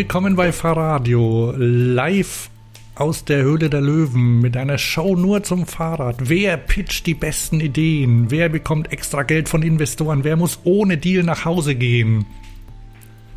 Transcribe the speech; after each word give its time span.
Willkommen 0.00 0.34
bei 0.34 0.50
Fahrradio, 0.50 1.52
live 1.58 2.48
aus 2.94 3.26
der 3.26 3.42
Höhle 3.42 3.68
der 3.68 3.82
Löwen 3.82 4.40
mit 4.40 4.56
einer 4.56 4.78
Show 4.78 5.14
nur 5.14 5.42
zum 5.42 5.66
Fahrrad. 5.66 6.16
Wer 6.20 6.56
pitcht 6.56 7.06
die 7.06 7.12
besten 7.12 7.60
Ideen? 7.60 8.30
Wer 8.30 8.48
bekommt 8.48 8.94
extra 8.94 9.24
Geld 9.24 9.50
von 9.50 9.62
Investoren? 9.62 10.24
Wer 10.24 10.36
muss 10.36 10.60
ohne 10.64 10.96
Deal 10.96 11.22
nach 11.22 11.44
Hause 11.44 11.74
gehen? 11.74 12.24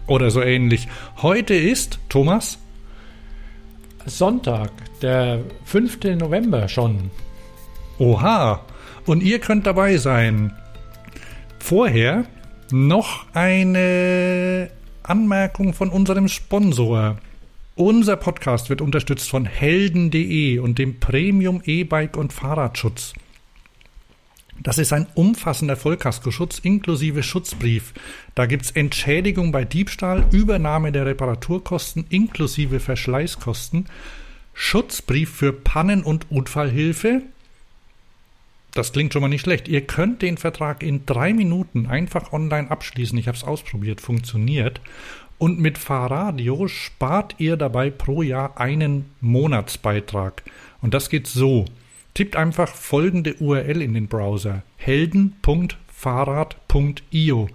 Oder 0.08 0.32
so 0.32 0.42
ähnlich. 0.42 0.88
Heute 1.22 1.54
ist, 1.54 2.00
Thomas? 2.08 2.60
Sonntag, 4.06 4.72
der 5.02 5.42
5. 5.66 6.16
November 6.18 6.70
schon. 6.70 7.12
Oha. 8.00 8.62
Und 9.06 9.22
ihr 9.22 9.40
könnt 9.40 9.68
dabei 9.68 9.98
sein. 9.98 10.54
Vorher 11.60 12.24
noch 12.72 13.26
eine 13.34 14.70
Anmerkung 15.04 15.74
von 15.74 15.90
unserem 15.90 16.28
Sponsor. 16.28 17.18
Unser 17.76 18.18
Podcast 18.18 18.70
wird 18.70 18.82
unterstützt 18.82 19.30
von 19.30 19.46
helden.de 19.46 20.60
und 20.60 20.78
dem 20.78 21.00
Premium 21.00 21.62
E-Bike 21.66 22.18
und 22.18 22.32
Fahrradschutz. 22.34 23.14
Das 24.62 24.78
ist 24.78 24.94
ein 24.94 25.08
umfassender 25.16 25.76
Vollkaskoschutz 25.76 26.60
inklusive 26.60 27.24
Schutzbrief. 27.24 27.94
Da 28.36 28.46
gibt 28.46 28.66
es 28.66 28.72
Entschädigung 28.72 29.52
bei 29.52 29.66
Diebstahl, 29.66 30.26
Übernahme 30.32 30.92
der 30.92 31.06
Reparaturkosten 31.06 32.06
inklusive 32.10 32.80
Verschleißkosten, 32.80 33.88
Schutzbrief 34.54 35.32
für 35.32 35.52
Pannen- 35.52 36.04
und 36.04 36.32
Unfallhilfe. 36.32 37.24
Das 38.74 38.92
klingt 38.92 39.14
schon 39.14 39.22
mal 39.22 39.28
nicht 39.28 39.42
schlecht. 39.42 39.68
Ihr 39.68 39.82
könnt 39.82 40.24
den 40.24 40.38
Vertrag 40.38 40.82
in 40.82 41.06
drei 41.06 41.34
Minuten 41.34 41.86
einfach 41.86 42.34
online 42.34 42.72
abschließen. 42.72 43.18
Ich 43.20 43.28
habe 43.28 43.38
es 43.38 43.44
ausprobiert, 43.44 44.02
funktioniert. 44.02 44.82
Und 45.38 45.60
mit 45.60 45.78
Fahrradio 45.78 46.68
spart 46.68 47.36
ihr 47.38 47.56
dabei 47.56 47.92
pro 47.92 48.24
Jahr 48.24 48.60
einen 48.60 49.06
Monatsbeitrag. 49.22 50.44
Und 50.82 50.94
das 50.94 51.10
geht 51.10 51.28
so. 51.28 51.66
Tippt 52.14 52.36
einfach 52.36 52.68
folgende 52.70 53.36
URL 53.36 53.82
in 53.82 53.94
den 53.94 54.08
Browser: 54.08 54.64
helden.fahrrad.io. 54.78 57.48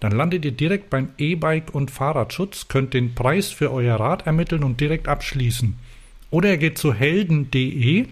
Dann 0.00 0.12
landet 0.12 0.44
ihr 0.44 0.52
direkt 0.52 0.90
beim 0.90 1.08
E-Bike 1.18 1.74
und 1.74 1.90
Fahrradschutz, 1.90 2.68
könnt 2.68 2.94
den 2.94 3.14
Preis 3.14 3.50
für 3.50 3.72
euer 3.72 3.96
Rad 3.96 4.26
ermitteln 4.26 4.64
und 4.64 4.80
direkt 4.80 5.08
abschließen. 5.08 5.76
Oder 6.30 6.50
ihr 6.50 6.58
geht 6.58 6.78
zu 6.78 6.94
helden.de, 6.94 8.06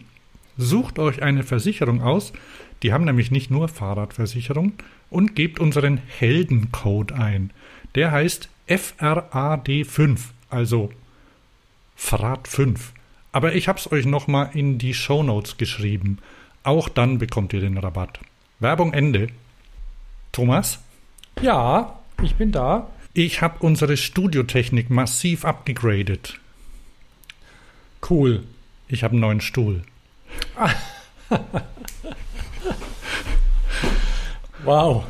sucht 0.59 0.98
euch 0.98 1.23
eine 1.23 1.45
Versicherung 1.45 2.03
aus, 2.03 2.34
die 2.83 2.92
haben 2.92 3.05
nämlich 3.05 3.31
nicht 3.31 3.50
nur 3.50 3.69
Fahrradversicherung, 3.69 4.75
und 5.10 5.34
gebt 5.34 5.59
unseren 5.59 5.97
Heldencode 5.97 7.12
ein. 7.12 7.50
Der 7.94 8.10
heißt 8.10 8.50
FRAD5, 8.69 10.19
also 10.50 10.91
Frad 11.97 12.47
5. 12.47 12.93
Aber 13.33 13.55
ich 13.55 13.69
habe 13.69 13.78
es 13.78 13.91
euch 13.91 14.05
nochmal 14.05 14.50
in 14.53 14.78
die 14.78 14.94
Show 14.94 15.22
Notes 15.22 15.56
geschrieben. 15.56 16.19
Auch 16.62 16.88
dann 16.88 17.19
bekommt 17.19 17.53
ihr 17.53 17.60
den 17.60 17.78
Rabatt. 17.78 18.21
Werbung 18.60 18.93
Ende. 18.93 19.28
Thomas? 20.33 20.81
Ja, 21.41 21.99
ich 22.22 22.34
bin 22.34 22.53
da. 22.53 22.91
Ich 23.15 23.41
habe 23.41 23.59
unsere 23.60 23.97
Studiotechnik 23.97 24.91
massiv 24.91 25.44
abgegradet. 25.44 26.38
Cool. 28.09 28.44
Ich 28.88 29.03
habe 29.04 29.12
einen 29.12 29.21
neuen 29.21 29.41
Stuhl. 29.41 29.83
wow. 34.65 35.05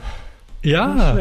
Ja. 0.62 1.18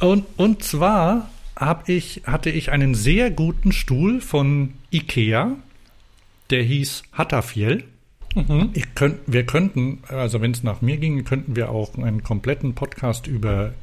Und, 0.00 0.26
und 0.36 0.62
zwar 0.62 1.28
hab 1.56 1.88
ich, 1.88 2.22
hatte 2.26 2.50
ich 2.50 2.70
einen 2.70 2.94
sehr 2.94 3.30
guten 3.30 3.72
Stuhl 3.72 4.20
von 4.20 4.74
Ikea. 4.90 5.56
Der 6.48 6.62
hieß 6.62 7.02
Hattafjell. 7.12 7.84
Mhm. 8.34 8.72
Könnt, 8.94 9.18
wir 9.26 9.44
könnten, 9.44 10.02
also 10.08 10.40
wenn 10.40 10.52
es 10.52 10.62
nach 10.62 10.80
mir 10.80 10.96
ging, 10.96 11.24
könnten 11.24 11.56
wir 11.56 11.70
auch 11.70 11.96
einen 11.98 12.22
kompletten 12.22 12.74
Podcast 12.74 13.26
über 13.26 13.74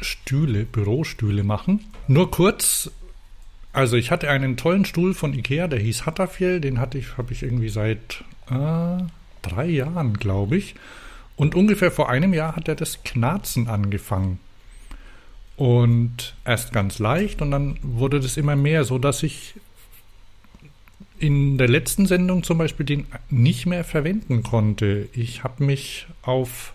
Stühle, 0.00 0.64
Bürostühle 0.64 1.44
machen. 1.44 1.80
Nur 2.08 2.30
kurz, 2.30 2.90
also 3.72 3.96
ich 3.96 4.10
hatte 4.10 4.28
einen 4.28 4.56
tollen 4.56 4.84
Stuhl 4.84 5.14
von 5.14 5.32
Ikea, 5.32 5.68
der 5.68 5.78
hieß 5.78 6.06
Hattafjell, 6.06 6.60
den 6.60 6.80
hatte 6.80 6.98
ich, 6.98 7.16
habe 7.16 7.32
ich 7.32 7.42
irgendwie 7.42 7.68
seit 7.68 8.24
äh, 8.50 9.02
drei 9.42 9.66
Jahren, 9.66 10.14
glaube 10.14 10.56
ich. 10.56 10.74
Und 11.36 11.54
ungefähr 11.54 11.90
vor 11.90 12.08
einem 12.08 12.32
Jahr 12.32 12.56
hat 12.56 12.68
er 12.68 12.74
das 12.74 13.02
Knarzen 13.04 13.68
angefangen. 13.68 14.38
Und 15.56 16.34
erst 16.44 16.72
ganz 16.72 16.98
leicht 16.98 17.40
und 17.40 17.50
dann 17.50 17.78
wurde 17.82 18.20
das 18.20 18.36
immer 18.36 18.56
mehr, 18.56 18.84
so 18.84 18.98
dass 18.98 19.22
ich 19.22 19.54
in 21.18 21.56
der 21.56 21.68
letzten 21.68 22.06
Sendung 22.06 22.42
zum 22.42 22.58
Beispiel 22.58 22.84
den 22.84 23.06
nicht 23.30 23.64
mehr 23.64 23.84
verwenden 23.84 24.42
konnte. 24.42 25.08
Ich 25.14 25.44
habe 25.44 25.64
mich 25.64 26.06
auf 26.22 26.74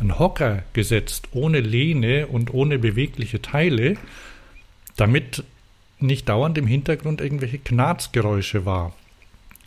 einen 0.00 0.18
Hocker 0.18 0.62
gesetzt, 0.72 1.28
ohne 1.32 1.60
Lehne 1.60 2.26
und 2.26 2.52
ohne 2.54 2.78
bewegliche 2.78 3.42
Teile, 3.42 3.96
damit 4.96 5.44
nicht 5.98 6.28
dauernd 6.28 6.56
im 6.58 6.66
Hintergrund 6.66 7.20
irgendwelche 7.20 7.58
Knarzgeräusche 7.58 8.64
war. 8.64 8.94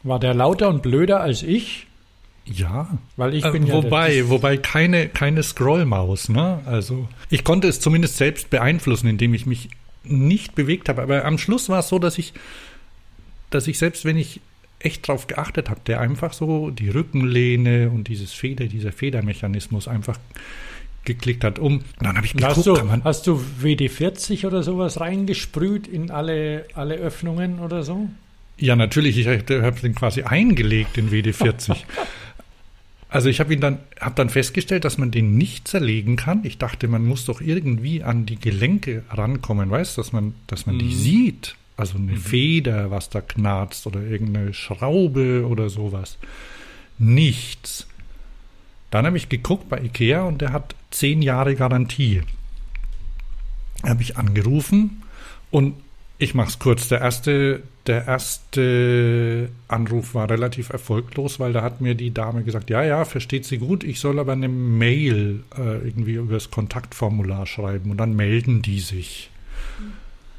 War 0.03 0.19
der 0.19 0.33
lauter 0.33 0.69
und 0.69 0.81
blöder 0.81 1.21
als 1.21 1.43
ich? 1.43 1.87
Ja, 2.45 2.97
weil 3.15 3.35
ich 3.35 3.45
äh, 3.45 3.51
bin 3.51 3.71
wobei, 3.71 4.17
ja 4.17 4.29
wobei 4.29 4.57
keine 4.57 5.07
keine 5.07 5.43
Scrollmaus, 5.43 6.29
ne? 6.29 6.61
Also 6.65 7.07
ich 7.29 7.43
konnte 7.43 7.67
es 7.67 7.79
zumindest 7.79 8.17
selbst 8.17 8.49
beeinflussen, 8.49 9.07
indem 9.07 9.33
ich 9.33 9.45
mich 9.45 9.69
nicht 10.03 10.55
bewegt 10.55 10.89
habe. 10.89 11.01
Aber 11.01 11.25
am 11.25 11.38
Schluss 11.38 11.69
war 11.69 11.79
es 11.79 11.89
so, 11.89 11.99
dass 11.99 12.17
ich, 12.17 12.33
dass 13.49 13.67
ich 13.67 13.77
selbst, 13.77 14.05
wenn 14.05 14.17
ich 14.17 14.41
echt 14.79 15.07
drauf 15.07 15.27
geachtet 15.27 15.69
habe, 15.69 15.81
der 15.85 15.99
einfach 15.99 16.33
so 16.33 16.71
die 16.71 16.89
Rückenlehne 16.89 17.89
und 17.89 18.07
dieses 18.07 18.31
Feder, 18.31 18.65
dieser 18.65 18.91
Federmechanismus 18.91 19.88
einfach 19.88 20.17
geklickt 21.05 21.43
hat 21.43 21.59
um. 21.59 21.81
dann 21.99 22.17
habe 22.17 22.25
ich 22.25 22.33
geguckt, 22.33 22.57
hast 22.57 22.65
du, 22.65 23.03
hast 23.03 23.27
du 23.27 23.41
WD-40 23.61 24.45
oder 24.45 24.63
sowas 24.63 24.99
reingesprüht 24.99 25.88
in 25.88 26.11
alle, 26.11 26.65
alle 26.73 26.95
Öffnungen 26.95 27.59
oder 27.59 27.83
so? 27.83 28.09
Ja, 28.59 28.75
natürlich. 28.75 29.17
Ich 29.17 29.27
habe 29.27 29.79
den 29.81 29.95
quasi 29.95 30.23
eingelegt, 30.23 30.97
den 30.97 31.11
WD-40. 31.11 31.77
Also 33.11 33.27
ich 33.27 33.39
habe 33.39 33.51
ihn 33.51 33.59
dann, 33.59 33.79
habe 33.99 34.13
dann 34.13 34.29
festgestellt, 34.29 34.85
dass 34.85 34.99
man 34.99 35.09
den 35.09 35.35
nicht 35.35 35.67
zerlegen 35.67 36.15
kann. 36.15 36.41
Ich 36.45 36.59
dachte, 36.59 36.87
man 36.87 37.03
muss 37.07 37.25
doch 37.25 37.41
irgendwie 37.41 38.03
an 38.03 38.27
die 38.27 38.35
Gelenke 38.35 39.03
rankommen, 39.09 39.71
weißt, 39.71 39.97
dass 39.97 40.13
man, 40.13 40.35
dass 40.45 40.67
man 40.67 40.75
mhm. 40.75 40.79
die 40.79 40.93
sieht. 40.93 41.55
Also 41.75 41.97
eine 41.97 42.11
mhm. 42.11 42.17
Feder, 42.17 42.91
was 42.91 43.09
da 43.09 43.21
knarzt 43.21 43.88
oder 43.88 44.00
irgendeine 44.01 44.53
Schraube 44.53 45.47
oder 45.47 45.71
sowas. 45.71 46.19
Nichts. 47.00 47.88
Dann 48.91 49.07
habe 49.07 49.17
ich 49.17 49.27
geguckt 49.27 49.69
bei 49.69 49.81
Ikea 49.81 50.23
und 50.23 50.41
der 50.41 50.53
hat 50.53 50.75
zehn 50.91 51.23
Jahre 51.23 51.55
Garantie. 51.55 52.21
Habe 53.83 54.03
ich 54.03 54.17
angerufen 54.17 55.01
und 55.50 55.73
ich 56.19 56.35
mache 56.35 56.50
es 56.50 56.59
kurz. 56.59 56.89
Der 56.89 57.01
erste, 57.01 57.63
der 57.89 58.06
erste 58.07 59.50
Anruf 59.68 60.13
war 60.13 60.30
relativ 60.30 60.69
erfolglos, 60.69 61.39
weil 61.39 61.53
da 61.53 61.63
hat 61.63 61.81
mir 61.81 61.95
die 61.95 62.13
Dame 62.13 62.44
gesagt, 62.44 62.69
ja, 62.69 62.83
ja, 62.83 63.03
versteht 63.03 63.45
sie 63.45 63.57
gut, 63.57 63.83
ich 63.83 64.00
soll 64.00 64.19
aber 64.19 64.33
eine 64.33 64.47
Mail 64.47 65.44
äh, 65.57 65.80
irgendwie 65.80 66.13
über 66.13 66.33
das 66.33 66.51
Kontaktformular 66.51 67.47
schreiben 67.47 67.89
und 67.89 67.97
dann 67.97 68.15
melden 68.15 68.62
die 68.62 68.80
sich. 68.80 69.31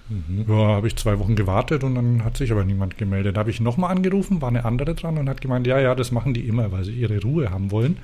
Mhm. 0.08 0.44
Ja, 0.48 0.54
habe 0.54 0.86
ich 0.86 0.94
zwei 0.94 1.18
Wochen 1.18 1.34
gewartet 1.34 1.82
und 1.82 1.96
dann 1.96 2.24
hat 2.24 2.36
sich 2.36 2.52
aber 2.52 2.64
niemand 2.64 2.98
gemeldet. 2.98 3.36
Da 3.36 3.40
habe 3.40 3.50
ich 3.50 3.60
nochmal 3.60 3.90
angerufen, 3.90 4.40
war 4.40 4.48
eine 4.48 4.64
andere 4.64 4.94
dran 4.94 5.18
und 5.18 5.28
hat 5.28 5.40
gemeint, 5.40 5.66
ja, 5.66 5.80
ja, 5.80 5.96
das 5.96 6.12
machen 6.12 6.32
die 6.32 6.46
immer, 6.46 6.70
weil 6.70 6.84
sie 6.84 6.92
ihre 6.92 7.20
Ruhe 7.20 7.50
haben 7.50 7.72
wollen. 7.72 7.98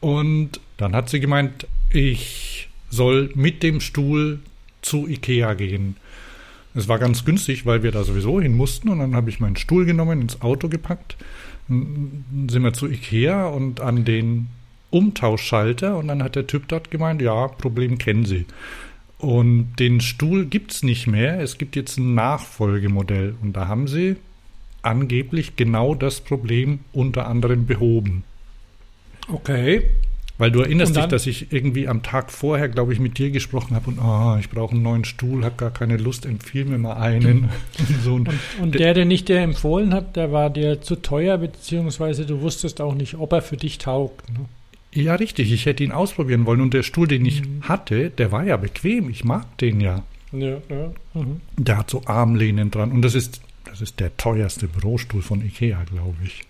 Und 0.00 0.60
dann 0.78 0.96
hat 0.96 1.10
sie 1.10 1.20
gemeint, 1.20 1.68
ich 1.92 2.68
soll 2.90 3.30
mit 3.36 3.62
dem 3.62 3.80
Stuhl 3.80 4.40
zu 4.82 5.06
Ikea 5.06 5.54
gehen. 5.54 5.96
Es 6.74 6.88
war 6.88 6.98
ganz 6.98 7.24
günstig, 7.24 7.66
weil 7.66 7.82
wir 7.82 7.90
da 7.90 8.04
sowieso 8.04 8.40
hin 8.40 8.56
mussten 8.56 8.88
und 8.88 9.00
dann 9.00 9.16
habe 9.16 9.30
ich 9.30 9.40
meinen 9.40 9.56
Stuhl 9.56 9.84
genommen, 9.84 10.20
ins 10.20 10.40
Auto 10.40 10.68
gepackt, 10.68 11.16
dann 11.68 12.48
sind 12.48 12.62
wir 12.62 12.72
zu 12.72 12.88
Ikea 12.88 13.46
und 13.46 13.80
an 13.80 14.04
den 14.04 14.48
Umtauschschalter 14.90 15.96
und 15.96 16.08
dann 16.08 16.22
hat 16.22 16.36
der 16.36 16.46
Typ 16.46 16.68
dort 16.68 16.90
gemeint, 16.90 17.22
ja, 17.22 17.48
Problem 17.48 17.98
kennen 17.98 18.24
Sie. 18.24 18.46
Und 19.18 19.74
den 19.78 20.00
Stuhl 20.00 20.46
gibt 20.46 20.72
es 20.72 20.82
nicht 20.82 21.06
mehr, 21.06 21.40
es 21.40 21.58
gibt 21.58 21.76
jetzt 21.76 21.98
ein 21.98 22.14
Nachfolgemodell 22.14 23.34
und 23.42 23.52
da 23.54 23.68
haben 23.68 23.86
sie 23.86 24.16
angeblich 24.82 25.56
genau 25.56 25.94
das 25.94 26.22
Problem 26.22 26.80
unter 26.92 27.26
anderem 27.26 27.66
behoben. 27.66 28.24
Okay. 29.28 29.82
Weil 30.40 30.50
du 30.50 30.60
erinnerst 30.60 30.96
dich, 30.96 31.04
dass 31.04 31.26
ich 31.26 31.52
irgendwie 31.52 31.86
am 31.86 32.02
Tag 32.02 32.32
vorher, 32.32 32.70
glaube 32.70 32.94
ich, 32.94 32.98
mit 32.98 33.18
dir 33.18 33.30
gesprochen 33.30 33.76
habe 33.76 33.90
und 33.90 33.98
oh, 33.98 34.38
ich 34.40 34.48
brauche 34.48 34.72
einen 34.72 34.82
neuen 34.82 35.04
Stuhl, 35.04 35.44
habe 35.44 35.56
gar 35.56 35.70
keine 35.70 35.98
Lust, 35.98 36.24
empfiehl 36.24 36.64
mir 36.64 36.78
mal 36.78 36.94
einen. 36.94 37.44
und, 37.78 37.88
so. 38.02 38.14
und, 38.14 38.30
und 38.58 38.74
der, 38.74 38.94
der 38.94 39.04
nicht 39.04 39.28
dir 39.28 39.38
empfohlen 39.38 39.92
hat, 39.92 40.16
der 40.16 40.32
war 40.32 40.48
dir 40.48 40.80
zu 40.80 40.96
teuer, 40.96 41.36
beziehungsweise 41.36 42.24
du 42.24 42.40
wusstest 42.40 42.80
auch 42.80 42.94
nicht, 42.94 43.18
ob 43.18 43.34
er 43.34 43.42
für 43.42 43.58
dich 43.58 43.76
taugt. 43.76 44.30
Ne? 44.32 44.46
Ja, 44.94 45.14
richtig. 45.14 45.52
Ich 45.52 45.66
hätte 45.66 45.84
ihn 45.84 45.92
ausprobieren 45.92 46.46
wollen 46.46 46.62
und 46.62 46.72
der 46.72 46.84
Stuhl, 46.84 47.06
den 47.06 47.26
ich 47.26 47.42
mhm. 47.42 47.68
hatte, 47.68 48.08
der 48.08 48.32
war 48.32 48.42
ja 48.42 48.56
bequem. 48.56 49.10
Ich 49.10 49.24
mag 49.24 49.58
den 49.58 49.78
ja. 49.82 50.04
Ja, 50.32 50.56
ja. 50.70 50.92
Mhm. 51.12 51.42
Der 51.58 51.76
hat 51.76 51.90
so 51.90 52.02
Armlehnen 52.06 52.70
dran 52.70 52.92
und 52.92 53.02
das 53.02 53.14
ist, 53.14 53.42
das 53.66 53.82
ist 53.82 54.00
der 54.00 54.16
teuerste 54.16 54.68
Bürostuhl 54.68 55.20
von 55.20 55.42
Ikea, 55.44 55.84
glaube 55.84 56.16
ich. 56.24 56.44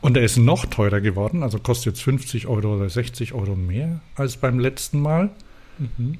Und 0.00 0.16
er 0.16 0.22
ist 0.22 0.38
noch 0.38 0.66
teurer 0.66 1.00
geworden, 1.00 1.42
also 1.42 1.58
kostet 1.58 1.94
jetzt 1.94 2.02
50 2.02 2.46
Euro 2.46 2.76
oder 2.76 2.88
60 2.88 3.34
Euro 3.34 3.54
mehr 3.54 4.00
als 4.14 4.36
beim 4.38 4.58
letzten 4.58 5.00
Mal. 5.00 5.30
Mhm. 5.78 6.18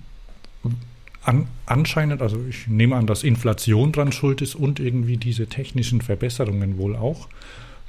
An, 1.23 1.47
anscheinend, 1.67 2.23
also 2.23 2.39
ich 2.49 2.67
nehme 2.67 2.97
an, 2.97 3.07
dass 3.07 3.25
Inflation 3.25 3.93
dran 3.93 4.13
schuld 4.13 4.43
ist 4.43 4.55
und 4.55 4.81
irgendwie 4.81 5.17
diese 5.17 5.47
technischen 5.47 6.01
Verbesserungen 6.01 6.79
wohl 6.79 6.97
auch. 6.97 7.29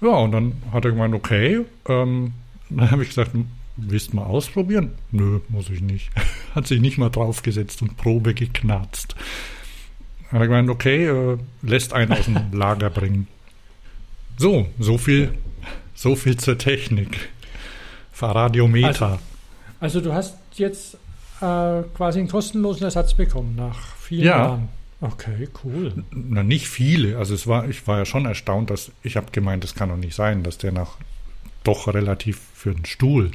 Ja, 0.01 0.09
und 0.09 0.31
dann 0.31 0.53
hat 0.71 0.85
er 0.85 0.91
gemeint, 0.91 1.13
okay, 1.13 1.61
ähm, 1.87 2.33
dann 2.69 2.91
habe 2.91 3.03
ich 3.03 3.09
gesagt, 3.09 3.31
willst 3.77 4.13
du 4.13 4.17
mal 4.17 4.25
ausprobieren? 4.25 4.91
Nö, 5.11 5.39
muss 5.49 5.69
ich 5.69 5.81
nicht. 5.81 6.09
hat 6.55 6.67
sich 6.67 6.79
nicht 6.81 6.97
mal 6.97 7.09
draufgesetzt 7.09 7.81
und 7.81 7.97
Probe 7.97 8.33
geknarzt. 8.33 9.15
Hat 10.31 10.39
er 10.39 10.47
gemeint, 10.47 10.69
okay, 10.69 11.05
äh, 11.05 11.37
lässt 11.61 11.93
einen 11.93 12.13
aus 12.13 12.25
dem 12.25 12.37
Lager 12.53 12.89
bringen. 12.89 13.27
So, 14.37 14.67
so 14.79 14.97
viel, 14.97 15.33
so 16.01 16.15
viel 16.15 16.37
zur 16.37 16.57
Technik. 16.57 17.29
Fahrradiometer. 18.11 19.19
Also, 19.79 19.99
also 19.99 20.01
du 20.01 20.13
hast 20.13 20.35
jetzt 20.55 20.95
äh, 21.41 21.83
quasi 21.95 22.19
einen 22.19 22.27
kostenlosen 22.27 22.83
Ersatz 22.83 23.13
bekommen 23.13 23.55
nach 23.55 23.95
vier 23.97 24.23
ja. 24.23 24.37
Jahren. 24.37 24.69
Okay, 24.99 25.47
cool. 25.63 26.03
Na, 26.11 26.43
nicht 26.43 26.67
viele. 26.67 27.17
Also 27.17 27.33
es 27.33 27.47
war, 27.47 27.67
ich 27.67 27.87
war 27.87 27.99
ja 27.99 28.05
schon 28.05 28.25
erstaunt, 28.25 28.69
dass 28.69 28.91
ich 29.01 29.17
habe 29.17 29.31
gemeint, 29.31 29.63
das 29.63 29.73
kann 29.73 29.89
doch 29.89 29.97
nicht 29.97 30.15
sein, 30.15 30.43
dass 30.43 30.59
der 30.59 30.71
nach 30.71 30.97
doch 31.63 31.87
relativ 31.87 32.39
für 32.53 32.73
den 32.73 32.85
Stuhl 32.85 33.31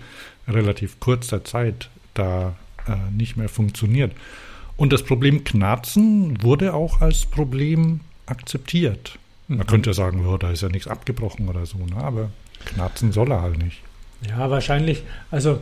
relativ 0.46 1.00
kurzer 1.00 1.44
Zeit 1.44 1.90
da 2.14 2.56
äh, 2.86 2.94
nicht 3.12 3.36
mehr 3.36 3.48
funktioniert. 3.48 4.12
Und 4.76 4.92
das 4.92 5.02
Problem 5.02 5.42
Knarzen 5.42 6.42
wurde 6.42 6.74
auch 6.74 7.00
als 7.00 7.26
Problem 7.26 8.00
akzeptiert. 8.26 9.18
Man 9.48 9.58
mhm. 9.58 9.66
könnte 9.66 9.94
sagen, 9.94 10.24
oh, 10.26 10.36
da 10.36 10.50
ist 10.50 10.62
ja 10.62 10.68
nichts 10.68 10.88
abgebrochen 10.88 11.48
oder 11.48 11.66
so, 11.66 11.78
ne? 11.78 11.96
aber 11.96 12.30
Knarzen 12.66 13.12
soll 13.12 13.30
er 13.32 13.42
halt 13.42 13.58
nicht. 13.58 13.82
Ja, 14.28 14.50
wahrscheinlich. 14.50 15.02
Also 15.30 15.60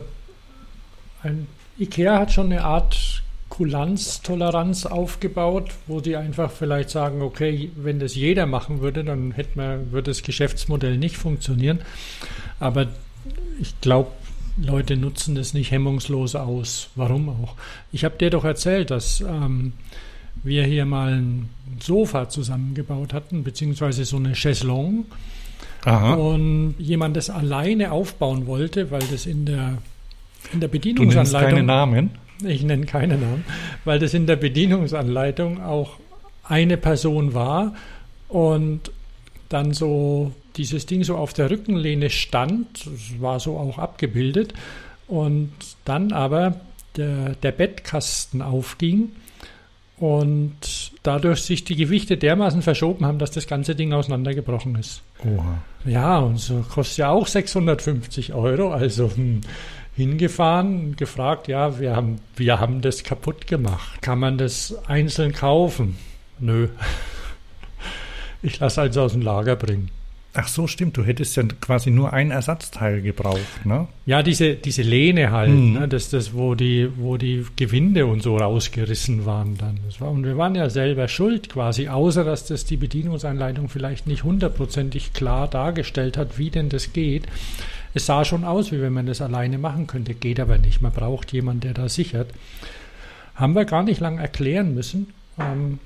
IKEA 1.79 2.19
hat 2.19 2.31
schon 2.31 2.51
eine 2.51 2.63
Art 2.63 3.23
Kulanztoleranz 3.49 4.85
aufgebaut, 4.85 5.71
wo 5.87 6.01
die 6.01 6.15
einfach 6.15 6.51
vielleicht 6.51 6.89
sagen, 6.89 7.21
okay, 7.21 7.71
wenn 7.75 7.99
das 7.99 8.15
jeder 8.15 8.45
machen 8.45 8.81
würde, 8.81 9.03
dann 9.03 9.31
hätte 9.31 9.57
man, 9.57 9.91
würde 9.91 10.11
das 10.11 10.23
Geschäftsmodell 10.23 10.97
nicht 10.97 11.17
funktionieren. 11.17 11.79
Aber 12.59 12.87
ich 13.59 13.79
glaube, 13.81 14.11
Leute 14.57 14.97
nutzen 14.97 15.35
das 15.35 15.53
nicht 15.53 15.71
hemmungslos 15.71 16.35
aus. 16.35 16.89
Warum 16.95 17.29
auch? 17.29 17.55
Ich 17.91 18.03
habe 18.03 18.17
dir 18.17 18.29
doch 18.29 18.45
erzählt, 18.45 18.89
dass 18.91 19.21
ähm, 19.21 19.73
wir 20.43 20.63
hier 20.63 20.85
mal 20.85 21.13
ein 21.13 21.49
Sofa 21.81 22.29
zusammengebaut 22.29 23.13
hatten, 23.13 23.43
beziehungsweise 23.43 24.05
so 24.05 24.17
eine 24.17 24.33
Chaiselong. 24.33 25.05
Aha. 25.85 26.15
Und 26.15 26.75
jemand 26.79 27.15
das 27.15 27.29
alleine 27.29 27.91
aufbauen 27.91 28.47
wollte, 28.47 28.91
weil 28.91 29.03
das 29.11 29.25
in 29.25 29.45
der 29.45 29.77
in 30.51 30.59
der 30.59 30.67
Bedienungsanleitung. 30.67 31.31
Du 31.31 31.55
nennst 31.55 31.55
keine 31.55 31.63
Namen? 31.63 32.09
Ich 32.43 32.63
nenne 32.63 32.85
keine 32.85 33.17
Namen, 33.17 33.45
weil 33.85 33.99
das 33.99 34.13
in 34.13 34.27
der 34.27 34.35
Bedienungsanleitung 34.35 35.63
auch 35.63 35.97
eine 36.43 36.77
Person 36.77 37.33
war 37.33 37.73
und 38.27 38.91
dann 39.49 39.73
so 39.73 40.33
dieses 40.57 40.85
Ding 40.85 41.03
so 41.03 41.15
auf 41.15 41.33
der 41.33 41.49
Rückenlehne 41.49 42.09
stand, 42.09 42.85
das 42.85 43.21
war 43.21 43.39
so 43.39 43.57
auch 43.57 43.77
abgebildet, 43.77 44.53
und 45.07 45.51
dann 45.85 46.11
aber 46.11 46.59
der, 46.97 47.35
der 47.35 47.51
Bettkasten 47.51 48.41
aufging 48.41 49.11
und 49.97 50.91
dadurch 51.03 51.41
sich 51.43 51.63
die 51.63 51.75
Gewichte 51.75 52.17
dermaßen 52.17 52.61
verschoben 52.61 53.05
haben, 53.05 53.19
dass 53.19 53.31
das 53.31 53.47
ganze 53.47 53.75
Ding 53.75 53.93
auseinandergebrochen 53.93 54.75
ist. 54.75 55.01
Oha. 55.23 55.61
Ja, 55.85 56.19
und 56.19 56.37
so 56.37 56.65
kostet 56.69 56.97
ja 56.97 57.09
auch 57.11 57.27
650 57.27 58.33
Euro, 58.33 58.71
also 58.71 59.09
hm, 59.15 59.41
hingefahren 59.95 60.87
und 60.87 60.97
gefragt, 60.97 61.47
ja, 61.47 61.79
wir 61.79 61.95
haben, 61.95 62.19
wir 62.35 62.59
haben 62.59 62.81
das 62.81 63.03
kaputt 63.03 63.47
gemacht. 63.47 64.01
Kann 64.01 64.19
man 64.19 64.37
das 64.37 64.75
einzeln 64.87 65.31
kaufen? 65.33 65.97
Nö. 66.39 66.67
Ich 68.41 68.59
lasse 68.59 68.81
also 68.81 69.01
aus 69.01 69.13
dem 69.13 69.23
Lager 69.23 69.55
bringen. 69.55 69.89
Ach 70.37 70.49
so, 70.49 70.67
stimmt. 70.67 70.97
Du 70.97 71.03
hättest 71.03 71.37
ja 71.37 71.43
quasi 71.61 71.91
nur 71.91 72.11
ein 72.11 72.29
Ersatzteil 72.29 73.01
gebraucht, 73.01 73.65
ne? 73.65 73.87
Ja, 74.05 74.21
diese, 74.21 74.55
diese 74.55 74.81
Lehne 74.81 75.31
halt, 75.31 75.49
mhm. 75.49 75.73
ne? 75.73 75.87
das, 75.87 76.09
das, 76.09 76.33
wo 76.33 76.55
die, 76.55 76.89
wo 76.97 77.15
die 77.15 77.45
Gewinde 77.55 78.05
und 78.05 78.21
so 78.21 78.35
rausgerissen 78.35 79.25
waren 79.25 79.57
dann. 79.57 79.79
War, 79.99 80.11
und 80.11 80.25
wir 80.25 80.37
waren 80.37 80.53
ja 80.53 80.69
selber 80.69 81.07
schuld 81.07 81.47
quasi, 81.47 81.87
außer 81.87 82.25
dass 82.25 82.45
das 82.45 82.65
die 82.65 82.75
Bedienungsanleitung 82.75 83.69
vielleicht 83.69 84.07
nicht 84.07 84.25
hundertprozentig 84.25 85.13
klar 85.13 85.47
dargestellt 85.47 86.17
hat, 86.17 86.37
wie 86.37 86.49
denn 86.49 86.67
das 86.67 86.91
geht. 86.91 87.27
Es 87.93 88.05
sah 88.05 88.25
schon 88.25 88.43
aus, 88.43 88.73
wie 88.73 88.81
wenn 88.81 88.91
man 88.91 89.05
das 89.05 89.21
alleine 89.21 89.57
machen 89.57 89.87
könnte, 89.87 90.13
geht 90.13 90.41
aber 90.41 90.57
nicht. 90.57 90.81
Man 90.81 90.91
braucht 90.91 91.31
jemanden, 91.31 91.61
der 91.61 91.73
da 91.73 91.87
sichert. 91.87 92.29
Haben 93.35 93.55
wir 93.55 93.63
gar 93.63 93.83
nicht 93.83 94.01
lang 94.01 94.17
erklären 94.17 94.75
müssen. 94.75 95.07
Ähm, 95.39 95.79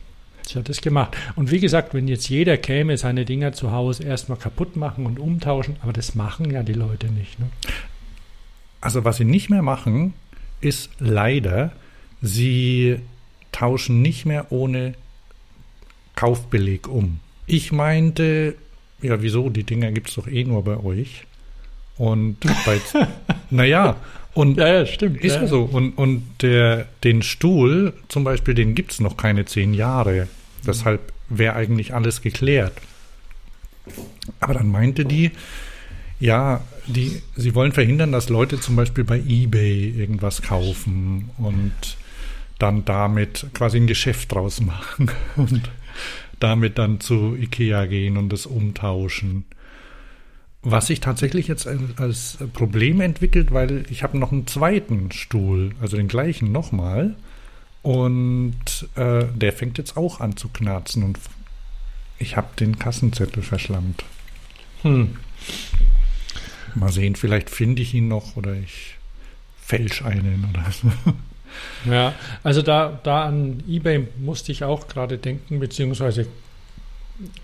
sie 0.46 0.60
hat 0.60 0.70
es 0.70 0.82
gemacht. 0.82 1.16
Und 1.36 1.52
wie 1.52 1.60
gesagt, 1.60 1.94
wenn 1.94 2.08
jetzt 2.08 2.30
jeder 2.30 2.58
käme, 2.58 2.98
seine 2.98 3.26
Dinger 3.26 3.54
zu 3.54 3.72
Hause 3.72 4.04
erstmal 4.04 4.38
kaputt 4.38 4.76
machen 4.76 5.06
und 5.06 5.20
umtauschen, 5.20 5.78
aber 5.82 5.94
das 5.94 6.16
machen 6.16 6.52
ja 6.52 6.64
die 6.64 6.74
Leute 6.74 7.08
nicht. 7.08 7.40
Ne? 7.40 7.48
Also 8.82 9.06
was 9.06 9.18
sie 9.18 9.26
nicht 9.26 9.50
mehr 9.50 9.62
machen, 9.62 10.14
ist 10.62 10.90
leider, 11.00 11.72
sie 12.22 13.00
tauschen 13.52 14.02
nicht 14.02 14.26
mehr 14.26 14.52
ohne 14.52 14.94
Kaufbeleg 16.16 16.88
um. 16.88 17.20
Ich 17.46 17.72
meinte, 17.72 18.56
ja, 19.02 19.22
wieso? 19.22 19.50
Die 19.50 19.64
Dinger 19.64 19.92
gibt 19.92 20.10
es 20.10 20.16
doch 20.16 20.28
eh 20.28 20.44
nur 20.44 20.64
bei 20.64 20.78
euch. 20.78 21.26
Und 21.98 22.40
bei, 22.66 22.80
naja, 23.50 23.98
und 24.40 24.58
ja, 24.58 24.68
ja, 24.70 24.86
stimmt. 24.86 25.22
Ist 25.22 25.36
ja, 25.36 25.42
ja 25.42 25.48
so. 25.48 25.64
Und, 25.64 25.98
und 25.98 26.24
der, 26.42 26.86
den 27.04 27.24
Stuhl 27.24 27.92
zum 28.08 28.24
Beispiel, 28.24 28.54
den 28.54 28.74
gibt 28.74 28.94
es 28.94 29.02
noch 29.02 29.18
keine 29.18 29.44
zehn 29.44 29.74
Jahre. 29.74 30.30
Deshalb 30.66 31.12
wäre 31.28 31.56
eigentlich 31.56 31.94
alles 31.94 32.22
geklärt. 32.22 32.72
Aber 34.40 34.54
dann 34.54 34.70
meinte 34.72 35.04
die, 35.04 35.32
ja, 36.22 36.62
die, 36.88 37.22
sie 37.36 37.54
wollen 37.54 37.74
verhindern, 37.74 38.14
dass 38.14 38.30
Leute 38.30 38.62
zum 38.62 38.78
Beispiel 38.78 39.04
bei 39.04 39.18
eBay 39.18 39.90
irgendwas 39.90 40.42
kaufen 40.42 41.32
und 41.38 41.74
dann 42.60 42.86
damit 42.86 43.48
quasi 43.54 43.76
ein 43.76 43.88
Geschäft 43.88 44.32
draus 44.32 44.62
machen 44.66 45.12
und 45.36 45.70
damit 46.40 46.78
dann 46.78 47.02
zu 47.02 47.36
Ikea 47.36 47.88
gehen 47.88 48.16
und 48.16 48.32
es 48.32 48.46
umtauschen. 48.46 49.44
Was 50.62 50.88
sich 50.88 51.00
tatsächlich 51.00 51.48
jetzt 51.48 51.68
als 51.68 52.38
Problem 52.54 53.00
entwickelt, 53.00 53.54
weil 53.54 53.86
ich 53.90 54.04
habe 54.04 54.18
noch 54.18 54.34
einen 54.34 54.46
zweiten 54.46 55.12
Stuhl, 55.12 55.72
also 55.82 55.96
den 55.96 56.10
gleichen 56.10 56.52
nochmal. 56.52 57.16
Und 57.82 58.90
äh, 58.96 59.26
der 59.34 59.54
fängt 59.54 59.78
jetzt 59.78 59.96
auch 59.96 60.20
an 60.20 60.36
zu 60.36 60.50
knarzen 60.50 61.04
und 61.04 61.18
ich 62.18 62.36
habe 62.36 62.50
den 62.60 62.78
Kassenzettel 62.78 63.42
verschlammt. 63.42 64.04
Hm. 64.82 65.16
Mal 66.76 66.92
sehen, 66.92 67.16
vielleicht 67.16 67.50
finde 67.50 67.82
ich 67.82 67.94
ihn 67.94 68.10
noch 68.10 68.36
oder 68.36 68.54
ich 68.54 68.96
fälsch 69.62 70.04
einen 70.04 70.46
oder 70.50 70.72
so. 70.72 70.92
Ja, 71.90 72.14
also 72.44 72.62
da, 72.62 73.00
da 73.04 73.24
an 73.24 73.64
eBay 73.68 74.08
musste 74.20 74.52
ich 74.52 74.64
auch 74.64 74.88
gerade 74.88 75.18
denken, 75.18 75.60
beziehungsweise 75.60 76.28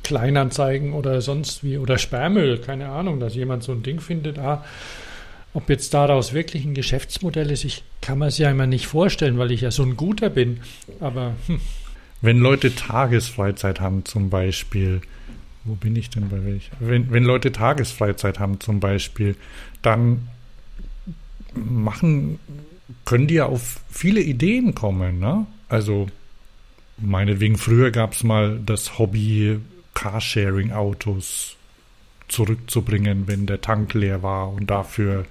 Kleinanzeigen 0.03 0.93
oder 0.93 1.21
sonst 1.21 1.63
wie 1.63 1.77
oder 1.77 1.97
Sperrmüll, 1.97 2.59
keine 2.59 2.89
Ahnung, 2.89 3.19
dass 3.19 3.35
jemand 3.35 3.63
so 3.63 3.71
ein 3.71 3.83
Ding 3.83 3.99
findet. 3.99 4.39
Ah, 4.39 4.63
ob 5.53 5.69
jetzt 5.69 5.93
daraus 5.93 6.33
wirklich 6.33 6.65
ein 6.65 6.73
Geschäftsmodell 6.73 7.49
ist, 7.49 7.63
ich 7.63 7.83
kann 8.01 8.19
mir 8.19 8.27
es 8.27 8.37
ja 8.37 8.51
immer 8.51 8.67
nicht 8.67 8.87
vorstellen, 8.87 9.37
weil 9.37 9.51
ich 9.51 9.61
ja 9.61 9.71
so 9.71 9.83
ein 9.83 9.95
Guter 9.95 10.29
bin. 10.29 10.59
Aber 10.99 11.35
hm. 11.47 11.61
wenn 12.21 12.39
Leute 12.39 12.75
Tagesfreizeit 12.75 13.79
haben, 13.79 14.05
zum 14.05 14.29
Beispiel, 14.29 15.01
wo 15.63 15.75
bin 15.75 15.95
ich 15.95 16.09
denn 16.09 16.29
bei 16.29 16.43
welch? 16.43 16.69
Wenn, 16.79 17.11
wenn 17.11 17.23
Leute 17.23 17.51
Tagesfreizeit 17.51 18.39
haben, 18.39 18.59
zum 18.59 18.79
Beispiel, 18.79 19.35
dann 19.81 20.27
machen, 21.53 22.39
können 23.05 23.27
die 23.27 23.35
ja 23.35 23.45
auf 23.45 23.79
viele 23.89 24.21
Ideen 24.21 24.75
kommen, 24.75 25.19
ne? 25.19 25.47
Also 25.69 26.07
Meinetwegen, 26.97 27.57
früher 27.57 27.91
gab 27.91 28.13
es 28.13 28.23
mal 28.23 28.59
das 28.65 28.97
Hobby, 28.97 29.59
Carsharing-Autos 29.93 31.55
zurückzubringen, 32.27 33.27
wenn 33.27 33.45
der 33.45 33.61
Tank 33.61 33.93
leer 33.93 34.23
war 34.23 34.51
und 34.51 34.69
dafür 34.69 35.25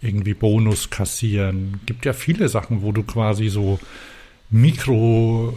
irgendwie 0.00 0.34
Bonus 0.34 0.90
kassieren. 0.90 1.80
Gibt 1.86 2.04
ja 2.04 2.12
viele 2.12 2.48
Sachen, 2.48 2.82
wo 2.82 2.92
du 2.92 3.02
quasi 3.02 3.48
so 3.48 3.78
Mikrogeld 4.50 5.56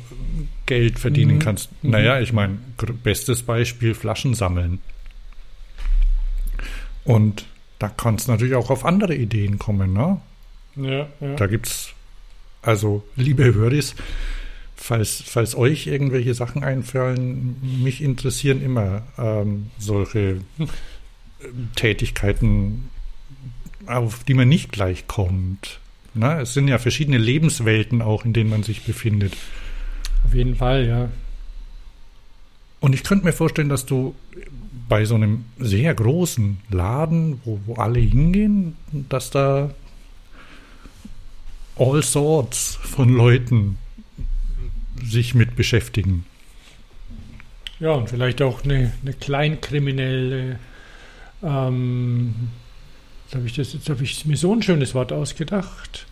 verdienen 0.97 1.35
mhm. 1.35 1.39
kannst. 1.39 1.71
Mhm. 1.83 1.91
Naja, 1.91 2.19
ich 2.19 2.33
meine, 2.33 2.57
bestes 3.03 3.43
Beispiel 3.43 3.93
Flaschen 3.93 4.33
sammeln. 4.33 4.79
Und 7.03 7.45
da 7.79 7.89
kannst 7.89 8.27
du 8.27 8.31
natürlich 8.31 8.55
auch 8.55 8.69
auf 8.69 8.85
andere 8.85 9.15
Ideen 9.15 9.59
kommen, 9.59 9.93
ne? 9.93 10.19
Ja, 10.75 11.07
ja. 11.19 11.35
Da 11.35 11.47
gibt's, 11.47 11.93
also, 12.61 13.03
liebe 13.15 13.53
Höris, 13.53 13.95
falls, 14.77 15.23
falls 15.25 15.55
euch 15.55 15.87
irgendwelche 15.87 16.33
Sachen 16.33 16.63
einfallen, 16.63 17.57
mich 17.83 18.01
interessieren 18.01 18.61
immer 18.61 19.01
ähm, 19.17 19.71
solche 19.77 20.41
Tätigkeiten, 21.75 22.89
auf 23.85 24.23
die 24.23 24.33
man 24.33 24.47
nicht 24.47 24.71
gleich 24.71 25.07
kommt. 25.07 25.79
Na, 26.13 26.41
es 26.41 26.53
sind 26.53 26.67
ja 26.67 26.77
verschiedene 26.77 27.17
Lebenswelten 27.17 28.01
auch, 28.01 28.25
in 28.25 28.33
denen 28.33 28.49
man 28.49 28.63
sich 28.63 28.83
befindet. 28.83 29.35
Auf 30.25 30.33
jeden 30.33 30.55
Fall, 30.55 30.87
ja. 30.87 31.09
Und 32.79 32.93
ich 32.93 33.03
könnte 33.03 33.25
mir 33.25 33.33
vorstellen, 33.33 33.69
dass 33.69 33.85
du 33.85 34.15
bei 34.87 35.05
so 35.05 35.15
einem 35.15 35.45
sehr 35.57 35.93
großen 35.93 36.57
Laden, 36.69 37.41
wo, 37.43 37.59
wo 37.65 37.75
alle 37.75 37.99
hingehen, 37.99 38.75
dass 39.09 39.31
da 39.31 39.71
all 41.75 42.01
sorts 42.01 42.79
von 42.81 43.09
Leuten 43.09 43.77
sich 45.03 45.35
mit 45.35 45.55
beschäftigen. 45.55 46.25
Ja, 47.79 47.91
und 47.91 48.09
vielleicht 48.09 48.41
auch 48.41 48.63
eine, 48.63 48.91
eine 49.01 49.13
kleinkriminelle, 49.13 50.59
ähm, 51.43 52.33
jetzt 53.25 53.35
habe 53.35 53.45
ich, 53.45 53.53
das, 53.53 53.73
jetzt 53.73 53.89
hab 53.89 54.01
ich 54.01 54.25
mir 54.25 54.37
so 54.37 54.53
ein 54.53 54.63
schönes 54.63 54.95
Wort 54.95 55.13
ausgedacht, 55.13 56.07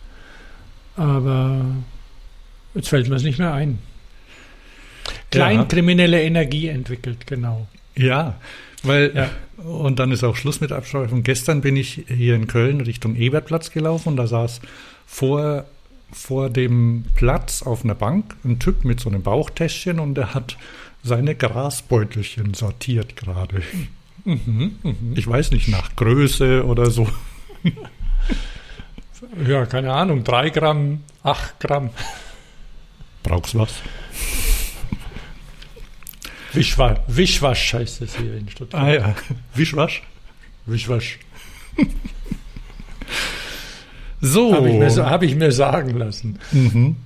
aber 0.96 1.64
jetzt 2.74 2.88
fällt 2.88 3.08
mir 3.08 3.16
es 3.16 3.24
nicht 3.24 3.38
mehr 3.38 3.52
ein. 3.52 3.78
Kleinkriminelle 5.30 6.18
ja. 6.18 6.26
Energie 6.26 6.68
entwickelt, 6.68 7.26
genau. 7.26 7.66
Ja, 7.96 8.38
weil, 8.82 9.12
ja. 9.14 9.30
und 9.64 9.98
dann 9.98 10.12
ist 10.12 10.22
auch 10.22 10.36
Schluss 10.36 10.60
mit 10.60 10.70
Abschweifung. 10.70 11.24
Gestern 11.24 11.62
bin 11.62 11.76
ich 11.76 12.04
hier 12.06 12.36
in 12.36 12.46
Köln 12.46 12.80
Richtung 12.80 13.16
Ebertplatz 13.16 13.70
gelaufen 13.70 14.10
und 14.10 14.16
da 14.16 14.26
saß 14.28 14.60
vor, 15.06 15.64
vor 16.12 16.50
dem 16.50 17.04
Platz 17.14 17.62
auf 17.62 17.84
einer 17.84 17.94
Bank 17.94 18.36
ein 18.44 18.58
Typ 18.58 18.84
mit 18.84 19.00
so 19.00 19.08
einem 19.08 19.22
Bauchtäschchen 19.22 20.00
und 20.00 20.14
der 20.14 20.34
hat 20.34 20.56
seine 21.02 21.34
Grasbeutelchen 21.34 22.54
sortiert 22.54 23.16
gerade. 23.16 23.62
Mhm, 24.24 24.78
mh. 24.82 24.94
Ich 25.14 25.26
weiß 25.26 25.52
nicht, 25.52 25.68
nach 25.68 25.94
Größe 25.96 26.64
oder 26.64 26.90
so. 26.90 27.08
Ja, 29.46 29.64
keine 29.66 29.92
Ahnung, 29.92 30.24
drei 30.24 30.50
Gramm, 30.50 31.02
acht 31.22 31.58
Gramm. 31.58 31.90
Brauchst 33.22 33.54
was? 33.58 33.74
Wischwa 36.52 37.02
Wischwasch 37.06 37.74
heißt 37.74 38.02
es 38.02 38.16
hier 38.16 38.36
in 38.36 38.48
Stuttgart. 38.48 38.82
Ah 38.82 38.92
ja, 38.92 39.14
Wischwasch? 39.54 40.02
Wischwasch. 40.66 41.18
So. 44.20 44.54
Habe 44.54 44.68
ich, 44.70 44.78
mir, 44.78 45.10
hab 45.10 45.22
ich 45.22 45.34
mir 45.36 45.52
sagen 45.52 45.96
lassen. 45.96 46.38
Mhm. 46.52 46.96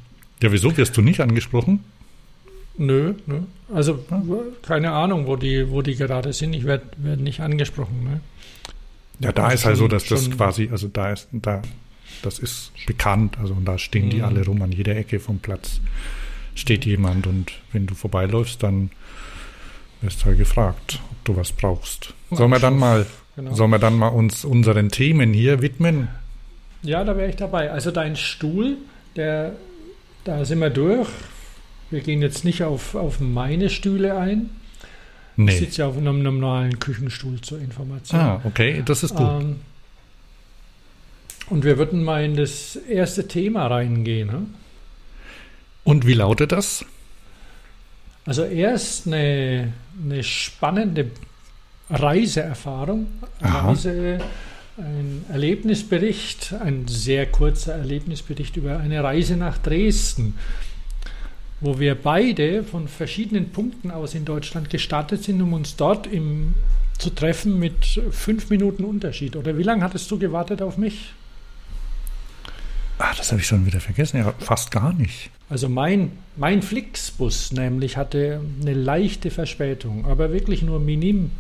Ja, 0.43 0.53
wieso 0.53 0.77
wirst 0.77 0.97
du 0.97 1.03
nicht 1.03 1.21
angesprochen? 1.21 1.85
Nö, 2.79 3.15
nö. 3.27 3.41
Also 3.75 4.05
keine 4.63 4.93
Ahnung, 4.93 5.27
wo 5.27 5.37
die, 5.37 5.71
wo 5.71 5.83
die 5.83 5.97
gerade 5.97 6.33
sind. 6.33 6.55
Ich 6.55 6.65
werde 6.65 6.85
werd 6.97 7.21
nicht 7.21 7.41
angesprochen. 7.41 8.05
Ne? 8.05 8.21
Ja, 9.21 9.33
da 9.33 9.51
ist 9.51 9.67
halt 9.67 9.77
so, 9.77 9.87
dass 9.87 10.07
das 10.07 10.31
quasi, 10.31 10.71
also 10.73 10.89
da 10.89 11.13
ist, 11.13 11.29
da, 11.33 11.61
das 12.23 12.39
ist 12.39 12.73
bekannt, 12.87 13.37
also 13.39 13.53
und 13.55 13.67
da 13.67 13.77
stehen 13.77 14.07
mhm. 14.07 14.11
die 14.11 14.23
alle 14.23 14.45
rum 14.45 14.63
an 14.63 14.73
jeder 14.73 14.97
Ecke 14.97 15.21
vom 15.21 15.39
Platz 15.41 15.81
steht 16.55 16.85
jemand 16.85 17.27
und 17.27 17.53
wenn 17.73 17.87
du 17.87 17.95
vorbeiläufst, 17.95 18.63
dann 18.63 18.91
wirst 20.01 20.25
halt 20.25 20.39
gefragt, 20.39 21.01
ob 21.11 21.25
du 21.25 21.37
was 21.37 21.53
brauchst. 21.53 22.15
Sollen 22.31 22.51
wir 22.51 22.59
dann 22.59 22.79
mal, 22.79 23.07
genau. 23.37 23.55
sollen 23.55 23.71
wir 23.71 23.79
dann 23.79 23.97
mal 23.97 24.09
uns 24.09 24.45
unseren 24.45 24.89
Themen 24.91 25.33
hier 25.33 25.63
widmen? 25.63 26.09
Ja, 26.83 27.05
da 27.05 27.17
wäre 27.17 27.29
ich 27.29 27.37
dabei. 27.37 27.71
Also 27.71 27.91
dein 27.91 28.17
Stuhl, 28.17 28.79
der, 29.17 29.53
da 30.25 30.45
sind 30.45 30.61
wir 30.61 30.71
durch. 30.71 31.09
Wir 31.91 32.01
gehen 32.01 32.23
jetzt 32.23 32.45
nicht 32.45 32.63
auf, 32.63 32.95
auf 32.95 33.21
meine 33.21 33.69
Stühle 33.69 34.17
ein. 34.17 34.51
Nee. 35.37 35.53
Ich 35.53 35.59
sitze 35.59 35.83
ja 35.83 35.89
auf 35.89 35.97
einem 35.97 36.23
normalen 36.23 36.79
Küchenstuhl 36.79 37.41
zur 37.41 37.61
Information. 37.61 38.21
Ah, 38.21 38.41
okay, 38.45 38.83
das 38.85 39.03
ist 39.03 39.15
gut. 39.15 39.27
Ähm, 39.27 39.57
und 41.49 41.65
wir 41.65 41.79
würden 41.79 42.05
mal 42.05 42.25
in 42.25 42.37
das 42.37 42.77
erste 42.77 43.27
Thema 43.27 43.67
reingehen. 43.67 44.29
Ne? 44.29 44.47
Und 45.83 46.07
wie 46.07 46.15
lautet 46.15 46.53
das? 46.53 46.85
Also 48.25 48.45
erst 48.45 49.07
eine, 49.07 49.73
eine 50.03 50.23
spannende 50.23 51.11
Reiseerfahrung, 51.89 53.07
Reise, 53.41 54.19
ein 54.81 55.25
Erlebnisbericht, 55.31 56.55
ein 56.61 56.89
sehr 56.89 57.27
kurzer 57.27 57.75
Erlebnisbericht 57.75 58.57
über 58.57 58.79
eine 58.79 59.03
Reise 59.03 59.37
nach 59.37 59.59
Dresden, 59.59 60.35
wo 61.61 61.79
wir 61.79 61.95
beide 61.95 62.65
von 62.65 62.89
verschiedenen 62.89 63.51
Punkten 63.51 63.91
aus 63.91 64.15
in 64.15 64.25
Deutschland 64.25 64.71
gestartet 64.71 65.23
sind, 65.25 65.41
um 65.43 65.53
uns 65.53 65.77
dort 65.77 66.07
im, 66.07 66.55
zu 66.99 67.11
treffen 67.11 67.59
mit 67.59 68.01
fünf 68.11 68.51
Minuten 68.51 68.85
Unterschied. 68.85 69.37
Oder 69.37 69.57
wie 69.59 69.63
lange 69.63 69.85
hattest 69.85 70.11
du 70.11 70.19
gewartet 70.19 70.63
auf 70.63 70.79
mich? 70.79 71.13
Ah, 72.99 73.15
das 73.17 73.31
habe 73.33 73.41
ich 73.41 73.47
schon 73.47 73.65
wieder 73.65 73.81
vergessen. 73.81 74.19
Ja, 74.19 74.35
fast 74.41 74.71
gar 74.71 74.93
nicht. 74.93 75.31
Also 75.49 75.69
mein, 75.69 76.13
mein 76.37 76.63
Flixbus 76.63 77.53
nämlich 77.53 77.97
hatte 77.97 78.41
eine 78.61 78.75
leichte 78.75 79.31
Verspätung, 79.31 80.05
aber 80.07 80.33
wirklich 80.33 80.63
nur 80.63 80.81
minim. 80.81 81.31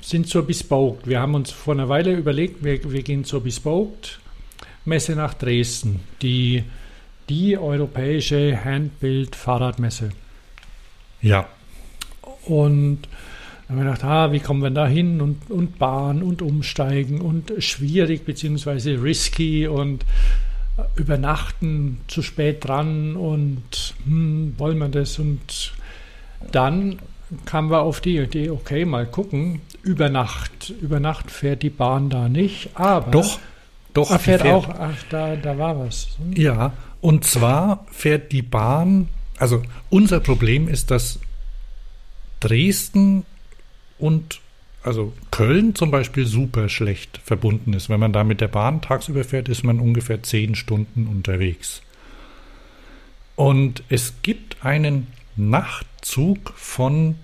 sind 0.00 0.28
zur 0.28 0.46
Bespoke. 0.46 1.08
Wir 1.08 1.20
haben 1.20 1.34
uns 1.34 1.50
vor 1.50 1.74
einer 1.74 1.88
Weile 1.88 2.12
überlegt, 2.12 2.64
wir, 2.64 2.92
wir 2.92 3.02
gehen 3.02 3.24
zur 3.24 3.42
Bespoke 3.42 4.18
Messe 4.84 5.16
nach 5.16 5.32
Dresden, 5.32 6.00
die, 6.20 6.62
die 7.30 7.56
europäische 7.56 8.64
Handbild-Fahrradmesse. 8.64 10.10
Ja. 11.24 11.46
Und 12.44 13.00
dann 13.66 13.78
haben 13.78 13.84
wir 13.84 13.84
gedacht, 13.92 14.04
ah, 14.04 14.32
wie 14.32 14.40
kommen 14.40 14.62
wir 14.62 14.70
da 14.70 14.86
hin? 14.86 15.20
Und, 15.20 15.50
und 15.50 15.78
Bahn 15.78 16.22
und 16.22 16.42
Umsteigen 16.42 17.20
und 17.20 17.52
schwierig 17.58 18.24
beziehungsweise 18.24 19.02
risky 19.02 19.66
und 19.66 20.04
übernachten 20.96 22.00
zu 22.08 22.22
spät 22.22 22.66
dran 22.66 23.16
und 23.16 23.94
hm, 24.04 24.54
wollen 24.58 24.78
wir 24.78 24.88
das? 24.88 25.18
Und 25.18 25.72
dann 26.52 26.98
kamen 27.46 27.70
wir 27.70 27.80
auf 27.80 28.00
die 28.00 28.18
Idee, 28.18 28.50
okay, 28.50 28.84
mal 28.84 29.06
gucken, 29.06 29.62
über 29.82 30.08
Nacht, 30.10 30.74
über 30.80 31.00
Nacht 31.00 31.30
fährt 31.30 31.62
die 31.62 31.70
Bahn 31.70 32.10
da 32.10 32.28
nicht, 32.28 32.70
aber 32.74 33.10
doch, 33.10 33.38
doch, 33.94 34.10
ach, 34.10 34.20
fährt, 34.20 34.42
fährt 34.42 34.54
auch, 34.54 34.68
ach, 34.68 35.02
da, 35.10 35.36
da 35.36 35.56
war 35.56 35.78
was. 35.78 36.08
Ja, 36.34 36.72
und 37.00 37.24
zwar 37.24 37.86
fährt 37.90 38.32
die 38.32 38.42
Bahn, 38.42 39.08
also 39.38 39.62
unser 39.90 40.20
Problem 40.20 40.68
ist, 40.68 40.90
dass 40.90 41.18
Dresden 42.40 43.24
und 43.98 44.40
also 44.82 45.14
Köln 45.30 45.74
zum 45.74 45.90
Beispiel 45.90 46.26
super 46.26 46.68
schlecht 46.68 47.18
verbunden 47.24 47.72
ist. 47.72 47.88
Wenn 47.88 48.00
man 48.00 48.12
da 48.12 48.22
mit 48.22 48.40
der 48.40 48.48
Bahn 48.48 48.82
tagsüber 48.82 49.24
fährt, 49.24 49.48
ist 49.48 49.64
man 49.64 49.80
ungefähr 49.80 50.22
zehn 50.22 50.54
Stunden 50.54 51.06
unterwegs. 51.06 51.80
Und 53.34 53.82
es 53.88 54.14
gibt 54.22 54.64
einen 54.64 55.06
Nachtzug 55.36 56.52
von 56.54 57.16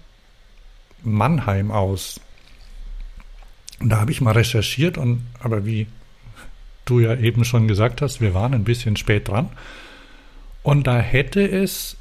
Mannheim 1.02 1.70
aus. 1.70 2.20
Und 3.78 3.90
da 3.90 4.00
habe 4.00 4.10
ich 4.10 4.20
mal 4.20 4.32
recherchiert 4.32 4.98
und 4.98 5.26
aber 5.40 5.64
wie 5.64 5.86
du 6.84 7.00
ja 7.00 7.14
eben 7.14 7.44
schon 7.44 7.68
gesagt 7.68 8.02
hast, 8.02 8.20
wir 8.20 8.34
waren 8.34 8.54
ein 8.54 8.64
bisschen 8.64 8.96
spät 8.96 9.28
dran. 9.28 9.50
Und 10.62 10.86
da 10.86 10.98
hätte 10.98 11.46
es, 11.46 11.96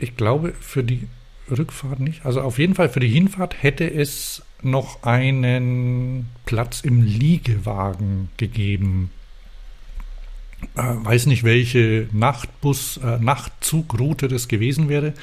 ich 0.00 0.16
glaube, 0.16 0.52
für 0.60 0.84
die 0.84 1.06
Rückfahrt 1.50 2.00
nicht, 2.00 2.24
also 2.24 2.42
auf 2.42 2.58
jeden 2.58 2.74
Fall 2.74 2.88
für 2.88 3.00
die 3.00 3.08
Hinfahrt 3.08 3.62
hätte 3.62 3.90
es 3.92 4.42
noch 4.62 5.02
einen 5.02 6.28
Platz 6.46 6.80
im 6.82 7.02
Liegewagen 7.02 8.28
gegeben. 8.36 9.10
äh, 10.76 10.82
weiß 10.82 11.26
nicht, 11.26 11.42
welche 11.42 12.08
Nachtbus, 12.12 12.98
äh, 12.98 13.18
Nachtzugroute 13.18 14.28
das 14.28 14.46
gewesen 14.46 14.88
wäre. 14.88 15.14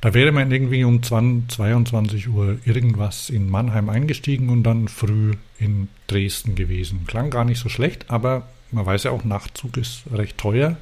Da 0.00 0.14
wäre 0.14 0.32
man 0.32 0.50
irgendwie 0.50 0.82
um 0.84 1.02
20, 1.02 1.56
22 1.56 2.28
Uhr 2.28 2.58
irgendwas 2.64 3.28
in 3.28 3.50
Mannheim 3.50 3.90
eingestiegen 3.90 4.48
und 4.48 4.62
dann 4.62 4.88
früh 4.88 5.32
in 5.58 5.88
Dresden 6.06 6.54
gewesen. 6.54 7.04
Klang 7.06 7.28
gar 7.28 7.44
nicht 7.44 7.58
so 7.60 7.68
schlecht, 7.68 8.06
aber 8.08 8.48
man 8.72 8.86
weiß 8.86 9.04
ja 9.04 9.10
auch, 9.10 9.24
Nachtzug 9.24 9.76
ist 9.76 10.04
recht 10.10 10.38
teuer. 10.38 10.76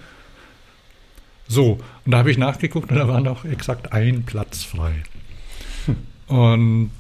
So, 1.49 1.78
und 2.05 2.12
da 2.12 2.19
habe 2.19 2.31
ich 2.31 2.38
nachgeguckt 2.38 2.90
und 2.90 2.97
da 2.97 3.09
war 3.09 3.21
noch 3.21 3.45
exakt 3.45 3.93
ein 3.93 4.23
Platz 4.25 4.62
frei. 4.62 4.93
Und 6.28 6.90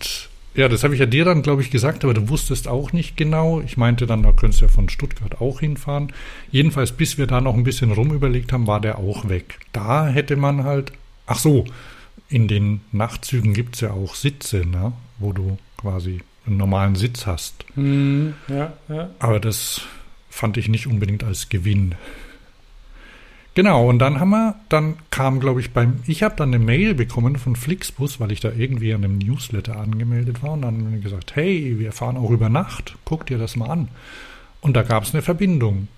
ja, 0.54 0.68
das 0.68 0.82
habe 0.82 0.94
ich 0.94 1.00
ja 1.00 1.06
dir 1.06 1.24
dann, 1.24 1.42
glaube 1.42 1.62
ich, 1.62 1.70
gesagt, 1.70 2.02
aber 2.02 2.14
du 2.14 2.28
wusstest 2.28 2.66
auch 2.66 2.92
nicht 2.92 3.16
genau. 3.16 3.60
Ich 3.60 3.76
meinte 3.76 4.06
dann, 4.06 4.22
da 4.22 4.32
könntest 4.32 4.60
du 4.60 4.64
ja 4.64 4.70
von 4.72 4.88
Stuttgart 4.88 5.40
auch 5.40 5.60
hinfahren. 5.60 6.12
Jedenfalls, 6.50 6.92
bis 6.92 7.18
wir 7.18 7.26
da 7.26 7.40
noch 7.40 7.54
ein 7.54 7.62
bisschen 7.62 7.92
rumüberlegt 7.92 8.52
haben, 8.52 8.66
war 8.66 8.80
der 8.80 8.98
auch 8.98 9.28
weg. 9.28 9.60
Da 9.72 10.08
hätte 10.08 10.36
man 10.36 10.64
halt, 10.64 10.92
ach 11.26 11.38
so, 11.38 11.66
in 12.28 12.48
den 12.48 12.80
Nachtzügen 12.90 13.54
gibt 13.54 13.76
es 13.76 13.82
ja 13.82 13.92
auch 13.92 14.14
Sitze, 14.14 14.66
ne? 14.66 14.92
wo 15.18 15.32
du 15.32 15.58
quasi 15.76 16.20
einen 16.46 16.56
normalen 16.56 16.96
Sitz 16.96 17.26
hast. 17.26 17.64
Mm, 17.76 18.30
ja, 18.48 18.72
ja. 18.88 19.10
Aber 19.18 19.38
das 19.38 19.82
fand 20.30 20.56
ich 20.56 20.68
nicht 20.68 20.86
unbedingt 20.86 21.22
als 21.22 21.48
Gewinn. 21.50 21.94
Genau, 23.58 23.88
und 23.88 23.98
dann 23.98 24.20
haben 24.20 24.30
wir, 24.30 24.54
dann 24.68 24.94
kam, 25.10 25.40
glaube 25.40 25.58
ich, 25.58 25.72
beim, 25.72 25.98
ich 26.06 26.22
habe 26.22 26.36
dann 26.36 26.54
eine 26.54 26.64
Mail 26.64 26.94
bekommen 26.94 27.34
von 27.34 27.56
Flixbus, 27.56 28.20
weil 28.20 28.30
ich 28.30 28.38
da 28.38 28.52
irgendwie 28.52 28.94
an 28.94 29.02
einem 29.02 29.18
Newsletter 29.18 29.80
angemeldet 29.80 30.44
war 30.44 30.52
und 30.52 30.62
dann 30.62 30.76
haben 30.76 30.92
wir 30.92 31.00
gesagt, 31.00 31.34
hey, 31.34 31.74
wir 31.76 31.90
fahren 31.90 32.16
auch 32.16 32.30
über 32.30 32.48
Nacht, 32.48 32.94
guck 33.04 33.26
dir 33.26 33.36
das 33.36 33.56
mal 33.56 33.68
an. 33.68 33.88
Und 34.60 34.74
da 34.76 34.84
gab 34.84 35.02
es 35.02 35.12
eine 35.12 35.22
Verbindung. 35.22 35.88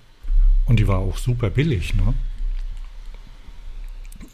Und 0.65 0.79
die 0.79 0.89
war 0.89 1.01
auch 1.01 1.19
super 1.19 1.51
billig, 1.51 1.93
ne? 1.95 2.15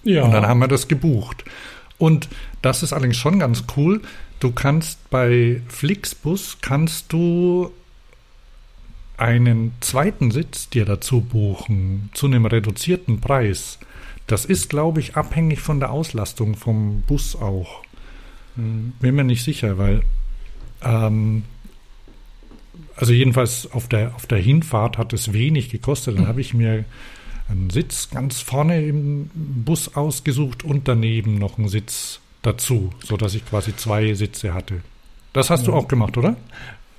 Ja. 0.04 0.22
Und 0.22 0.30
dann 0.30 0.46
haben 0.46 0.60
wir 0.60 0.68
das 0.68 0.86
gebucht. 0.86 1.44
Und 1.98 2.28
das 2.62 2.84
ist 2.84 2.92
allerdings 2.92 3.16
schon 3.16 3.40
ganz 3.40 3.64
cool. 3.76 4.02
Du 4.38 4.52
kannst 4.52 5.10
bei 5.10 5.62
Flixbus 5.66 6.58
kannst 6.60 7.12
du 7.12 7.72
einen 9.16 9.72
zweiten 9.80 10.30
Sitz 10.30 10.68
dir 10.68 10.84
dazu 10.84 11.20
buchen 11.20 12.10
zu 12.12 12.26
einem 12.26 12.46
reduzierten 12.46 13.20
Preis. 13.20 13.78
Das 14.26 14.44
ist, 14.44 14.68
glaube 14.68 15.00
ich, 15.00 15.16
abhängig 15.16 15.60
von 15.60 15.80
der 15.80 15.90
Auslastung 15.90 16.54
vom 16.56 17.02
Bus 17.02 17.36
auch. 17.36 17.82
Mhm. 18.56 18.92
Bin 19.00 19.14
mir 19.14 19.24
nicht 19.24 19.44
sicher, 19.44 19.78
weil 19.78 20.02
ähm, 20.82 21.44
also 22.96 23.12
jedenfalls 23.12 23.70
auf 23.72 23.88
der, 23.88 24.14
auf 24.14 24.26
der 24.26 24.38
Hinfahrt 24.38 24.98
hat 24.98 25.12
es 25.12 25.32
wenig 25.32 25.70
gekostet. 25.70 26.16
Dann 26.16 26.24
mhm. 26.24 26.28
habe 26.28 26.40
ich 26.40 26.54
mir 26.54 26.84
einen 27.48 27.70
Sitz 27.70 28.10
ganz 28.10 28.40
vorne 28.40 28.84
im 28.84 29.30
Bus 29.34 29.94
ausgesucht 29.94 30.64
und 30.64 30.88
daneben 30.88 31.38
noch 31.38 31.58
einen 31.58 31.68
Sitz 31.68 32.20
dazu, 32.42 32.92
sodass 33.04 33.34
ich 33.34 33.46
quasi 33.46 33.76
zwei 33.76 34.14
Sitze 34.14 34.54
hatte. 34.54 34.80
Das 35.32 35.50
hast 35.50 35.66
ja. 35.66 35.72
du 35.72 35.74
auch 35.74 35.88
gemacht, 35.88 36.16
oder? 36.16 36.36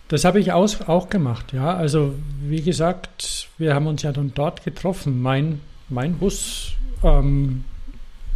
Das 0.10 0.24
habe 0.24 0.40
ich 0.40 0.54
auch 0.54 1.10
gemacht, 1.10 1.52
ja. 1.52 1.76
Also 1.76 2.14
wie 2.42 2.62
gesagt, 2.62 3.50
wir 3.58 3.74
haben 3.74 3.88
uns 3.88 4.04
ja 4.04 4.12
dann 4.12 4.32
dort 4.34 4.64
getroffen. 4.64 5.22
Mein, 5.22 5.60
mein 5.90 6.18
Bus 6.18 6.74
ähm, 7.04 7.66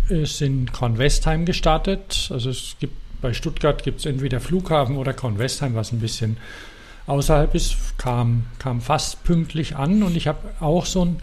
ist 0.10 0.42
in 0.42 0.72
Kornwestheim 0.72 1.46
gestartet. 1.46 2.30
Also 2.32 2.50
es 2.50 2.76
gibt 2.80 2.96
bei 3.22 3.34
Stuttgart 3.34 3.84
gibt 3.84 4.00
es 4.00 4.06
entweder 4.06 4.40
Flughafen 4.40 4.98
oder 4.98 5.14
Kornwestheim, 5.14 5.76
was 5.76 5.92
ein 5.92 6.00
bisschen 6.00 6.38
außerhalb 7.08 7.54
ist, 7.56 7.98
kam, 7.98 8.46
kam 8.60 8.82
fast 8.82 9.24
pünktlich 9.24 9.76
an 9.76 10.04
und 10.04 10.16
ich 10.16 10.28
habe 10.28 10.40
auch 10.60 10.86
so 10.86 11.06
ein 11.06 11.22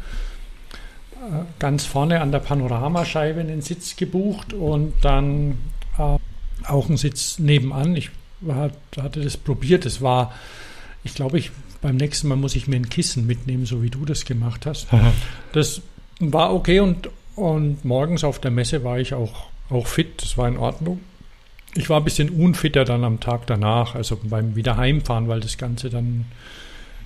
äh, 1.15 1.45
ganz 1.59 1.85
vorne 1.85 2.21
an 2.21 2.33
der 2.33 2.41
Panoramascheibe 2.41 3.41
einen 3.41 3.63
Sitz 3.63 3.97
gebucht 3.97 4.53
und 4.53 4.95
dann 5.03 5.59
äh, 5.99 6.19
auch 6.67 6.89
einen 6.89 6.97
Sitz 6.97 7.39
nebenan. 7.39 7.97
Ich 7.97 8.11
war, 8.41 8.71
hatte 8.97 9.23
das 9.23 9.37
probiert. 9.37 9.87
Es 9.87 10.01
war, 10.01 10.33
ich 11.05 11.15
glaube, 11.15 11.39
ich 11.39 11.51
beim 11.81 11.97
nächsten 11.97 12.29
Mal 12.29 12.37
muss 12.37 12.57
ich 12.57 12.67
mir 12.67 12.77
ein 12.77 12.89
Kissen 12.89 13.27
mitnehmen, 13.27 13.67
so 13.67 13.83
wie 13.83 13.91
du 13.91 14.05
das 14.05 14.25
gemacht 14.25 14.67
hast. 14.67 14.89
das 15.53 15.83
war 16.21 16.55
okay 16.55 16.81
und, 16.81 17.09
und 17.37 17.85
morgens 17.85 18.25
auf 18.25 18.41
der 18.41 18.51
Messe 18.51 18.83
war 18.85 18.99
ich 18.99 19.15
auch, 19.15 19.47
auch 19.71 19.87
fit. 19.87 20.23
Das 20.23 20.37
war 20.37 20.49
in 20.49 20.57
Ordnung. 20.57 21.01
Ich 21.75 21.89
war 21.89 21.99
ein 22.01 22.05
bisschen 22.05 22.31
unfitter 22.31 22.85
dann 22.85 23.05
am 23.05 23.21
Tag 23.21 23.47
danach, 23.47 23.95
also 23.95 24.19
beim 24.23 24.57
Wiederheimfahren, 24.57 25.29
weil 25.29 25.41
das 25.41 25.59
Ganze 25.59 25.91
dann 25.91 26.25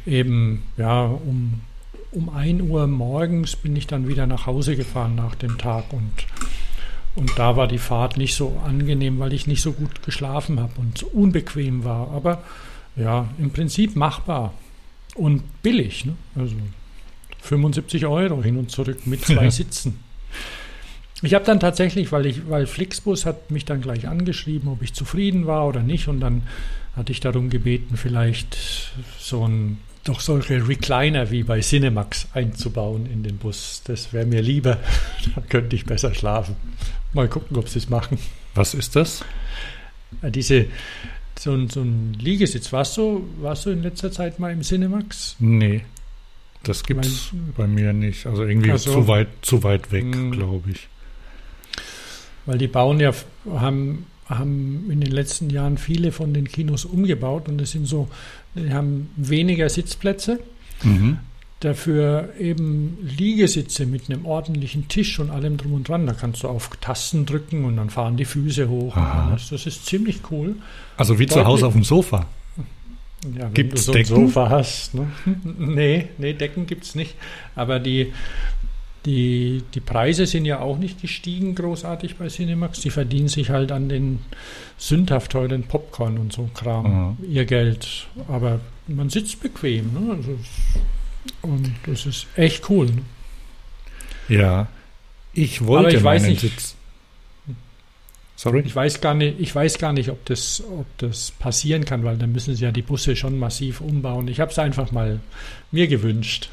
eben, 0.06 0.62
ja, 0.76 1.04
um, 1.04 1.60
um 2.12 2.28
1 2.30 2.62
Uhr 2.62 2.86
morgens 2.86 3.56
bin 3.56 3.76
ich 3.76 3.86
dann 3.86 4.08
wieder 4.08 4.26
nach 4.26 4.46
Hause 4.46 4.76
gefahren 4.76 5.14
nach 5.14 5.34
dem 5.34 5.58
Tag 5.58 5.92
und 5.92 6.12
und 7.14 7.38
da 7.38 7.56
war 7.56 7.68
die 7.68 7.78
Fahrt 7.78 8.16
nicht 8.16 8.34
so 8.34 8.58
angenehm, 8.64 9.18
weil 9.18 9.32
ich 9.32 9.46
nicht 9.46 9.62
so 9.62 9.72
gut 9.72 10.02
geschlafen 10.02 10.60
habe 10.60 10.72
und 10.78 10.98
so 10.98 11.06
unbequem 11.06 11.84
war. 11.84 12.10
Aber 12.10 12.42
ja, 12.96 13.28
im 13.38 13.50
Prinzip 13.50 13.96
machbar 13.96 14.54
und 15.14 15.62
billig. 15.62 16.04
Ne? 16.04 16.14
Also 16.34 16.54
75 17.40 18.06
Euro 18.06 18.42
hin 18.42 18.56
und 18.56 18.70
zurück 18.70 19.06
mit 19.06 19.20
zwei 19.24 19.50
Sitzen. 19.50 19.98
Ich 21.22 21.34
habe 21.34 21.44
dann 21.44 21.60
tatsächlich, 21.60 22.10
weil 22.10 22.26
ich, 22.26 22.48
weil 22.48 22.66
Flixbus 22.66 23.26
hat 23.26 23.50
mich 23.50 23.64
dann 23.64 23.80
gleich 23.80 24.08
angeschrieben, 24.08 24.68
ob 24.68 24.82
ich 24.82 24.92
zufrieden 24.92 25.46
war 25.46 25.68
oder 25.68 25.80
nicht, 25.80 26.08
und 26.08 26.18
dann 26.18 26.42
hatte 26.96 27.12
ich 27.12 27.20
darum 27.20 27.48
gebeten, 27.48 27.96
vielleicht 27.96 28.56
so 29.18 29.46
ein 29.46 29.78
doch 30.04 30.18
solche 30.18 30.66
Recliner 30.66 31.30
wie 31.30 31.44
bei 31.44 31.60
Cinemax 31.60 32.26
einzubauen 32.34 33.06
in 33.06 33.22
den 33.22 33.38
Bus. 33.38 33.82
Das 33.84 34.12
wäre 34.12 34.26
mir 34.26 34.42
lieber, 34.42 34.78
da 35.34 35.40
könnte 35.42 35.76
ich 35.76 35.84
besser 35.84 36.12
schlafen. 36.12 36.56
Mal 37.12 37.28
gucken, 37.28 37.56
ob 37.56 37.68
sie 37.68 37.78
es 37.78 37.88
machen. 37.88 38.18
Was 38.54 38.74
ist 38.74 38.96
das? 38.96 39.24
Diese, 40.22 40.66
so 41.38 41.52
ein, 41.52 41.68
so 41.68 41.80
ein 41.80 42.14
Liegesitz. 42.18 42.72
Warst 42.72 42.96
du, 42.96 43.28
warst 43.40 43.66
du 43.66 43.70
in 43.70 43.82
letzter 43.82 44.12
Zeit 44.12 44.38
mal 44.38 44.52
im 44.52 44.62
Cinemax? 44.62 45.36
Nee. 45.38 45.82
Das 46.62 46.84
gibt 46.84 47.04
es 47.04 47.30
bei 47.56 47.66
mir 47.66 47.92
nicht. 47.92 48.26
Also 48.26 48.44
irgendwie 48.44 48.70
also, 48.70 48.92
zu, 48.92 49.08
weit, 49.08 49.28
zu 49.42 49.62
weit 49.62 49.90
weg, 49.90 50.04
hm. 50.14 50.30
glaube 50.30 50.70
ich. 50.70 50.88
Weil 52.46 52.58
die 52.58 52.68
bauen 52.68 53.00
ja, 53.00 53.12
haben, 53.46 54.06
haben 54.26 54.88
in 54.90 55.00
den 55.00 55.10
letzten 55.10 55.50
Jahren 55.50 55.78
viele 55.78 56.12
von 56.12 56.34
den 56.34 56.46
Kinos 56.46 56.84
umgebaut 56.84 57.48
und 57.48 57.60
es 57.60 57.72
sind 57.72 57.86
so, 57.86 58.08
die 58.54 58.72
haben 58.72 59.10
weniger 59.16 59.68
Sitzplätze. 59.68 60.38
Mhm. 60.82 61.18
Dafür 61.62 62.30
eben 62.40 62.98
Liegesitze 63.16 63.86
mit 63.86 64.10
einem 64.10 64.26
ordentlichen 64.26 64.88
Tisch 64.88 65.20
und 65.20 65.30
allem 65.30 65.58
drum 65.58 65.74
und 65.74 65.88
dran. 65.88 66.08
Da 66.08 66.12
kannst 66.12 66.42
du 66.42 66.48
auf 66.48 66.70
Tasten 66.80 67.24
drücken 67.24 67.64
und 67.64 67.76
dann 67.76 67.88
fahren 67.88 68.16
die 68.16 68.24
Füße 68.24 68.68
hoch. 68.68 68.96
Das, 69.30 69.50
das, 69.50 69.66
ist 69.66 69.86
ziemlich 69.86 70.22
cool. 70.32 70.56
Also 70.96 71.20
wie 71.20 71.26
Deutlich. 71.26 71.44
zu 71.44 71.46
Hause 71.46 71.68
auf 71.68 71.74
dem 71.74 71.84
Sofa. 71.84 72.26
Ja, 73.38 73.48
gibt 73.50 73.74
es 73.74 73.84
so 73.84 73.92
Decken? 73.92 74.12
ein 74.12 74.26
Sofa 74.26 74.50
hast. 74.50 74.94
Ne? 74.94 75.06
nee, 75.44 76.08
nee, 76.18 76.32
Decken 76.32 76.66
gibt 76.66 76.82
es 76.82 76.96
nicht. 76.96 77.14
Aber 77.54 77.78
die, 77.78 78.12
die, 79.06 79.62
die 79.72 79.80
Preise 79.80 80.26
sind 80.26 80.44
ja 80.44 80.58
auch 80.58 80.78
nicht 80.78 81.00
gestiegen 81.00 81.54
großartig 81.54 82.16
bei 82.16 82.26
Cinemax. 82.26 82.80
Die 82.80 82.90
verdienen 82.90 83.28
sich 83.28 83.50
halt 83.50 83.70
an 83.70 83.88
den 83.88 84.18
sündhaft 84.78 85.30
teuren 85.30 85.62
Popcorn 85.62 86.18
und 86.18 86.32
so 86.32 86.50
Kram 86.54 87.16
mhm. 87.20 87.30
ihr 87.30 87.44
Geld. 87.44 88.08
Aber 88.26 88.58
man 88.88 89.10
sitzt 89.10 89.40
bequem. 89.40 89.92
Ne? 89.92 90.14
Also 90.16 90.36
und 91.42 91.70
das 91.86 92.06
ist 92.06 92.26
echt 92.36 92.68
cool. 92.70 92.86
Ne? 92.86 93.02
Ja, 94.28 94.68
ich 95.32 95.64
wollte 95.64 95.88
Aber 95.88 95.96
ich 95.96 96.04
weiß 96.04 96.22
nicht, 96.24 96.40
Sitz. 96.40 96.74
Sorry? 98.36 98.62
Ich 98.66 98.74
weiß 98.74 99.00
gar 99.00 99.14
nicht, 99.14 99.38
ich 99.38 99.54
weiß 99.54 99.78
gar 99.78 99.92
nicht, 99.92 100.10
ob 100.10 100.24
das, 100.24 100.62
ob 100.68 100.86
das 100.98 101.30
passieren 101.30 101.84
kann, 101.84 102.02
weil 102.02 102.16
dann 102.16 102.32
müssen 102.32 102.56
sie 102.56 102.64
ja 102.64 102.72
die 102.72 102.82
Busse 102.82 103.14
schon 103.14 103.38
massiv 103.38 103.80
umbauen. 103.80 104.26
Ich 104.26 104.40
habe 104.40 104.50
es 104.50 104.58
einfach 104.58 104.90
mal 104.90 105.20
mir 105.70 105.86
gewünscht. 105.86 106.48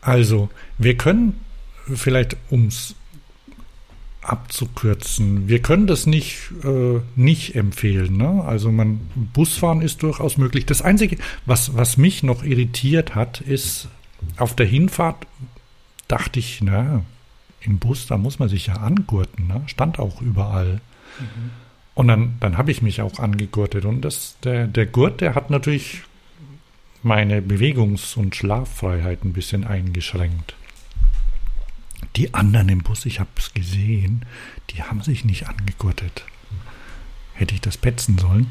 Also, 0.00 0.48
wir 0.78 0.96
können 0.96 1.40
vielleicht 1.86 2.36
ums 2.50 2.94
abzukürzen. 4.28 5.48
Wir 5.48 5.60
können 5.60 5.86
das 5.86 6.06
nicht, 6.06 6.50
äh, 6.64 7.00
nicht 7.16 7.54
empfehlen. 7.54 8.16
Ne? 8.16 8.42
Also 8.44 8.72
man, 8.72 9.00
Busfahren 9.32 9.82
ist 9.82 10.02
durchaus 10.02 10.36
möglich. 10.36 10.66
Das 10.66 10.82
Einzige, 10.82 11.18
was, 11.46 11.76
was 11.76 11.96
mich 11.96 12.22
noch 12.22 12.44
irritiert 12.44 13.14
hat, 13.14 13.40
ist, 13.40 13.88
auf 14.36 14.56
der 14.56 14.66
Hinfahrt 14.66 15.26
dachte 16.08 16.38
ich, 16.38 16.60
na, 16.62 17.04
im 17.60 17.78
Bus, 17.78 18.06
da 18.06 18.18
muss 18.18 18.38
man 18.38 18.48
sich 18.48 18.66
ja 18.66 18.74
angurten. 18.74 19.46
Ne? 19.46 19.62
Stand 19.66 19.98
auch 19.98 20.20
überall. 20.20 20.80
Mhm. 21.18 21.50
Und 21.94 22.08
dann, 22.08 22.34
dann 22.40 22.58
habe 22.58 22.70
ich 22.70 22.82
mich 22.82 23.00
auch 23.00 23.18
angegurtet. 23.18 23.84
Und 23.84 24.02
das, 24.02 24.36
der, 24.42 24.66
der 24.66 24.86
Gurt, 24.86 25.20
der 25.20 25.34
hat 25.34 25.50
natürlich 25.50 26.02
meine 27.02 27.40
Bewegungs- 27.40 28.16
und 28.16 28.34
Schlaffreiheit 28.34 29.24
ein 29.24 29.32
bisschen 29.32 29.64
eingeschränkt. 29.64 30.56
Die 32.16 32.32
anderen 32.32 32.68
im 32.68 32.82
Bus, 32.82 33.06
ich 33.06 33.20
habe 33.20 33.30
es 33.36 33.54
gesehen, 33.54 34.24
die 34.70 34.82
haben 34.82 35.02
sich 35.02 35.24
nicht 35.24 35.48
angegurtet. 35.48 36.24
Hätte 37.34 37.54
ich 37.54 37.60
das 37.60 37.76
petzen 37.76 38.18
sollen? 38.18 38.46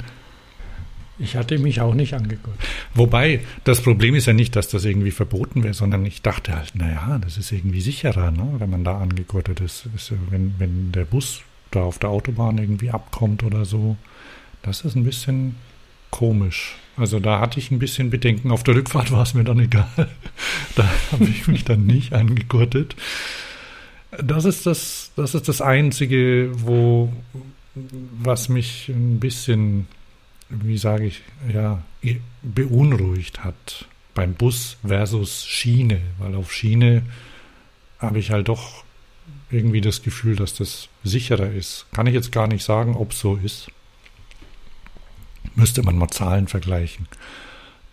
Ich 1.19 1.35
hatte 1.35 1.57
mich 1.59 1.79
auch 1.79 1.93
nicht 1.93 2.13
angegurtet. 2.13 2.61
Wobei, 2.95 3.41
das 3.63 3.81
Problem 3.81 4.15
ist 4.15 4.25
ja 4.25 4.33
nicht, 4.33 4.55
dass 4.55 4.67
das 4.67 4.83
irgendwie 4.83 5.11
verboten 5.11 5.63
wäre, 5.63 5.73
sondern 5.73 6.05
ich 6.05 6.21
dachte 6.21 6.55
halt, 6.55 6.75
naja, 6.75 7.19
das 7.19 7.37
ist 7.37 7.51
irgendwie 7.51 7.81
sicherer, 7.81 8.31
ne, 8.31 8.55
wenn 8.57 8.69
man 8.69 8.83
da 8.83 8.97
angegurtet 8.97 9.61
ist. 9.61 9.87
wenn, 10.29 10.55
wenn 10.57 10.91
der 10.91 11.05
Bus 11.05 11.41
da 11.71 11.83
auf 11.83 11.99
der 11.99 12.09
Autobahn 12.09 12.57
irgendwie 12.57 12.89
abkommt 12.89 13.43
oder 13.43 13.63
so, 13.63 13.95
das 14.63 14.81
ist 14.81 14.95
ein 14.95 15.03
bisschen 15.03 15.55
komisch. 16.09 16.75
Also 16.97 17.19
da 17.19 17.39
hatte 17.39 17.59
ich 17.59 17.71
ein 17.71 17.79
bisschen 17.79 18.09
Bedenken. 18.09 18.51
Auf 18.51 18.63
der 18.63 18.75
Rückfahrt 18.75 19.11
war 19.11 19.23
es 19.23 19.33
mir 19.33 19.43
dann 19.43 19.59
egal. 19.59 19.85
da 20.75 20.89
habe 21.11 21.25
ich 21.25 21.47
mich 21.47 21.63
dann 21.63 21.85
nicht 21.85 22.13
angegurtet. 22.13 22.95
Das 24.21 24.45
ist 24.45 24.65
das, 24.65 25.11
das 25.15 25.33
ist 25.35 25.47
das 25.47 25.61
Einzige, 25.61 26.51
wo, 26.53 27.11
was 28.21 28.49
mich 28.49 28.89
ein 28.89 29.19
bisschen, 29.19 29.87
wie 30.49 30.77
sage 30.77 31.05
ich, 31.05 31.21
ja, 31.51 31.81
beunruhigt 32.41 33.43
hat 33.43 33.87
beim 34.13 34.33
Bus 34.33 34.77
versus 34.85 35.45
Schiene, 35.45 36.01
weil 36.19 36.35
auf 36.35 36.53
Schiene 36.53 37.03
habe 37.99 38.19
ich 38.19 38.31
halt 38.31 38.49
doch 38.49 38.83
irgendwie 39.49 39.81
das 39.81 40.03
Gefühl, 40.03 40.35
dass 40.35 40.55
das 40.55 40.89
sicherer 41.03 41.51
ist. 41.51 41.85
Kann 41.93 42.07
ich 42.07 42.13
jetzt 42.13 42.31
gar 42.31 42.47
nicht 42.47 42.63
sagen, 42.63 42.95
ob 42.95 43.13
so 43.13 43.35
ist. 43.35 43.71
Müsste 45.55 45.83
man 45.83 45.97
mal 45.97 46.09
Zahlen 46.09 46.47
vergleichen. 46.47 47.07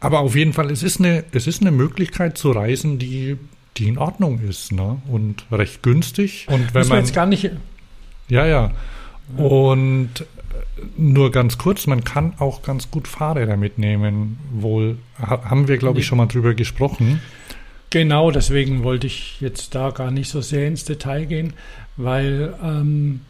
Aber 0.00 0.20
auf 0.20 0.34
jeden 0.34 0.54
Fall, 0.54 0.70
es 0.70 0.82
ist 0.82 0.98
eine, 0.98 1.24
es 1.32 1.46
ist 1.46 1.60
eine 1.60 1.70
Möglichkeit 1.70 2.38
zu 2.38 2.50
reisen, 2.52 2.98
die, 2.98 3.36
die 3.80 3.88
in 3.88 3.98
Ordnung 3.98 4.40
ist, 4.40 4.72
ne? 4.72 5.00
Und 5.08 5.46
recht 5.50 5.82
günstig. 5.82 6.46
Und 6.48 6.74
wenn 6.74 6.80
Müssen 6.80 6.90
man 6.90 6.98
jetzt 6.98 7.14
gar 7.14 7.26
nicht. 7.26 7.50
Ja, 8.28 8.46
ja. 8.46 8.72
Und 9.36 10.10
nur 10.96 11.30
ganz 11.30 11.58
kurz, 11.58 11.86
man 11.86 12.04
kann 12.04 12.34
auch 12.38 12.62
ganz 12.62 12.90
gut 12.90 13.08
Fahrräder 13.08 13.56
mitnehmen. 13.56 14.38
Wohl 14.52 14.98
haben 15.18 15.68
wir, 15.68 15.78
glaube 15.78 16.00
ich, 16.00 16.06
schon 16.06 16.18
mal 16.18 16.26
drüber 16.26 16.54
gesprochen. 16.54 17.20
Genau, 17.90 18.30
deswegen 18.30 18.84
wollte 18.84 19.06
ich 19.06 19.40
jetzt 19.40 19.74
da 19.74 19.90
gar 19.90 20.10
nicht 20.10 20.30
so 20.30 20.40
sehr 20.40 20.68
ins 20.68 20.84
Detail 20.84 21.24
gehen, 21.24 21.54
weil 21.96 22.54
ähm, 22.62 23.22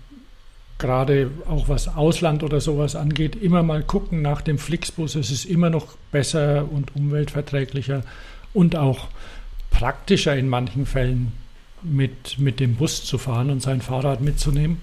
gerade 0.79 1.31
auch 1.49 1.69
was 1.69 1.89
Ausland 1.89 2.43
oder 2.43 2.61
sowas 2.61 2.95
angeht, 2.95 3.37
immer 3.37 3.63
mal 3.63 3.83
gucken 3.83 4.21
nach 4.21 4.43
dem 4.43 4.59
Flixbus. 4.59 5.15
Es 5.15 5.31
ist 5.31 5.45
immer 5.45 5.71
noch 5.71 5.97
besser 6.13 6.67
und 6.71 6.95
umweltverträglicher 6.95 8.03
und 8.53 8.77
auch 8.77 9.09
praktischer 9.70 10.37
in 10.37 10.48
manchen 10.48 10.87
Fällen 10.87 11.33
mit, 11.83 12.38
mit 12.38 12.61
dem 12.61 12.76
Bus 12.76 13.04
zu 13.04 13.18
fahren 13.18 13.50
und 13.50 13.62
sein 13.62 13.80
Fahrrad 13.80 14.20
mitzunehmen, 14.20 14.78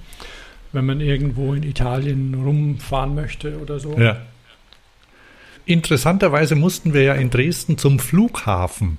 wenn 0.72 0.86
man 0.86 1.02
irgendwo 1.02 1.54
in 1.54 1.64
Italien 1.64 2.34
rumfahren 2.34 3.16
möchte 3.16 3.60
oder 3.60 3.80
so. 3.80 3.98
Ja. 3.98 4.18
Interessanterweise 5.66 6.56
mussten 6.56 6.94
wir 6.94 7.04
ja 7.04 7.14
in 7.14 7.30
Dresden 7.30 7.78
zum 7.78 8.00
Flughafen, 8.00 8.98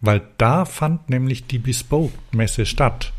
weil 0.00 0.22
da 0.36 0.64
fand 0.64 1.08
nämlich 1.08 1.46
die 1.46 1.58
Bespoke-Messe 1.58 2.66
statt. 2.66 3.12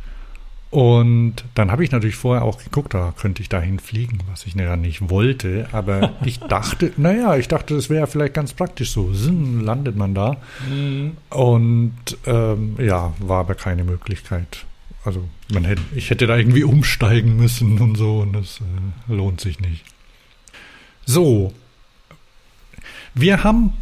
Und 0.72 1.36
dann 1.56 1.72
habe 1.72 1.84
ich 1.84 1.92
natürlich 1.92 2.16
vorher 2.16 2.44
auch 2.44 2.64
geguckt, 2.64 2.94
da 2.94 3.14
könnte 3.18 3.42
ich 3.42 3.50
dahin 3.50 3.80
fliegen, 3.80 4.20
was 4.30 4.46
ich 4.46 4.54
ja 4.54 4.76
nicht 4.76 5.10
wollte. 5.10 5.68
Aber 5.72 6.14
ich 6.26 6.40
dachte, 6.40 6.94
naja, 6.98 7.36
ich 7.38 7.48
dachte, 7.48 7.76
das 7.76 7.90
wäre 7.90 8.06
vielleicht 8.08 8.36
ganz 8.36 8.54
praktisch 8.54 8.92
so. 8.92 9.14
Sinn, 9.14 9.62
landet 9.62 9.96
man 9.96 10.14
da. 10.14 10.38
Mhm. 10.70 11.18
Und 11.30 11.96
ähm, 12.26 12.76
ja, 12.80 13.14
war 13.20 13.40
aber 13.40 13.56
keine 13.56 13.84
Möglichkeit. 13.84 14.66
Also 15.04 15.28
man 15.52 15.66
hätte, 15.66 15.82
ich 15.96 16.10
hätte 16.10 16.28
da 16.28 16.38
irgendwie 16.38 16.64
umsteigen 16.64 17.36
müssen 17.38 17.80
und 17.80 17.96
so 17.96 18.20
und 18.20 18.34
das 18.34 18.60
äh, 18.60 19.14
lohnt 19.14 19.42
sich 19.42 19.60
nicht. 19.60 19.84
So, 21.06 21.54
wir 23.16 23.44
haben 23.44 23.74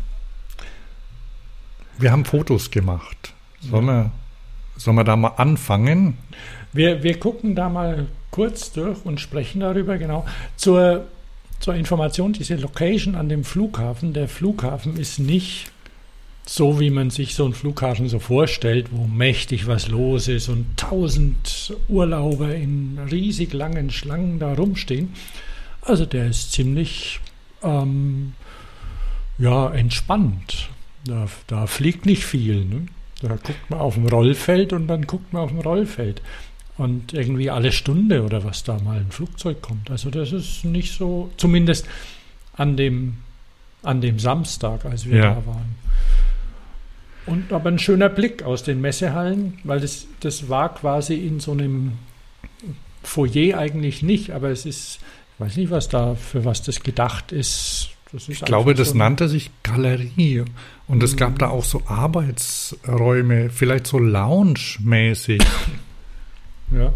wir 2.00 2.12
haben 2.12 2.26
Fotos 2.26 2.72
gemacht. 2.72 3.34
Sollen, 3.60 3.88
ja. 3.88 4.04
wir, 4.04 4.12
sollen 4.78 4.98
wir 4.98 5.04
da 5.04 5.16
mal 5.16 5.34
anfangen? 5.38 6.18
Wir, 6.78 7.02
wir 7.02 7.20
gucken 7.20 7.56
da 7.56 7.70
mal 7.70 8.06
kurz 8.30 8.72
durch 8.72 9.04
und 9.04 9.20
sprechen 9.20 9.62
darüber, 9.62 9.98
genau. 9.98 10.26
Zur, 10.58 11.08
zur 11.60 11.74
Information, 11.74 12.34
diese 12.34 12.56
Location 12.56 13.16
an 13.16 13.30
dem 13.30 13.44
Flughafen, 13.44 14.14
der 14.14 14.28
Flughafen 14.28 14.96
ist 14.98 15.18
nicht 15.18 15.72
so, 16.46 16.80
wie 16.80 16.92
man 16.92 17.10
sich 17.10 17.34
so 17.34 17.46
einen 17.46 17.56
Flughafen 17.56 18.08
so 18.10 18.20
vorstellt, 18.20 18.90
wo 18.92 19.08
mächtig 19.08 19.66
was 19.66 19.88
los 19.88 20.28
ist 20.28 20.50
und 20.50 20.78
tausend 20.78 21.76
Urlauber 21.90 22.54
in 22.54 23.00
riesig 23.12 23.54
langen 23.54 23.90
Schlangen 23.90 24.38
da 24.38 24.54
rumstehen. 24.54 25.14
Also 25.82 26.06
der 26.06 26.28
ist 26.28 26.52
ziemlich 26.52 27.20
ähm, 27.64 28.34
ja, 29.40 29.70
entspannt. 29.72 30.70
Da, 31.06 31.28
da 31.48 31.66
fliegt 31.66 32.06
nicht 32.06 32.24
viel. 32.24 32.66
Ne? 32.66 32.86
Da 33.22 33.30
guckt 33.30 33.70
man 33.70 33.80
auf 33.80 33.96
dem 33.96 34.08
Rollfeld 34.08 34.74
und 34.74 34.88
dann 34.88 35.08
guckt 35.08 35.34
man 35.34 35.42
auf 35.42 35.50
dem 35.50 35.60
Rollfeld 35.60 36.22
und 36.78 37.14
irgendwie 37.14 37.50
alle 37.50 37.72
Stunde 37.72 38.24
oder 38.24 38.44
was 38.44 38.64
da 38.64 38.80
mal 38.80 38.98
ein 38.98 39.12
Flugzeug 39.12 39.62
kommt. 39.62 39.90
Also 39.90 40.10
das 40.10 40.32
ist 40.32 40.64
nicht 40.64 40.94
so, 40.94 41.32
zumindest 41.38 41.88
an 42.54 42.78
dem, 42.78 43.18
an 43.84 44.02
dem 44.02 44.20
Samstag, 44.20 44.86
als 44.86 45.06
wir 45.06 45.18
ja. 45.18 45.34
da 45.34 45.46
waren. 45.46 45.76
Und 47.26 47.52
aber 47.52 47.70
ein 47.70 47.80
schöner 47.80 48.10
Blick 48.10 48.44
aus 48.44 48.64
den 48.64 48.80
Messehallen, 48.80 49.60
weil 49.64 49.82
das, 49.82 50.08
das 50.22 50.50
war 50.50 50.74
quasi 50.74 51.16
in 51.16 51.40
so 51.40 51.52
einem 51.52 51.94
Foyer 53.04 53.58
eigentlich 53.58 54.02
nicht, 54.02 54.32
aber 54.32 54.50
es 54.50 54.66
ist, 54.66 55.00
ich 55.34 55.40
weiß 55.40 55.58
nicht, 55.58 55.72
was 55.72 55.90
da, 55.90 56.16
für 56.16 56.46
was 56.46 56.62
das 56.64 56.82
gedacht 56.82 57.32
ist. 57.32 57.90
ist 58.14 58.30
ich 58.30 58.42
glaube, 58.42 58.76
das 58.76 58.90
so 58.90 58.98
nannte 58.98 59.28
sich 59.28 59.52
Galerie. 59.64 60.46
Und 60.88 61.04
es 61.04 61.18
gab 61.18 61.34
mhm. 61.34 61.38
da 61.40 61.50
auch 61.50 61.66
so 61.66 61.82
Arbeitsräume, 61.88 63.50
vielleicht 63.50 63.88
so 63.88 63.98
Lounge-mäßig. 63.98 65.44
Ja. 66.72 66.94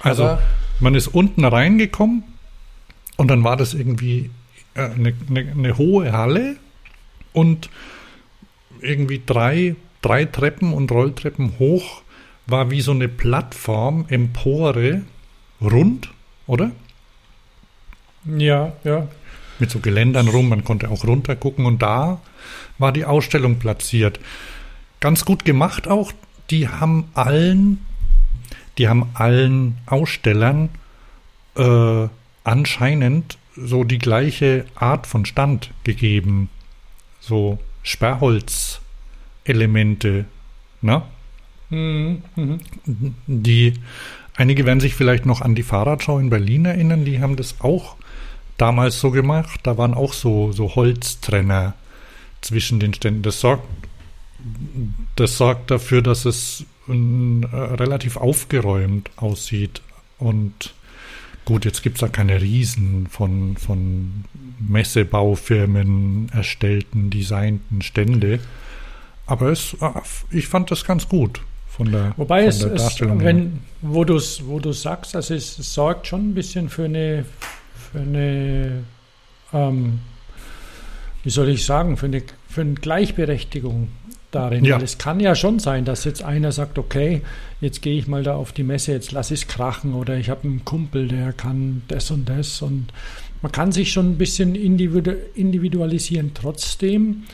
Also 0.00 0.24
Aber 0.24 0.42
man 0.80 0.94
ist 0.94 1.08
unten 1.08 1.44
reingekommen 1.44 2.24
und 3.16 3.28
dann 3.28 3.44
war 3.44 3.56
das 3.56 3.74
irgendwie 3.74 4.30
äh, 4.74 4.82
eine, 4.82 5.14
eine, 5.28 5.40
eine 5.50 5.78
hohe 5.78 6.12
Halle 6.12 6.56
und 7.32 7.70
irgendwie 8.80 9.22
drei, 9.24 9.76
drei 10.02 10.24
Treppen 10.24 10.72
und 10.72 10.90
Rolltreppen 10.90 11.58
hoch 11.58 12.02
war 12.46 12.70
wie 12.70 12.80
so 12.80 12.92
eine 12.92 13.08
Plattform, 13.08 14.06
Empore, 14.08 15.02
rund, 15.60 16.10
oder? 16.46 16.70
Ja, 18.24 18.72
ja. 18.84 19.08
Mit 19.58 19.70
so 19.70 19.80
Geländern 19.80 20.28
rum, 20.28 20.48
man 20.48 20.64
konnte 20.64 20.90
auch 20.90 21.04
runter 21.04 21.36
gucken 21.36 21.66
und 21.66 21.82
da 21.82 22.20
war 22.78 22.92
die 22.92 23.04
Ausstellung 23.04 23.58
platziert. 23.58 24.20
Ganz 25.00 25.24
gut 25.24 25.44
gemacht 25.44 25.88
auch. 25.88 26.12
Die 26.50 26.68
haben 26.68 27.10
allen 27.14 27.84
die 28.78 28.88
haben 28.88 29.10
allen 29.14 29.76
Ausstellern 29.86 30.70
äh, 31.56 32.08
anscheinend 32.44 33.38
so 33.56 33.82
die 33.84 33.98
gleiche 33.98 34.64
Art 34.76 35.06
von 35.06 35.26
Stand 35.26 35.70
gegeben. 35.84 36.48
So 37.20 37.58
Sperrholz-Elemente, 37.82 40.24
ne? 40.80 41.02
Mhm. 41.70 42.22
Mhm. 42.36 42.60
Die, 43.26 43.74
einige 44.36 44.64
werden 44.64 44.80
sich 44.80 44.94
vielleicht 44.94 45.26
noch 45.26 45.42
an 45.42 45.56
die 45.56 45.64
Fahrradschau 45.64 46.18
in 46.18 46.30
Berlin 46.30 46.64
erinnern, 46.64 47.04
die 47.04 47.20
haben 47.20 47.36
das 47.36 47.60
auch 47.60 47.96
damals 48.56 48.98
so 49.00 49.10
gemacht. 49.10 49.60
Da 49.64 49.76
waren 49.76 49.92
auch 49.94 50.12
so, 50.12 50.52
so 50.52 50.74
Holztrenner 50.74 51.74
zwischen 52.40 52.80
den 52.80 52.94
Ständen. 52.94 53.22
Das 53.22 53.40
sorgt, 53.40 53.68
das 55.16 55.36
sorgt 55.36 55.70
dafür, 55.70 56.00
dass 56.02 56.24
es 56.24 56.64
äh, 56.88 57.56
relativ 57.56 58.16
aufgeräumt 58.16 59.10
aussieht. 59.16 59.82
Und 60.18 60.74
gut, 61.44 61.64
jetzt 61.64 61.82
gibt 61.82 61.96
es 61.96 62.00
da 62.00 62.08
keine 62.08 62.40
Riesen 62.40 63.06
von, 63.08 63.56
von 63.56 64.24
Messebaufirmen 64.58 66.30
erstellten, 66.32 67.10
designten 67.10 67.82
Stände. 67.82 68.40
Aber 69.26 69.50
es, 69.50 69.76
ah, 69.80 70.02
ich 70.30 70.46
fand 70.46 70.70
das 70.70 70.84
ganz 70.84 71.08
gut 71.08 71.40
von 71.68 71.92
der, 71.92 72.14
Wobei 72.16 72.40
von 72.40 72.48
es, 72.48 72.58
der 72.60 72.70
Darstellung. 72.70 73.18
Es, 73.18 73.24
wenn, 73.24 73.58
wo 73.82 74.04
du 74.04 74.16
es 74.16 74.42
wo 74.46 74.72
sagst, 74.72 75.14
also 75.14 75.34
es 75.34 75.56
sorgt 75.56 76.06
schon 76.06 76.30
ein 76.30 76.34
bisschen 76.34 76.68
für 76.68 76.86
eine, 76.86 77.24
für 77.92 78.00
eine 78.00 78.84
ähm, 79.52 80.00
wie 81.24 81.30
soll 81.30 81.48
ich 81.48 81.64
sagen, 81.64 81.96
für 81.96 82.06
eine, 82.06 82.22
für 82.48 82.62
eine 82.62 82.74
Gleichberechtigung 82.74 83.88
darin. 84.30 84.64
Ja. 84.64 84.76
Weil 84.76 84.84
es 84.84 84.98
kann 84.98 85.20
ja 85.20 85.34
schon 85.34 85.58
sein, 85.58 85.84
dass 85.84 86.04
jetzt 86.04 86.22
einer 86.22 86.52
sagt, 86.52 86.78
okay, 86.78 87.22
jetzt 87.60 87.82
gehe 87.82 87.98
ich 87.98 88.06
mal 88.06 88.22
da 88.22 88.34
auf 88.34 88.52
die 88.52 88.62
Messe, 88.62 88.92
jetzt 88.92 89.12
lass 89.12 89.30
es 89.30 89.46
krachen 89.46 89.94
oder 89.94 90.16
ich 90.16 90.30
habe 90.30 90.44
einen 90.44 90.64
Kumpel, 90.64 91.08
der 91.08 91.32
kann 91.32 91.82
das 91.88 92.10
und 92.10 92.28
das 92.28 92.62
und 92.62 92.92
man 93.42 93.52
kann 93.52 93.72
sich 93.72 93.92
schon 93.92 94.12
ein 94.12 94.18
bisschen 94.18 94.54
individualisieren 94.54 96.32
trotzdem. 96.34 97.24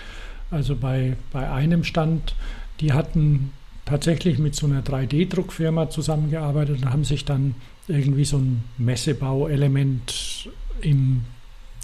Also 0.51 0.77
bei, 0.77 1.17
bei 1.33 1.51
einem 1.51 1.83
Stand, 1.83 2.35
die 2.81 2.93
hatten 2.93 3.53
tatsächlich 3.87 4.39
mit 4.39 4.55
so 4.55 4.67
einer 4.67 4.83
3D-Druckfirma 4.83 5.91
zusammengearbeitet 5.91 6.83
und 6.83 6.91
haben 6.91 7.05
sich 7.05 7.25
dann 7.25 7.55
irgendwie 7.89 8.25
so 8.25 8.39
ein 8.39 8.65
Messebauelement 8.79 10.49
im 10.81 11.25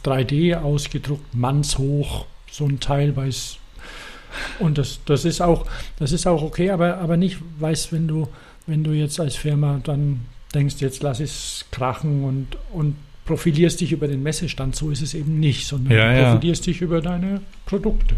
3D 0.04 0.56
ausgedruckt, 0.56 1.34
mannshoch, 1.34 2.26
so 2.50 2.66
ein 2.66 2.80
Teil, 2.80 3.16
weil 3.16 3.28
es 3.28 3.58
und 4.58 4.78
das, 4.78 5.00
das 5.06 5.24
ist 5.24 5.40
auch, 5.40 5.66
das 5.98 6.12
ist 6.12 6.26
auch 6.26 6.42
okay, 6.42 6.70
aber, 6.70 6.98
aber 6.98 7.16
nicht, 7.16 7.38
weißt, 7.58 7.92
wenn 7.92 8.06
du, 8.08 8.28
wenn 8.66 8.84
du 8.84 8.92
jetzt 8.92 9.18
als 9.20 9.36
Firma 9.36 9.80
dann 9.84 10.20
denkst, 10.54 10.76
jetzt 10.78 11.02
lass 11.02 11.20
es 11.20 11.64
krachen 11.70 12.24
und, 12.24 12.46
und 12.72 12.96
profilierst 13.24 13.80
dich 13.80 13.92
über 13.92 14.08
den 14.08 14.22
Messestand, 14.22 14.74
so 14.76 14.90
ist 14.90 15.02
es 15.02 15.14
eben 15.14 15.38
nicht, 15.38 15.66
sondern 15.66 15.92
Ja, 15.96 16.12
du 16.12 16.20
ja. 16.20 16.32
profilierst 16.32 16.66
dich 16.66 16.80
über 16.80 17.00
deine 17.00 17.40
Produkte. 17.66 18.16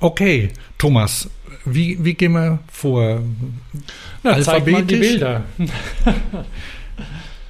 Okay, 0.00 0.50
Thomas, 0.76 1.30
wie, 1.64 2.02
wie 2.04 2.14
gehen 2.14 2.32
wir 2.32 2.58
vor? 2.70 3.22
Na, 4.22 4.40
zeig 4.42 4.66
mal 4.66 4.82
die 4.82 4.96
Alphabetisch? 4.96 4.98
Bilder. 5.10 5.44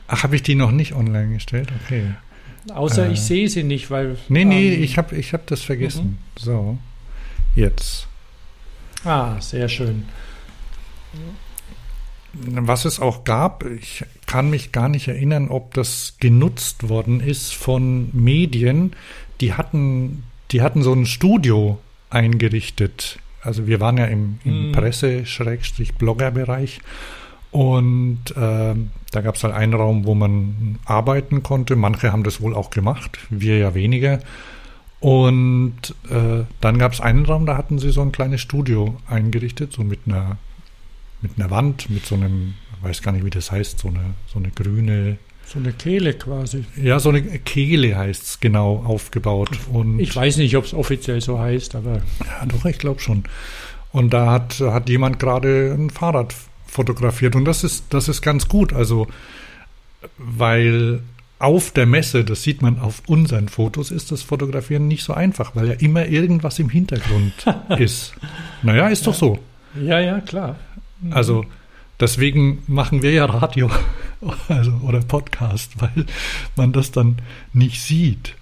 Ach, 0.06 0.22
habe 0.22 0.36
ich 0.36 0.42
die 0.42 0.54
noch 0.54 0.70
nicht 0.70 0.94
online 0.94 1.34
gestellt? 1.34 1.68
Okay. 1.84 2.04
Außer 2.72 3.08
Äh. 3.08 3.12
ich 3.12 3.20
sehe 3.20 3.48
sie 3.48 3.62
nicht, 3.62 3.90
weil. 3.90 4.16
Nee, 4.28 4.44
nee, 4.44 4.74
ähm, 4.74 4.82
ich 4.82 4.96
habe 4.98 5.16
ich 5.16 5.32
hab 5.32 5.46
das 5.46 5.62
vergessen. 5.62 6.18
So, 6.38 6.78
jetzt. 7.54 8.08
Ah, 9.04 9.40
sehr 9.40 9.68
schön. 9.68 10.06
Was 12.32 12.84
es 12.84 12.98
auch 12.98 13.22
gab, 13.24 13.64
ich 13.64 14.04
kann 14.26 14.50
mich 14.50 14.72
gar 14.72 14.88
nicht 14.88 15.06
erinnern, 15.06 15.48
ob 15.48 15.72
das 15.74 16.16
genutzt 16.18 16.88
worden 16.88 17.20
ist 17.20 17.54
von 17.54 18.08
Medien. 18.12 18.94
Die 19.40 19.54
hatten, 19.54 20.24
die 20.50 20.60
hatten 20.62 20.82
so 20.82 20.92
ein 20.92 21.06
Studio 21.06 21.78
eingerichtet. 22.10 23.20
Also 23.40 23.68
wir 23.68 23.78
waren 23.80 23.98
ja 23.98 24.06
im, 24.06 24.40
im 24.44 24.68
Mhm. 24.68 24.72
Presse-Blogger-Bereich 24.72 26.80
und 27.50 28.20
ähm, 28.36 28.90
da 29.12 29.20
gab 29.20 29.36
es 29.36 29.44
halt 29.44 29.54
einen 29.54 29.74
Raum, 29.74 30.06
wo 30.06 30.14
man 30.14 30.78
arbeiten 30.86 31.42
konnte. 31.44 31.76
Manche 31.76 32.10
haben 32.10 32.24
das 32.24 32.40
wohl 32.40 32.54
auch 32.54 32.70
gemacht, 32.70 33.18
wir 33.30 33.58
ja 33.58 33.74
weniger. 33.74 34.18
Und 35.04 35.94
äh, 36.08 36.44
dann 36.62 36.78
gab 36.78 36.94
es 36.94 37.00
einen 37.02 37.26
Raum, 37.26 37.44
da 37.44 37.58
hatten 37.58 37.78
sie 37.78 37.90
so 37.90 38.00
ein 38.00 38.10
kleines 38.10 38.40
Studio 38.40 38.96
eingerichtet, 39.06 39.70
so 39.74 39.84
mit 39.84 40.00
einer 40.06 40.38
mit 41.20 41.32
einer 41.36 41.50
Wand, 41.50 41.90
mit 41.90 42.06
so 42.06 42.14
einem, 42.14 42.54
ich 42.78 42.88
weiß 42.88 43.02
gar 43.02 43.12
nicht, 43.12 43.22
wie 43.22 43.28
das 43.30 43.50
heißt, 43.50 43.78
so 43.80 43.88
eine, 43.88 44.14
so 44.32 44.38
eine 44.38 44.50
grüne, 44.50 45.18
So 45.46 45.58
eine 45.58 45.72
Kehle 45.72 46.14
quasi. 46.14 46.64
ja, 46.82 46.98
so 47.00 47.10
eine 47.10 47.20
Kehle 47.22 47.94
heißt 47.96 48.22
es 48.22 48.40
genau, 48.40 48.82
aufgebaut. 48.86 49.50
Und 49.70 50.00
Ich 50.00 50.16
weiß 50.16 50.38
nicht, 50.38 50.56
ob 50.56 50.64
es 50.64 50.72
offiziell 50.72 51.20
so 51.20 51.38
heißt, 51.38 51.74
aber 51.74 52.00
Ja, 52.26 52.46
doch, 52.46 52.64
ich 52.64 52.78
glaube 52.78 53.00
schon. 53.00 53.24
Und 53.92 54.14
da 54.14 54.30
hat, 54.32 54.58
hat 54.60 54.88
jemand 54.88 55.18
gerade 55.18 55.74
ein 55.78 55.90
Fahrrad 55.90 56.34
fotografiert. 56.66 57.36
Und 57.36 57.44
das 57.44 57.62
ist, 57.62 57.84
das 57.90 58.08
ist 58.08 58.22
ganz 58.22 58.48
gut. 58.48 58.72
Also, 58.72 59.06
weil 60.16 61.00
auf 61.38 61.72
der 61.72 61.86
Messe, 61.86 62.24
das 62.24 62.42
sieht 62.42 62.62
man 62.62 62.78
auf 62.78 63.02
unseren 63.06 63.48
Fotos, 63.48 63.90
ist 63.90 64.12
das 64.12 64.22
Fotografieren 64.22 64.88
nicht 64.88 65.02
so 65.04 65.12
einfach, 65.14 65.54
weil 65.56 65.68
ja 65.68 65.74
immer 65.74 66.06
irgendwas 66.06 66.58
im 66.58 66.68
Hintergrund 66.68 67.32
ist. 67.78 68.14
Naja, 68.62 68.88
ist 68.88 69.06
doch 69.06 69.14
so. 69.14 69.38
ja, 69.80 70.00
ja, 70.00 70.20
klar. 70.20 70.56
Also 71.10 71.44
deswegen 72.00 72.62
machen 72.66 73.02
wir 73.02 73.12
ja 73.12 73.24
Radio 73.26 73.68
also, 74.48 74.72
oder 74.86 75.00
Podcast, 75.00 75.72
weil 75.80 76.06
man 76.56 76.72
das 76.72 76.92
dann 76.92 77.16
nicht 77.52 77.82
sieht. 77.82 78.36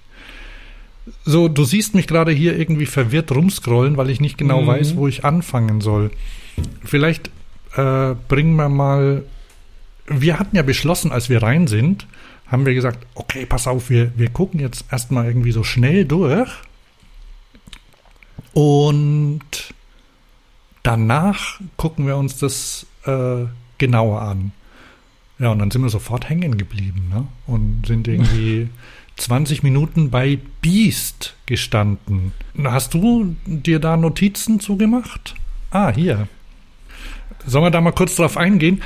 So, 1.24 1.48
du 1.48 1.64
siehst 1.64 1.94
mich 1.96 2.06
gerade 2.06 2.30
hier 2.30 2.56
irgendwie 2.56 2.86
verwirrt 2.86 3.32
rumscrollen, 3.32 3.96
weil 3.96 4.10
ich 4.10 4.20
nicht 4.20 4.38
genau 4.38 4.62
Mhm. 4.62 4.66
weiß, 4.68 4.96
wo 4.96 5.08
ich 5.08 5.24
anfangen 5.24 5.80
soll. 5.80 6.12
Vielleicht 6.84 7.30
äh, 7.74 8.14
bringen 8.28 8.54
wir 8.54 8.68
mal. 8.68 9.24
Wir 10.06 10.38
hatten 10.38 10.54
ja 10.54 10.62
beschlossen, 10.62 11.10
als 11.10 11.28
wir 11.28 11.42
rein 11.42 11.66
sind, 11.66 12.06
haben 12.52 12.66
wir 12.66 12.74
gesagt, 12.74 13.06
okay, 13.14 13.46
pass 13.46 13.66
auf, 13.66 13.88
wir, 13.88 14.12
wir 14.16 14.28
gucken 14.28 14.60
jetzt 14.60 14.84
erstmal 14.92 15.26
irgendwie 15.26 15.52
so 15.52 15.64
schnell 15.64 16.04
durch. 16.04 16.50
Und 18.52 19.40
danach 20.82 21.60
gucken 21.78 22.06
wir 22.06 22.18
uns 22.18 22.36
das 22.36 22.86
äh, 23.06 23.46
genauer 23.78 24.20
an. 24.20 24.52
Ja, 25.38 25.50
und 25.50 25.58
dann 25.60 25.70
sind 25.70 25.82
wir 25.82 25.88
sofort 25.88 26.28
hängen 26.28 26.58
geblieben 26.58 27.08
ne? 27.12 27.26
und 27.46 27.86
sind 27.86 28.06
irgendwie 28.06 28.68
20 29.16 29.62
Minuten 29.62 30.10
bei 30.10 30.38
Beast 30.60 31.34
gestanden. 31.46 32.32
Hast 32.62 32.92
du 32.92 33.34
dir 33.46 33.78
da 33.78 33.96
Notizen 33.96 34.60
zugemacht? 34.60 35.34
Ah, 35.70 35.90
hier. 35.90 36.28
Sollen 37.46 37.64
wir 37.64 37.70
da 37.70 37.80
mal 37.80 37.92
kurz 37.92 38.14
drauf 38.16 38.36
eingehen? 38.36 38.82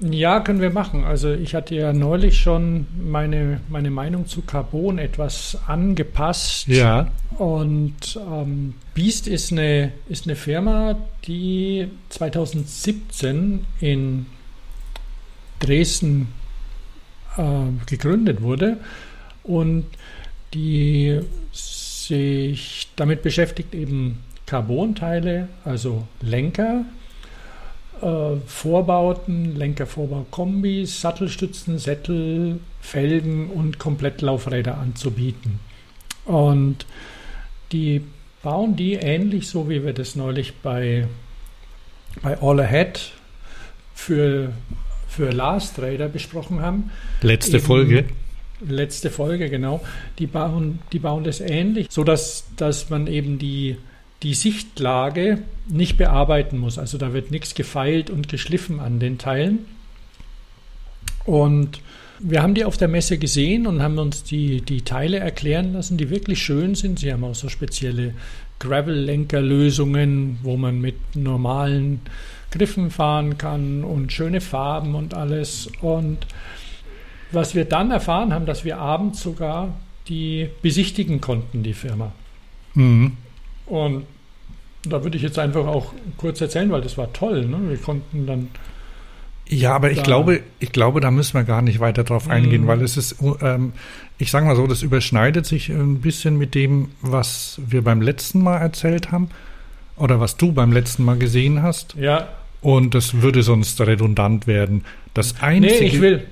Ja, 0.00 0.40
können 0.40 0.60
wir 0.62 0.70
machen. 0.70 1.04
Also 1.04 1.32
ich 1.32 1.54
hatte 1.54 1.74
ja 1.74 1.92
neulich 1.92 2.38
schon 2.38 2.86
meine, 2.98 3.60
meine 3.68 3.90
Meinung 3.90 4.26
zu 4.26 4.42
Carbon 4.42 4.98
etwas 4.98 5.58
angepasst. 5.66 6.66
Ja. 6.68 7.08
Und 7.36 8.18
ähm, 8.30 8.74
Beast 8.94 9.28
ist 9.28 9.52
eine, 9.52 9.92
ist 10.08 10.26
eine 10.26 10.36
Firma, 10.36 10.96
die 11.26 11.88
2017 12.08 13.66
in 13.80 14.26
Dresden 15.58 16.28
äh, 17.36 17.42
gegründet 17.86 18.40
wurde 18.40 18.78
und 19.42 19.84
die 20.54 21.20
sich 21.52 22.88
damit 22.96 23.22
beschäftigt, 23.22 23.74
eben 23.74 24.20
Carbonteile, 24.46 25.48
also 25.64 26.08
Lenker, 26.22 26.84
äh, 28.02 28.36
Vorbauten, 28.46 29.56
Lenkervorbau-Kombis, 29.56 31.00
Sattelstützen, 31.00 31.78
Sättel, 31.78 32.60
Felgen 32.80 33.50
und 33.50 33.78
Komplettlaufräder 33.78 34.78
anzubieten. 34.78 35.60
Und 36.24 36.86
die 37.72 38.02
bauen 38.42 38.76
die 38.76 38.94
ähnlich 38.94 39.48
so, 39.48 39.68
wie 39.68 39.84
wir 39.84 39.92
das 39.92 40.16
neulich 40.16 40.54
bei, 40.62 41.06
bei 42.22 42.40
All 42.40 42.60
Ahead 42.60 43.12
für, 43.94 44.52
für 45.08 45.30
Last 45.30 45.76
Trader 45.76 46.08
besprochen 46.08 46.60
haben. 46.60 46.90
Letzte 47.22 47.58
Eben- 47.58 47.66
Folge. 47.66 48.04
Letzte 48.62 49.08
Folge, 49.08 49.48
genau. 49.48 49.80
Die 50.18 50.26
bauen, 50.26 50.80
die 50.92 50.98
bauen 50.98 51.24
das 51.24 51.40
ähnlich, 51.40 51.86
so 51.88 52.04
dass, 52.04 52.44
dass 52.56 52.90
man 52.90 53.06
eben 53.06 53.38
die, 53.38 53.78
die 54.22 54.34
Sichtlage 54.34 55.42
nicht 55.68 55.96
bearbeiten 55.96 56.58
muss. 56.58 56.78
Also 56.78 56.98
da 56.98 57.12
wird 57.12 57.30
nichts 57.30 57.54
gefeilt 57.54 58.10
und 58.10 58.28
geschliffen 58.28 58.80
an 58.80 59.00
den 59.00 59.18
Teilen. 59.18 59.60
Und 61.24 61.80
wir 62.18 62.42
haben 62.42 62.54
die 62.54 62.64
auf 62.64 62.76
der 62.76 62.88
Messe 62.88 63.18
gesehen 63.18 63.66
und 63.66 63.82
haben 63.82 63.98
uns 63.98 64.22
die, 64.22 64.60
die 64.60 64.82
Teile 64.82 65.18
erklären 65.18 65.72
lassen, 65.72 65.96
die 65.96 66.10
wirklich 66.10 66.42
schön 66.42 66.74
sind. 66.74 66.98
Sie 66.98 67.12
haben 67.12 67.24
auch 67.24 67.34
so 67.34 67.48
spezielle 67.48 68.14
Gravel-Lenkerlösungen, 68.58 70.38
wo 70.42 70.56
man 70.58 70.80
mit 70.80 70.96
normalen 71.14 72.00
Griffen 72.50 72.90
fahren 72.90 73.38
kann 73.38 73.84
und 73.84 74.12
schöne 74.12 74.42
Farben 74.42 74.94
und 74.94 75.14
alles. 75.14 75.70
Und 75.80 76.26
was 77.32 77.54
wir 77.54 77.64
dann 77.64 77.90
erfahren 77.90 78.34
haben, 78.34 78.44
dass 78.44 78.64
wir 78.64 78.78
abends 78.78 79.22
sogar 79.22 79.74
die 80.08 80.48
besichtigen 80.60 81.20
konnten, 81.22 81.62
die 81.62 81.74
Firma. 81.74 82.12
Mhm. 82.74 83.16
Und 83.70 84.04
da 84.84 85.02
würde 85.04 85.16
ich 85.16 85.22
jetzt 85.22 85.38
einfach 85.38 85.66
auch 85.66 85.92
kurz 86.16 86.40
erzählen, 86.40 86.70
weil 86.70 86.80
das 86.82 86.98
war 86.98 87.12
toll. 87.12 87.46
Ne? 87.46 87.58
Wir 87.68 87.76
konnten 87.78 88.26
dann 88.26 88.48
Ja, 89.52 89.74
aber 89.74 89.90
ich 89.90 89.96
Da- 89.98 90.04
glaube, 90.04 90.40
ich 90.60 90.70
glaube, 90.70 91.00
da 91.00 91.10
müssen 91.10 91.34
wir 91.34 91.42
gar 91.42 91.60
nicht 91.60 91.80
weiter 91.80 92.04
drauf 92.04 92.28
eingehen, 92.28 92.62
Mhm. 92.62 92.66
weil 92.68 92.82
es 92.82 92.96
ist, 92.96 93.16
ähm, 93.42 93.72
ich 94.16 94.30
sage 94.30 94.46
mal 94.46 94.54
so, 94.54 94.64
das 94.68 94.82
überschneidet 94.82 95.44
sich 95.44 95.70
ein 95.70 96.00
bisschen 96.00 96.38
mit 96.38 96.54
dem, 96.54 96.90
was 97.02 97.60
wir 97.66 97.82
beim 97.82 98.00
letzten 98.00 98.42
Mal 98.44 98.58
erzählt 98.58 99.10
haben 99.10 99.28
oder 99.96 100.20
was 100.20 100.36
du 100.36 100.52
beim 100.52 100.70
letzten 100.72 101.04
Mal 101.04 101.18
gesehen 101.18 101.62
hast. 101.64 101.94
ja, 101.96 102.28
Und 102.62 102.94
das 102.94 103.22
würde 103.22 103.42
sonst 103.42 103.80
redundant 103.80 104.46
werden. 104.46 104.84
Das 105.14 105.40
einzige, 105.42 105.80
Nee, 105.80 105.86
ich 105.88 106.00
will. 106.00 106.22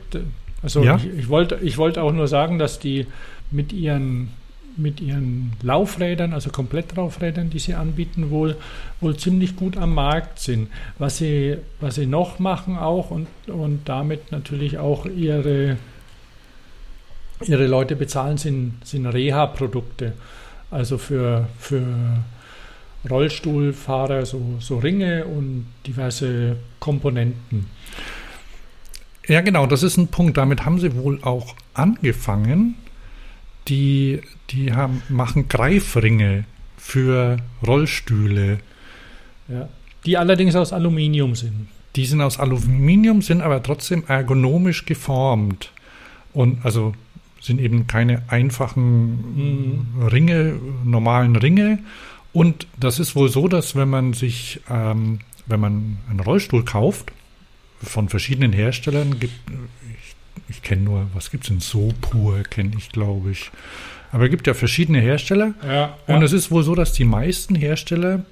Also 0.62 0.84
Ja? 0.84 0.96
ich, 0.96 1.06
ich 1.18 1.28
wollte 1.28 1.58
ich 1.62 1.76
wollte 1.78 2.02
auch 2.02 2.12
nur 2.12 2.28
sagen, 2.28 2.58
dass 2.60 2.78
die 2.78 3.06
mit 3.50 3.72
ihren 3.72 4.28
mit 4.78 5.00
ihren 5.00 5.52
Laufrädern, 5.62 6.32
also 6.32 6.50
Komplettlaufrädern, 6.50 7.50
die 7.50 7.58
sie 7.58 7.74
anbieten, 7.74 8.30
wohl, 8.30 8.56
wohl 9.00 9.16
ziemlich 9.16 9.56
gut 9.56 9.76
am 9.76 9.94
Markt 9.94 10.38
sind. 10.38 10.68
Was 10.98 11.18
sie, 11.18 11.58
was 11.80 11.96
sie 11.96 12.06
noch 12.06 12.38
machen 12.38 12.78
auch 12.78 13.10
und, 13.10 13.26
und 13.46 13.88
damit 13.88 14.32
natürlich 14.32 14.78
auch 14.78 15.06
ihre, 15.06 15.76
ihre 17.44 17.66
Leute 17.66 17.96
bezahlen, 17.96 18.38
sind, 18.38 18.74
sind 18.84 19.06
Reha-Produkte. 19.06 20.12
Also 20.70 20.98
für, 20.98 21.48
für 21.58 21.82
Rollstuhlfahrer 23.08 24.26
so, 24.26 24.56
so 24.60 24.78
Ringe 24.78 25.24
und 25.24 25.66
diverse 25.86 26.56
Komponenten. 26.78 27.66
Ja, 29.26 29.42
genau, 29.42 29.66
das 29.66 29.82
ist 29.82 29.98
ein 29.98 30.08
Punkt. 30.08 30.36
Damit 30.36 30.64
haben 30.64 30.78
sie 30.78 30.94
wohl 30.94 31.22
auch 31.22 31.54
angefangen. 31.74 32.76
Die, 33.68 34.20
die 34.50 34.72
haben, 34.72 35.02
machen 35.08 35.48
Greifringe 35.48 36.44
für 36.76 37.38
Rollstühle. 37.66 38.58
Ja. 39.48 39.68
Die 40.06 40.16
allerdings 40.16 40.56
aus 40.56 40.72
Aluminium 40.72 41.34
sind. 41.34 41.68
Die 41.96 42.06
sind 42.06 42.20
aus 42.20 42.38
Aluminium, 42.38 43.22
sind 43.22 43.40
aber 43.42 43.62
trotzdem 43.62 44.04
ergonomisch 44.06 44.86
geformt. 44.86 45.72
Und 46.32 46.64
also 46.64 46.94
sind 47.40 47.60
eben 47.60 47.86
keine 47.86 48.22
einfachen 48.28 49.86
mhm. 49.96 50.06
Ringe, 50.06 50.54
normalen 50.84 51.36
Ringe. 51.36 51.78
Und 52.32 52.66
das 52.78 52.98
ist 52.98 53.16
wohl 53.16 53.28
so, 53.28 53.48
dass 53.48 53.74
wenn 53.74 53.88
man 53.88 54.12
sich, 54.12 54.60
ähm, 54.70 55.20
wenn 55.46 55.60
man 55.60 55.98
einen 56.08 56.20
Rollstuhl 56.20 56.64
kauft, 56.64 57.12
von 57.80 58.08
verschiedenen 58.08 58.52
Herstellern 58.52 59.20
gibt, 59.20 59.34
ich, 60.48 60.62
kenne 60.62 60.82
nur, 60.82 61.06
was 61.14 61.30
gibt 61.30 61.44
es 61.44 61.48
denn? 61.48 61.60
Sopur 61.60 62.42
kenne 62.42 62.72
ich, 62.76 62.90
glaube 62.90 63.30
ich. 63.30 63.50
Aber 64.12 64.24
es 64.24 64.30
gibt 64.30 64.46
ja 64.46 64.54
verschiedene 64.54 65.00
Hersteller. 65.00 65.54
Ja, 65.66 65.96
und 66.06 66.22
es 66.22 66.32
ist 66.32 66.50
wohl 66.50 66.62
so, 66.62 66.74
dass 66.74 66.92
die 66.92 67.04
meisten 67.04 67.54
Hersteller 67.54 68.24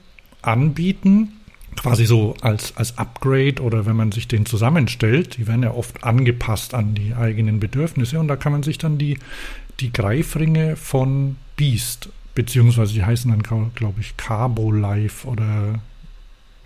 anbieten, 0.43 1.33
quasi 1.77 2.07
so 2.07 2.35
als, 2.41 2.77
als 2.77 2.97
Upgrade 2.99 3.61
oder 3.61 3.87
wenn 3.87 3.97
man 3.97 4.13
sich 4.13 4.29
den 4.29 4.47
zusammenstellt, 4.47 5.37
die 5.37 5.47
werden 5.47 5.63
ja 5.63 5.73
oft 5.73 6.05
angepasst 6.05 6.75
an 6.75 6.95
die 6.95 7.15
eigenen 7.15 7.61
Bedürfnisse 7.61 8.19
und 8.19 8.29
da 8.29 8.37
kann 8.37 8.53
man 8.53 8.63
sich 8.63 8.79
dann 8.79 8.97
die, 8.97 9.19
die 9.81 9.93
Greifringe 9.93 10.77
von 10.77 11.37
Beast, 11.57 12.09
beziehungsweise 12.35 12.95
die 12.95 13.05
heißen 13.05 13.31
dann, 13.31 13.73
glaube 13.75 14.01
ich, 14.01 14.17
Carbo 14.17 14.73
Life 14.73 15.29
oder 15.29 15.81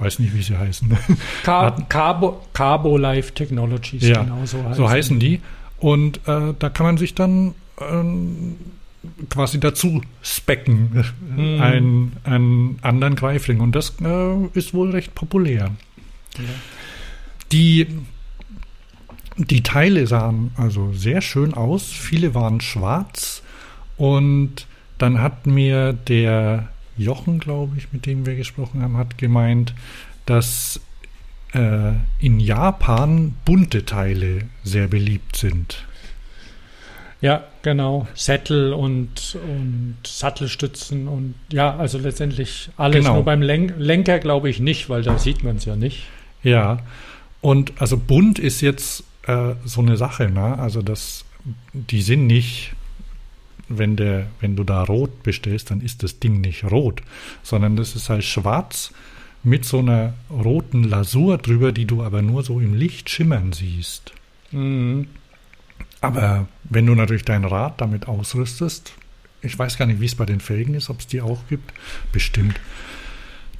weiß 0.01 0.19
nicht, 0.19 0.35
wie 0.35 0.43
sie 0.43 0.57
heißen. 0.57 0.97
Car 1.43 1.77
Carbo, 1.89 2.41
Carbo 2.53 2.97
Life 2.97 3.35
Technologies, 3.35 4.07
ja, 4.07 4.23
genau 4.23 4.45
so 4.45 4.59
heißen, 4.59 4.75
so 4.75 4.89
heißen 4.89 5.21
die. 5.21 5.41
Und 5.79 6.19
äh, 6.27 6.55
da 6.59 6.69
kann 6.69 6.87
man 6.87 6.97
sich 6.97 7.15
dann 7.15 7.55
ähm, 7.81 8.57
quasi 9.29 9.61
dazu 9.61 10.03
specken, 10.23 11.05
mhm. 11.37 11.61
einen, 11.61 12.13
einen 12.25 12.79
anderen 12.83 13.15
Greifling. 13.15 13.61
Und 13.61 13.75
das 13.75 13.95
äh, 14.03 14.47
ist 14.55 14.75
wohl 14.75 14.91
recht 14.91 15.15
populär. 15.15 15.71
Ja. 16.37 16.45
Die, 17.53 17.87
die 19.37 19.63
Teile 19.63 20.07
sahen 20.07 20.53
also 20.57 20.93
sehr 20.93 21.23
schön 21.23 21.55
aus. 21.55 21.85
Viele 21.85 22.35
waren 22.35 22.61
schwarz. 22.61 23.43
Und 23.97 24.67
dann 24.99 25.21
hat 25.21 25.47
mir 25.47 25.93
der 25.93 26.69
Jochen, 27.01 27.41
glaube 27.41 27.77
ich, 27.79 27.93
mit 27.93 28.07
dem 28.07 28.27
wir 28.27 28.37
gesprochen 28.37 28.83
haben, 28.83 28.97
hat 28.97 29.19
gemeint, 29.19 29.75
dass 30.27 30.81
äh, 31.53 31.93
in 32.21 32.41
Japan 32.41 33.35
bunte 33.45 33.85
Teile 33.85 34.43
sehr 34.63 34.87
beliebt 34.87 35.37
sind. 35.37 35.85
Ja, 37.21 37.45
genau. 37.63 38.07
Sättel 38.15 38.73
und, 38.73 39.37
und 39.47 39.97
Sattelstützen 40.07 41.07
und 41.07 41.35
ja, 41.53 41.77
also 41.77 41.99
letztendlich 41.99 42.71
alles. 42.77 43.05
Genau. 43.05 43.17
Nur 43.17 43.25
beim 43.25 43.43
Len 43.43 43.75
Lenker 43.79 44.19
glaube 44.19 44.49
ich 44.49 44.59
nicht, 44.59 44.89
weil 44.89 45.03
da 45.03 45.19
sieht 45.19 45.45
man 45.45 45.57
es 45.57 45.67
ja 45.67 45.77
nicht. 45.77 46.05
Ja, 46.43 46.79
und 47.43 47.81
also 47.81 47.99
bunt 47.99 48.39
ist 48.39 48.63
jetzt 48.63 49.05
äh, 49.27 49.55
so 49.65 49.81
eine 49.83 49.97
Sache, 49.97 50.31
ne? 50.31 50.59
Also 50.59 50.81
das, 50.81 51.25
die 51.73 52.01
sind 52.01 52.27
nicht, 52.27 52.73
wenn 53.71 53.97
der, 53.97 54.27
wenn 54.41 54.57
du 54.57 54.65
da 54.65 54.83
rot 54.83 55.23
bestellst, 55.23 55.71
dann 55.71 55.81
ist 55.81 56.03
das 56.03 56.19
Ding 56.19 56.41
nicht 56.41 56.65
rot, 56.65 57.03
sondern 57.43 57.77
das 57.77 57.95
ist 57.95 58.11
halt 58.11 58.25
schwarz 58.25 58.93
mit 59.43 59.65
so 59.65 59.79
einer 59.79 60.15
roten 60.29 60.85
Lasur 60.85 61.39
drüber, 61.39 61.73
die 61.73 61.87
du 61.87 62.03
aber 62.03 62.21
nur 62.21 62.43
so 62.43 62.61
im 62.61 62.75
Licht 62.75 63.09
schimmern 63.09 63.53
siehst. 63.53 64.13
Mhm. 64.51 65.07
Aber 66.01 66.49
wenn 66.65 66.87
du 66.87 66.95
natürlich 66.95 67.25
dein 67.25 67.45
Rad 67.45 67.81
damit 67.81 68.09
ausrüstest, 68.09 68.93
ich 69.41 69.59
weiß 69.59 69.79
gar 69.79 69.87
nicht, 69.87 70.01
wie 70.01 70.07
es 70.07 70.15
bei 70.15 70.27
den 70.27 70.41
Felgen 70.41 70.75
ist, 70.75 70.91
ob 70.91 71.01
es 71.01 71.07
die 71.07 71.21
auch 71.21 71.47
gibt, 71.49 71.73
bestimmt, 72.13 72.61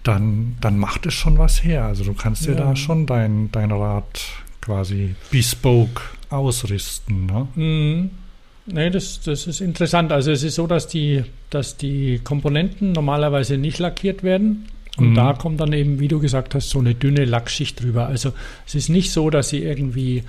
dann, 0.03 0.57
dann 0.61 0.79
macht 0.79 1.07
es 1.07 1.15
schon 1.15 1.39
was 1.39 1.63
her. 1.63 1.85
Also 1.85 2.05
du 2.05 2.15
kannst 2.15 2.47
dir 2.47 2.57
da 2.57 2.75
schon 2.75 3.07
dein, 3.07 3.51
dein 3.53 3.71
Rad 3.71 4.23
quasi 4.61 5.15
bespoke 5.31 6.03
ausrüsten. 6.31 7.27
Ne? 7.27 7.49
Mhm. 7.55 8.11
Nee, 8.67 8.91
das, 8.91 9.21
das 9.21 9.47
ist 9.47 9.61
interessant. 9.61 10.13
Also 10.13 10.31
es 10.31 10.43
ist 10.43 10.55
so, 10.55 10.67
dass 10.67 10.87
die, 10.87 11.25
dass 11.51 11.77
die 11.77 12.21
Komponenten 12.23 12.93
normalerweise 12.93 13.57
nicht 13.57 13.79
lackiert 13.79 14.23
werden. 14.23 14.67
Und 14.97 15.11
mhm. 15.11 15.15
da 15.15 15.33
kommt 15.33 15.61
dann 15.61 15.73
eben, 15.73 16.01
wie 16.01 16.09
du 16.09 16.21
gesagt 16.21 16.55
hast, 16.55 16.71
so 16.71 16.79
eine 16.79 16.95
dünne 16.95 17.25
Lackschicht 17.25 17.83
drüber. 17.83 18.07
Also 18.07 18.33
es 18.67 18.75
ist 18.75 18.89
nicht 18.89 19.13
so, 19.13 19.31
dass 19.31 19.49
sie 19.49 19.63
irgendwie 19.63 20.25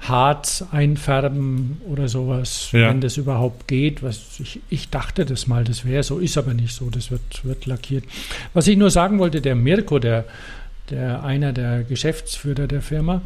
Harz 0.00 0.64
einfärben 0.70 1.80
oder 1.88 2.08
sowas, 2.08 2.70
ja. 2.72 2.88
wenn 2.88 3.00
das 3.00 3.16
überhaupt 3.16 3.66
geht. 3.66 4.02
Was 4.02 4.38
ich, 4.40 4.60
ich 4.70 4.90
dachte 4.90 5.24
das 5.24 5.46
mal, 5.46 5.64
das 5.64 5.84
wäre 5.84 6.02
so, 6.02 6.18
ist 6.18 6.38
aber 6.38 6.54
nicht 6.54 6.74
so, 6.74 6.88
das 6.88 7.10
wird, 7.10 7.44
wird 7.44 7.66
lackiert. 7.66 8.04
Was 8.54 8.66
ich 8.68 8.76
nur 8.76 8.90
sagen 8.90 9.18
wollte, 9.18 9.40
der 9.40 9.56
Mirko, 9.56 9.98
der, 9.98 10.24
der 10.90 11.22
einer 11.24 11.52
der 11.52 11.84
Geschäftsführer 11.84 12.66
der 12.66 12.82
Firma, 12.82 13.22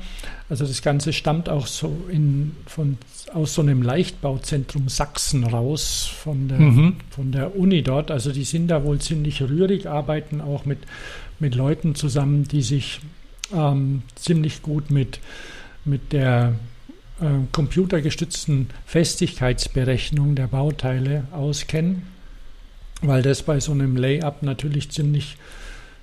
also 0.49 0.67
das 0.67 0.83
Ganze 0.83 1.13
stammt 1.13 1.49
auch 1.49 1.67
so 1.67 2.05
in, 2.11 2.53
von, 2.67 2.99
aus 3.33 3.55
so 3.55 3.63
einem 3.63 3.83
Leichtbauzentrum 3.83 4.89
Sachsen 4.89 5.45
raus, 5.45 6.11
von 6.23 6.49
der, 6.49 6.59
mhm. 6.59 6.97
von 7.11 7.33
der 7.33 7.57
Uni 7.57 7.83
dort. 7.83 8.11
Also 8.11 8.33
die 8.33 8.45
sind 8.45 8.69
da 8.69 8.85
wohl 8.85 9.01
ziemlich 9.01 9.43
rührig, 9.43 9.89
arbeiten 9.89 10.41
auch 10.41 10.65
mit, 10.65 10.81
mit 11.39 11.55
Leuten 11.55 11.95
zusammen, 11.95 12.47
die 12.49 12.63
sich 12.63 13.01
ähm, 13.55 14.03
ziemlich 14.17 14.63
gut 14.63 14.91
mit 14.91 15.21
mit 15.85 16.13
der 16.13 16.55
äh, 17.21 17.27
computergestützten 17.51 18.69
Festigkeitsberechnung 18.87 20.35
der 20.35 20.47
Bauteile 20.47 21.25
auskennen, 21.33 22.03
weil 23.01 23.23
das 23.23 23.43
bei 23.43 23.61
so 23.61 23.73
einem 23.73 23.97
Layup 23.97 24.43
natürlich 24.43 24.91
ziemlich, 24.91 25.37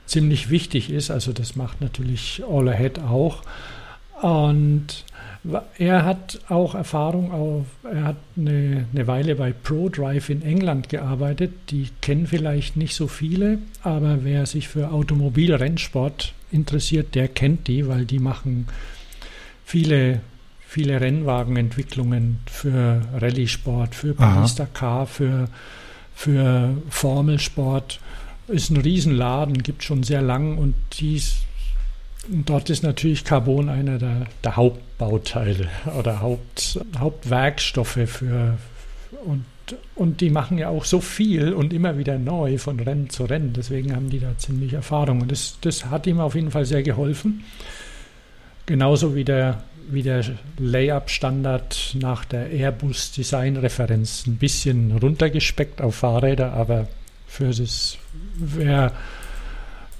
ziemlich 0.09 0.49
wichtig 0.49 0.89
ist. 0.89 1.11
Also 1.11 1.31
das 1.33 1.55
macht 1.55 1.81
natürlich 1.81 2.43
All 2.49 2.67
Ahead 2.67 2.99
auch. 2.99 3.41
Und 4.21 5.05
er 5.77 6.03
hat 6.03 6.39
auch 6.49 6.75
Erfahrung 6.75 7.31
auf, 7.31 7.65
er 7.83 8.03
hat 8.03 8.17
eine, 8.35 8.85
eine 8.93 9.07
Weile 9.07 9.35
bei 9.35 9.53
ProDrive 9.53 10.29
in 10.29 10.41
England 10.41 10.89
gearbeitet. 10.89 11.53
Die 11.69 11.87
kennen 12.01 12.27
vielleicht 12.27 12.75
nicht 12.75 12.95
so 12.95 13.07
viele, 13.07 13.59
aber 13.81 14.23
wer 14.23 14.45
sich 14.45 14.67
für 14.67 14.91
Automobilrennsport 14.91 16.33
interessiert, 16.51 17.15
der 17.15 17.29
kennt 17.29 17.67
die, 17.67 17.87
weil 17.87 18.05
die 18.05 18.19
machen 18.19 18.67
viele, 19.63 20.19
viele 20.67 20.99
Rennwagenentwicklungen 20.99 22.39
für 22.45 23.01
Rallye-Sport, 23.15 23.95
für 23.95 24.13
Paris-Dakar, 24.13 25.05
für, 25.07 25.47
für 26.13 26.75
Formelsport. 26.89 28.01
Ist 28.49 28.71
ein 28.71 28.77
Riesenladen, 28.77 29.61
gibt 29.61 29.83
schon 29.83 30.03
sehr 30.03 30.21
lang 30.21 30.57
und 30.57 30.73
dies, 30.99 31.37
dort 32.27 32.69
ist 32.69 32.83
natürlich 32.83 33.23
Carbon 33.23 33.69
einer 33.69 33.97
der, 33.97 34.25
der 34.43 34.55
Hauptbauteile 34.55 35.67
oder 35.97 36.21
Haupt, 36.21 36.79
Hauptwerkstoffe 36.97 37.99
für 38.07 38.57
und 39.25 39.45
und 39.95 40.21
die 40.21 40.29
machen 40.29 40.57
ja 40.57 40.69
auch 40.69 40.85
so 40.85 40.99
viel 40.99 41.53
und 41.53 41.73
immer 41.73 41.97
wieder 41.97 42.17
neu 42.17 42.57
von 42.57 42.79
Rennen 42.79 43.09
zu 43.09 43.25
Rennen. 43.25 43.53
Deswegen 43.53 43.95
haben 43.95 44.09
die 44.09 44.19
da 44.19 44.37
ziemlich 44.37 44.73
Erfahrung. 44.73 45.21
Und 45.21 45.31
das, 45.31 45.57
das 45.61 45.85
hat 45.85 46.07
ihm 46.07 46.19
auf 46.19 46.35
jeden 46.35 46.51
Fall 46.51 46.65
sehr 46.65 46.83
geholfen. 46.83 47.43
Genauso 48.65 49.15
wie 49.15 49.23
der, 49.23 49.63
wie 49.89 50.03
der 50.03 50.23
Layup-Standard 50.57 51.95
nach 51.99 52.25
der 52.25 52.49
Airbus-Design-Referenz. 52.51 54.25
Ein 54.27 54.37
bisschen 54.37 54.91
runtergespeckt 54.97 55.81
auf 55.81 55.95
Fahrräder, 55.95 56.53
aber 56.53 56.87
für 57.29 57.47
das 57.47 57.97
wäre 58.35 58.91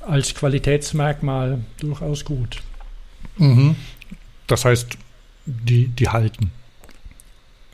als 0.06 0.34
Qualitätsmerkmal 0.34 1.60
durchaus 1.80 2.26
gut. 2.26 2.62
Mhm. 3.38 3.76
Das 4.48 4.66
heißt, 4.66 4.98
die, 5.46 5.88
die 5.88 6.10
halten. 6.10 6.52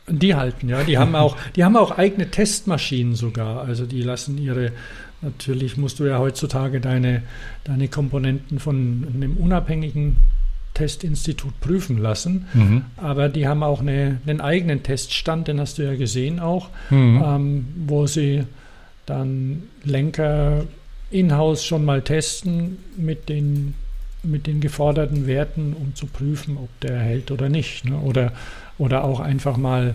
Die 0.08 0.34
halten, 0.36 0.68
ja. 0.68 0.84
Die 0.84 0.98
haben 0.98 1.16
auch, 1.16 1.36
die 1.56 1.64
haben 1.64 1.76
auch 1.76 1.98
eigene 1.98 2.30
Testmaschinen 2.30 3.16
sogar. 3.16 3.62
Also 3.62 3.86
die 3.86 4.02
lassen 4.02 4.38
ihre, 4.38 4.70
natürlich 5.20 5.76
musst 5.76 5.98
du 5.98 6.04
ja 6.04 6.18
heutzutage 6.18 6.80
deine, 6.80 7.22
deine 7.64 7.88
Komponenten 7.88 8.60
von 8.60 9.06
einem 9.14 9.36
unabhängigen 9.36 10.18
Testinstitut 10.74 11.58
prüfen 11.60 11.98
lassen. 11.98 12.46
Mhm. 12.54 12.84
Aber 12.98 13.28
die 13.28 13.48
haben 13.48 13.62
auch 13.62 13.80
eine, 13.80 14.20
einen 14.26 14.40
eigenen 14.40 14.82
Teststand, 14.82 15.48
den 15.48 15.58
hast 15.58 15.78
du 15.78 15.82
ja 15.82 15.96
gesehen 15.96 16.38
auch, 16.38 16.68
mhm. 16.90 17.22
ähm, 17.24 17.66
wo 17.86 18.06
sie 18.06 18.44
dann 19.06 19.64
Lenker 19.84 20.64
in-house 21.10 21.64
schon 21.64 21.84
mal 21.84 22.02
testen 22.02 22.78
mit 22.96 23.28
den, 23.28 23.74
mit 24.22 24.46
den 24.46 24.60
geforderten 24.60 25.26
Werten, 25.26 25.74
um 25.74 25.94
zu 25.94 26.06
prüfen, 26.06 26.56
ob 26.56 26.68
der 26.80 26.98
hält 26.98 27.30
oder 27.30 27.48
nicht. 27.48 27.84
Ne? 27.84 27.96
Oder, 27.98 28.32
oder 28.78 29.04
auch 29.04 29.20
einfach 29.20 29.56
mal 29.56 29.94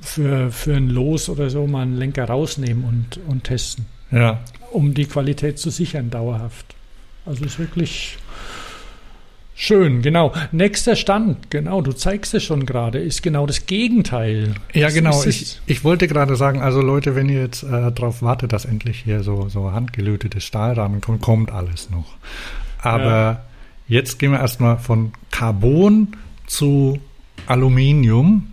für, 0.00 0.50
für 0.50 0.74
ein 0.74 0.88
Los 0.88 1.28
oder 1.28 1.50
so 1.50 1.66
mal 1.66 1.82
einen 1.82 1.96
Lenker 1.96 2.24
rausnehmen 2.24 2.84
und, 2.84 3.20
und 3.26 3.44
testen. 3.44 3.86
Ja. 4.10 4.40
Um 4.72 4.94
die 4.94 5.06
Qualität 5.06 5.58
zu 5.58 5.70
sichern 5.70 6.10
dauerhaft. 6.10 6.74
Also 7.26 7.44
ist 7.44 7.58
wirklich 7.58 8.16
Schön, 9.60 10.02
genau. 10.02 10.32
Nächster 10.52 10.94
Stand, 10.94 11.50
genau, 11.50 11.80
du 11.82 11.90
zeigst 11.90 12.32
es 12.32 12.44
schon 12.44 12.64
gerade, 12.64 13.00
ist 13.00 13.24
genau 13.24 13.44
das 13.44 13.66
Gegenteil. 13.66 14.54
Ja, 14.72 14.88
genau. 14.88 15.24
Ich, 15.24 15.60
ich 15.66 15.82
wollte 15.82 16.06
gerade 16.06 16.36
sagen, 16.36 16.62
also 16.62 16.80
Leute, 16.80 17.16
wenn 17.16 17.28
ihr 17.28 17.40
jetzt 17.40 17.64
äh, 17.64 17.90
darauf 17.90 18.22
wartet, 18.22 18.52
dass 18.52 18.66
endlich 18.66 19.00
hier 19.00 19.24
so, 19.24 19.48
so 19.48 19.72
handgelötete 19.72 20.40
Stahlrahmen 20.40 21.00
kommt, 21.00 21.22
kommt 21.22 21.50
alles 21.50 21.90
noch. 21.90 22.06
Aber 22.82 23.10
ja. 23.10 23.40
jetzt 23.88 24.20
gehen 24.20 24.30
wir 24.30 24.38
erstmal 24.38 24.78
von 24.78 25.10
Carbon 25.32 26.16
zu 26.46 27.00
Aluminium. 27.46 28.52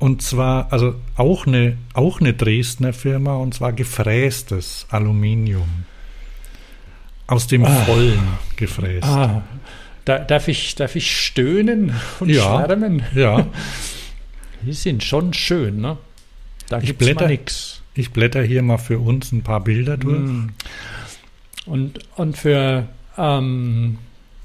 Und 0.00 0.22
zwar, 0.22 0.72
also 0.72 0.96
auch 1.14 1.46
eine, 1.46 1.76
auch 1.94 2.20
eine 2.20 2.34
Dresdner 2.34 2.92
Firma, 2.92 3.36
und 3.36 3.54
zwar 3.54 3.72
gefrästes 3.72 4.88
Aluminium. 4.90 5.84
Aus 7.28 7.46
dem 7.46 7.64
ah. 7.64 7.70
Vollen 7.86 8.20
gefräst. 8.56 9.06
Ah. 9.06 9.44
Da, 10.04 10.18
darf, 10.18 10.48
ich, 10.48 10.74
darf 10.74 10.96
ich 10.96 11.16
stöhnen 11.16 11.94
und 12.20 12.28
ja, 12.28 12.64
schwärmen? 12.64 13.02
Ja. 13.14 13.46
Die 14.62 14.72
sind 14.72 15.02
schon 15.04 15.32
schön, 15.32 15.80
ne? 15.80 15.98
Da 16.68 16.78
ich 16.80 16.96
blätter 16.96 17.28
nichts. 17.28 17.82
Ich 17.94 18.10
blätter 18.12 18.42
hier 18.42 18.62
mal 18.62 18.78
für 18.78 18.98
uns 18.98 19.32
ein 19.32 19.42
paar 19.42 19.62
Bilder 19.62 19.96
durch. 19.96 20.20
Mm. 20.20 20.48
Und, 21.66 21.98
und 22.16 22.38
für, 22.38 22.88
ähm, 23.18 23.98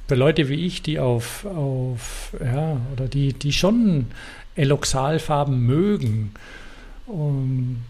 für 0.07 0.15
Leute 0.15 0.49
wie 0.49 0.65
ich, 0.65 0.81
die 0.81 0.99
auf, 0.99 1.45
auf 1.45 2.35
ja, 2.43 2.81
oder 2.93 3.07
die, 3.07 3.33
die 3.33 3.53
schon 3.53 4.07
Eloxalfarben 4.55 5.59
mögen, 5.59 6.31
um, 7.05 7.83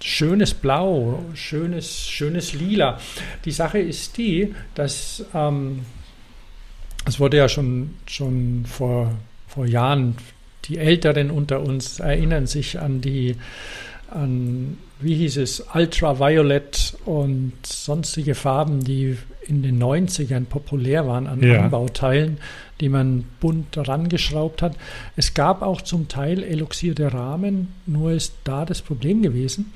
schönes 0.00 0.54
Blau, 0.54 1.24
schönes, 1.34 2.08
schönes 2.08 2.54
Lila. 2.54 2.98
Die 3.44 3.50
Sache 3.50 3.78
ist 3.78 4.16
die, 4.16 4.54
dass 4.74 5.24
ähm, 5.34 5.80
es 7.06 7.20
wurde 7.20 7.36
ja 7.36 7.48
schon, 7.48 7.90
schon 8.06 8.64
vor, 8.66 9.12
vor 9.46 9.66
Jahren, 9.66 10.16
die 10.66 10.78
Älteren 10.78 11.30
unter 11.30 11.60
uns 11.60 12.00
erinnern 12.00 12.46
sich 12.46 12.80
an 12.80 13.00
die, 13.00 13.36
an, 14.10 14.78
wie 15.00 15.14
hieß 15.14 15.36
es, 15.38 15.64
Ultraviolet 15.74 16.96
und 17.04 17.52
sonstige 17.64 18.34
Farben, 18.34 18.82
die 18.82 19.18
in 19.46 19.62
den 19.62 19.82
90ern 19.82 20.46
populär 20.46 21.06
waren 21.06 21.26
an 21.26 21.42
ja. 21.42 21.62
Anbauteilen, 21.62 22.38
die 22.80 22.88
man 22.88 23.24
bunt 23.40 23.76
rangeschraubt 23.76 24.62
hat. 24.62 24.74
Es 25.16 25.34
gab 25.34 25.60
auch 25.60 25.82
zum 25.82 26.08
Teil 26.08 26.42
eloxierte 26.42 27.12
Rahmen, 27.12 27.68
nur 27.86 28.12
ist 28.12 28.34
da 28.44 28.64
das 28.64 28.80
Problem 28.80 29.20
gewesen, 29.20 29.72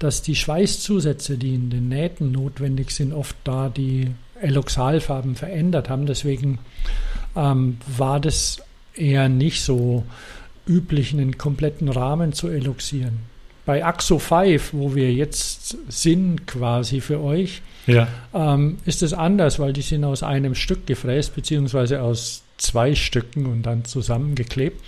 dass 0.00 0.22
die 0.22 0.34
Schweißzusätze, 0.34 1.38
die 1.38 1.54
in 1.54 1.70
den 1.70 1.88
Nähten 1.88 2.32
notwendig 2.32 2.90
sind, 2.90 3.12
oft 3.12 3.36
da 3.44 3.68
die 3.68 4.08
Eloxalfarben 4.42 5.34
verändert 5.34 5.88
haben. 5.88 6.06
Deswegen 6.06 6.58
ähm, 7.36 7.78
war 7.86 8.20
das 8.20 8.62
eher 8.94 9.28
nicht 9.28 9.62
so 9.62 10.04
üblich, 10.66 11.12
einen 11.12 11.38
kompletten 11.38 11.88
Rahmen 11.88 12.32
zu 12.32 12.48
eloxieren. 12.48 13.20
Bei 13.64 13.84
Axo 13.84 14.18
5, 14.18 14.72
wo 14.72 14.94
wir 14.94 15.12
jetzt 15.12 15.76
sind 15.88 16.46
quasi 16.46 17.00
für 17.00 17.20
euch, 17.20 17.62
ja. 17.86 18.08
ähm, 18.34 18.78
ist 18.84 19.02
es 19.02 19.12
anders, 19.12 19.58
weil 19.58 19.72
die 19.72 19.82
sind 19.82 20.04
aus 20.04 20.22
einem 20.22 20.54
Stück 20.54 20.86
gefräst, 20.86 21.34
beziehungsweise 21.34 22.02
aus 22.02 22.42
zwei 22.56 22.94
Stücken 22.94 23.46
und 23.46 23.62
dann 23.62 23.84
zusammengeklebt. 23.84 24.80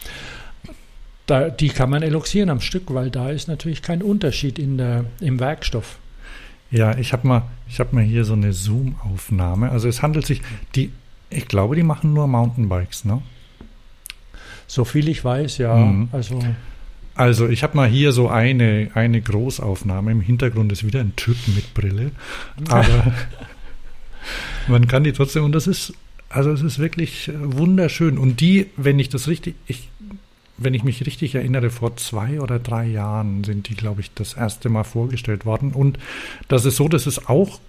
Da, 1.27 1.51
die 1.51 1.69
kann 1.69 1.89
man 1.89 2.03
eloxieren 2.03 2.51
am 2.51 2.61
Stück, 2.61 2.93
weil 2.93 3.11
da 3.11 3.31
ist 3.31 3.49
natürlich 3.49 3.81
kein 3.81 4.03
Unterschied 4.03 4.59
in 4.59 4.77
der, 4.77 5.05
im 5.21 5.41
Werkstoff. 5.41 5.99
Ja, 6.71 6.99
ich 6.99 7.13
habe 7.13 7.27
mal, 7.27 7.43
hab 7.79 7.93
mal 7.93 8.05
hier 8.05 8.25
so 8.25 8.35
eine 8.35 8.53
Zoom-Aufnahme. 8.53 9.71
Also 9.71 9.89
es 9.89 10.03
handelt 10.03 10.27
sich, 10.27 10.43
die, 10.75 10.91
ich 11.31 11.49
glaube, 11.49 11.77
die 11.77 11.83
machen 11.83 12.13
nur 12.13 12.27
Mountainbikes, 12.27 13.05
ne? 13.05 13.23
So 14.67 14.85
viel 14.85 15.09
ich 15.09 15.25
weiß, 15.25 15.59
ja. 15.59 15.75
Mhm. 15.77 16.09
Also, 16.13 16.41
also 17.15 17.49
ich 17.49 17.63
habe 17.63 17.77
mal 17.77 17.89
hier 17.89 18.13
so 18.13 18.29
eine, 18.29 18.91
eine 18.95 19.21
Großaufnahme. 19.21 20.11
Im 20.11 20.21
Hintergrund 20.21 20.73
ist 20.73 20.85
wieder 20.85 21.01
ein 21.01 21.15
Typ 21.17 21.37
mit 21.55 21.75
Brille. 21.75 22.13
Aber 22.69 23.13
man 24.69 24.87
kann 24.89 25.05
die 25.05 25.13
trotzdem, 25.13 25.45
und 25.45 25.53
das 25.53 25.67
ist, 25.67 25.95
also 26.29 26.51
es 26.51 26.63
ist 26.63 26.79
wirklich 26.79 27.31
wunderschön. 27.43 28.19
Und 28.19 28.41
die, 28.41 28.67
wenn 28.77 28.99
ich 28.99 29.09
das 29.09 29.29
richtig, 29.29 29.55
ich 29.67 29.89
wenn 30.57 30.75
ich 30.75 30.85
mich 30.85 31.05
richtig 31.05 31.35
erinnere, 31.35 31.71
vor 31.71 31.97
zwei 31.97 32.41
oder 32.41 32.59
drei 32.59 32.87
Jahren 32.87 33.45
sind 33.45 33.69
die, 33.69 33.75
glaube 33.75 34.01
ich, 34.01 34.13
das 34.15 34.35
erste 34.35 34.69
Mal 34.69 34.85
vorgestellt 34.85 35.45
worden. 35.45 35.73
Und 35.73 35.99
das 36.49 36.65
ist 36.65 36.77
so, 36.77 36.89
dass 36.89 37.07
es 37.07 37.27
auch, 37.27 37.61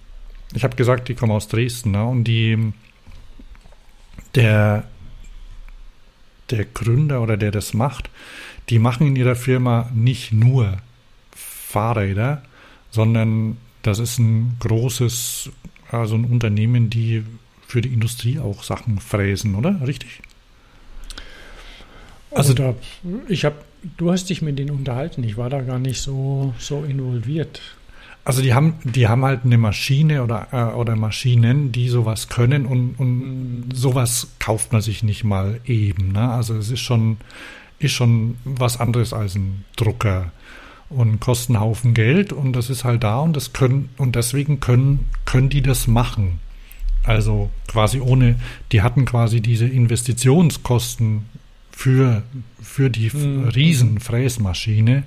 ich 0.54 0.64
habe 0.64 0.76
gesagt, 0.76 1.08
die 1.08 1.14
kommen 1.14 1.32
aus 1.32 1.48
Dresden, 1.48 1.92
ne? 1.92 2.04
und 2.04 2.24
die, 2.24 2.72
der, 4.34 4.84
der 6.50 6.64
Gründer 6.64 7.22
oder 7.22 7.36
der 7.36 7.50
das 7.50 7.74
macht, 7.74 8.08
die 8.68 8.78
machen 8.78 9.08
in 9.08 9.16
ihrer 9.16 9.36
Firma 9.36 9.90
nicht 9.94 10.32
nur 10.32 10.78
Fahrräder, 11.32 12.42
sondern 12.90 13.56
das 13.82 13.98
ist 13.98 14.18
ein 14.18 14.56
großes, 14.60 15.50
also 15.90 16.14
ein 16.14 16.24
Unternehmen, 16.24 16.90
die 16.90 17.24
für 17.66 17.80
die 17.80 17.92
Industrie 17.92 18.38
auch 18.38 18.62
Sachen 18.62 19.00
fräsen, 19.00 19.56
oder? 19.56 19.80
Richtig? 19.86 20.20
Also 22.36 22.52
da, 22.52 22.74
ich 23.28 23.44
habe, 23.46 23.56
du 23.96 24.12
hast 24.12 24.28
dich 24.28 24.42
mit 24.42 24.58
denen 24.58 24.70
unterhalten. 24.70 25.24
Ich 25.24 25.36
war 25.36 25.48
da 25.48 25.62
gar 25.62 25.78
nicht 25.78 26.00
so, 26.00 26.54
so 26.58 26.84
involviert. 26.84 27.62
Also 28.26 28.42
die 28.42 28.52
haben, 28.52 28.74
die 28.82 29.08
haben 29.08 29.24
halt 29.24 29.44
eine 29.44 29.56
Maschine 29.56 30.22
oder, 30.22 30.48
äh, 30.52 30.74
oder 30.74 30.96
Maschinen, 30.96 31.72
die 31.72 31.88
sowas 31.88 32.28
können 32.28 32.66
und, 32.66 32.96
und 32.98 33.70
sowas 33.72 34.28
kauft 34.38 34.72
man 34.72 34.82
sich 34.82 35.02
nicht 35.02 35.24
mal 35.24 35.60
eben. 35.64 36.12
Ne? 36.12 36.28
Also 36.28 36.56
es 36.56 36.70
ist 36.70 36.80
schon, 36.80 37.16
ist 37.78 37.92
schon 37.92 38.36
was 38.44 38.80
anderes 38.80 39.12
als 39.12 39.36
ein 39.36 39.64
Drucker 39.76 40.32
und 40.90 41.20
kostet 41.20 41.50
einen 41.50 41.60
Haufen 41.60 41.94
Geld 41.94 42.32
und 42.32 42.52
das 42.52 42.68
ist 42.68 42.84
halt 42.84 43.04
da 43.04 43.20
und 43.20 43.34
das 43.34 43.52
können 43.52 43.88
und 43.96 44.16
deswegen 44.16 44.60
können, 44.60 45.08
können 45.24 45.48
die 45.48 45.62
das 45.62 45.86
machen. 45.86 46.40
Also 47.04 47.50
quasi 47.68 48.00
ohne, 48.00 48.34
die 48.72 48.82
hatten 48.82 49.04
quasi 49.04 49.40
diese 49.40 49.66
Investitionskosten 49.66 51.24
für, 51.76 52.22
für 52.62 52.88
die 52.88 53.10
mhm. 53.14 53.48
Riesenfräsmaschine, 53.48 55.02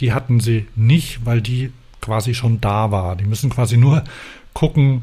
die 0.00 0.14
hatten 0.14 0.40
sie 0.40 0.66
nicht, 0.74 1.26
weil 1.26 1.42
die 1.42 1.72
quasi 2.00 2.32
schon 2.32 2.58
da 2.62 2.90
war. 2.90 3.16
Die 3.16 3.26
müssen 3.26 3.50
quasi 3.50 3.76
nur 3.76 4.02
gucken 4.54 5.02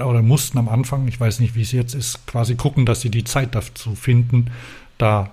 oder 0.00 0.20
mussten 0.20 0.58
am 0.58 0.68
Anfang, 0.68 1.06
ich 1.06 1.20
weiß 1.20 1.38
nicht, 1.38 1.54
wie 1.54 1.62
es 1.62 1.70
jetzt 1.70 1.94
ist, 1.94 2.26
quasi 2.26 2.56
gucken, 2.56 2.86
dass 2.86 3.00
sie 3.00 3.10
die 3.10 3.22
Zeit 3.22 3.54
dazu 3.54 3.94
finden, 3.94 4.50
da 4.98 5.30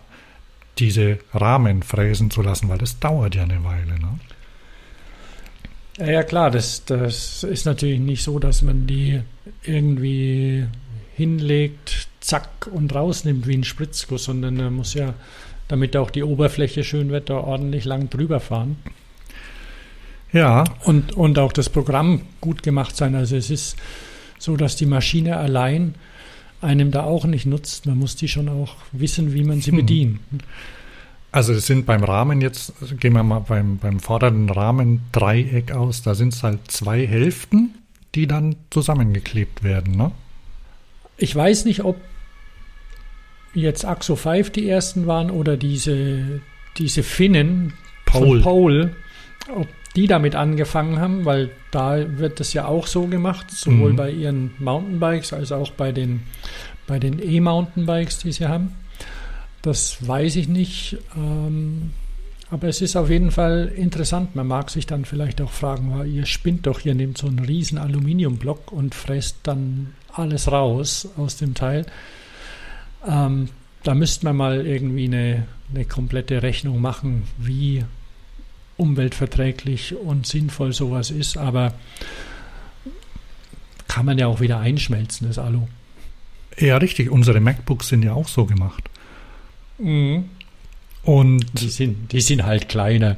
diese 0.77 1.17
Rahmen 1.33 1.81
fräsen 1.81 2.29
zu 2.29 2.43
lassen, 2.43 2.69
weil 2.69 2.77
das 2.77 2.99
dauert 2.99 3.33
ja 3.33 3.43
eine 3.43 3.63
Weile. 3.63 3.99
Ne? 3.99 4.19
Ja, 5.97 6.11
ja, 6.11 6.23
klar, 6.23 6.51
das, 6.51 6.85
das 6.85 7.43
ist 7.43 7.65
natürlich 7.65 7.99
nicht 7.99 8.21
so, 8.21 8.37
dass 8.37 8.61
man 8.61 8.85
die 8.85 9.21
irgendwie 9.63 10.67
hinlegt, 11.15 12.07
zack 12.19 12.67
und 12.71 12.93
rausnimmt 12.93 13.47
wie 13.47 13.55
ein 13.55 13.63
Spritzguss, 13.63 14.25
sondern 14.25 14.59
er 14.59 14.71
muss 14.71 14.93
ja, 14.93 15.13
damit 15.67 15.95
auch 15.95 16.11
die 16.11 16.23
Oberfläche 16.23 16.83
schön 16.83 17.09
wird, 17.09 17.29
da 17.29 17.35
ordentlich 17.35 17.85
lang 17.85 18.09
drüber 18.09 18.39
fahren. 18.39 18.77
Ja. 20.33 20.65
Und, 20.83 21.13
und 21.13 21.39
auch 21.39 21.53
das 21.53 21.69
Programm 21.69 22.21
gut 22.41 22.61
gemacht 22.63 22.95
sein. 22.97 23.15
Also 23.15 23.37
es 23.37 23.49
ist 23.49 23.77
so, 24.37 24.57
dass 24.57 24.75
die 24.75 24.85
Maschine 24.85 25.37
allein 25.37 25.95
einem 26.61 26.91
da 26.91 27.03
auch 27.03 27.25
nicht 27.25 27.45
nutzt. 27.45 27.85
Man 27.85 27.97
muss 27.97 28.15
die 28.15 28.27
schon 28.27 28.49
auch 28.49 28.75
wissen, 28.91 29.33
wie 29.33 29.43
man 29.43 29.61
sie 29.61 29.71
hm. 29.71 29.77
bedient. 29.77 30.19
Also 31.31 31.53
es 31.53 31.67
sind 31.67 31.85
beim 31.85 32.03
Rahmen 32.03 32.41
jetzt, 32.41 32.73
gehen 32.99 33.13
wir 33.13 33.23
mal 33.23 33.39
beim, 33.39 33.77
beim 33.77 33.99
vordernden 33.99 34.49
Rahmen 34.49 35.01
Dreieck 35.11 35.71
aus, 35.73 36.01
da 36.01 36.15
sind 36.15 36.33
es 36.33 36.43
halt 36.43 36.71
zwei 36.71 37.05
Hälften, 37.05 37.75
die 38.15 38.25
dann 38.25 38.55
zusammengeklebt 38.69 39.61
werden, 39.61 39.97
ne? 39.97 40.11
Ich 41.17 41.35
weiß 41.35 41.65
nicht, 41.65 41.83
ob 41.83 41.97
jetzt 43.53 43.85
Axo 43.85 44.15
5 44.15 44.49
die 44.49 44.67
ersten 44.67 45.07
waren 45.07 45.31
oder 45.31 45.57
diese, 45.57 46.41
diese 46.77 47.03
Finnen 47.03 47.73
Paul. 48.05 48.41
von 48.41 48.41
Paul, 48.41 48.95
ob 49.55 49.67
die 49.95 50.07
damit 50.07 50.35
angefangen 50.35 50.99
haben, 50.99 51.23
weil 51.23 51.51
da 51.71 52.17
wird 52.17 52.39
das 52.41 52.51
ja 52.53 52.65
auch 52.65 52.85
so 52.85 53.07
gemacht, 53.07 53.49
sowohl 53.49 53.93
mhm. 53.93 53.95
bei 53.95 54.11
ihren 54.11 54.51
Mountainbikes 54.59 55.31
als 55.31 55.51
auch 55.51 55.71
bei 55.71 55.91
den 55.91 56.23
bei 56.87 56.99
den 56.99 57.19
E-Mountainbikes, 57.19 58.19
die 58.19 58.31
sie 58.31 58.47
haben. 58.47 58.73
Das 59.61 60.07
weiß 60.07 60.35
ich 60.35 60.47
nicht, 60.47 60.97
ähm, 61.15 61.91
aber 62.51 62.67
es 62.67 62.81
ist 62.81 62.95
auf 62.95 63.09
jeden 63.09 63.31
Fall 63.31 63.71
interessant. 63.75 64.35
Man 64.35 64.45
mag 64.45 64.69
sich 64.69 64.85
dann 64.85 65.05
vielleicht 65.05 65.41
auch 65.41 65.51
fragen, 65.51 66.05
ihr 66.05 66.27
spinnt 66.27 66.67
doch, 66.67 66.85
ihr 66.85 66.93
nehmt 66.93 67.17
so 67.17 67.25
einen 67.27 67.39
riesen 67.39 67.79
Aluminiumblock 67.79 68.71
und 68.71 68.93
fresst 68.93 69.37
dann 69.43 69.93
alles 70.17 70.51
raus 70.51 71.07
aus 71.17 71.37
dem 71.37 71.53
Teil. 71.53 71.85
Ähm, 73.07 73.49
da 73.83 73.93
müsste 73.93 74.25
man 74.25 74.35
mal 74.35 74.65
irgendwie 74.65 75.05
eine, 75.05 75.45
eine 75.73 75.85
komplette 75.85 76.41
Rechnung 76.41 76.81
machen, 76.81 77.23
wie 77.37 77.83
umweltverträglich 78.77 79.95
und 79.95 80.25
sinnvoll 80.27 80.73
sowas 80.73 81.11
ist, 81.11 81.37
aber 81.37 81.73
kann 83.87 84.05
man 84.05 84.17
ja 84.17 84.27
auch 84.27 84.41
wieder 84.41 84.59
einschmelzen, 84.59 85.27
das 85.27 85.37
Alu. 85.37 85.67
Ja, 86.57 86.77
richtig. 86.77 87.09
Unsere 87.09 87.39
MacBooks 87.39 87.89
sind 87.89 88.03
ja 88.03 88.13
auch 88.13 88.27
so 88.27 88.45
gemacht. 88.45 88.89
Mhm. 89.77 90.25
Und 91.03 91.45
die 91.61 91.69
sind, 91.69 92.11
die 92.11 92.21
sind 92.21 92.43
halt 92.43 92.67
kleiner. 92.67 93.17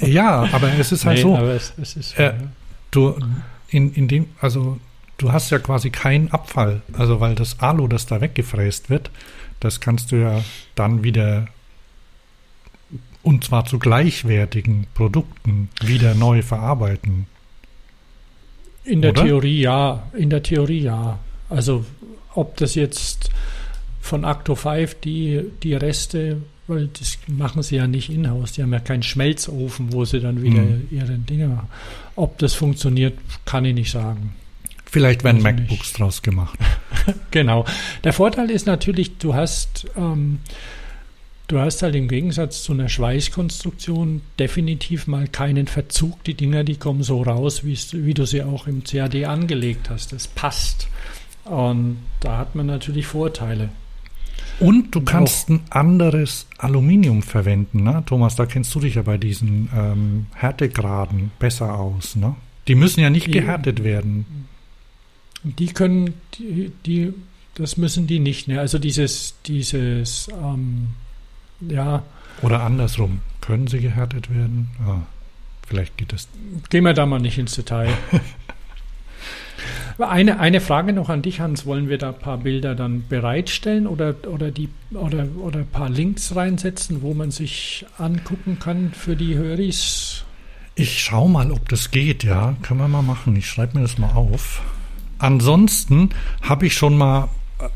ja, 0.00 0.48
aber 0.50 0.72
es 0.78 0.92
ist 0.92 1.04
halt 1.04 1.18
nee, 1.18 1.22
so. 1.22 1.36
Aber 1.36 1.54
es, 1.54 1.74
es 1.76 1.96
ist 1.96 2.18
äh, 2.18 2.32
Du, 2.90 3.18
in, 3.68 3.92
in 3.92 4.08
dem, 4.08 4.26
also 4.40 4.78
du 5.18 5.32
hast 5.32 5.50
ja 5.50 5.58
quasi 5.58 5.90
keinen 5.90 6.30
Abfall. 6.32 6.82
Also 6.94 7.20
weil 7.20 7.34
das 7.34 7.60
Alu, 7.60 7.86
das 7.88 8.06
da 8.06 8.20
weggefräst 8.20 8.88
wird, 8.90 9.10
das 9.60 9.80
kannst 9.80 10.12
du 10.12 10.16
ja 10.16 10.42
dann 10.74 11.04
wieder 11.04 11.48
und 13.22 13.44
zwar 13.44 13.66
zu 13.66 13.78
gleichwertigen 13.78 14.86
Produkten 14.94 15.68
wieder 15.82 16.14
neu 16.14 16.40
verarbeiten. 16.42 17.26
In 18.84 19.02
der 19.02 19.10
Oder? 19.10 19.24
Theorie 19.24 19.60
ja, 19.60 20.06
in 20.16 20.30
der 20.30 20.42
Theorie 20.42 20.80
ja. 20.80 21.18
Also 21.50 21.84
ob 22.34 22.56
das 22.56 22.74
jetzt 22.74 23.30
von 24.00 24.24
Acto 24.24 24.54
5 24.54 25.00
die, 25.00 25.42
die 25.62 25.74
Reste, 25.74 26.40
weil 26.68 26.88
das 26.88 27.18
machen 27.26 27.62
sie 27.62 27.76
ja 27.76 27.86
nicht 27.86 28.08
in-house, 28.08 28.52
die 28.52 28.62
haben 28.62 28.72
ja 28.72 28.78
keinen 28.80 29.02
Schmelzofen, 29.02 29.92
wo 29.92 30.04
sie 30.04 30.20
dann 30.20 30.40
wieder 30.40 30.62
Mhm. 30.62 30.88
ihre 30.90 31.18
Dinge 31.18 31.48
machen. 31.48 31.68
Ob 32.16 32.38
das 32.38 32.54
funktioniert, 32.54 33.18
kann 33.44 33.64
ich 33.64 33.74
nicht 33.74 33.90
sagen. 33.90 34.34
Vielleicht 34.90 35.22
werden 35.22 35.38
ich 35.38 35.42
MacBooks 35.44 35.92
draus 35.94 36.22
gemacht. 36.22 36.58
Genau. 37.30 37.64
Der 38.04 38.12
Vorteil 38.12 38.50
ist 38.50 38.66
natürlich, 38.66 39.16
du 39.16 39.32
hast, 39.34 39.86
ähm, 39.96 40.40
du 41.46 41.58
hast 41.58 41.80
halt 41.80 41.94
im 41.94 42.06
Gegensatz 42.06 42.62
zu 42.62 42.74
einer 42.74 42.90
Schweißkonstruktion 42.90 44.20
definitiv 44.38 45.06
mal 45.06 45.26
keinen 45.26 45.68
Verzug. 45.68 46.22
Die 46.24 46.34
Dinger, 46.34 46.64
die 46.64 46.76
kommen 46.76 47.02
so 47.02 47.22
raus, 47.22 47.62
wie 47.64 48.12
du 48.14 48.26
sie 48.26 48.42
auch 48.42 48.66
im 48.66 48.84
CAD 48.84 49.24
angelegt 49.24 49.88
hast. 49.88 50.12
Das 50.12 50.26
passt. 50.26 50.88
Und 51.44 51.98
da 52.20 52.36
hat 52.36 52.54
man 52.54 52.66
natürlich 52.66 53.06
Vorteile. 53.06 53.70
Und 54.60 54.94
du 54.94 55.00
kannst 55.00 55.48
ein 55.48 55.62
anderes 55.70 56.46
Aluminium 56.58 57.22
verwenden, 57.22 57.84
ne? 57.84 58.02
Thomas, 58.04 58.36
da 58.36 58.44
kennst 58.44 58.74
du 58.74 58.80
dich 58.80 58.96
ja 58.96 59.02
bei 59.02 59.16
diesen 59.16 59.70
ähm, 59.74 60.26
Härtegraden 60.34 61.30
besser 61.38 61.78
aus, 61.78 62.16
ne? 62.16 62.34
Die 62.66 62.74
müssen 62.74 63.00
ja 63.00 63.08
nicht 63.08 63.32
gehärtet 63.32 63.82
werden. 63.82 64.47
Die 65.44 65.68
können, 65.68 66.14
die, 66.34 66.72
die 66.84 67.12
das 67.58 67.76
müssen 67.76 68.06
die 68.06 68.20
nicht. 68.20 68.48
Ne? 68.48 68.60
Also 68.60 68.78
dieses, 68.78 69.34
dieses, 69.46 70.28
ähm, 70.28 70.88
ja, 71.60 72.02
Oder 72.42 72.62
andersrum. 72.62 73.20
Können 73.40 73.66
sie 73.66 73.80
gehärtet 73.80 74.30
werden? 74.30 74.70
Ah, 74.86 75.00
vielleicht 75.66 75.96
geht 75.96 76.12
es. 76.12 76.28
Gehen 76.70 76.84
wir 76.84 76.94
da 76.94 77.06
mal 77.06 77.18
nicht 77.18 77.38
ins 77.38 77.54
Detail. 77.54 77.90
Eine, 79.98 80.38
eine 80.38 80.60
Frage 80.60 80.92
noch 80.92 81.08
an 81.08 81.22
dich, 81.22 81.40
Hans. 81.40 81.66
Wollen 81.66 81.88
wir 81.88 81.98
da 81.98 82.10
ein 82.10 82.18
paar 82.18 82.38
Bilder 82.38 82.76
dann 82.76 83.08
bereitstellen 83.08 83.88
oder, 83.88 84.14
oder, 84.28 84.52
die, 84.52 84.68
oder, 84.92 85.26
oder 85.42 85.60
ein 85.60 85.66
paar 85.66 85.90
Links 85.90 86.36
reinsetzen, 86.36 87.02
wo 87.02 87.14
man 87.14 87.32
sich 87.32 87.84
angucken 87.98 88.60
kann 88.60 88.92
für 88.92 89.16
die 89.16 89.34
Höris? 89.34 90.24
Ich 90.76 91.00
schau 91.00 91.26
mal, 91.26 91.50
ob 91.50 91.68
das 91.68 91.90
geht, 91.90 92.22
ja. 92.22 92.54
Können 92.62 92.78
wir 92.78 92.86
mal 92.86 93.02
machen. 93.02 93.34
Ich 93.34 93.48
schreibe 93.48 93.78
mir 93.78 93.82
das 93.82 93.98
mal 93.98 94.12
auf. 94.12 94.62
Ansonsten 95.18 96.10
habe 96.42 96.66
ich 96.66 96.74
schon 96.74 96.96
mal 96.96 97.28
äh, 97.58 97.68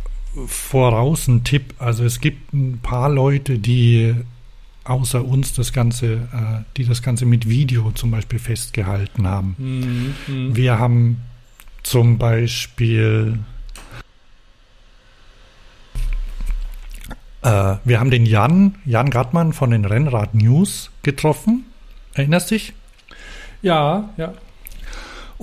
voraus 0.47 1.29
einen 1.29 1.45
Tipp. 1.45 1.75
Also 1.79 2.05
es 2.05 2.21
gibt 2.21 2.53
ein 2.53 2.81
paar 2.83 3.09
Leute, 3.09 3.59
die 3.59 4.15
außer 4.85 5.25
uns 5.25 5.55
das 5.55 5.73
Ganze, 5.73 6.15
äh, 6.15 6.65
die 6.77 6.85
das 6.85 7.03
Ganze 7.03 7.27
mit 7.27 7.49
Video 7.49 7.91
zum 7.93 8.11
Beispiel 8.11 8.39
festgehalten 8.39 9.27
haben. 9.27 9.55
Mhm, 9.59 10.15
mhm. 10.27 10.57
Wir 10.57 10.79
haben 10.79 11.23
zum 11.83 12.19
Beispiel 12.19 13.39
äh, 17.43 17.77
wir 17.85 18.01
haben 18.01 18.11
den 18.11 18.27
Jan, 18.27 18.77
Jan 18.85 19.11
Gartmann 19.11 19.53
von 19.53 19.71
den 19.71 19.85
Rennrad 19.85 20.35
News 20.35 20.91
getroffen. 21.03 21.67
Erinnerst 22.15 22.51
dich? 22.51 22.73
Ja, 23.63 24.11
ja. 24.17 24.35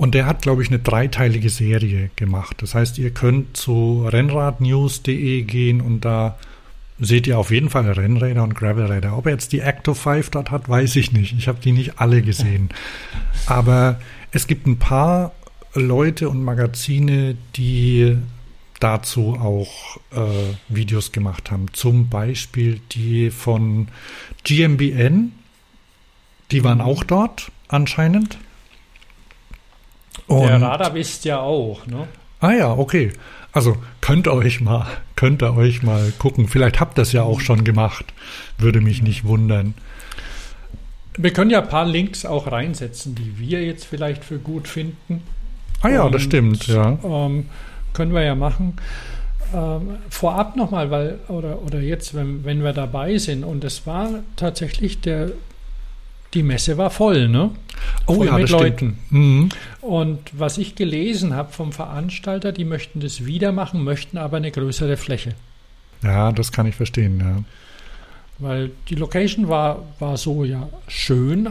Und 0.00 0.14
der 0.14 0.24
hat, 0.24 0.40
glaube 0.40 0.62
ich, 0.62 0.70
eine 0.70 0.78
dreiteilige 0.78 1.50
Serie 1.50 2.08
gemacht. 2.16 2.62
Das 2.62 2.74
heißt, 2.74 2.96
ihr 2.96 3.10
könnt 3.10 3.54
zu 3.54 4.08
rennradnews.de 4.10 5.42
gehen 5.42 5.82
und 5.82 6.06
da 6.06 6.38
seht 6.98 7.26
ihr 7.26 7.38
auf 7.38 7.50
jeden 7.50 7.68
Fall 7.68 7.86
Rennräder 7.86 8.42
und 8.42 8.54
Gravelräder. 8.54 9.14
Ob 9.18 9.26
er 9.26 9.32
jetzt 9.32 9.52
die 9.52 9.60
Acto 9.60 9.92
5 9.92 10.30
dort 10.30 10.50
hat, 10.50 10.70
weiß 10.70 10.96
ich 10.96 11.12
nicht. 11.12 11.36
Ich 11.36 11.48
habe 11.48 11.60
die 11.60 11.72
nicht 11.72 12.00
alle 12.00 12.22
gesehen. 12.22 12.70
Aber 13.44 14.00
es 14.30 14.46
gibt 14.46 14.66
ein 14.66 14.78
paar 14.78 15.32
Leute 15.74 16.30
und 16.30 16.42
Magazine, 16.42 17.36
die 17.56 18.16
dazu 18.80 19.34
auch 19.38 19.98
äh, 20.12 20.54
Videos 20.70 21.12
gemacht 21.12 21.50
haben. 21.50 21.66
Zum 21.74 22.08
Beispiel 22.08 22.80
die 22.92 23.28
von 23.28 23.88
GmbN. 24.44 25.32
Die 26.52 26.64
waren 26.64 26.80
auch 26.80 27.04
dort 27.04 27.52
anscheinend. 27.68 28.38
Der 30.30 30.54
Und- 30.56 30.62
Radar 30.62 30.96
ist 30.96 31.24
ja 31.24 31.40
auch, 31.40 31.86
ne? 31.86 32.06
Ah 32.40 32.52
ja, 32.52 32.72
okay. 32.72 33.12
Also 33.52 33.76
könnt 34.00 34.26
ihr 34.28 34.32
euch 34.32 34.60
mal, 34.60 34.86
könnt 35.16 35.42
ihr 35.42 35.54
euch 35.56 35.82
mal 35.82 36.12
gucken. 36.18 36.46
Vielleicht 36.48 36.78
habt 36.80 36.98
ihr 36.98 37.02
es 37.02 37.12
ja 37.12 37.22
auch 37.24 37.40
schon 37.40 37.64
gemacht. 37.64 38.04
Würde 38.58 38.80
mich 38.80 39.02
nicht 39.02 39.24
wundern. 39.24 39.74
Wir 41.18 41.32
können 41.32 41.50
ja 41.50 41.60
ein 41.60 41.68
paar 41.68 41.84
Links 41.84 42.24
auch 42.24 42.50
reinsetzen, 42.50 43.14
die 43.16 43.38
wir 43.38 43.64
jetzt 43.64 43.84
vielleicht 43.84 44.24
für 44.24 44.38
gut 44.38 44.68
finden. 44.68 45.22
Ah 45.82 45.88
ja, 45.88 46.04
das 46.08 46.22
Und, 46.22 46.28
stimmt, 46.28 46.66
ja. 46.68 46.96
Ähm, 47.02 47.46
können 47.92 48.14
wir 48.14 48.22
ja 48.22 48.34
machen. 48.36 48.74
Ähm, 49.52 49.96
vorab 50.08 50.54
nochmal, 50.54 50.90
weil, 50.92 51.18
oder, 51.26 51.60
oder 51.62 51.80
jetzt, 51.80 52.14
wenn, 52.14 52.44
wenn 52.44 52.62
wir 52.62 52.72
dabei 52.72 53.18
sind, 53.18 53.42
und 53.42 53.64
es 53.64 53.84
war 53.86 54.10
tatsächlich 54.36 55.00
der, 55.00 55.32
die 56.34 56.42
Messe 56.42 56.78
war 56.78 56.90
voll, 56.90 57.28
ne? 57.28 57.50
Oh 58.06 58.14
voll 58.14 58.26
ja, 58.26 58.38
mit. 58.38 58.50
Leuten. 58.50 58.98
Mhm. 59.10 59.48
Und 59.80 60.18
was 60.32 60.58
ich 60.58 60.74
gelesen 60.74 61.34
habe 61.34 61.52
vom 61.52 61.72
Veranstalter, 61.72 62.52
die 62.52 62.64
möchten 62.64 63.00
das 63.00 63.24
wieder 63.24 63.52
machen, 63.52 63.82
möchten 63.82 64.18
aber 64.18 64.36
eine 64.36 64.50
größere 64.50 64.96
Fläche. 64.96 65.34
Ja, 66.02 66.32
das 66.32 66.52
kann 66.52 66.66
ich 66.66 66.76
verstehen, 66.76 67.20
ja. 67.20 67.44
Weil 68.38 68.70
die 68.88 68.94
Location 68.94 69.48
war, 69.48 69.84
war 69.98 70.16
so 70.16 70.44
ja 70.44 70.68
schön 70.88 71.48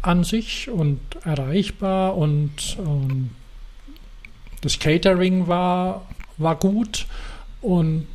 an 0.00 0.24
sich 0.24 0.70
und 0.70 1.00
erreichbar 1.24 2.16
und 2.16 2.78
ähm, 2.78 3.30
das 4.60 4.78
Catering 4.78 5.48
war, 5.48 6.06
war 6.38 6.56
gut 6.56 7.06
und, 7.60 8.06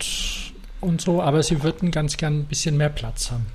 und 0.82 1.02
so, 1.02 1.22
aber 1.22 1.43
sie 1.43 1.62
würden 1.62 1.91
ganz 1.91 2.18
gern 2.18 2.39
ein 2.39 2.45
bisschen 2.45 2.78
mehr 2.78 2.89
Platz 2.89 3.32
haben. 3.32 3.45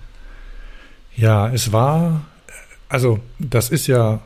Ja, 1.17 1.49
es 1.49 1.73
war, 1.73 2.27
also 2.89 3.21
das 3.39 3.71
ist 3.71 3.87
ja, 3.87 4.21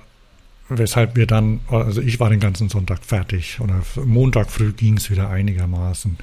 weshalb 0.69 1.17
wir 1.17 1.27
dann, 1.27 1.61
also 1.69 2.01
ich 2.01 2.21
war 2.21 2.31
den 2.31 2.41
ganzen 2.41 2.69
Sonntag 2.69 3.05
fertig 3.05 3.59
oder 3.61 3.83
Montag 4.05 4.51
früh 4.51 4.73
ging 4.73 4.97
es 4.97 5.11
wieder 5.11 5.31
einigermaßen. 5.31 6.19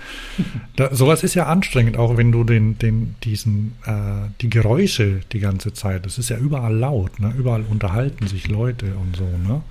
Da, 0.75 0.93
sowas 0.93 1.23
ist 1.23 1.35
ja 1.35 1.45
anstrengend, 1.45 1.97
auch 1.97 2.17
wenn 2.17 2.31
du 2.31 2.43
den, 2.43 2.77
den, 2.77 3.15
diesen, 3.23 3.73
äh, 3.85 4.29
die 4.41 4.49
Geräusche 4.49 5.21
die 5.31 5.39
ganze 5.39 5.73
Zeit, 5.73 6.05
das 6.05 6.17
ist 6.17 6.29
ja 6.29 6.37
überall 6.37 6.75
laut, 6.75 7.19
ne? 7.19 7.33
überall 7.37 7.63
unterhalten 7.69 8.27
sich 8.27 8.47
Leute 8.47 8.93
und 8.95 9.15
so, 9.15 9.23
ne? 9.23 9.61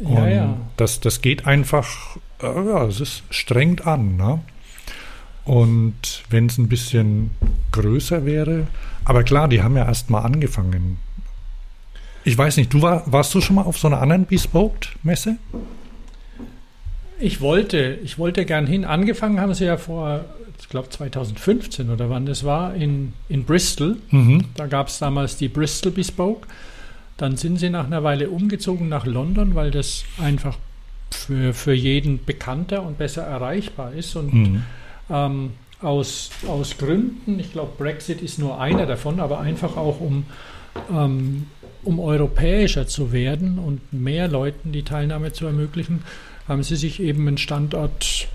Ja, 0.00 0.06
Und 0.08 0.30
ja. 0.30 0.56
Das, 0.76 1.00
das 1.00 1.22
geht 1.22 1.46
einfach, 1.46 2.16
äh, 2.40 2.46
ja, 2.46 2.84
es 2.86 3.00
ist 3.00 3.22
strengt 3.30 3.86
an, 3.86 4.16
ne? 4.16 4.40
Und 5.44 6.24
wenn 6.28 6.46
es 6.46 6.58
ein 6.58 6.68
bisschen 6.68 7.30
größer 7.72 8.26
wäre, 8.26 8.66
aber 9.04 9.24
klar, 9.24 9.48
die 9.48 9.62
haben 9.62 9.76
ja 9.76 9.86
erst 9.86 10.10
mal 10.10 10.20
angefangen. 10.20 10.98
Ich 12.24 12.36
weiß 12.36 12.56
nicht, 12.58 12.72
du 12.72 12.82
war, 12.82 13.10
warst 13.10 13.34
du 13.34 13.40
schon 13.40 13.56
mal 13.56 13.62
auf 13.62 13.78
so 13.78 13.86
einer 13.88 14.00
anderen 14.02 14.26
Bespoke-Messe? 14.26 15.36
Ich 17.20 17.40
wollte, 17.40 17.98
ich 18.04 18.18
wollte 18.18 18.44
gern 18.44 18.66
hin. 18.66 18.84
Angefangen 18.84 19.40
haben 19.40 19.54
sie 19.54 19.64
ja 19.64 19.76
vor, 19.76 20.24
ich 20.60 20.68
glaube 20.68 20.88
2015 20.90 21.90
oder 21.90 22.10
wann 22.10 22.26
das 22.26 22.44
war, 22.44 22.74
in, 22.74 23.12
in 23.28 23.44
Bristol. 23.44 23.96
Mhm. 24.10 24.44
Da 24.56 24.66
gab 24.66 24.88
es 24.88 24.98
damals 24.98 25.36
die 25.36 25.48
Bristol 25.48 25.92
Bespoke. 25.92 26.46
Dann 27.16 27.36
sind 27.36 27.58
sie 27.58 27.70
nach 27.70 27.86
einer 27.86 28.04
Weile 28.04 28.30
umgezogen 28.30 28.88
nach 28.88 29.04
London, 29.06 29.54
weil 29.56 29.70
das 29.72 30.04
einfach 30.22 30.56
für, 31.10 31.52
für 31.54 31.72
jeden 31.72 32.24
bekannter 32.24 32.84
und 32.84 32.98
besser 32.98 33.22
erreichbar 33.22 33.92
ist. 33.94 34.14
Und 34.14 34.32
Mhm. 34.34 34.62
ähm, 35.10 35.50
aus, 35.80 36.30
aus 36.46 36.76
Gründen, 36.78 37.38
ich 37.40 37.52
glaube, 37.52 37.72
Brexit 37.78 38.20
ist 38.20 38.38
nur 38.38 38.60
einer 38.60 38.84
davon, 38.86 39.18
aber 39.20 39.40
einfach 39.40 39.76
auch 39.76 40.00
um, 40.00 40.24
ähm, 40.92 41.46
um 41.82 42.00
europäischer 42.00 42.86
zu 42.86 43.12
werden 43.12 43.58
und 43.58 43.92
mehr 43.92 44.28
Leuten 44.28 44.72
die 44.72 44.82
Teilnahme 44.82 45.32
zu 45.32 45.46
ermöglichen, 45.46 46.02
haben 46.46 46.62
sie 46.62 46.76
sich 46.76 47.00
eben 47.00 47.28
einen 47.28 47.38
Standort 47.38 48.28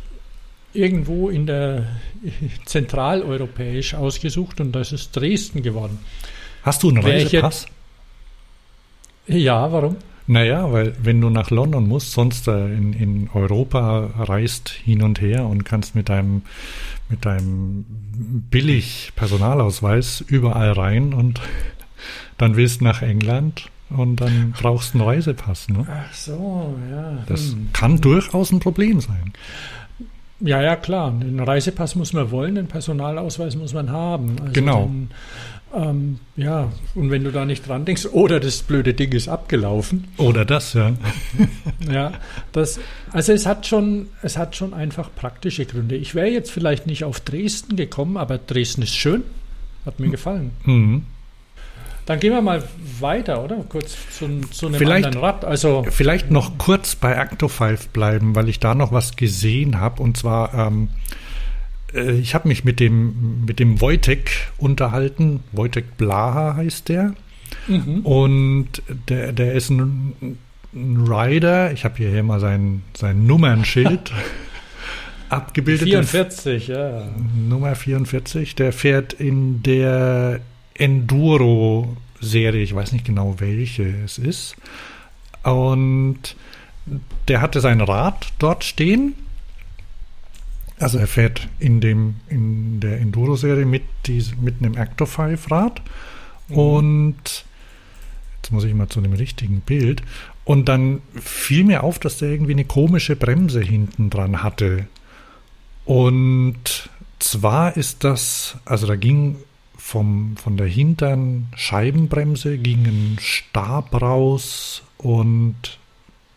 irgendwo 0.74 1.30
in 1.30 1.46
der 1.46 1.88
zentraleuropäisch 2.66 3.94
ausgesucht 3.94 4.60
und 4.60 4.72
das 4.72 4.92
ist 4.92 5.12
Dresden 5.16 5.62
geworden. 5.62 6.00
Hast 6.64 6.84
du 6.84 6.90
einen 6.90 7.04
Reisepass? 7.04 7.66
Ja, 9.28 9.72
warum? 9.72 9.98
Naja, 10.26 10.72
weil 10.72 10.96
wenn 11.02 11.20
du 11.20 11.30
nach 11.30 11.50
London 11.50 11.88
musst, 11.88 12.14
sonst 12.14 12.48
äh, 12.48 12.66
in, 12.68 12.94
in 12.94 13.30
Europa 13.34 14.12
reist 14.18 14.70
hin 14.70 15.02
und 15.02 15.20
her 15.20 15.46
und 15.46 15.66
kannst 15.66 15.96
mit 15.96 16.08
deinem, 16.08 16.44
mit 17.10 17.26
deinem 17.26 17.86
billig 18.50 19.12
Personalausweis 19.16 20.22
überall 20.22 20.72
rein 20.72 21.14
und 21.14 21.42
dann 22.38 22.56
willst 22.56 22.82
du 22.82 22.86
nach 22.86 23.02
England 23.02 23.70
und 23.90 24.18
dann 24.18 24.54
brauchst 24.60 24.94
du 24.94 25.00
einen 25.00 25.08
Reisepass. 25.08 25.70
Ne? 25.70 25.86
Ach 25.90 26.14
so, 26.14 26.76
ja. 26.90 27.24
Das 27.28 27.52
hm. 27.52 27.70
kann 27.74 28.02
durchaus 28.02 28.52
ein 28.52 28.60
Problem 28.60 29.02
sein. 29.02 29.34
Ja, 30.40 30.62
ja, 30.62 30.76
klar. 30.76 31.12
Den 31.12 31.40
Reisepass 31.40 31.96
muss 31.96 32.12
man 32.12 32.32
wollen, 32.32 32.56
den 32.56 32.68
Personalausweis 32.68 33.56
muss 33.56 33.74
man 33.74 33.92
haben. 33.92 34.36
Also 34.40 34.54
Genau. 34.54 34.86
Den, 34.86 35.10
Ähm, 35.76 36.20
ja, 36.36 36.72
und 36.94 37.10
wenn 37.10 37.24
du 37.24 37.32
da 37.32 37.46
nicht 37.46 37.68
dran 37.68 37.84
denkst, 37.84 38.06
oder 38.12 38.40
das 38.40 38.62
blöde 38.62 38.94
Ding 38.94 39.12
ist 39.12 39.28
abgelaufen. 39.28 40.08
Oder 40.18 40.46
das, 40.46 40.74
ja. 40.74 40.92
ja, 41.92 42.12
das, 42.52 42.80
also 43.12 43.34
es 43.34 43.48
hat 43.48 43.66
schon, 43.66 44.10
es 44.22 44.38
hat 44.38 44.56
schon 44.56 44.76
einfach 44.76 45.10
praktische 45.16 45.66
Gründe. 45.66 45.96
Ich 45.96 46.14
wäre 46.14 46.28
jetzt 46.28 46.52
vielleicht 46.52 46.86
nicht 46.86 47.06
auf 47.06 47.22
Dresden 47.22 47.76
gekommen, 47.76 48.18
aber 48.18 48.38
Dresden 48.38 48.84
ist 48.84 48.94
schön. 48.94 49.24
Hat 49.84 50.00
mir 50.00 50.10
gefallen. 50.10 50.52
Mhm. 50.64 51.06
Dann 52.06 52.20
gehen 52.20 52.34
wir 52.34 52.42
mal 52.42 52.64
weiter, 53.00 53.44
oder? 53.44 53.64
Kurz 53.70 53.96
zu, 54.12 54.42
zu 54.52 54.68
einem 54.68 54.76
vielleicht, 54.76 55.06
anderen 55.06 55.26
Rad. 55.26 55.46
Also, 55.46 55.86
vielleicht 55.90 56.32
noch 56.32 56.58
kurz 56.58 56.96
bei 56.96 57.18
Acto 57.18 57.48
5 57.48 57.90
bleiben, 57.90 58.36
weil 58.36 58.50
ich 58.50 58.60
da 58.60 58.76
noch 58.76 58.92
was 58.92 59.16
gesehen 59.16 59.80
habe. 59.80 60.04
Und 60.04 60.18
zwar, 60.18 60.54
ähm, 60.54 60.90
äh, 61.94 62.12
ich 62.12 62.36
habe 62.36 62.50
mich 62.50 62.66
mit 62.66 62.82
dem, 62.82 63.46
mit 63.46 63.60
dem 63.60 63.80
Wojtek 63.80 64.32
unterhalten. 64.58 65.42
Wojtek 65.54 65.96
Blaha 65.98 66.56
heißt 66.56 66.90
der. 66.90 67.14
Mhm. 67.68 68.00
Und 68.00 68.68
der, 69.08 69.32
der 69.32 69.54
ist 69.54 69.70
ein, 69.70 70.38
ein 70.74 71.08
Rider. 71.08 71.72
Ich 71.72 71.86
habe 71.86 71.96
hier 71.98 72.22
mal 72.24 72.42
sein, 72.42 72.84
sein 72.98 73.26
Nummernschild 73.26 74.12
abgebildet. 75.30 75.88
44, 75.88 76.68
ja. 76.68 77.04
Nummer 77.48 77.76
44. 77.76 78.56
Der 78.56 78.74
fährt 78.74 79.14
in 79.14 79.64
der 79.64 80.42
Enduro-Serie. 80.76 82.64
Ich 82.64 82.76
weiß 82.76 82.92
nicht 82.92 83.06
genau, 83.06 83.40
welche 83.40 83.84
es 84.04 84.18
ist. 84.18 84.56
Und 85.44 86.36
der 87.28 87.42
hatte 87.42 87.62
sein 87.62 87.82
Rad 87.82 88.34
dort 88.40 88.64
stehen 88.64 89.16
also 90.84 90.98
er 90.98 91.08
fährt 91.08 91.48
in, 91.60 91.80
dem, 91.80 92.16
in 92.28 92.80
der 92.80 93.00
Enduro-Serie 93.00 93.66
mit, 93.66 93.84
mit 94.42 94.56
einem 94.60 94.76
Actor 94.76 95.08
5 95.08 95.52
Rad 95.52 95.82
mhm. 96.50 96.58
und 96.58 97.46
jetzt 98.36 98.52
muss 98.52 98.64
ich 98.64 98.74
mal 98.74 98.90
zu 98.90 99.02
dem 99.02 99.14
richtigen 99.14 99.62
Bild 99.62 100.04
und 100.44 100.68
dann 100.68 101.02
fiel 101.14 101.64
mir 101.64 101.84
auf, 101.84 102.00
dass 102.00 102.18
der 102.18 102.30
irgendwie 102.30 102.52
eine 102.52 102.66
komische 102.66 103.16
Bremse 103.16 103.62
hinten 103.62 104.10
dran 104.10 104.44
hatte. 104.44 104.88
Und 105.86 106.90
zwar 107.20 107.78
ist 107.78 108.04
das, 108.04 108.58
also 108.66 108.86
da 108.86 108.98
ging 108.98 109.38
vom, 109.84 110.38
von 110.38 110.56
der 110.56 110.68
hinteren 110.68 111.50
Scheibenbremse 111.56 112.58
ging 112.58 112.86
ein 112.86 113.18
Stab 113.20 114.02
raus 114.02 114.82
und 114.98 115.78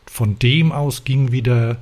von 0.05 0.39
dem 0.39 0.73
aus 0.73 1.05
ging 1.05 1.31
wieder 1.31 1.79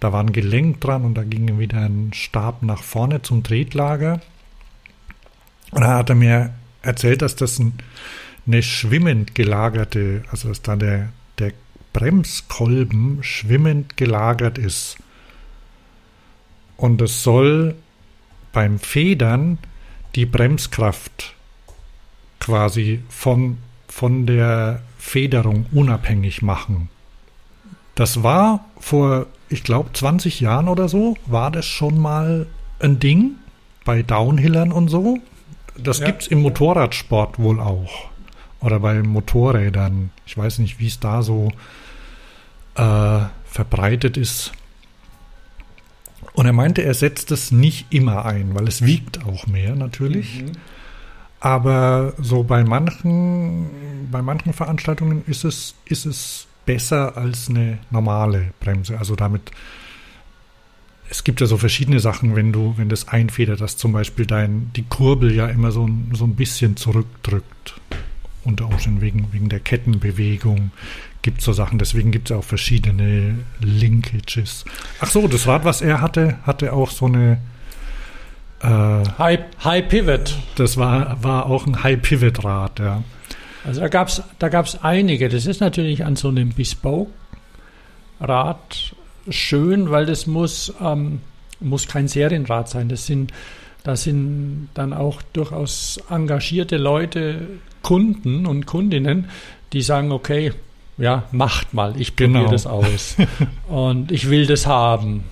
da 0.00 0.12
war 0.12 0.20
ein 0.20 0.32
Gelenk 0.32 0.80
dran 0.80 1.04
und 1.04 1.14
da 1.14 1.24
ging 1.24 1.58
wieder 1.58 1.80
ein 1.80 2.12
Stab 2.12 2.62
nach 2.62 2.82
vorne 2.82 3.22
zum 3.22 3.42
Tretlager. 3.42 4.20
Und 5.70 5.80
dann 5.80 5.94
hat 5.94 6.10
er 6.10 6.14
mir 6.14 6.54
erzählt, 6.82 7.22
dass 7.22 7.34
das 7.34 7.58
ein, 7.58 7.72
eine 8.46 8.62
schwimmend 8.62 9.34
gelagerte, 9.34 10.22
also 10.30 10.48
dass 10.48 10.62
da 10.62 10.76
der, 10.76 11.08
der 11.38 11.52
Bremskolben 11.92 13.22
schwimmend 13.22 13.96
gelagert 13.96 14.56
ist. 14.56 14.98
Und 16.76 17.02
es 17.02 17.24
soll 17.24 17.74
beim 18.52 18.78
Federn 18.78 19.58
die 20.14 20.26
Bremskraft 20.26 21.34
quasi 22.40 23.02
von, 23.08 23.58
von 23.88 24.26
der 24.26 24.82
Federung 24.98 25.66
unabhängig 25.72 26.42
machen. 26.42 26.88
Das 27.94 28.22
war 28.22 28.64
vor 28.78 29.26
ich 29.48 29.62
glaube, 29.62 29.92
20 29.92 30.40
Jahren 30.40 30.68
oder 30.68 30.88
so 30.88 31.16
war 31.26 31.50
das 31.50 31.66
schon 31.66 31.98
mal 31.98 32.46
ein 32.80 32.98
Ding 32.98 33.36
bei 33.84 34.02
Downhillern 34.02 34.72
und 34.72 34.88
so. 34.88 35.18
Das 35.76 36.00
ja. 36.00 36.06
gibt 36.06 36.22
es 36.22 36.28
im 36.28 36.42
Motorradsport 36.42 37.38
wohl 37.38 37.60
auch. 37.60 38.10
Oder 38.60 38.80
bei 38.80 39.02
Motorrädern. 39.02 40.10
Ich 40.26 40.36
weiß 40.36 40.58
nicht, 40.58 40.80
wie 40.80 40.88
es 40.88 41.00
da 41.00 41.22
so 41.22 41.52
äh, 42.74 43.20
verbreitet 43.44 44.16
ist. 44.16 44.52
Und 46.38 46.46
er 46.46 46.52
meinte, 46.52 46.84
er 46.84 46.94
setzt 46.94 47.32
es 47.32 47.50
nicht 47.50 47.86
immer 47.90 48.24
ein, 48.24 48.54
weil 48.54 48.68
es 48.68 48.86
wiegt 48.86 49.24
auch 49.26 49.48
mehr 49.48 49.74
natürlich. 49.74 50.44
Mhm. 50.44 50.52
Aber 51.40 52.14
so 52.18 52.44
bei 52.44 52.62
manchen, 52.62 53.66
bei 54.12 54.22
manchen 54.22 54.52
Veranstaltungen 54.52 55.24
ist 55.26 55.42
es, 55.42 55.74
ist 55.84 56.06
es 56.06 56.46
besser 56.64 57.16
als 57.16 57.48
eine 57.48 57.80
normale 57.90 58.52
Bremse. 58.60 59.00
Also 59.00 59.16
damit, 59.16 59.50
es 61.10 61.24
gibt 61.24 61.40
ja 61.40 61.48
so 61.48 61.56
verschiedene 61.56 61.98
Sachen, 61.98 62.36
wenn 62.36 62.52
du, 62.52 62.74
wenn 62.76 62.88
das 62.88 63.08
einfedert, 63.08 63.60
dass 63.60 63.76
zum 63.76 63.90
Beispiel 63.90 64.24
dein, 64.24 64.70
die 64.76 64.84
Kurbel 64.84 65.34
ja 65.34 65.48
immer 65.48 65.72
so 65.72 65.88
ein, 65.88 66.12
so 66.14 66.24
ein 66.24 66.36
bisschen 66.36 66.76
zurückdrückt. 66.76 67.80
Unter 68.44 68.66
Umständen 68.68 69.00
wegen, 69.00 69.32
wegen 69.32 69.48
der 69.48 69.58
Kettenbewegung 69.58 70.70
gibt 71.28 71.42
so 71.42 71.52
Sachen. 71.52 71.78
Deswegen 71.78 72.10
gibt 72.10 72.30
es 72.30 72.36
auch 72.36 72.42
verschiedene 72.42 73.40
Linkages. 73.60 74.64
Ach 74.98 75.10
so, 75.10 75.28
das 75.28 75.46
Rad, 75.46 75.66
was 75.66 75.82
er 75.82 76.00
hatte, 76.00 76.38
hatte 76.44 76.72
auch 76.72 76.90
so 76.90 77.04
eine 77.04 77.36
äh, 78.62 78.66
High, 79.18 79.40
High 79.62 79.86
Pivot. 79.86 80.38
Das 80.56 80.78
war, 80.78 81.22
war 81.22 81.44
auch 81.44 81.66
ein 81.66 81.82
High 81.82 82.00
Pivot 82.00 82.42
Rad, 82.44 82.78
ja. 82.78 83.04
Also 83.62 83.82
da 83.82 83.88
gab 83.88 84.08
es 84.08 84.22
da 84.38 84.48
gab's 84.48 84.78
einige. 84.80 85.28
Das 85.28 85.44
ist 85.44 85.60
natürlich 85.60 86.06
an 86.06 86.16
so 86.16 86.28
einem 86.28 86.54
Bespoke-Rad 86.54 87.10
schön, 89.28 89.90
weil 89.90 90.06
das 90.06 90.26
muss, 90.26 90.72
ähm, 90.80 91.20
muss 91.60 91.88
kein 91.88 92.08
Serienrad 92.08 92.70
sein. 92.70 92.88
Das 92.88 93.04
sind, 93.04 93.34
da 93.84 93.96
sind 93.96 94.70
dann 94.72 94.94
auch 94.94 95.20
durchaus 95.34 96.00
engagierte 96.08 96.78
Leute, 96.78 97.48
Kunden 97.82 98.46
und 98.46 98.64
Kundinnen, 98.64 99.28
die 99.74 99.82
sagen, 99.82 100.10
okay, 100.10 100.54
ja, 100.98 101.24
macht 101.32 101.74
mal, 101.74 101.98
ich 101.98 102.16
probiere 102.16 102.40
genau. 102.40 102.50
das 102.50 102.66
aus. 102.66 103.16
und 103.68 104.12
ich 104.12 104.28
will 104.28 104.46
das 104.46 104.66
haben. 104.66 105.24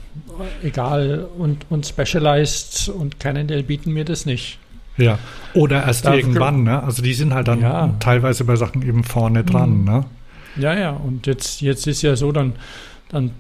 Egal, 0.62 1.26
und, 1.36 1.66
und 1.70 1.86
Specialized 1.86 2.88
und 2.88 3.18
Cannondale 3.18 3.62
bieten 3.62 3.92
mir 3.92 4.04
das 4.04 4.26
nicht. 4.26 4.58
Ja, 4.96 5.18
oder 5.54 5.84
erst 5.84 6.06
da 6.06 6.14
irgendwann, 6.14 6.62
ne? 6.62 6.82
Also 6.82 7.02
die 7.02 7.12
sind 7.12 7.34
halt 7.34 7.48
dann 7.48 7.60
ja. 7.60 7.94
teilweise 8.00 8.44
bei 8.44 8.56
Sachen 8.56 8.82
eben 8.82 9.04
vorne 9.04 9.44
dran, 9.44 9.80
mhm. 9.80 9.84
ne? 9.84 10.04
Ja, 10.56 10.74
ja, 10.74 10.90
und 10.90 11.26
jetzt, 11.26 11.60
jetzt 11.60 11.86
ist 11.86 12.00
ja 12.00 12.16
so, 12.16 12.32
dann, 12.32 12.54
dann 13.10 13.32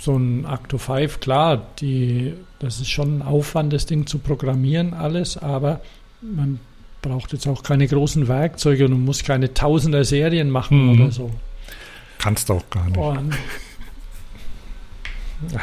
so 0.00 0.16
ein 0.16 0.46
Acto 0.46 0.78
5, 0.78 1.20
klar, 1.20 1.66
die, 1.78 2.32
das 2.58 2.80
ist 2.80 2.88
schon 2.88 3.18
ein 3.18 3.22
Aufwand, 3.22 3.72
das 3.72 3.84
Ding 3.84 4.06
zu 4.06 4.18
programmieren, 4.18 4.94
alles, 4.94 5.36
aber 5.36 5.80
man 6.22 6.58
braucht 7.02 7.32
jetzt 7.32 7.46
auch 7.46 7.62
keine 7.62 7.86
großen 7.86 8.28
Werkzeuge 8.28 8.86
und 8.86 9.04
muss 9.04 9.24
keine 9.24 9.52
Tausender 9.52 10.04
Serien 10.04 10.48
machen 10.48 10.86
mhm. 10.86 11.00
oder 11.00 11.10
so. 11.10 11.30
Kannst 12.24 12.48
du 12.48 12.54
auch 12.54 12.70
gar 12.70 12.86
nicht. 12.86 12.96
Und, 12.96 13.34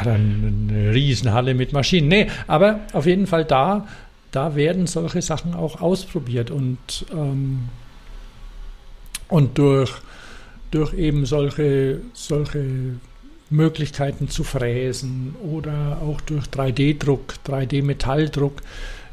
dann 0.04 0.68
eine 0.70 0.94
Riesenhalle 0.94 1.54
mit 1.54 1.72
Maschinen. 1.72 2.08
Nee, 2.08 2.28
aber 2.46 2.80
auf 2.92 3.04
jeden 3.04 3.26
Fall 3.26 3.44
da 3.44 3.86
da 4.32 4.56
werden 4.56 4.86
solche 4.86 5.22
Sachen 5.22 5.54
auch 5.54 5.80
ausprobiert 5.80 6.50
und, 6.50 7.06
ähm, 7.12 7.68
und 9.28 9.58
durch, 9.58 9.92
durch 10.70 10.94
eben 10.94 11.26
solche, 11.26 12.00
solche 12.14 12.96
Möglichkeiten 13.50 14.28
zu 14.28 14.42
fräsen 14.42 15.36
oder 15.42 15.98
auch 16.02 16.20
durch 16.22 16.46
3D-Druck, 16.46 17.34
3D-Metalldruck 17.46 18.62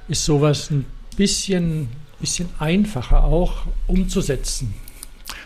ist 0.08 0.24
sowas 0.24 0.72
ein 0.72 0.86
bisschen, 1.18 1.90
bisschen 2.22 2.48
einfacher 2.58 3.26
auch 3.26 3.68
umzusetzen. 3.88 4.74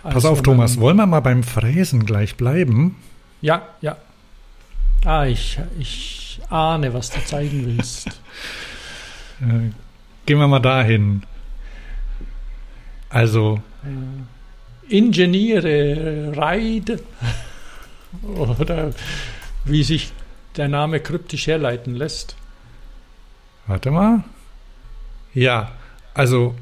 Pass 0.03 0.25
auf, 0.25 0.41
Thomas, 0.41 0.79
wollen 0.79 0.97
wir 0.97 1.05
mal 1.05 1.21
beim 1.21 1.43
Fräsen 1.43 2.05
gleich 2.05 2.36
bleiben? 2.36 2.97
Ja, 3.41 3.67
ja. 3.81 3.97
Ah, 5.05 5.25
ich, 5.25 5.59
ich 5.79 6.41
ahne, 6.49 6.93
was 6.93 7.09
du 7.09 7.23
zeigen 7.25 7.65
willst. 7.65 8.09
Äh, 9.41 9.71
gehen 10.25 10.38
wir 10.38 10.47
mal 10.47 10.59
dahin. 10.59 11.23
Also. 13.09 13.61
Ingenieure 14.88 16.31
Ride 16.38 16.99
oder 18.23 18.91
wie 19.65 19.84
sich 19.84 20.13
der 20.55 20.67
Name 20.67 20.99
kryptisch 20.99 21.47
herleiten 21.47 21.95
lässt. 21.95 22.36
Warte 23.67 23.91
mal. 23.91 24.23
Ja, 25.34 25.71
also 26.13 26.55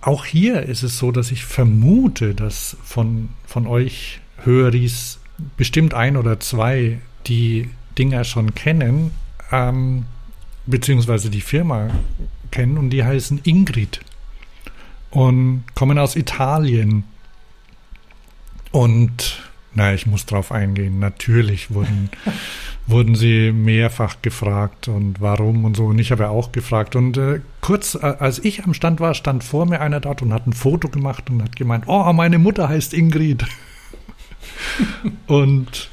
auch 0.00 0.24
hier 0.24 0.62
ist 0.62 0.82
es 0.82 0.98
so, 0.98 1.10
dass 1.10 1.30
ich 1.30 1.44
vermute, 1.44 2.34
dass 2.34 2.76
von, 2.84 3.30
von 3.46 3.66
euch 3.66 4.20
Höris 4.44 5.18
bestimmt 5.56 5.94
ein 5.94 6.16
oder 6.16 6.40
zwei 6.40 7.00
die 7.26 7.70
Dinger 7.98 8.24
schon 8.24 8.54
kennen. 8.54 9.10
Ähm, 9.50 10.04
beziehungsweise 10.66 11.30
die 11.30 11.40
Firma 11.40 11.88
kennen 12.50 12.78
und 12.78 12.90
die 12.90 13.02
heißen 13.02 13.40
Ingrid 13.44 14.00
und 15.10 15.64
kommen 15.74 15.98
aus 15.98 16.14
Italien. 16.16 17.04
Und 18.70 19.47
na, 19.78 19.94
ich 19.94 20.06
muss 20.06 20.26
drauf 20.26 20.50
eingehen. 20.50 20.98
Natürlich 20.98 21.72
wurden, 21.72 22.10
wurden 22.86 23.14
sie 23.14 23.52
mehrfach 23.52 24.16
gefragt 24.22 24.88
und 24.88 25.20
warum 25.20 25.64
und 25.64 25.76
so. 25.76 25.86
Und 25.86 26.00
ich 26.00 26.10
habe 26.10 26.24
ja 26.24 26.30
auch 26.30 26.50
gefragt. 26.50 26.96
Und 26.96 27.16
äh, 27.16 27.40
kurz, 27.60 27.94
äh, 27.94 27.98
als 28.18 28.40
ich 28.40 28.64
am 28.64 28.74
Stand 28.74 28.98
war, 28.98 29.14
stand 29.14 29.44
vor 29.44 29.66
mir 29.66 29.80
einer 29.80 30.00
dort 30.00 30.20
und 30.20 30.32
hat 30.32 30.48
ein 30.48 30.52
Foto 30.52 30.88
gemacht 30.88 31.30
und 31.30 31.42
hat 31.42 31.54
gemeint, 31.54 31.84
oh, 31.86 32.12
meine 32.12 32.38
Mutter 32.38 32.68
heißt 32.68 32.92
Ingrid. 32.92 33.44
und 35.28 35.90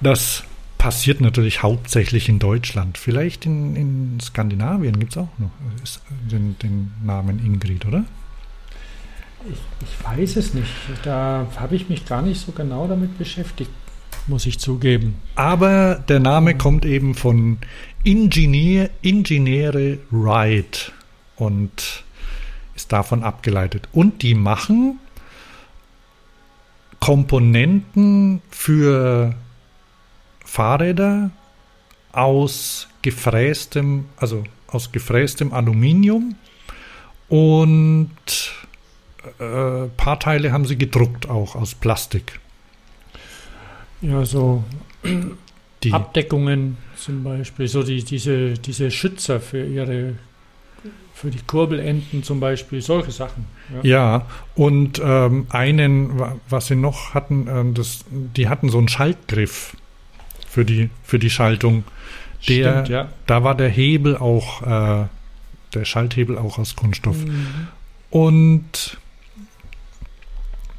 das 0.00 0.42
passiert 0.78 1.20
natürlich 1.20 1.62
hauptsächlich 1.62 2.28
in 2.28 2.40
Deutschland. 2.40 2.98
Vielleicht 2.98 3.46
in, 3.46 3.76
in 3.76 4.18
Skandinavien 4.20 4.98
gibt 4.98 5.12
es 5.12 5.18
auch 5.18 5.28
noch 5.38 5.50
den, 6.30 6.58
den, 6.58 6.92
Namen 7.04 7.44
Ingrid, 7.44 7.86
oder? 7.86 8.04
Ich, 9.46 9.58
ich 9.88 10.04
weiß 10.04 10.36
es 10.36 10.54
nicht. 10.54 10.72
Da 11.04 11.46
habe 11.56 11.76
ich 11.76 11.88
mich 11.88 12.06
gar 12.06 12.22
nicht 12.22 12.40
so 12.40 12.52
genau 12.52 12.86
damit 12.86 13.18
beschäftigt, 13.18 13.70
muss 14.26 14.46
ich 14.46 14.58
zugeben. 14.58 15.16
Aber 15.34 15.96
der 16.08 16.20
Name 16.20 16.56
kommt 16.56 16.84
eben 16.84 17.14
von 17.14 17.58
Ingenieur, 18.04 18.90
Ingenieure 19.02 19.98
Wright 20.10 20.92
und 21.36 22.04
ist 22.74 22.92
davon 22.92 23.22
abgeleitet. 23.22 23.88
Und 23.92 24.22
die 24.22 24.34
machen 24.34 24.98
Komponenten 27.00 28.42
für 28.50 29.34
Fahrräder 30.44 31.30
aus 32.12 32.88
gefrästem, 33.02 34.06
also 34.16 34.44
aus 34.66 34.92
gefrästem 34.92 35.52
Aluminium 35.52 36.34
und 37.28 38.10
äh, 39.38 39.88
paar 39.96 40.18
Teile 40.20 40.52
haben 40.52 40.64
sie 40.64 40.76
gedruckt 40.76 41.28
auch 41.28 41.54
aus 41.54 41.74
Plastik. 41.74 42.40
Ja, 44.00 44.24
so 44.24 44.64
die 45.82 45.92
Abdeckungen 45.92 46.76
zum 46.96 47.24
Beispiel, 47.24 47.68
so 47.68 47.82
die, 47.82 48.04
diese, 48.04 48.54
diese 48.54 48.90
Schützer 48.90 49.40
für 49.40 49.64
ihre 49.64 50.14
für 51.18 51.30
die 51.32 51.40
Kurbelenden 51.44 52.22
zum 52.22 52.38
Beispiel, 52.38 52.80
solche 52.80 53.10
Sachen. 53.10 53.46
Ja, 53.82 53.88
ja 54.18 54.26
und 54.54 55.02
ähm, 55.04 55.48
einen, 55.48 56.22
was 56.48 56.68
sie 56.68 56.76
noch 56.76 57.12
hatten, 57.12 57.48
äh, 57.48 57.74
das, 57.74 58.04
die 58.10 58.48
hatten 58.48 58.68
so 58.68 58.78
einen 58.78 58.86
Schaltgriff 58.86 59.76
für 60.48 60.64
die, 60.64 60.90
für 61.02 61.18
die 61.18 61.30
Schaltung. 61.30 61.82
Der, 62.48 62.84
Stimmt, 62.84 62.88
ja. 62.88 63.08
Da 63.26 63.42
war 63.42 63.56
der 63.56 63.68
Hebel 63.68 64.16
auch, 64.16 64.62
äh, 64.62 65.06
der 65.74 65.84
Schalthebel 65.84 66.38
auch 66.38 66.58
aus 66.58 66.76
Kunststoff. 66.76 67.16
Mhm. 67.16 67.66
Und 68.10 68.98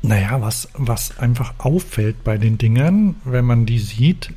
naja, 0.01 0.41
was, 0.41 0.69
was 0.73 1.17
einfach 1.19 1.53
auffällt 1.57 2.23
bei 2.23 2.37
den 2.37 2.57
Dingern, 2.57 3.15
wenn 3.25 3.45
man 3.45 3.65
die 3.65 3.79
sieht, 3.79 4.33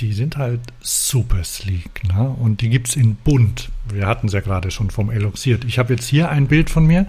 die 0.00 0.12
sind 0.12 0.36
halt 0.36 0.60
super 0.80 1.42
sleek. 1.42 2.02
Ne? 2.04 2.28
Und 2.28 2.60
die 2.60 2.68
gibt 2.68 2.88
es 2.88 2.96
in 2.96 3.16
bunt. 3.16 3.70
Wir 3.88 4.06
hatten 4.06 4.26
es 4.26 4.34
ja 4.34 4.40
gerade 4.40 4.70
schon 4.70 4.90
vom 4.90 5.10
Eloxiert. 5.10 5.64
Ich 5.64 5.78
habe 5.78 5.94
jetzt 5.94 6.06
hier 6.06 6.28
ein 6.28 6.48
Bild 6.48 6.68
von 6.68 6.86
mir. 6.86 7.06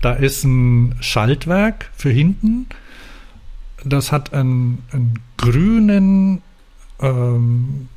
Da 0.00 0.12
ist 0.12 0.44
ein 0.44 0.96
Schaltwerk 1.00 1.90
für 1.96 2.10
hinten. 2.10 2.66
Das 3.84 4.10
hat 4.10 4.34
einen, 4.34 4.82
einen 4.90 5.20
grünen 5.36 6.42
ähm, 7.00 7.88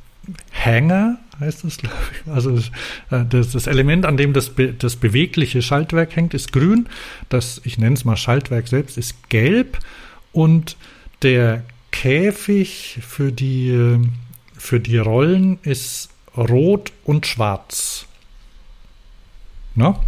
Hänger, 0.50 1.18
heißt 1.40 1.64
das, 1.64 1.78
glaube 1.78 1.96
ich. 2.12 2.32
Also 2.32 2.56
äh, 3.10 3.24
das, 3.28 3.52
das, 3.52 3.66
Element, 3.66 4.06
an 4.06 4.16
dem 4.16 4.32
das, 4.32 4.52
das 4.78 4.96
bewegliche 4.96 5.62
Schaltwerk 5.62 6.14
hängt, 6.14 6.34
ist 6.34 6.52
grün. 6.52 6.88
Das, 7.28 7.60
ich 7.64 7.78
nenne 7.78 7.94
es 7.94 8.04
mal 8.04 8.16
Schaltwerk 8.16 8.68
selbst, 8.68 8.98
ist 8.98 9.28
gelb. 9.30 9.78
Und 10.32 10.76
der 11.22 11.64
Käfig 11.90 13.00
für 13.02 13.32
die, 13.32 13.98
für 14.56 14.80
die 14.80 14.98
Rollen 14.98 15.58
ist 15.62 16.10
rot 16.36 16.92
und 17.04 17.26
schwarz. 17.26 18.06
Na? 19.74 20.00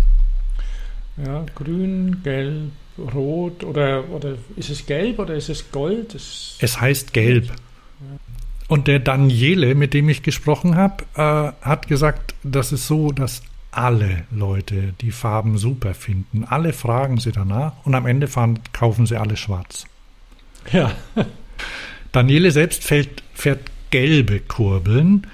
Ja, 1.25 1.45
grün, 1.55 2.23
gelb, 2.23 2.71
rot 3.15 3.65
oder, 3.65 4.09
oder 4.11 4.37
ist 4.57 4.71
es 4.71 4.87
gelb 4.87 5.19
oder 5.19 5.35
ist 5.35 5.49
es 5.49 5.71
gold? 5.71 6.15
Das 6.15 6.57
es 6.61 6.81
heißt 6.81 7.13
gelb. 7.13 7.53
Und 8.73 8.89
der 8.89 9.01
Daniele, 9.01 9.75
mit 9.75 9.93
dem 9.93 10.09
ich 10.09 10.23
gesprochen 10.23 10.77
habe, 10.77 11.05
äh, 11.15 11.53
hat 11.63 11.89
gesagt, 11.89 12.35
das 12.43 12.73
ist 12.73 12.87
so, 12.87 13.13
dass 13.13 13.43
alle 13.71 14.25
Leute 14.31 14.95
die 15.03 15.11
Farben 15.11 15.59
super 15.59 15.93
finden. 15.93 16.45
Alle 16.45 16.73
fragen 16.73 17.21
sie 17.21 17.33
danach 17.33 17.75
und 17.85 17.95
am 17.95 18.07
Ende 18.07 18.29
fahren, 18.29 18.61
kaufen 18.73 19.05
sie 19.05 19.19
alle 19.19 19.37
schwarz. 19.37 19.85
Ja. 20.73 20.93
Daniele 22.13 22.51
selbst 22.51 22.83
fährt, 22.83 23.23
fährt 23.35 23.61
gelbe 23.91 24.41
Kurbeln. 24.41 25.27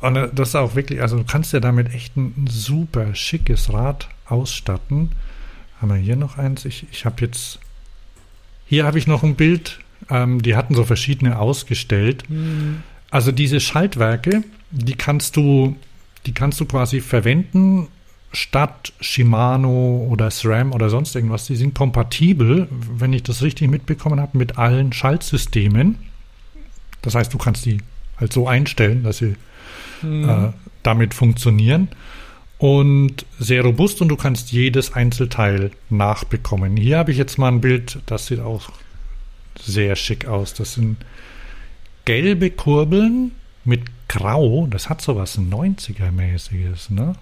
Und 0.00 0.14
äh, 0.14 0.28
das 0.32 0.50
ist 0.50 0.54
auch 0.54 0.76
wirklich, 0.76 1.02
also 1.02 1.16
du 1.16 1.24
kannst 1.24 1.52
ja 1.52 1.58
damit 1.58 1.92
echt 1.92 2.16
ein 2.16 2.46
super 2.48 3.16
schickes 3.16 3.72
Rad 3.72 4.08
ausstatten. 4.26 5.10
Haben 5.80 5.88
wir 5.88 5.96
hier 5.96 6.14
noch 6.14 6.38
eins? 6.38 6.64
Ich, 6.64 6.86
ich 6.92 7.06
habe 7.06 7.22
jetzt, 7.22 7.58
hier 8.66 8.84
habe 8.84 8.98
ich 8.98 9.08
noch 9.08 9.24
ein 9.24 9.34
Bild 9.34 9.80
ähm, 10.10 10.42
die 10.42 10.56
hatten 10.56 10.74
so 10.74 10.84
verschiedene 10.84 11.38
ausgestellt. 11.38 12.28
Mhm. 12.28 12.82
Also 13.10 13.32
diese 13.32 13.60
Schaltwerke, 13.60 14.42
die 14.70 14.94
kannst 14.94 15.36
du, 15.36 15.76
die 16.26 16.32
kannst 16.32 16.60
du 16.60 16.64
quasi 16.64 17.00
verwenden 17.00 17.88
statt 18.32 18.92
Shimano 19.00 20.06
oder 20.10 20.30
SRAM 20.30 20.72
oder 20.72 20.88
sonst 20.88 21.14
irgendwas. 21.14 21.46
Die 21.46 21.56
sind 21.56 21.74
kompatibel, 21.74 22.68
wenn 22.70 23.12
ich 23.12 23.22
das 23.22 23.42
richtig 23.42 23.70
mitbekommen 23.70 24.20
habe, 24.20 24.38
mit 24.38 24.58
allen 24.58 24.92
Schaltsystemen. 24.92 25.98
Das 27.02 27.14
heißt, 27.14 27.32
du 27.32 27.38
kannst 27.38 27.66
die 27.66 27.78
halt 28.18 28.32
so 28.32 28.48
einstellen, 28.48 29.02
dass 29.02 29.18
sie 29.18 29.34
mhm. 30.00 30.28
äh, 30.28 30.52
damit 30.82 31.14
funktionieren. 31.14 31.88
Und 32.58 33.26
sehr 33.40 33.62
robust 33.62 34.00
und 34.00 34.08
du 34.08 34.16
kannst 34.16 34.52
jedes 34.52 34.92
Einzelteil 34.92 35.72
nachbekommen. 35.90 36.76
Hier 36.76 36.98
habe 36.98 37.10
ich 37.10 37.18
jetzt 37.18 37.36
mal 37.36 37.48
ein 37.48 37.60
Bild, 37.60 37.98
das 38.06 38.26
sieht 38.26 38.38
auch 38.38 38.70
sehr 39.60 39.96
schick 39.96 40.26
aus. 40.26 40.54
Das 40.54 40.74
sind 40.74 40.96
gelbe 42.04 42.50
Kurbeln 42.50 43.32
mit 43.64 43.82
Grau. 44.08 44.66
Das 44.68 44.88
hat 44.88 45.00
so 45.00 45.16
was 45.16 45.38
90er-mäßiges, 45.38 46.92
ne? 46.92 47.14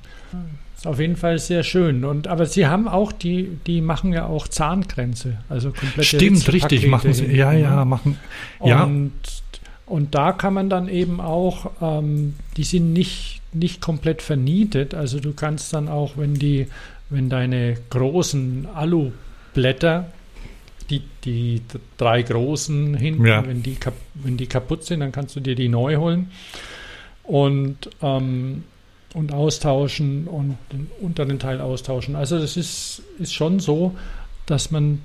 Ist 0.77 0.87
auf 0.87 0.99
jeden 0.99 1.17
Fall 1.17 1.39
sehr 1.39 1.63
schön. 1.63 2.05
Und, 2.05 2.27
aber 2.27 2.47
sie 2.47 2.67
haben 2.67 2.89
auch, 2.89 3.13
die, 3.13 3.59
die 3.67 3.81
machen 3.81 4.13
ja 4.13 4.27
auch 4.27 4.49
Zahngrenze. 4.49 5.39
Also 5.49 5.73
komplett. 5.73 6.07
Stimmt, 6.07 6.53
richtig, 6.53 6.87
machen 6.87 7.13
sie. 7.13 7.27
Ja, 7.27 7.53
ja, 7.53 7.81
ne? 7.81 7.85
machen. 7.85 8.19
Ja. 8.65 8.85
Und, 8.85 9.13
und 9.85 10.15
da 10.15 10.33
kann 10.33 10.55
man 10.55 10.71
dann 10.71 10.89
eben 10.89 11.21
auch, 11.21 11.71
ähm, 11.83 12.35
die 12.57 12.65
sind 12.65 12.93
nicht, 12.93 13.43
nicht 13.53 13.81
komplett 13.81 14.23
vernietet. 14.23 14.95
Also 14.95 15.21
du 15.21 15.35
kannst 15.35 15.73
dann 15.75 15.89
auch, 15.89 16.17
wenn 16.17 16.35
die, 16.35 16.69
wenn 17.11 17.29
deine 17.29 17.77
großen 17.91 18.67
Alublätter 18.75 20.07
die, 20.91 21.03
die 21.25 21.63
drei 21.97 22.23
großen 22.23 22.97
hinten, 22.97 23.27
ja. 23.27 23.47
wenn, 23.47 23.63
die 23.63 23.77
wenn 24.15 24.37
die 24.37 24.47
kaputt 24.47 24.85
sind, 24.85 25.01
dann 25.01 25.13
kannst 25.13 25.37
du 25.37 25.41
dir 25.41 25.55
die 25.55 25.69
neu 25.69 25.97
holen 25.97 26.31
und, 27.23 27.91
ähm, 28.03 28.65
und 29.15 29.33
austauschen 29.33 30.27
und 30.27 30.59
den 30.73 30.91
unteren 31.01 31.39
Teil 31.39 31.61
austauschen. 31.61 32.17
Also 32.17 32.39
das 32.39 32.57
ist, 32.57 33.03
ist 33.19 33.33
schon 33.33 33.61
so, 33.61 33.97
dass 34.47 34.71
man 34.71 35.01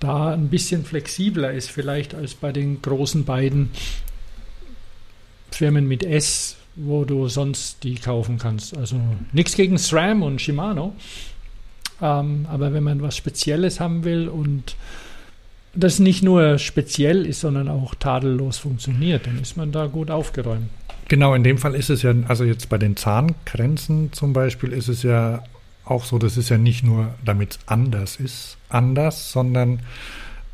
da 0.00 0.32
ein 0.32 0.48
bisschen 0.48 0.84
flexibler 0.84 1.52
ist, 1.52 1.70
vielleicht 1.70 2.14
als 2.14 2.34
bei 2.34 2.52
den 2.52 2.82
großen 2.82 3.24
beiden 3.24 3.70
Firmen 5.50 5.88
mit 5.88 6.04
S, 6.04 6.56
wo 6.76 7.04
du 7.04 7.28
sonst 7.28 7.82
die 7.82 7.96
kaufen 7.96 8.38
kannst. 8.38 8.76
Also 8.76 9.00
nichts 9.32 9.56
gegen 9.56 9.78
SRAM 9.78 10.22
und 10.22 10.40
Shimano. 10.40 10.94
Ähm, 12.00 12.46
aber 12.50 12.72
wenn 12.72 12.84
man 12.84 13.02
was 13.02 13.16
Spezielles 13.16 13.80
haben 13.80 14.04
will 14.04 14.28
und 14.28 14.76
das 15.74 15.98
nicht 15.98 16.22
nur 16.22 16.58
speziell 16.58 17.26
ist, 17.26 17.40
sondern 17.40 17.68
auch 17.68 17.94
tadellos 17.94 18.58
funktioniert, 18.58 19.26
dann 19.26 19.38
ist 19.40 19.56
man 19.56 19.72
da 19.72 19.86
gut 19.86 20.10
aufgeräumt. 20.10 20.68
Genau, 21.08 21.34
in 21.34 21.42
dem 21.42 21.58
Fall 21.58 21.74
ist 21.74 21.88
es 21.90 22.02
ja, 22.02 22.14
also 22.26 22.44
jetzt 22.44 22.68
bei 22.68 22.78
den 22.78 22.96
Zahngrenzen 22.96 24.12
zum 24.12 24.32
Beispiel 24.32 24.72
ist 24.72 24.88
es 24.88 25.02
ja 25.02 25.42
auch 25.84 26.04
so, 26.04 26.18
das 26.18 26.36
ist 26.36 26.50
ja 26.50 26.58
nicht 26.58 26.84
nur, 26.84 27.14
damit 27.24 27.52
es 27.52 27.58
anders 27.66 28.16
ist, 28.16 28.58
anders, 28.68 29.32
sondern 29.32 29.80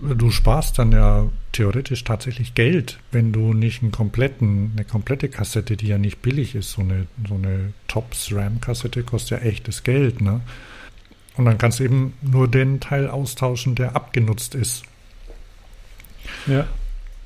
du 0.00 0.30
sparst 0.30 0.78
dann 0.78 0.92
ja 0.92 1.26
theoretisch 1.52 2.04
tatsächlich 2.04 2.54
Geld, 2.54 2.98
wenn 3.10 3.32
du 3.32 3.52
nicht 3.52 3.82
einen 3.82 3.92
kompletten, 3.92 4.72
eine 4.74 4.84
komplette 4.84 5.28
Kassette, 5.28 5.76
die 5.76 5.88
ja 5.88 5.98
nicht 5.98 6.22
billig 6.22 6.54
ist, 6.54 6.72
so 6.72 6.82
eine, 6.82 7.06
so 7.28 7.34
eine 7.34 7.72
Top-SRAM-Kassette 7.88 9.02
kostet 9.02 9.42
ja 9.42 9.46
echtes 9.46 9.82
Geld, 9.82 10.20
ne? 10.20 10.40
Und 11.36 11.46
dann 11.46 11.58
kannst 11.58 11.80
du 11.80 11.84
eben 11.84 12.14
nur 12.22 12.48
den 12.48 12.80
Teil 12.80 13.08
austauschen, 13.08 13.74
der 13.74 13.96
abgenutzt 13.96 14.54
ist. 14.54 14.84
Ja. 16.46 16.66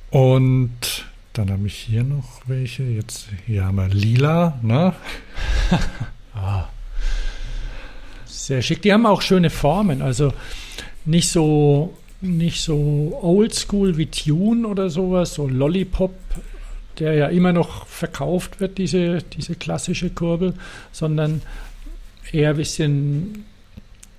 Und 0.09 1.05
dann 1.33 1.51
habe 1.51 1.67
ich 1.67 1.75
hier 1.75 2.03
noch 2.03 2.41
welche. 2.47 2.83
Jetzt 2.83 3.27
hier 3.45 3.65
haben 3.65 3.75
wir 3.75 3.87
lila, 3.87 4.59
ne? 4.61 4.93
ah. 6.33 6.65
Sehr 8.25 8.61
schick. 8.61 8.81
Die 8.81 8.91
haben 8.91 9.05
auch 9.05 9.21
schöne 9.21 9.49
Formen. 9.49 10.01
Also 10.01 10.33
nicht 11.05 11.29
so 11.29 11.95
nicht 12.21 12.61
so 12.61 13.17
oldschool 13.21 13.95
wie 13.97 14.07
Tune 14.07 14.67
oder 14.67 14.89
sowas, 14.89 15.35
so 15.35 15.47
Lollipop 15.47 16.13
der 16.99 17.13
ja 17.13 17.27
immer 17.27 17.53
noch 17.53 17.85
verkauft 17.87 18.59
wird, 18.59 18.77
diese, 18.77 19.19
diese 19.19 19.55
klassische 19.55 20.09
Kurbel, 20.09 20.53
sondern 20.91 21.41
eher 22.31 22.51
ein 22.51 22.57
bisschen 22.57 23.45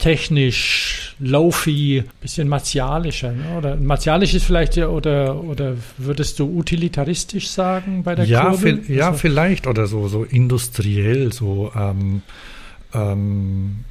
technisch, 0.01 1.15
low-fi, 1.21 2.03
bisschen 2.21 2.49
martialischer. 2.49 3.31
Ne? 3.33 3.57
Oder 3.57 3.77
martialisch 3.77 4.35
ist 4.35 4.45
vielleicht 4.45 4.75
ja, 4.77 4.89
oder, 4.89 5.43
oder 5.45 5.77
würdest 5.99 6.41
du 6.41 6.59
utilitaristisch 6.59 7.49
sagen 7.49 8.03
bei 8.03 8.15
der 8.15 8.25
ja, 8.25 8.51
Kurbel? 8.51 8.83
ja, 8.89 9.09
also, 9.09 9.19
vielleicht 9.19 9.67
oder 9.67 9.87
so, 9.87 10.09
so 10.09 10.25
industriell, 10.25 11.31
so 11.33 11.71
ähm, 11.77 12.23
ähm, 12.95 13.85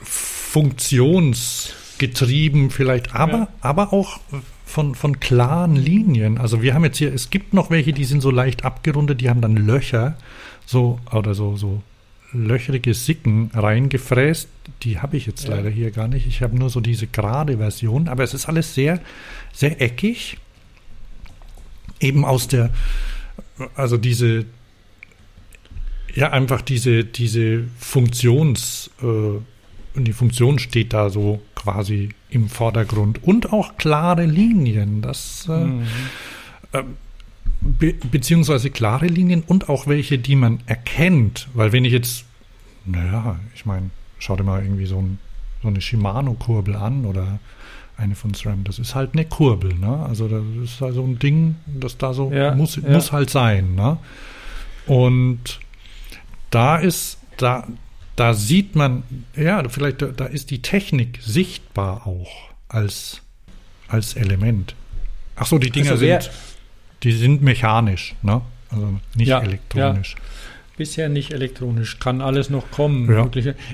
funktionsgetrieben 0.00 2.70
vielleicht, 2.70 3.14
aber, 3.14 3.38
ja. 3.38 3.48
aber 3.60 3.92
auch 3.92 4.18
von, 4.64 4.96
von 4.96 5.20
klaren 5.20 5.76
Linien. 5.76 6.38
Also 6.38 6.62
wir 6.62 6.74
haben 6.74 6.82
jetzt 6.84 6.98
hier, 6.98 7.14
es 7.14 7.30
gibt 7.30 7.54
noch 7.54 7.70
welche, 7.70 7.92
die 7.92 8.04
sind 8.04 8.20
so 8.20 8.32
leicht 8.32 8.64
abgerundet, 8.64 9.20
die 9.20 9.30
haben 9.30 9.40
dann 9.40 9.56
Löcher, 9.56 10.16
so 10.66 10.98
oder 11.12 11.34
so, 11.34 11.56
so 11.56 11.82
löcherige 12.32 12.94
Sicken 12.94 13.50
reingefräst. 13.54 14.48
Die 14.82 14.98
habe 14.98 15.16
ich 15.16 15.26
jetzt 15.26 15.48
ja. 15.48 15.56
leider 15.56 15.70
hier 15.70 15.90
gar 15.90 16.08
nicht. 16.08 16.26
Ich 16.26 16.42
habe 16.42 16.56
nur 16.56 16.70
so 16.70 16.80
diese 16.80 17.06
gerade 17.06 17.58
Version, 17.58 18.08
aber 18.08 18.24
es 18.24 18.34
ist 18.34 18.46
alles 18.46 18.74
sehr, 18.74 19.00
sehr 19.52 19.80
eckig. 19.80 20.38
Eben 22.00 22.24
aus 22.24 22.48
der, 22.48 22.70
also 23.74 23.96
diese, 23.96 24.44
ja, 26.14 26.30
einfach 26.30 26.62
diese, 26.62 27.04
diese 27.04 27.64
Funktions, 27.78 28.90
äh, 29.02 29.40
und 29.96 30.04
die 30.04 30.12
Funktion 30.12 30.58
steht 30.58 30.92
da 30.92 31.08
so 31.08 31.40
quasi 31.54 32.10
im 32.28 32.48
Vordergrund. 32.48 33.22
Und 33.22 33.52
auch 33.52 33.78
klare 33.78 34.26
Linien. 34.26 35.00
Das, 35.00 35.46
äh, 35.48 35.64
mhm. 35.64 35.86
äh, 36.72 36.82
be 37.66 37.94
beziehungsweise 38.10 38.70
klare 38.70 39.06
Linien 39.06 39.42
und 39.46 39.68
auch 39.68 39.86
welche, 39.86 40.18
die 40.18 40.36
man 40.36 40.60
erkennt. 40.66 41.48
Weil 41.54 41.72
wenn 41.72 41.84
ich 41.84 41.92
jetzt, 41.92 42.24
naja, 42.84 43.38
ich 43.54 43.66
meine, 43.66 43.90
schau 44.18 44.36
dir 44.36 44.44
mal 44.44 44.62
irgendwie 44.62 44.86
so, 44.86 44.98
ein, 44.98 45.18
so 45.62 45.68
eine 45.68 45.80
Shimano-Kurbel 45.80 46.76
an 46.76 47.04
oder 47.04 47.38
eine 47.96 48.14
von 48.14 48.34
SRAM, 48.34 48.64
das 48.64 48.78
ist 48.78 48.94
halt 48.94 49.14
eine 49.14 49.24
Kurbel, 49.24 49.74
ne? 49.74 50.04
Also 50.06 50.28
das 50.28 50.42
ist 50.62 50.82
also 50.82 51.02
ein 51.02 51.18
Ding, 51.18 51.56
das 51.66 51.96
da 51.96 52.12
so 52.12 52.30
ja, 52.30 52.54
muss, 52.54 52.76
ja. 52.76 52.88
muss 52.88 53.12
halt 53.12 53.30
sein, 53.30 53.74
ne? 53.74 53.98
Und 54.86 55.60
da 56.50 56.76
ist, 56.76 57.18
da, 57.38 57.66
da 58.14 58.34
sieht 58.34 58.76
man, 58.76 59.02
ja, 59.34 59.66
vielleicht, 59.68 60.02
da 60.02 60.26
ist 60.26 60.50
die 60.50 60.62
Technik 60.62 61.18
sichtbar 61.22 62.06
auch 62.06 62.50
als, 62.68 63.22
als 63.88 64.14
Element. 64.14 64.74
Ach 65.36 65.46
so, 65.46 65.58
die 65.58 65.70
Dinger 65.70 65.92
also 65.92 66.06
sind, 66.06 66.30
die 67.06 67.12
sind 67.12 67.40
mechanisch, 67.40 68.16
ne? 68.22 68.42
Also 68.68 68.98
nicht 69.14 69.28
ja, 69.28 69.38
elektronisch. 69.38 70.16
Ja. 70.18 70.22
Bisher 70.76 71.08
nicht 71.08 71.32
elektronisch, 71.32 72.00
kann 72.00 72.20
alles 72.20 72.50
noch 72.50 72.72
kommen. 72.72 73.08
Ja. 73.08 73.30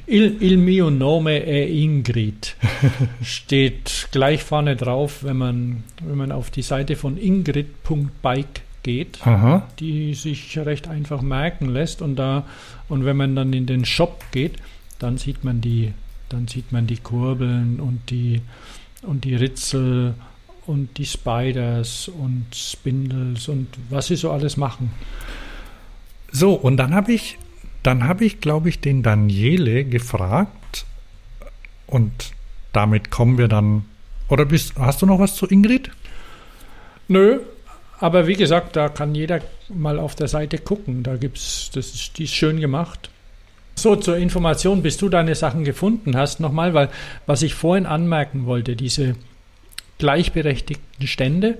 Il, 0.06 0.36
il 0.40 0.58
mio 0.58 0.90
nome 0.90 1.42
è 1.42 1.64
Ingrid. 1.64 2.54
Steht 3.22 4.08
gleich 4.12 4.44
vorne 4.44 4.76
drauf, 4.76 5.24
wenn 5.24 5.38
man, 5.38 5.82
wenn 6.02 6.18
man 6.18 6.30
auf 6.30 6.50
die 6.50 6.60
Seite 6.60 6.94
von 6.94 7.16
ingrid.bike 7.16 8.60
geht, 8.82 9.26
Aha. 9.26 9.66
die 9.80 10.12
sich 10.12 10.58
recht 10.58 10.86
einfach 10.86 11.22
merken 11.22 11.70
lässt. 11.70 12.02
Und 12.02 12.16
da, 12.16 12.44
und 12.90 13.06
wenn 13.06 13.16
man 13.16 13.34
dann 13.34 13.54
in 13.54 13.64
den 13.64 13.86
Shop 13.86 14.26
geht, 14.30 14.56
dann 14.98 15.16
sieht 15.16 15.42
man 15.42 15.62
die, 15.62 15.94
dann 16.28 16.48
sieht 16.48 16.70
man 16.70 16.86
die 16.86 16.98
Kurbeln 16.98 17.80
und 17.80 18.10
die, 18.10 18.42
und 19.02 19.24
die 19.24 19.34
Ritzel 19.34 20.14
und 20.66 20.98
die 20.98 21.06
Spiders 21.06 22.08
und 22.08 22.46
Spindles 22.54 23.48
und 23.48 23.68
was 23.90 24.06
sie 24.06 24.16
so 24.16 24.30
alles 24.30 24.56
machen. 24.56 24.92
So, 26.30 26.54
und 26.54 26.76
dann 26.76 26.94
habe 26.94 27.12
ich, 27.12 27.38
dann 27.82 28.04
habe 28.04 28.24
ich, 28.24 28.40
glaube 28.40 28.68
ich, 28.68 28.80
den 28.80 29.02
Daniele 29.02 29.84
gefragt 29.84 30.86
und 31.86 32.32
damit 32.72 33.10
kommen 33.10 33.38
wir 33.38 33.48
dann. 33.48 33.84
Oder 34.28 34.46
bist, 34.46 34.74
hast 34.76 35.02
du 35.02 35.06
noch 35.06 35.18
was 35.18 35.34
zu 35.34 35.46
Ingrid? 35.46 35.90
Nö, 37.08 37.40
aber 37.98 38.26
wie 38.26 38.34
gesagt, 38.34 38.76
da 38.76 38.88
kann 38.88 39.14
jeder 39.14 39.40
mal 39.68 39.98
auf 39.98 40.14
der 40.14 40.28
Seite 40.28 40.58
gucken. 40.58 41.02
Da 41.02 41.16
gibt's, 41.16 41.70
das 41.74 41.94
ist, 41.94 42.18
die 42.18 42.24
ist 42.24 42.34
schön 42.34 42.60
gemacht. 42.60 43.10
So, 43.74 43.96
zur 43.96 44.16
Information, 44.16 44.82
bis 44.82 44.96
du 44.96 45.08
deine 45.08 45.34
Sachen 45.34 45.64
gefunden 45.64 46.16
hast, 46.16 46.40
nochmal, 46.40 46.74
weil 46.74 46.88
was 47.26 47.42
ich 47.42 47.54
vorhin 47.54 47.86
anmerken 47.86 48.46
wollte, 48.46 48.76
diese 48.76 49.16
gleichberechtigten 50.02 51.06
Stände 51.06 51.58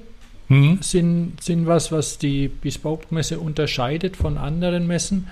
mhm. 0.48 0.78
sind, 0.80 1.40
sind 1.40 1.68
was, 1.68 1.92
was 1.92 2.18
die 2.18 2.48
Bespoke-Messe 2.48 3.38
unterscheidet 3.38 4.16
von 4.16 4.36
anderen 4.36 4.88
Messen. 4.88 5.28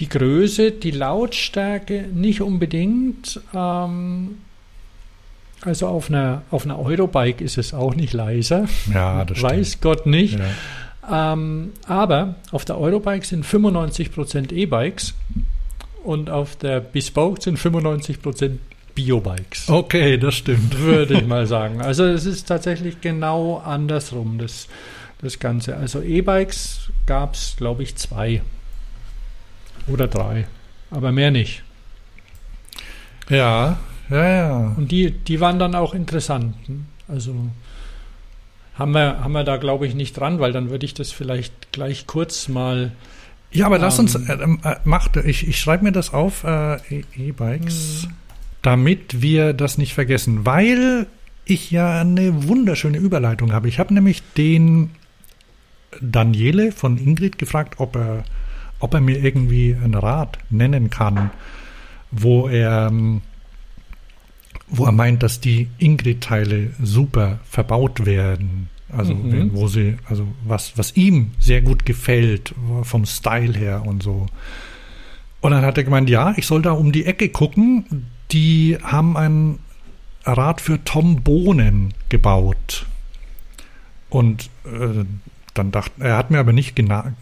Die 0.00 0.08
Größe, 0.08 0.72
die 0.72 0.92
Lautstärke 0.92 2.06
nicht 2.14 2.40
unbedingt. 2.40 3.38
Ähm, 3.54 4.38
also 5.60 5.88
auf 5.88 6.08
einer, 6.08 6.40
auf 6.50 6.64
einer 6.64 6.78
Eurobike 6.78 7.44
ist 7.44 7.58
es 7.58 7.74
auch 7.74 7.94
nicht 7.94 8.14
leiser. 8.14 8.66
Ja, 8.94 9.26
das 9.26 9.42
Weiß 9.42 9.68
stimmt. 9.72 9.82
Gott 9.82 10.06
nicht. 10.06 10.38
Ja. 10.38 11.34
Ähm, 11.34 11.74
aber 11.86 12.36
auf 12.50 12.64
der 12.64 12.78
Eurobike 12.78 13.26
sind 13.26 13.44
95% 13.44 14.52
E-Bikes 14.52 15.12
und 16.02 16.30
auf 16.30 16.56
der 16.56 16.80
Bespoke 16.80 17.42
sind 17.42 17.58
95% 17.58 18.56
Biobikes. 18.96 19.68
Okay, 19.68 20.18
das 20.18 20.34
stimmt. 20.34 20.76
Würde 20.80 21.14
ich 21.14 21.26
mal 21.26 21.46
sagen. 21.56 21.80
Also 21.80 22.04
es 22.04 22.26
ist 22.26 22.48
tatsächlich 22.48 23.00
genau 23.00 23.58
andersrum, 23.58 24.38
das, 24.38 24.66
das 25.20 25.38
Ganze. 25.38 25.76
Also 25.76 26.02
E-Bikes 26.02 26.90
gab 27.06 27.34
es, 27.34 27.54
glaube 27.56 27.84
ich, 27.84 27.94
zwei 27.94 28.42
oder 29.86 30.08
drei, 30.08 30.48
aber 30.90 31.12
mehr 31.12 31.30
nicht. 31.30 31.62
Ja, 33.28 33.78
ja, 34.10 34.28
ja. 34.28 34.74
Und 34.76 34.90
die, 34.90 35.12
die 35.12 35.40
waren 35.40 35.58
dann 35.58 35.74
auch 35.74 35.94
interessant. 35.94 36.56
Also 37.06 37.34
haben 38.74 38.92
wir, 38.92 39.20
haben 39.20 39.32
wir 39.32 39.44
da, 39.44 39.58
glaube 39.58 39.86
ich, 39.86 39.94
nicht 39.94 40.18
dran, 40.18 40.40
weil 40.40 40.52
dann 40.52 40.70
würde 40.70 40.86
ich 40.86 40.94
das 40.94 41.12
vielleicht 41.12 41.72
gleich 41.72 42.06
kurz 42.06 42.48
mal. 42.48 42.92
Ja, 43.52 43.66
aber 43.66 43.76
ähm, 43.76 43.82
lass 43.82 43.98
uns, 43.98 44.14
ähm, 44.14 44.60
äh, 44.64 44.72
äh, 44.72 44.76
macht, 44.84 45.16
ich, 45.16 45.46
ich 45.46 45.60
schreibe 45.60 45.84
mir 45.84 45.92
das 45.92 46.12
auf, 46.12 46.44
äh, 46.44 46.76
e-, 46.90 47.04
E-Bikes. 47.16 48.04
Äh, 48.04 48.25
damit 48.66 49.22
wir 49.22 49.52
das 49.52 49.78
nicht 49.78 49.94
vergessen, 49.94 50.44
weil 50.44 51.06
ich 51.44 51.70
ja 51.70 52.00
eine 52.00 52.48
wunderschöne 52.48 52.98
Überleitung 52.98 53.52
habe. 53.52 53.68
Ich 53.68 53.78
habe 53.78 53.94
nämlich 53.94 54.24
den 54.36 54.90
Daniele 56.00 56.72
von 56.72 56.98
Ingrid 56.98 57.38
gefragt, 57.38 57.76
ob 57.78 57.94
er, 57.94 58.24
ob 58.80 58.92
er 58.92 59.00
mir 59.00 59.22
irgendwie 59.22 59.76
ein 59.80 59.94
Rad 59.94 60.38
nennen 60.50 60.90
kann, 60.90 61.30
wo 62.10 62.48
er, 62.48 62.92
wo 64.66 64.84
er 64.84 64.92
meint, 64.92 65.22
dass 65.22 65.38
die 65.38 65.68
Ingrid-Teile 65.78 66.72
super 66.82 67.38
verbaut 67.48 68.04
werden. 68.04 68.68
Also 68.88 69.14
mhm. 69.14 69.50
wo 69.52 69.68
sie, 69.68 69.96
also 70.06 70.26
was, 70.44 70.76
was 70.76 70.96
ihm 70.96 71.30
sehr 71.38 71.62
gut 71.62 71.86
gefällt 71.86 72.52
vom 72.82 73.06
Style 73.06 73.56
her 73.56 73.84
und 73.86 74.02
so. 74.02 74.26
Und 75.40 75.52
dann 75.52 75.64
hat 75.64 75.78
er 75.78 75.84
gemeint, 75.84 76.10
ja, 76.10 76.34
ich 76.36 76.48
soll 76.48 76.62
da 76.62 76.72
um 76.72 76.90
die 76.90 77.06
Ecke 77.06 77.28
gucken 77.28 78.06
die 78.32 78.78
haben 78.82 79.16
ein 79.16 79.58
Rad 80.24 80.60
für 80.60 80.82
Tom 80.84 81.22
Bohnen 81.22 81.94
gebaut. 82.08 82.86
Und 84.08 84.50
äh, 84.64 85.04
dann 85.54 85.72
dachte 85.72 85.92
er 86.04 86.16
hat 86.16 86.30
mir 86.30 86.38
aber 86.38 86.52
nicht 86.52 86.76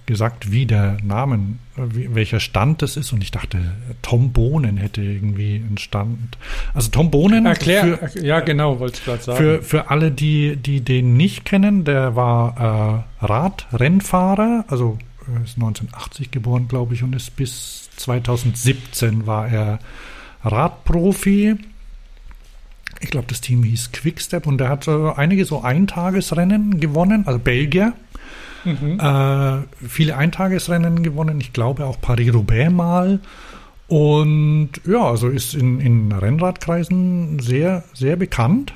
gesagt, 0.07 0.51
wie 0.51 0.67
der 0.67 0.97
Name, 1.03 1.57
wie, 1.77 2.15
welcher 2.15 2.41
Stand 2.41 2.83
das 2.83 2.97
ist. 2.97 3.13
Und 3.13 3.23
ich 3.23 3.31
dachte, 3.31 3.59
Tom 4.03 4.33
Bohnen 4.33 4.77
hätte 4.77 5.03
irgendwie 5.03 5.57
einen 5.57 5.79
Stand. 5.79 6.37
Also 6.73 6.91
Tom 6.91 7.11
Bohnen. 7.11 7.47
Erklär, 7.47 7.99
für, 7.99 8.25
ja 8.25 8.41
genau, 8.41 8.81
wollte 8.81 8.99
ich 8.99 9.05
gerade 9.05 9.23
sagen. 9.23 9.39
Für, 9.39 9.63
für 9.63 9.91
alle, 9.91 10.11
die, 10.11 10.57
die 10.57 10.81
den 10.81 11.17
nicht 11.17 11.45
kennen, 11.45 11.85
der 11.85 12.17
war 12.17 13.05
äh, 13.21 13.25
Radrennfahrer, 13.25 14.65
also 14.69 14.99
ist 15.45 15.55
1980 15.57 16.31
geboren, 16.31 16.69
glaube 16.69 16.95
ich, 16.95 17.03
und 17.03 17.15
ist 17.15 17.35
bis 17.37 17.89
2017 17.97 19.27
war 19.27 19.49
er 19.49 19.79
Radprofi. 20.45 21.57
Ich 23.01 23.11
glaube, 23.11 23.27
das 23.29 23.41
Team 23.41 23.63
hieß 23.63 23.93
Quickstep 23.93 24.47
und 24.47 24.59
der 24.59 24.69
hat 24.69 24.89
einige 24.89 25.45
so 25.45 25.63
Eintagesrennen 25.63 26.81
gewonnen, 26.81 27.27
also 27.27 27.39
Belgier. 27.39 27.95
Mhm. 28.65 28.99
Äh, 28.99 29.59
viele 29.87 30.17
Eintagesrennen 30.17 31.03
gewonnen, 31.03 31.41
ich 31.41 31.53
glaube 31.53 31.85
auch 31.85 32.01
Paris-Roubaix 32.01 32.73
mal. 32.73 33.21
Und 33.89 34.71
ja, 34.87 35.05
also 35.05 35.29
ist 35.29 35.55
in, 35.55 35.81
in 35.81 36.13
Rennradkreisen 36.13 37.39
sehr, 37.41 37.85
sehr 37.93 38.17
bekannt. 38.17 38.73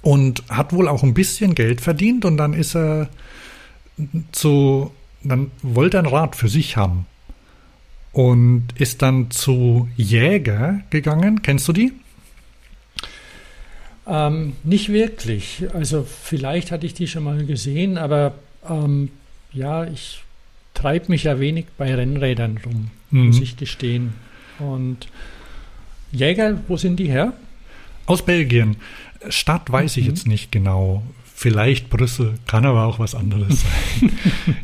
Und 0.00 0.44
hat 0.48 0.72
wohl 0.72 0.88
auch 0.88 1.02
ein 1.02 1.14
bisschen 1.14 1.54
Geld 1.54 1.80
verdient 1.80 2.24
und 2.24 2.36
dann 2.36 2.54
ist 2.54 2.76
er 2.76 3.08
zu, 4.30 4.92
dann 5.24 5.50
wollte 5.62 5.96
er 5.96 6.04
ein 6.04 6.06
Rad 6.06 6.36
für 6.36 6.48
sich 6.48 6.76
haben 6.76 7.06
und 8.16 8.68
ist 8.76 9.02
dann 9.02 9.30
zu 9.30 9.90
Jäger 9.94 10.80
gegangen. 10.88 11.42
Kennst 11.42 11.68
du 11.68 11.74
die? 11.74 11.92
Ähm, 14.06 14.54
nicht 14.64 14.88
wirklich. 14.90 15.66
Also 15.74 16.02
vielleicht 16.02 16.70
hatte 16.70 16.86
ich 16.86 16.94
die 16.94 17.08
schon 17.08 17.24
mal 17.24 17.44
gesehen, 17.44 17.98
aber 17.98 18.32
ähm, 18.66 19.10
ja, 19.52 19.84
ich 19.84 20.22
treibe 20.72 21.10
mich 21.10 21.24
ja 21.24 21.38
wenig 21.40 21.66
bei 21.76 21.94
Rennrädern 21.94 22.58
rum, 22.64 22.90
mhm. 23.10 23.26
muss 23.26 23.40
ich 23.42 23.58
gestehen. 23.58 24.14
Und 24.60 25.08
Jäger, 26.10 26.58
wo 26.68 26.78
sind 26.78 26.96
die 26.96 27.10
her? 27.10 27.34
Aus 28.06 28.24
Belgien. 28.24 28.76
Stadt 29.28 29.70
weiß 29.70 29.94
mhm. 29.94 30.00
ich 30.00 30.08
jetzt 30.08 30.26
nicht 30.26 30.50
genau. 30.50 31.02
Vielleicht 31.38 31.90
Brüssel, 31.90 32.36
kann 32.46 32.64
aber 32.64 32.86
auch 32.86 32.98
was 32.98 33.14
anderes 33.14 33.60
sein. 34.00 34.10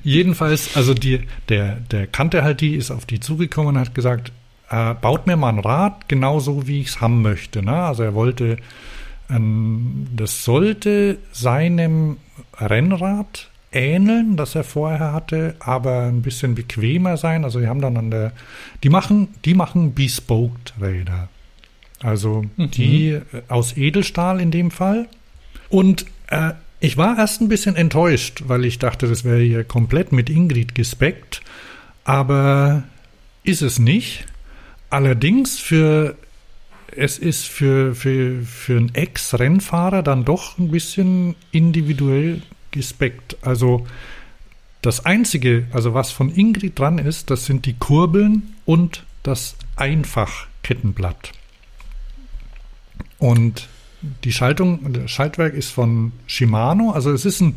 Jedenfalls, 0.02 0.74
also 0.74 0.94
die, 0.94 1.20
der, 1.50 1.74
der 1.76 2.06
kannte 2.06 2.42
halt 2.42 2.62
die, 2.62 2.76
ist 2.76 2.90
auf 2.90 3.04
die 3.04 3.20
zugekommen 3.20 3.76
und 3.76 3.78
hat 3.78 3.94
gesagt, 3.94 4.32
äh, 4.70 4.94
baut 4.94 5.26
mir 5.26 5.36
mal 5.36 5.50
ein 5.50 5.58
Rad, 5.58 6.08
genauso 6.08 6.66
wie 6.66 6.80
ich 6.80 6.86
es 6.86 7.00
haben 7.02 7.20
möchte. 7.20 7.62
Ne? 7.62 7.74
Also 7.74 8.04
er 8.04 8.14
wollte, 8.14 8.56
ähm, 9.28 10.06
das 10.16 10.44
sollte 10.44 11.18
seinem 11.30 12.16
Rennrad 12.56 13.50
ähneln, 13.70 14.38
das 14.38 14.54
er 14.54 14.64
vorher 14.64 15.12
hatte, 15.12 15.56
aber 15.60 16.04
ein 16.04 16.22
bisschen 16.22 16.54
bequemer 16.54 17.18
sein. 17.18 17.44
Also 17.44 17.60
die 17.60 17.68
haben 17.68 17.82
dann 17.82 17.98
an 17.98 18.10
der, 18.10 18.32
die 18.82 18.88
machen, 18.88 19.28
die 19.44 19.52
machen 19.52 19.92
Bespoked 19.92 20.72
Räder. 20.80 21.28
Also 22.00 22.46
mhm. 22.56 22.70
die 22.70 23.08
äh, 23.10 23.22
aus 23.48 23.76
Edelstahl 23.76 24.40
in 24.40 24.50
dem 24.50 24.70
Fall. 24.70 25.06
Und 25.68 26.06
äh, 26.32 26.54
ich 26.80 26.96
war 26.96 27.16
erst 27.16 27.40
ein 27.40 27.48
bisschen 27.48 27.76
enttäuscht, 27.76 28.42
weil 28.46 28.64
ich 28.64 28.78
dachte, 28.78 29.06
das 29.06 29.22
wäre 29.22 29.40
hier 29.40 29.62
komplett 29.62 30.10
mit 30.10 30.28
Ingrid 30.28 30.74
gespeckt. 30.74 31.42
Aber 32.04 32.82
ist 33.44 33.62
es 33.62 33.78
nicht. 33.78 34.24
Allerdings 34.90 35.60
für 35.60 36.16
es 36.94 37.18
ist 37.18 37.46
für, 37.46 37.94
für, 37.94 38.42
für 38.42 38.76
einen 38.76 38.94
Ex-Rennfahrer 38.94 40.02
dann 40.02 40.24
doch 40.24 40.58
ein 40.58 40.70
bisschen 40.70 41.36
individuell 41.50 42.42
gespeckt. 42.70 43.36
Also 43.40 43.86
das 44.82 45.06
Einzige, 45.06 45.66
also 45.72 45.94
was 45.94 46.10
von 46.10 46.34
Ingrid 46.34 46.78
dran 46.78 46.98
ist, 46.98 47.30
das 47.30 47.46
sind 47.46 47.64
die 47.64 47.74
Kurbeln 47.74 48.54
und 48.66 49.04
das 49.22 49.56
Einfachkettenblatt. 49.76 51.32
Und 53.18 53.68
die 54.24 54.32
Schaltung, 54.32 54.92
das 54.92 55.10
Schaltwerk 55.10 55.54
ist 55.54 55.70
von 55.70 56.12
Shimano. 56.26 56.90
Also 56.90 57.12
es 57.12 57.24
ist 57.24 57.40
ein, 57.40 57.56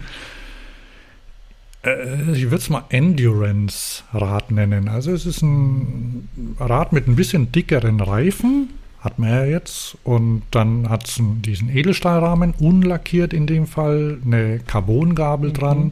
äh, 1.83 2.31
ich 2.33 2.43
würde 2.45 2.57
es 2.57 2.69
mal 2.69 2.83
Endurance-Rad 2.89 4.51
nennen. 4.51 4.87
Also 4.87 5.11
es 5.11 5.25
ist 5.25 5.41
ein 5.41 6.29
Rad 6.59 6.93
mit 6.93 7.07
ein 7.07 7.15
bisschen 7.15 7.51
dickeren 7.51 7.99
Reifen, 7.99 8.69
hat 8.99 9.19
man 9.19 9.29
ja 9.29 9.45
jetzt. 9.45 9.97
Und 10.03 10.43
dann 10.51 10.89
hat 10.89 11.07
es 11.07 11.19
diesen 11.19 11.69
Edelstahlrahmen, 11.69 12.53
unlackiert 12.59 13.33
in 13.33 13.47
dem 13.47 13.67
Fall, 13.67 14.19
eine 14.25 14.59
Carbongabel 14.59 15.49
mhm. 15.49 15.53
dran. 15.53 15.91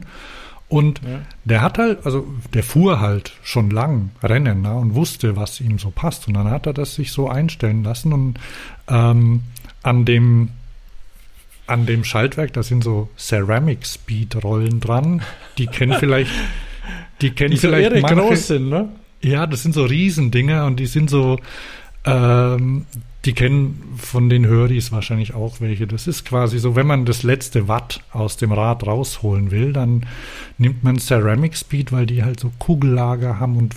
Und 0.68 1.02
ja. 1.02 1.20
der 1.44 1.62
hat 1.62 1.78
halt, 1.78 2.04
also 2.04 2.26
der 2.52 2.64
fuhr 2.64 2.98
halt 2.98 3.34
schon 3.42 3.70
lang 3.70 4.10
Rennen 4.22 4.62
ne, 4.62 4.74
und 4.74 4.94
wusste, 4.94 5.36
was 5.36 5.60
ihm 5.60 5.78
so 5.78 5.90
passt. 5.90 6.26
Und 6.26 6.34
dann 6.34 6.50
hat 6.50 6.66
er 6.66 6.72
das 6.72 6.94
sich 6.94 7.12
so 7.12 7.28
einstellen 7.28 7.84
lassen. 7.84 8.12
Und 8.12 8.40
ähm, 8.88 9.42
an 9.84 10.04
dem 10.04 10.50
an 11.66 11.86
dem 11.86 12.04
Schaltwerk, 12.04 12.52
da 12.52 12.62
sind 12.62 12.84
so 12.84 13.08
Ceramic 13.16 13.86
Speed 13.86 14.42
Rollen 14.44 14.80
dran. 14.80 15.22
Die 15.56 15.66
kennen 15.66 15.94
vielleicht, 15.98 16.30
die 17.20 17.30
kennen 17.30 17.52
die 17.52 17.56
vielleicht 17.56 17.94
so 17.94 18.00
manche, 18.00 18.16
groß 18.16 18.46
sind, 18.48 18.68
ne? 18.68 18.88
Ja, 19.22 19.46
das 19.46 19.62
sind 19.62 19.74
so 19.74 19.84
Riesendinger 19.84 20.66
und 20.66 20.78
die 20.78 20.86
sind 20.86 21.08
so, 21.08 21.38
ähm, 22.04 22.84
die 23.24 23.32
kennen 23.32 23.94
von 23.96 24.28
den 24.28 24.44
Höris 24.44 24.92
wahrscheinlich 24.92 25.32
auch 25.32 25.62
welche. 25.62 25.86
Das 25.86 26.06
ist 26.06 26.26
quasi 26.26 26.58
so, 26.58 26.76
wenn 26.76 26.86
man 26.86 27.06
das 27.06 27.22
letzte 27.22 27.66
Watt 27.66 28.02
aus 28.12 28.36
dem 28.36 28.52
Rad 28.52 28.86
rausholen 28.86 29.50
will, 29.50 29.72
dann 29.72 30.04
nimmt 30.58 30.84
man 30.84 30.98
Ceramic 30.98 31.56
Speed, 31.56 31.90
weil 31.92 32.04
die 32.04 32.22
halt 32.22 32.38
so 32.40 32.52
Kugellager 32.58 33.40
haben 33.40 33.56
und 33.56 33.76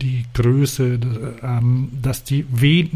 die 0.00 0.24
Größe, 0.32 0.98
ähm, 1.42 1.90
dass 2.00 2.24
die 2.24 2.46
weh 2.50 2.88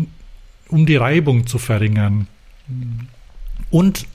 um 0.77 0.85
die 0.85 0.97
Reibung 0.97 1.47
zu 1.47 1.59
verringern. 1.59 2.27
Und 3.71 4.07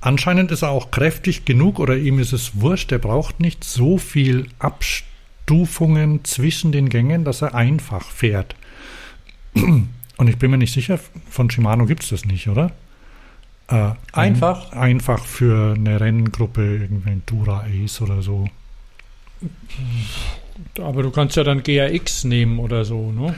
anscheinend 0.00 0.52
ist 0.52 0.62
er 0.62 0.70
auch 0.70 0.92
kräftig 0.92 1.44
genug 1.44 1.80
oder 1.80 1.96
ihm 1.96 2.20
ist 2.20 2.32
es 2.32 2.60
wurscht, 2.60 2.92
er 2.92 3.00
braucht 3.00 3.40
nicht 3.40 3.64
so 3.64 3.98
viel 3.98 4.46
Abstufungen 4.60 6.24
zwischen 6.24 6.70
den 6.70 6.90
Gängen, 6.90 7.24
dass 7.24 7.42
er 7.42 7.56
einfach 7.56 8.04
fährt. 8.08 8.54
Und 9.54 10.28
ich 10.28 10.38
bin 10.38 10.52
mir 10.52 10.58
nicht 10.58 10.72
sicher, 10.72 11.00
von 11.28 11.50
Shimano 11.50 11.86
gibt 11.86 12.04
es 12.04 12.10
das 12.10 12.24
nicht, 12.24 12.46
oder? 12.46 12.70
Äh, 13.66 13.90
einfach? 14.12 14.70
Ein, 14.70 14.78
einfach 14.78 15.24
für 15.24 15.74
eine 15.74 15.98
Renngruppe, 16.00 16.82
irgendwie 16.82 17.10
ein 17.10 17.22
Dura 17.26 17.64
Ace 17.64 18.00
oder 18.00 18.22
so. 18.22 18.46
Aber 20.78 21.02
du 21.02 21.10
kannst 21.10 21.34
ja 21.34 21.42
dann 21.42 21.64
GRX 21.64 22.22
nehmen 22.22 22.60
oder 22.60 22.84
so, 22.84 23.10
ne? 23.10 23.34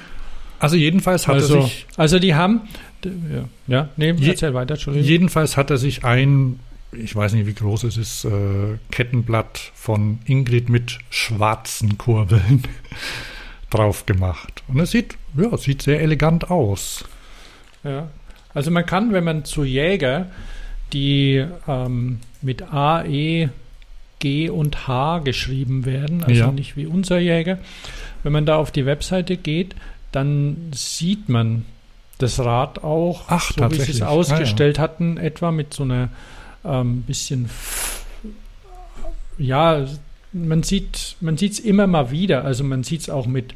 Also 0.61 0.77
jedenfalls 0.77 1.29
hat 1.29 1.37
also, 1.37 1.57
er 1.57 1.63
sich. 1.63 1.87
Also 1.97 2.19
die 2.19 2.35
haben. 2.35 2.63
Ja, 3.05 3.45
ja 3.69 3.89
nee, 3.97 4.15
erzähl 4.27 4.55
weiter, 4.55 4.75
Entschuldigung. 4.75 5.09
Jedenfalls 5.09 5.57
hat 5.57 5.71
er 5.71 5.79
sich 5.79 6.05
ein, 6.05 6.59
ich 6.93 7.15
weiß 7.15 7.33
nicht, 7.35 7.47
wie 7.47 7.55
groß 7.55 7.85
es 7.85 7.97
ist, 7.97 8.25
äh, 8.25 8.77
Kettenblatt 8.91 9.73
von 9.75 10.19
Ingrid 10.25 10.69
mit 10.69 10.99
schwarzen 11.11 11.97
Kurbeln 11.97 12.65
drauf 13.71 14.07
gemacht. 14.07 14.63
Und 14.67 14.81
es 14.81 14.91
sieht, 14.91 15.17
ja, 15.37 15.57
sieht 15.57 15.83
sehr 15.83 16.01
elegant 16.01 16.51
aus. 16.51 17.05
Ja. 17.85 18.09
Also 18.55 18.71
man 18.71 18.87
kann, 18.87 19.13
wenn 19.13 19.25
man 19.25 19.45
zu 19.45 19.63
Jäger, 19.63 20.27
die 20.93 21.45
ähm, 21.69 22.19
mit 22.43 22.63
A, 22.73 23.05
E, 23.05 23.51
G 24.19 24.49
und 24.51 24.89
H 24.89 25.21
geschrieben 25.21 25.85
werden, 25.85 26.25
also 26.25 26.41
ja. 26.41 26.51
nicht 26.51 26.77
wie 26.77 26.87
unser 26.87 27.19
Jäger, 27.19 27.59
wenn 28.23 28.33
man 28.33 28.47
da 28.47 28.57
auf 28.57 28.73
die 28.73 28.87
Webseite 28.87 29.37
geht, 29.37 29.77
dann 30.13 30.71
sieht 30.75 31.29
man 31.29 31.65
das 32.19 32.41
Rad 32.41 32.83
auch, 32.83 33.25
Ach, 33.29 33.53
so 33.53 33.71
wie 33.71 33.77
sie 33.77 33.93
es 33.93 34.03
ausgestellt 34.03 34.79
ah, 34.79 34.83
ja. 34.83 34.89
hatten, 34.89 35.17
etwa 35.19 35.53
mit 35.53 35.73
so 35.73 35.85
einer 35.85 36.09
ähm, 36.65 37.03
bisschen, 37.03 37.49
ja, 39.39 39.87
man 40.33 40.63
sieht 40.63 41.17
man 41.21 41.37
es 41.37 41.59
immer 41.59 41.87
mal 41.87 42.11
wieder. 42.11 42.45
Also 42.45 42.65
man 42.65 42.83
sieht 42.83 43.03
es 43.03 43.11
auch 43.11 43.27
mit, 43.27 43.55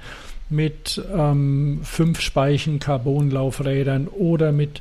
mit 0.48 1.02
ähm, 1.14 1.80
fünf 1.82 2.20
Speichen 2.20 2.78
Carbonlaufrädern 2.78 4.08
oder 4.08 4.52
mit, 4.52 4.80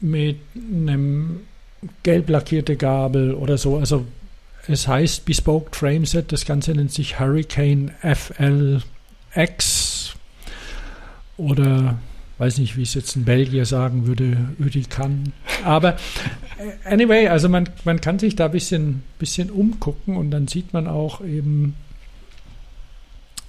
mit 0.00 0.38
einem 0.54 1.40
gelb 2.02 2.30
lackierte 2.30 2.76
Gabel 2.76 3.34
oder 3.34 3.58
so. 3.58 3.76
Also 3.78 4.06
es 4.66 4.86
heißt 4.86 5.24
Bespoke 5.24 5.74
Frameset, 5.76 6.32
das 6.32 6.44
Ganze 6.44 6.72
nennt 6.72 6.92
sich 6.92 7.18
Hurricane 7.18 7.90
FLX 8.02 9.99
oder 11.40 11.98
weiß 12.40 12.56
nicht, 12.58 12.76
wie 12.78 12.82
es 12.82 12.94
jetzt 12.94 13.16
ein 13.16 13.24
Belgier 13.24 13.66
sagen 13.66 14.06
würde, 14.06 14.36
Ödikan. 14.58 15.34
Aber 15.62 15.96
äh, 16.58 16.88
anyway, 16.90 17.28
also 17.28 17.50
man, 17.50 17.68
man 17.84 18.00
kann 18.00 18.18
sich 18.18 18.34
da 18.34 18.46
ein 18.46 18.50
bisschen, 18.50 19.02
bisschen 19.18 19.50
umgucken 19.50 20.16
und 20.16 20.30
dann 20.30 20.48
sieht 20.48 20.72
man 20.72 20.86
auch 20.86 21.20
eben, 21.22 21.74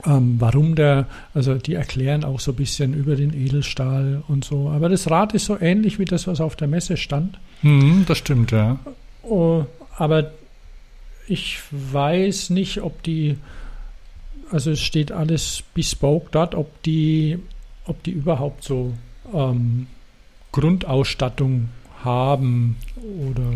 ähm, 0.06 0.36
warum 0.40 0.76
der, 0.76 1.08
also 1.34 1.56
die 1.56 1.76
erklären 1.76 2.26
auch 2.26 2.42
so 2.42 2.52
ein 2.52 2.58
bisschen 2.58 2.94
über 2.94 3.16
den 3.16 3.34
Edelstahl 3.34 4.24
und 4.28 4.44
so. 4.44 4.70
Aber 4.70 4.90
das 4.90 5.10
Rad 5.10 5.34
ist 5.34 5.46
so 5.46 5.58
ähnlich 5.58 5.98
wie 5.98 6.06
das, 6.06 6.28
was 6.28 6.42
auf 6.42 6.58
der 6.58 6.68
Messe 6.68 6.98
stand. 6.98 7.40
Hm, 7.62 8.04
das 8.08 8.18
stimmt, 8.18 8.52
ja. 8.52 8.78
Oh, 9.24 9.66
aber 9.96 10.32
ich 11.28 11.60
weiß 11.72 12.50
nicht, 12.50 12.82
ob 12.82 13.04
die, 13.04 13.38
also 14.52 14.72
es 14.72 14.82
steht 14.82 15.14
alles 15.14 15.64
bespoke 15.74 16.28
dort, 16.32 16.56
ob 16.56 16.84
die 16.84 17.40
ob 17.92 18.02
die 18.04 18.12
überhaupt 18.12 18.64
so 18.64 18.94
ähm, 19.34 19.88
Grundausstattung 20.54 21.70
haben 22.04 22.78
oder 23.30 23.54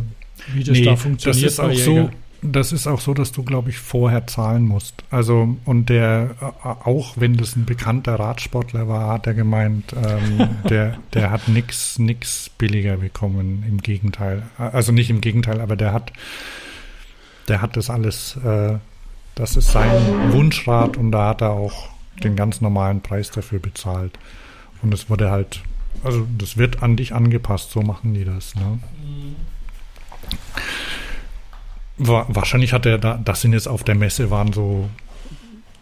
wie 0.54 0.64
das 0.64 0.78
nee, 0.78 0.84
da 0.84 0.96
funktioniert. 0.96 1.46
Das 1.46 1.54
ist 1.54 1.60
auch 1.60 1.74
so. 1.74 2.10
Das 2.42 2.72
ist 2.72 2.86
auch 2.86 3.00
so, 3.00 3.16
dass 3.16 3.32
du, 3.32 3.42
glaube 3.42 3.72
ich, 3.72 3.80
vorher 3.80 4.28
zahlen 4.28 4.68
musst. 4.68 5.04
Also, 5.10 5.58
und 5.66 5.90
der, 5.90 6.36
äh, 6.40 6.68
auch 6.68 7.16
wenn 7.16 7.38
das 7.38 7.56
ein 7.56 7.66
bekannter 7.66 8.20
Radsportler 8.20 8.88
war, 8.88 9.14
hat 9.14 9.26
er 9.26 9.34
gemeint, 9.34 9.94
ähm, 9.94 10.50
der, 10.70 10.98
der 11.14 11.32
hat 11.32 11.48
nichts 11.48 11.98
nix 11.98 12.52
billiger 12.52 12.98
bekommen. 12.98 13.64
Im 13.68 13.80
Gegenteil. 13.80 14.44
Also 14.60 14.92
nicht 14.92 15.10
im 15.10 15.22
Gegenteil, 15.22 15.60
aber 15.60 15.76
der 15.76 15.92
hat, 15.92 16.14
der 17.48 17.64
hat 17.64 17.78
das 17.78 17.90
alles, 17.90 18.38
äh, 18.46 18.78
das 19.34 19.58
ist 19.58 19.72
sein 19.72 20.32
Wunschrad 20.32 20.98
und 20.98 21.12
da 21.12 21.30
hat 21.30 21.42
er 21.42 21.52
auch 21.52 21.95
den 22.24 22.36
ganz 22.36 22.62
normalen 22.62 23.02
Preis 23.02 23.32
dafür 23.32 23.60
bezahlt. 23.60 24.18
Und 24.82 24.94
es 24.94 25.10
wurde 25.10 25.32
halt, 25.32 25.62
also 26.04 26.28
das 26.38 26.58
wird 26.58 26.84
an 26.84 26.96
dich 26.96 27.14
angepasst, 27.14 27.72
so 27.72 27.82
machen 27.82 28.14
die 28.14 28.26
das. 28.26 28.56
Ne? 28.56 28.80
Mhm. 29.02 29.36
Wahrscheinlich 31.98 32.74
hat 32.74 32.86
er 32.86 32.98
da, 32.98 33.18
das 33.18 33.42
sind 33.42 33.54
jetzt 33.54 33.68
auf 33.68 33.84
der 33.84 33.96
Messe 33.96 34.30
waren 34.30 34.52
so, 34.52 34.90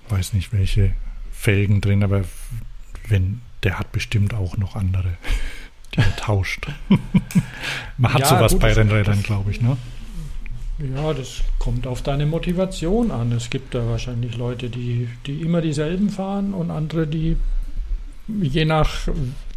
weiß 0.09 0.33
nicht 0.33 0.53
welche 0.53 0.93
Felgen 1.31 1.81
drin, 1.81 2.03
aber 2.03 2.23
wenn, 3.07 3.41
der 3.63 3.79
hat 3.79 3.91
bestimmt 3.91 4.33
auch 4.33 4.57
noch 4.57 4.75
andere. 4.75 5.17
die 5.95 5.99
er 5.99 6.15
tauscht. 6.15 6.67
Man 7.97 8.13
hat 8.13 8.21
Ja, 8.21 8.27
sowas 8.27 8.51
gut, 8.53 8.61
bei 8.61 8.73
Rennrädern, 8.73 9.23
glaube 9.23 9.51
ich, 9.51 9.61
ne? 9.61 9.77
Ja, 10.79 11.13
das 11.13 11.41
kommt 11.59 11.85
auf 11.85 12.01
deine 12.01 12.25
Motivation 12.25 13.11
an. 13.11 13.31
Es 13.31 13.49
gibt 13.49 13.75
da 13.75 13.87
wahrscheinlich 13.87 14.37
Leute, 14.37 14.69
die, 14.69 15.07
die 15.25 15.41
immer 15.41 15.61
dieselben 15.61 16.09
fahren 16.09 16.53
und 16.53 16.71
andere, 16.71 17.05
die 17.05 17.37
je 18.27 18.65
nach 18.65 19.07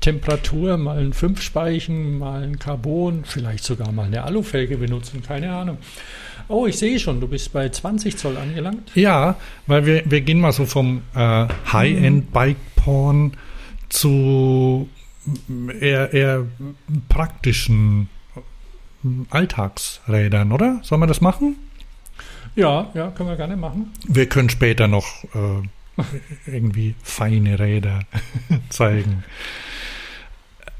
Temperatur 0.00 0.76
mal 0.76 0.98
einen 0.98 1.12
Fünfspeichen, 1.12 2.18
mal 2.18 2.42
ein 2.42 2.58
Carbon, 2.58 3.24
vielleicht 3.24 3.64
sogar 3.64 3.92
mal 3.92 4.06
eine 4.06 4.24
Alufelge 4.24 4.76
benutzen, 4.76 5.22
keine 5.22 5.52
Ahnung. 5.52 5.78
Oh, 6.48 6.66
ich 6.66 6.78
sehe 6.78 6.98
schon, 6.98 7.20
du 7.20 7.26
bist 7.26 7.52
bei 7.52 7.68
20 7.68 8.16
Zoll 8.16 8.36
angelangt. 8.36 8.92
Ja, 8.94 9.36
weil 9.66 9.86
wir, 9.86 10.02
wir 10.06 10.20
gehen 10.20 10.40
mal 10.40 10.52
so 10.52 10.64
vom 10.64 11.02
äh, 11.14 11.46
High-End-Bike-Porn 11.72 13.32
zu 13.88 14.88
eher, 15.80 16.12
eher 16.12 16.46
praktischen 17.08 18.08
Alltagsrädern, 19.30 20.52
oder? 20.52 20.80
Sollen 20.82 21.00
wir 21.00 21.06
das 21.06 21.20
machen? 21.20 21.56
Ja, 22.54 22.90
ja, 22.94 23.10
können 23.10 23.28
wir 23.28 23.36
gerne 23.36 23.56
machen. 23.56 23.92
Wir 24.06 24.28
können 24.28 24.48
später 24.48 24.88
noch 24.88 25.06
äh, 25.34 26.00
irgendwie 26.46 26.94
feine 27.02 27.58
Räder 27.58 28.00
zeigen. 28.70 29.24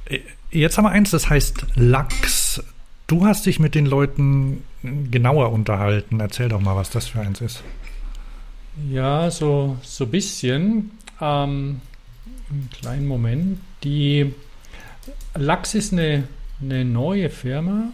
Äh, 0.06 0.20
Jetzt 0.52 0.78
haben 0.78 0.84
wir 0.84 0.90
eins, 0.90 1.10
das 1.10 1.28
heißt 1.28 1.66
Lachs. 1.74 2.62
Du 3.08 3.26
hast 3.26 3.44
dich 3.46 3.58
mit 3.58 3.74
den 3.74 3.84
Leuten 3.84 4.62
genauer 5.10 5.52
unterhalten. 5.52 6.20
Erzähl 6.20 6.48
doch 6.48 6.60
mal, 6.60 6.76
was 6.76 6.88
das 6.88 7.08
für 7.08 7.20
eins 7.20 7.40
ist. 7.40 7.62
Ja, 8.90 9.30
so 9.30 9.76
so 9.82 10.04
ein 10.04 10.10
bisschen. 10.10 10.92
Ähm, 11.20 11.80
einen 12.48 12.70
kleinen 12.80 13.06
Moment. 13.06 13.58
Die 13.82 14.32
Lachs 15.34 15.74
ist 15.74 15.92
eine, 15.92 16.24
eine 16.62 16.84
neue 16.84 17.28
Firma, 17.28 17.88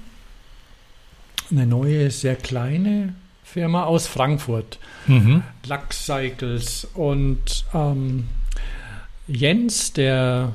eine 1.53 1.67
neue, 1.67 2.11
sehr 2.11 2.37
kleine 2.37 3.15
Firma 3.45 3.85
aus 3.85 4.07
Frankfurt. 4.07 4.79
Mhm. 5.07 5.43
Lachs 5.67 6.07
Cycles. 6.07 6.89
Und 6.95 7.65
ähm, 7.75 8.29
Jens, 9.29 9.93
der, 9.93 10.53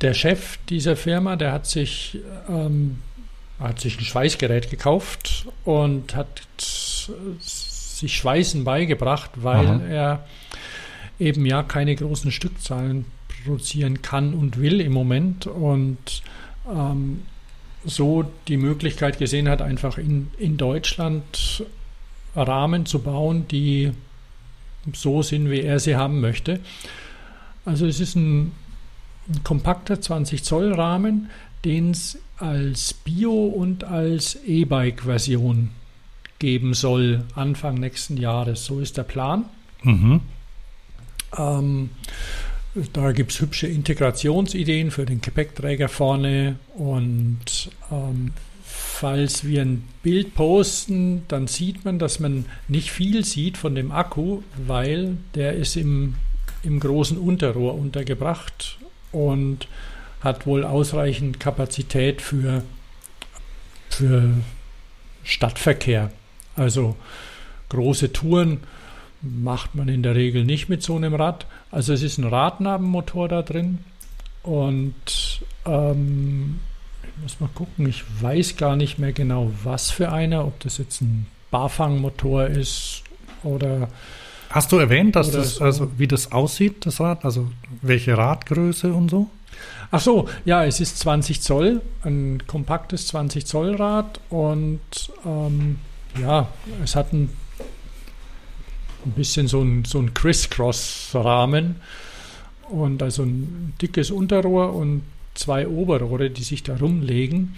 der 0.00 0.14
Chef 0.14 0.58
dieser 0.68 0.96
Firma, 0.96 1.36
der 1.36 1.52
hat 1.52 1.66
sich, 1.66 2.18
ähm, 2.48 2.98
hat 3.58 3.80
sich 3.80 3.98
ein 3.98 4.04
Schweißgerät 4.04 4.70
gekauft 4.70 5.46
und 5.64 6.14
hat 6.14 6.42
sich 6.58 8.16
Schweißen 8.16 8.64
beigebracht, 8.64 9.30
weil 9.36 9.66
Aha. 9.66 9.80
er 9.88 10.26
eben 11.18 11.46
ja 11.46 11.62
keine 11.62 11.94
großen 11.94 12.32
Stückzahlen 12.32 13.06
produzieren 13.28 14.02
kann 14.02 14.34
und 14.34 14.58
will 14.58 14.80
im 14.80 14.92
Moment 14.92 15.46
und 15.46 16.22
ähm, 16.68 17.22
so 17.84 18.24
die 18.48 18.56
Möglichkeit 18.56 19.18
gesehen 19.18 19.48
hat, 19.48 19.62
einfach 19.62 19.98
in, 19.98 20.30
in 20.38 20.56
Deutschland 20.56 21.64
Rahmen 22.34 22.86
zu 22.86 23.00
bauen, 23.00 23.46
die 23.48 23.92
so 24.92 25.22
sind, 25.22 25.50
wie 25.50 25.60
er 25.60 25.78
sie 25.78 25.96
haben 25.96 26.20
möchte. 26.20 26.60
Also 27.64 27.86
es 27.86 28.00
ist 28.00 28.16
ein, 28.16 28.52
ein 29.28 29.44
kompakter 29.44 30.00
20 30.00 30.42
Zoll 30.42 30.72
Rahmen, 30.72 31.30
den 31.64 31.90
es 31.90 32.18
als 32.38 32.94
Bio- 32.94 33.46
und 33.46 33.84
als 33.84 34.36
E-Bike-Version 34.44 35.70
geben 36.38 36.74
soll, 36.74 37.24
Anfang 37.36 37.76
nächsten 37.76 38.16
Jahres. 38.16 38.64
So 38.64 38.80
ist 38.80 38.96
der 38.96 39.04
Plan. 39.04 39.44
Mhm. 39.82 40.20
Ähm, 41.38 41.90
da 42.92 43.12
gibt 43.12 43.32
es 43.32 43.40
hübsche 43.40 43.66
Integrationsideen 43.66 44.90
für 44.90 45.04
den 45.04 45.20
Gepäckträger 45.20 45.88
vorne 45.88 46.56
und 46.74 47.70
ähm, 47.90 48.32
falls 48.64 49.44
wir 49.44 49.62
ein 49.62 49.84
Bild 50.02 50.34
posten, 50.34 51.24
dann 51.28 51.46
sieht 51.46 51.84
man, 51.84 51.98
dass 51.98 52.18
man 52.18 52.46
nicht 52.68 52.90
viel 52.90 53.24
sieht 53.24 53.58
von 53.58 53.74
dem 53.74 53.92
Akku, 53.92 54.42
weil 54.66 55.18
der 55.34 55.54
ist 55.54 55.76
im, 55.76 56.14
im 56.62 56.80
großen 56.80 57.18
Unterrohr 57.18 57.74
untergebracht 57.74 58.78
und 59.10 59.68
hat 60.22 60.46
wohl 60.46 60.64
ausreichend 60.64 61.40
Kapazität 61.40 62.22
für, 62.22 62.62
für 63.90 64.30
Stadtverkehr. 65.24 66.10
Also 66.56 66.96
große 67.68 68.12
Touren 68.12 68.60
macht 69.20 69.74
man 69.74 69.88
in 69.88 70.02
der 70.02 70.14
Regel 70.14 70.44
nicht 70.44 70.68
mit 70.68 70.82
so 70.82 70.96
einem 70.96 71.14
Rad. 71.14 71.46
Also 71.72 71.92
es 71.94 72.02
ist 72.02 72.18
ein 72.18 72.24
Radnabenmotor 72.24 73.28
da 73.28 73.42
drin 73.42 73.78
und 74.42 75.42
ähm, 75.64 76.60
ich 77.02 77.22
muss 77.22 77.40
mal 77.40 77.50
gucken, 77.54 77.88
ich 77.88 78.04
weiß 78.20 78.56
gar 78.56 78.76
nicht 78.76 78.98
mehr 78.98 79.12
genau, 79.12 79.50
was 79.64 79.90
für 79.90 80.12
einer, 80.12 80.46
ob 80.46 80.60
das 80.60 80.78
jetzt 80.78 81.00
ein 81.00 81.26
Barfangmotor 81.50 82.46
ist 82.46 83.02
oder 83.42 83.88
Hast 84.50 84.70
du 84.70 84.76
erwähnt, 84.76 85.16
dass 85.16 85.30
das, 85.30 85.56
so. 85.56 85.64
also 85.64 85.90
wie 85.96 86.06
das 86.06 86.30
aussieht, 86.30 86.84
das 86.84 87.00
Rad? 87.00 87.24
Also 87.24 87.50
welche 87.80 88.18
Radgröße 88.18 88.92
und 88.92 89.10
so? 89.10 89.30
Ach 89.90 90.00
so, 90.00 90.28
ja, 90.44 90.64
es 90.64 90.78
ist 90.80 90.98
20 90.98 91.40
Zoll, 91.40 91.80
ein 92.02 92.42
kompaktes 92.46 93.06
20 93.08 93.46
Zoll 93.46 93.76
Rad 93.76 94.20
und 94.28 94.80
ähm, 95.24 95.78
ja, 96.20 96.48
es 96.84 96.96
hat 96.96 97.14
ein, 97.14 97.30
ein 99.06 99.12
bisschen 99.12 99.48
so 99.48 99.60
ein, 99.62 99.84
so 99.84 99.98
ein 99.98 100.14
Criss-Cross-Rahmen 100.14 101.76
und 102.70 103.02
also 103.02 103.22
ein 103.24 103.72
dickes 103.80 104.10
Unterrohr 104.10 104.74
und 104.74 105.02
zwei 105.34 105.66
Oberrohre, 105.68 106.30
die 106.30 106.42
sich 106.42 106.62
da 106.62 106.76
rumlegen. 106.76 107.54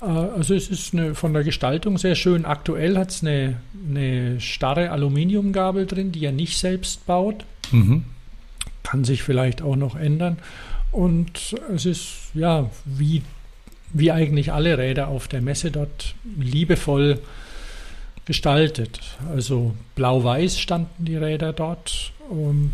Äh, 0.00 0.04
Also 0.06 0.54
es 0.54 0.68
ist 0.68 0.94
eine, 0.94 1.14
von 1.14 1.32
der 1.32 1.44
Gestaltung 1.44 1.98
sehr 1.98 2.14
schön. 2.14 2.44
Aktuell 2.44 2.96
hat 2.98 3.10
es 3.10 3.22
eine, 3.22 3.56
eine 3.88 4.40
starre 4.40 4.90
Aluminiumgabel 4.90 5.86
drin, 5.86 6.12
die 6.12 6.24
er 6.24 6.32
nicht 6.32 6.58
selbst 6.58 7.06
baut 7.06 7.44
Mhm. 7.72 8.04
kann 8.82 9.04
sich 9.04 9.22
vielleicht 9.22 9.62
auch 9.62 9.76
noch 9.76 9.94
ändern. 9.94 10.38
Und 10.90 11.54
es 11.72 11.86
ist 11.86 12.08
ja 12.34 12.68
wie, 12.84 13.22
wie 13.92 14.10
eigentlich 14.10 14.52
alle 14.52 14.76
Räder 14.76 15.06
auf 15.06 15.28
der 15.28 15.40
Messe 15.40 15.70
dort 15.70 16.16
liebevoll 16.36 17.20
gestaltet. 18.30 19.00
Also 19.34 19.74
blau-weiß 19.96 20.60
standen 20.60 21.04
die 21.04 21.16
Räder 21.16 21.52
dort 21.52 22.12
und 22.28 22.70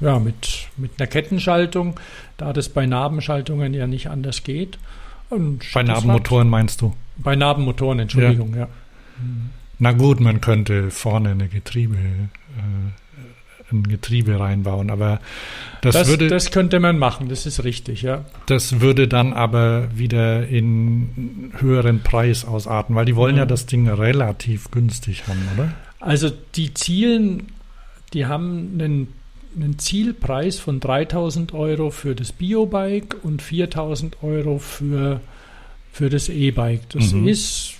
ja, 0.00 0.18
mit, 0.18 0.68
mit 0.76 0.90
einer 0.98 1.06
Kettenschaltung, 1.06 1.98
da 2.36 2.52
das 2.52 2.68
bei 2.68 2.84
Nabenschaltungen 2.84 3.72
ja 3.72 3.86
nicht 3.86 4.10
anders 4.10 4.44
geht. 4.44 4.78
Und 5.30 5.64
Bei 5.72 5.82
Nabenmotoren 5.82 6.50
meinst 6.50 6.82
du? 6.82 6.92
Bei 7.16 7.36
Nabenmotoren, 7.36 8.00
Entschuldigung, 8.00 8.54
ja. 8.54 8.68
Na 9.78 9.92
gut, 9.92 10.20
man 10.20 10.42
könnte 10.42 10.90
vorne 10.90 11.30
eine 11.30 11.48
Getriebe, 11.48 11.96
äh, 11.96 13.03
ein 13.74 13.88
Getriebe 13.88 14.38
reinbauen, 14.40 14.90
aber 14.90 15.20
das, 15.82 15.94
Das, 15.94 16.08
würde, 16.08 16.28
das 16.28 16.50
könnte 16.50 16.80
man 16.80 16.98
machen, 16.98 17.28
das 17.28 17.44
ist 17.46 17.62
richtig, 17.64 18.02
ja. 18.02 18.24
das 18.46 18.80
würde 18.80 19.06
dann 19.08 19.32
aber 19.32 19.88
wieder 19.94 20.46
in 20.48 21.52
höheren 21.58 22.00
Preis 22.02 22.44
ausarten, 22.44 22.94
weil 22.96 23.04
die 23.04 23.16
wollen 23.16 23.36
ja 23.36 23.42
Ja. 23.42 23.46
das 23.46 23.66
Ding 23.66 23.88
relativ 23.88 24.70
günstig 24.70 25.26
haben, 25.28 25.40
oder? 25.56 25.72
Also 26.00 26.30
die 26.54 26.72
zielen, 26.74 27.48
die 28.12 28.26
haben 28.26 28.70
einen, 28.74 29.08
einen 29.56 29.78
Zielpreis 29.78 30.58
von 30.58 30.80
3000 30.80 31.52
Euro 31.54 31.90
für 31.90 32.14
das 32.14 32.32
Biobike 32.32 33.16
und 33.22 33.40
4000 33.42 34.22
Euro 34.22 34.58
für, 34.58 35.20
für 35.92 36.10
das 36.10 36.28
E-Bike. 36.28 36.88
Das 36.90 37.12
Mhm. 37.12 37.28
ist, 37.28 37.74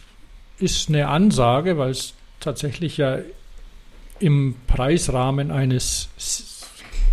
ist 0.59 0.89
eine 0.89 1.09
Ansage, 1.09 1.77
weil 1.79 1.91
es 1.91 2.15
tatsächlich 2.41 2.97
ja 2.97 3.19
im 4.25 4.55
Preisrahmen 4.67 5.51
eines 5.51 6.09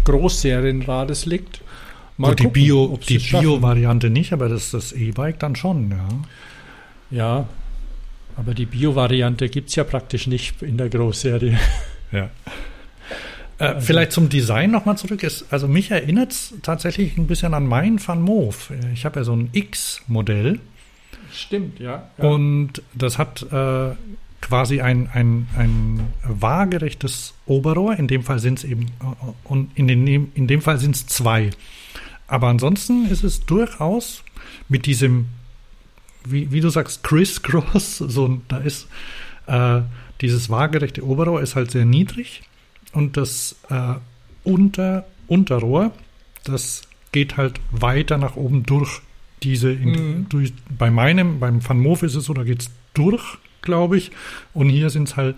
Großserienrades 0.06 1.26
liegt. 1.26 1.62
Gut, 2.18 2.40
die 2.40 2.44
gucken, 2.44 2.54
Bio, 2.54 3.00
die 3.08 3.16
es. 3.16 3.30
Bio-Variante 3.30 4.10
nicht, 4.10 4.32
aber 4.34 4.48
das 4.50 4.72
das 4.72 4.92
E-Bike 4.94 5.40
dann 5.40 5.56
schon, 5.56 5.92
ja. 5.92 6.08
Ja, 7.10 7.48
aber 8.38 8.54
die 8.54 8.66
Bio-Variante 8.66 9.50
gibt 9.50 9.70
es 9.70 9.76
ja 9.76 9.84
praktisch 9.84 10.28
nicht 10.28 10.62
in 10.62 10.78
der 10.78 10.90
Großserie. 10.90 11.58
Ja. 12.12 12.30
Äh, 13.58 13.64
Also- 13.66 13.82
vielleicht 13.88 14.12
zum 14.12 14.30
Design 14.30 14.72
nochmal 14.72 14.98
zurück. 14.98 15.24
Ist, 15.24 15.46
also 15.52 15.68
mich 15.68 15.92
erinnert 15.92 16.32
es 16.32 16.54
tatsächlich 16.62 17.18
ein 17.18 17.28
bisschen 17.28 17.54
an 17.54 17.66
mein 17.68 18.06
Van 18.06 18.22
Moof. 18.22 18.72
Ich 18.94 19.06
habe 19.06 19.20
ja 19.20 19.24
so 19.24 19.34
ein 19.34 19.50
X-Modell 19.54 20.60
Stimmt, 21.34 21.80
ja. 21.80 22.10
und 22.18 22.82
das 22.94 23.18
hat 23.18 23.44
äh, 23.52 23.92
quasi 24.42 24.82
ein, 24.82 25.10
ein, 25.14 25.48
ein 25.56 26.14
waagerechtes 26.24 27.34
Oberrohr. 27.46 27.96
In 27.98 28.08
dem 28.08 28.24
Fall 28.24 28.40
sind 28.40 28.60
es 28.60 28.64
eben, 28.64 28.88
äh, 29.02 29.32
und 29.44 29.72
in, 29.76 29.88
den, 29.88 30.32
in 30.34 30.48
dem 30.48 30.62
Fall 30.62 30.78
sind 30.80 30.96
es 30.96 31.08
zwei. 31.08 31.52
Aber 32.28 32.48
ansonsten 32.48 33.08
ist 33.08 33.24
es 33.24 33.46
durchaus 33.46 34.24
mit 34.68 34.86
diesem, 34.86 35.28
wie, 36.26 36.52
wie 36.52 36.62
du 36.62 36.70
sagst, 36.70 37.04
Criss-Cross, 37.04 37.98
so, 38.08 38.42
da 38.48 38.58
ist 38.58 38.88
äh, 39.48 39.82
dieses 40.22 40.50
waagerechte 40.50 41.06
Oberrohr 41.06 41.42
ist 41.42 41.56
halt 41.56 41.72
sehr 41.72 41.86
niedrig 41.86 42.44
und 42.94 43.18
das 43.18 43.56
äh, 43.70 43.96
Unter, 44.44 45.06
Unterrohr, 45.28 45.92
das 46.44 46.84
geht 47.12 47.38
halt 47.38 47.60
weiter 47.72 48.18
nach 48.18 48.36
oben 48.36 48.64
durch 48.64 49.02
diese, 49.44 49.72
in, 49.72 49.90
mhm. 49.90 50.30
durch, 50.30 50.54
bei 50.70 50.90
meinem, 50.92 51.40
beim 51.40 51.68
Van 51.68 51.80
Moof 51.80 52.04
ist 52.04 52.16
es 52.16 52.26
so, 52.26 52.34
da 52.34 52.44
geht 52.44 52.62
es 52.62 52.72
durch, 52.94 53.38
glaube 53.62 53.98
ich. 53.98 54.12
Und 54.54 54.70
hier 54.70 54.90
sind 54.90 55.10
es 55.10 55.16
halt 55.16 55.36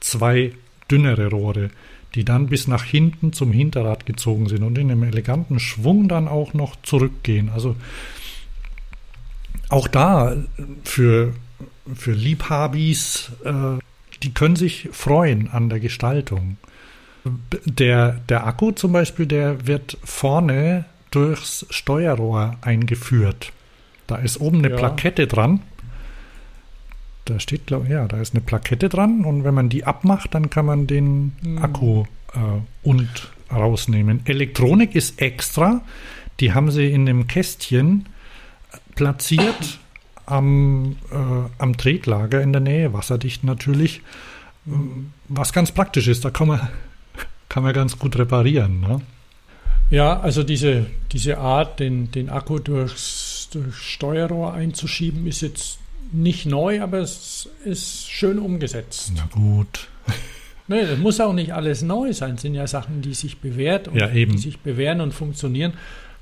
zwei 0.00 0.52
dünnere 0.90 1.28
Rohre, 1.28 1.70
die 2.14 2.24
dann 2.24 2.46
bis 2.46 2.66
nach 2.66 2.84
hinten 2.84 3.32
zum 3.32 3.52
Hinterrad 3.52 4.06
gezogen 4.06 4.48
sind 4.48 4.62
und 4.62 4.78
in 4.78 4.90
einem 4.90 5.02
eleganten 5.02 5.60
Schwung 5.60 6.08
dann 6.08 6.28
auch 6.28 6.54
noch 6.54 6.76
zurückgehen. 6.82 7.50
Also 7.50 7.76
auch 9.68 9.88
da 9.88 10.36
für, 10.84 11.34
für 11.94 12.12
Liebhabis, 12.12 13.30
äh, 13.44 13.78
die 14.22 14.32
können 14.32 14.56
sich 14.56 14.88
freuen 14.92 15.48
an 15.48 15.68
der 15.68 15.80
Gestaltung. 15.80 16.56
Der, 17.66 18.12
der 18.28 18.46
Akku 18.46 18.72
zum 18.72 18.92
Beispiel, 18.92 19.26
der 19.26 19.66
wird 19.66 19.98
vorne 20.02 20.86
durchs 21.10 21.66
Steuerrohr 21.70 22.56
eingeführt. 22.62 23.52
Da 24.06 24.16
ist 24.16 24.40
oben 24.40 24.58
eine 24.58 24.70
ja. 24.70 24.76
Plakette 24.76 25.26
dran. 25.26 25.60
Da 27.28 27.38
steht, 27.40 27.66
glaube 27.66 27.84
ich, 27.84 27.90
ja, 27.90 28.08
da 28.08 28.18
ist 28.20 28.34
eine 28.34 28.40
Plakette 28.40 28.88
dran 28.88 29.26
und 29.26 29.44
wenn 29.44 29.52
man 29.52 29.68
die 29.68 29.84
abmacht, 29.84 30.34
dann 30.34 30.48
kann 30.48 30.64
man 30.64 30.86
den 30.86 31.34
mhm. 31.42 31.58
Akku 31.58 32.04
äh, 32.32 32.38
und 32.82 33.08
rausnehmen. 33.52 34.22
Elektronik 34.24 34.94
ist 34.94 35.20
extra. 35.20 35.82
Die 36.40 36.54
haben 36.54 36.70
sie 36.70 36.90
in 36.90 37.06
einem 37.06 37.26
Kästchen 37.26 38.06
platziert 38.94 39.78
am, 40.24 40.96
äh, 41.10 41.50
am 41.58 41.76
Tretlager 41.76 42.40
in 42.40 42.52
der 42.52 42.62
Nähe, 42.62 42.94
wasserdicht 42.94 43.44
natürlich. 43.44 44.00
Was 45.28 45.52
ganz 45.52 45.72
praktisch 45.72 46.08
ist, 46.08 46.24
da 46.24 46.30
kann 46.30 46.48
man, 46.48 46.68
kann 47.50 47.62
man 47.62 47.74
ganz 47.74 47.98
gut 47.98 48.16
reparieren. 48.18 48.80
Ne? 48.80 49.02
Ja, 49.90 50.20
also 50.20 50.42
diese, 50.42 50.86
diese 51.12 51.38
Art, 51.38 51.78
den, 51.78 52.10
den 52.10 52.30
Akku 52.30 52.58
durchs, 52.58 53.48
durchs 53.52 53.76
Steuerrohr 53.76 54.54
einzuschieben, 54.54 55.26
ist 55.26 55.42
jetzt 55.42 55.78
nicht 56.12 56.46
neu, 56.46 56.82
aber 56.82 56.98
es 56.98 57.48
ist 57.64 58.10
schön 58.10 58.38
umgesetzt. 58.38 59.12
Na 59.14 59.28
gut. 59.30 59.88
Nee, 60.70 60.84
das 60.84 60.98
muss 60.98 61.18
auch 61.18 61.32
nicht 61.32 61.54
alles 61.54 61.80
neu 61.80 62.12
sein. 62.12 62.34
Es 62.34 62.42
sind 62.42 62.52
ja 62.52 62.66
Sachen, 62.66 63.00
die 63.00 63.14
sich 63.14 63.38
bewährt 63.38 63.88
und 63.88 63.96
ja, 63.96 64.06
die 64.06 64.36
sich 64.36 64.58
bewähren 64.58 65.00
und 65.00 65.14
funktionieren, 65.14 65.72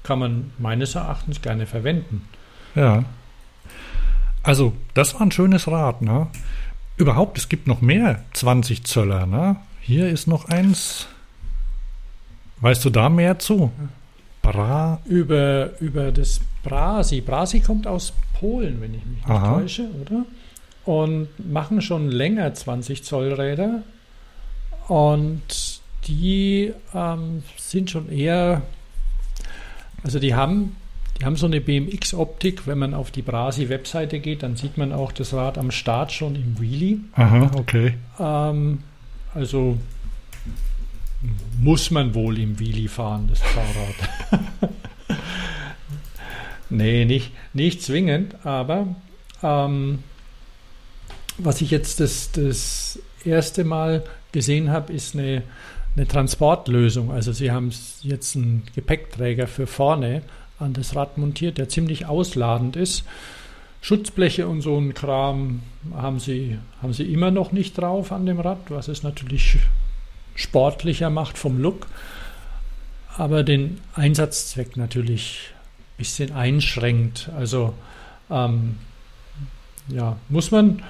kann 0.04 0.20
man 0.20 0.52
meines 0.58 0.94
Erachtens 0.94 1.42
gerne 1.42 1.66
verwenden. 1.66 2.28
Ja. 2.76 3.04
Also, 4.44 4.72
das 4.94 5.14
war 5.14 5.22
ein 5.22 5.32
schönes 5.32 5.66
Rad, 5.66 6.02
ne? 6.02 6.28
Überhaupt, 6.96 7.38
es 7.38 7.48
gibt 7.48 7.66
noch 7.66 7.80
mehr 7.80 8.22
20 8.34 8.84
Zöller, 8.84 9.26
ne? 9.26 9.56
Hier 9.80 10.08
ist 10.08 10.28
noch 10.28 10.48
eins. 10.48 11.08
Weißt 12.60 12.84
du 12.84 12.90
da 12.90 13.08
mehr 13.08 13.40
zu? 13.40 13.72
Bra. 14.42 15.00
Über, 15.06 15.70
über 15.80 16.12
das 16.12 16.40
Brasi. 16.68 17.20
Brasi 17.20 17.60
kommt 17.60 17.86
aus 17.86 18.12
Polen, 18.38 18.80
wenn 18.80 18.94
ich 18.94 19.04
mich 19.04 19.16
nicht 19.18 19.28
Aha. 19.28 19.60
täusche, 19.60 19.88
oder? 20.00 20.24
Und 20.84 21.28
machen 21.38 21.80
schon 21.80 22.10
länger 22.10 22.52
20 22.52 23.02
Zoll 23.02 23.32
Räder. 23.32 23.82
Und 24.88 25.80
die 26.06 26.72
ähm, 26.94 27.42
sind 27.56 27.90
schon 27.90 28.10
eher, 28.10 28.62
also 30.04 30.18
die 30.18 30.34
haben 30.34 30.76
die 31.18 31.24
haben 31.24 31.36
so 31.36 31.46
eine 31.46 31.60
BMX-Optik. 31.60 32.66
Wenn 32.66 32.78
man 32.78 32.94
auf 32.94 33.10
die 33.10 33.22
Brasi-Webseite 33.22 34.20
geht, 34.20 34.42
dann 34.42 34.56
sieht 34.56 34.76
man 34.76 34.92
auch 34.92 35.12
das 35.12 35.32
Rad 35.32 35.56
am 35.56 35.70
Start 35.70 36.12
schon 36.12 36.36
im 36.36 36.60
Wheelie. 36.60 36.98
Aha, 37.14 37.50
okay. 37.56 37.94
Ähm, 38.20 38.80
also 39.34 39.78
muss 41.58 41.90
man 41.90 42.14
wohl 42.14 42.38
im 42.38 42.58
Wheelie 42.58 42.88
fahren, 42.88 43.28
das 43.28 43.40
Fahrrad. 43.40 44.70
nee, 46.70 47.04
nicht, 47.04 47.32
nicht 47.52 47.82
zwingend, 47.82 48.44
aber 48.44 48.88
ähm, 49.42 50.00
was 51.38 51.60
ich 51.60 51.70
jetzt 51.70 52.00
das, 52.00 52.32
das 52.32 52.98
erste 53.24 53.64
Mal 53.64 54.04
gesehen 54.32 54.70
habe, 54.70 54.92
ist 54.92 55.14
eine, 55.14 55.42
eine 55.96 56.06
Transportlösung. 56.06 57.10
Also 57.10 57.32
sie 57.32 57.50
haben 57.50 57.72
jetzt 58.02 58.36
einen 58.36 58.64
Gepäckträger 58.74 59.46
für 59.46 59.66
vorne 59.66 60.22
an 60.58 60.72
das 60.72 60.96
Rad 60.96 61.18
montiert, 61.18 61.58
der 61.58 61.68
ziemlich 61.68 62.06
ausladend 62.06 62.76
ist. 62.76 63.04
Schutzbleche 63.82 64.48
und 64.48 64.62
so 64.62 64.76
ein 64.78 64.94
Kram 64.94 65.62
haben 65.94 66.18
sie, 66.18 66.58
haben 66.82 66.92
sie 66.92 67.12
immer 67.12 67.30
noch 67.30 67.52
nicht 67.52 67.78
drauf 67.78 68.10
an 68.10 68.26
dem 68.26 68.40
Rad, 68.40 68.58
was 68.70 68.88
es 68.88 69.02
natürlich 69.02 69.58
sportlicher 70.34 71.10
macht 71.10 71.38
vom 71.38 71.60
Look, 71.60 71.86
aber 73.16 73.42
den 73.42 73.80
Einsatzzweck 73.94 74.76
natürlich 74.76 75.52
bisschen 75.96 76.32
einschränkt. 76.32 77.30
Also 77.36 77.74
ähm, 78.30 78.76
ja, 79.88 80.16
muss 80.28 80.50
man, 80.50 80.82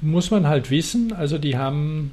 muss 0.00 0.30
man 0.30 0.46
halt 0.46 0.70
wissen, 0.70 1.12
also 1.12 1.38
die 1.38 1.56
haben, 1.56 2.12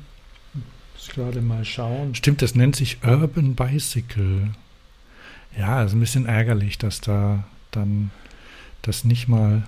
muss 0.93 1.09
gerade 1.09 1.41
mal 1.41 1.65
schauen. 1.65 2.15
Stimmt, 2.15 2.41
das 2.41 2.55
nennt 2.55 2.75
sich 2.75 3.03
Urban 3.03 3.55
Bicycle. 3.55 4.51
Ja, 5.57 5.83
ist 5.83 5.93
ein 5.93 5.99
bisschen 5.99 6.25
ärgerlich, 6.25 6.77
dass 6.77 7.01
da 7.01 7.43
dann 7.71 8.11
das 8.81 9.03
nicht 9.03 9.27
mal. 9.27 9.63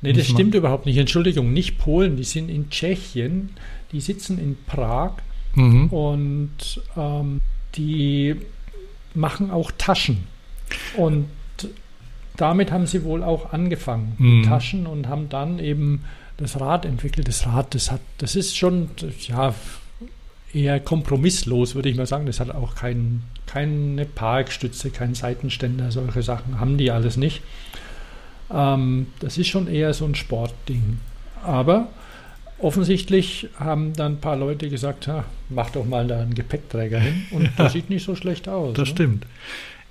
Nee, 0.00 0.12
das 0.12 0.26
stimmt 0.26 0.54
überhaupt 0.54 0.86
nicht. 0.86 0.96
Entschuldigung, 0.96 1.52
nicht 1.52 1.78
Polen, 1.78 2.16
die 2.16 2.24
sind 2.24 2.48
in 2.48 2.70
Tschechien, 2.70 3.50
die 3.92 4.00
sitzen 4.00 4.38
in 4.38 4.56
Prag 4.66 5.12
mhm. 5.54 5.88
und 5.90 6.82
ähm, 6.96 7.40
die 7.76 8.36
machen 9.14 9.50
auch 9.50 9.70
Taschen. 9.76 10.24
Und 10.96 11.28
damit 12.36 12.72
haben 12.72 12.86
sie 12.86 13.04
wohl 13.04 13.22
auch 13.22 13.52
angefangen, 13.52 14.14
mhm. 14.18 14.44
Taschen, 14.44 14.86
und 14.86 15.08
haben 15.08 15.28
dann 15.28 15.58
eben 15.58 16.04
das 16.38 16.60
Rad 16.60 16.84
entwickelt. 16.84 17.28
Das 17.28 17.46
Rad, 17.46 17.74
das 17.74 17.90
hat, 17.90 18.00
das 18.18 18.36
ist 18.36 18.56
schon, 18.56 18.90
ja, 19.28 19.54
eher 20.52 20.80
kompromisslos, 20.80 21.74
würde 21.74 21.88
ich 21.88 21.96
mal 21.96 22.06
sagen. 22.06 22.26
Das 22.26 22.40
hat 22.40 22.50
auch 22.50 22.74
kein, 22.74 23.22
keine 23.46 24.04
Parkstütze, 24.04 24.90
keinen 24.90 25.14
Seitenständer, 25.14 25.90
solche 25.90 26.22
Sachen 26.22 26.60
haben 26.60 26.78
die 26.78 26.90
alles 26.90 27.16
nicht. 27.16 27.42
Ähm, 28.52 29.08
das 29.20 29.38
ist 29.38 29.48
schon 29.48 29.66
eher 29.66 29.94
so 29.94 30.04
ein 30.04 30.14
Sportding. 30.14 30.98
Aber 31.42 31.88
offensichtlich 32.62 33.48
haben 33.58 33.92
dann 33.94 34.12
ein 34.12 34.20
paar 34.20 34.36
Leute 34.36 34.68
gesagt, 34.68 35.08
ha, 35.08 35.24
mach 35.48 35.70
doch 35.70 35.84
mal 35.84 36.06
da 36.06 36.20
einen 36.20 36.34
Gepäckträger 36.34 36.98
hin 36.98 37.26
und 37.30 37.44
ja, 37.44 37.50
das 37.56 37.72
sieht 37.72 37.90
nicht 37.90 38.04
so 38.04 38.14
schlecht 38.14 38.48
aus. 38.48 38.74
Das 38.74 38.88
ne? 38.88 38.94
stimmt. 38.94 39.26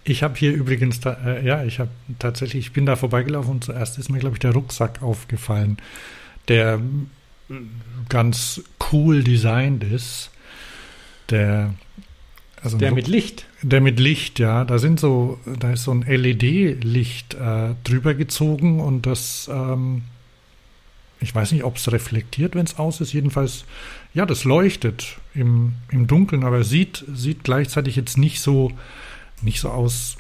Ich 0.03 0.23
habe 0.23 0.35
hier 0.35 0.51
übrigens, 0.51 0.99
da, 0.99 1.13
äh, 1.25 1.45
ja, 1.45 1.63
ich 1.63 1.79
habe 1.79 1.91
tatsächlich, 2.17 2.67
ich 2.67 2.73
bin 2.73 2.85
da 2.85 2.95
vorbeigelaufen 2.95 3.51
und 3.51 3.63
zuerst 3.63 3.99
ist 3.99 4.09
mir, 4.09 4.19
glaube 4.19 4.35
ich, 4.35 4.39
der 4.39 4.51
Rucksack 4.51 5.03
aufgefallen, 5.03 5.77
der 6.47 6.79
ganz 8.09 8.61
cool 8.91 9.23
designt 9.23 9.83
ist 9.83 10.31
der 11.31 11.73
also 12.63 12.77
der 12.77 12.91
mit 12.91 13.07
Licht. 13.07 13.47
Der 13.63 13.81
mit 13.81 13.99
Licht, 13.99 14.37
ja. 14.37 14.65
Da 14.65 14.77
sind 14.77 14.99
so, 14.99 15.39
da 15.59 15.71
ist 15.71 15.83
so 15.83 15.91
ein 15.91 16.03
LED-Licht 16.03 17.33
äh, 17.33 17.73
drüber 17.83 18.13
gezogen 18.13 18.79
und 18.79 19.07
das, 19.07 19.49
ähm, 19.51 20.03
ich 21.21 21.33
weiß 21.33 21.51
nicht, 21.51 21.63
ob 21.63 21.77
es 21.77 21.91
reflektiert, 21.91 22.55
wenn 22.55 22.65
es 22.65 22.79
aus 22.79 22.99
ist. 22.99 23.13
Jedenfalls, 23.13 23.65
ja, 24.13 24.25
das 24.25 24.43
leuchtet 24.43 25.19
im, 25.35 25.73
im 25.91 26.07
Dunkeln, 26.07 26.43
aber 26.43 26.63
sieht, 26.63 27.05
sieht 27.13 27.43
gleichzeitig 27.43 27.95
jetzt 27.95 28.17
nicht 28.17 28.41
so, 28.41 28.71
nicht 29.41 29.61
so 29.61 29.69
aus. 29.69 30.17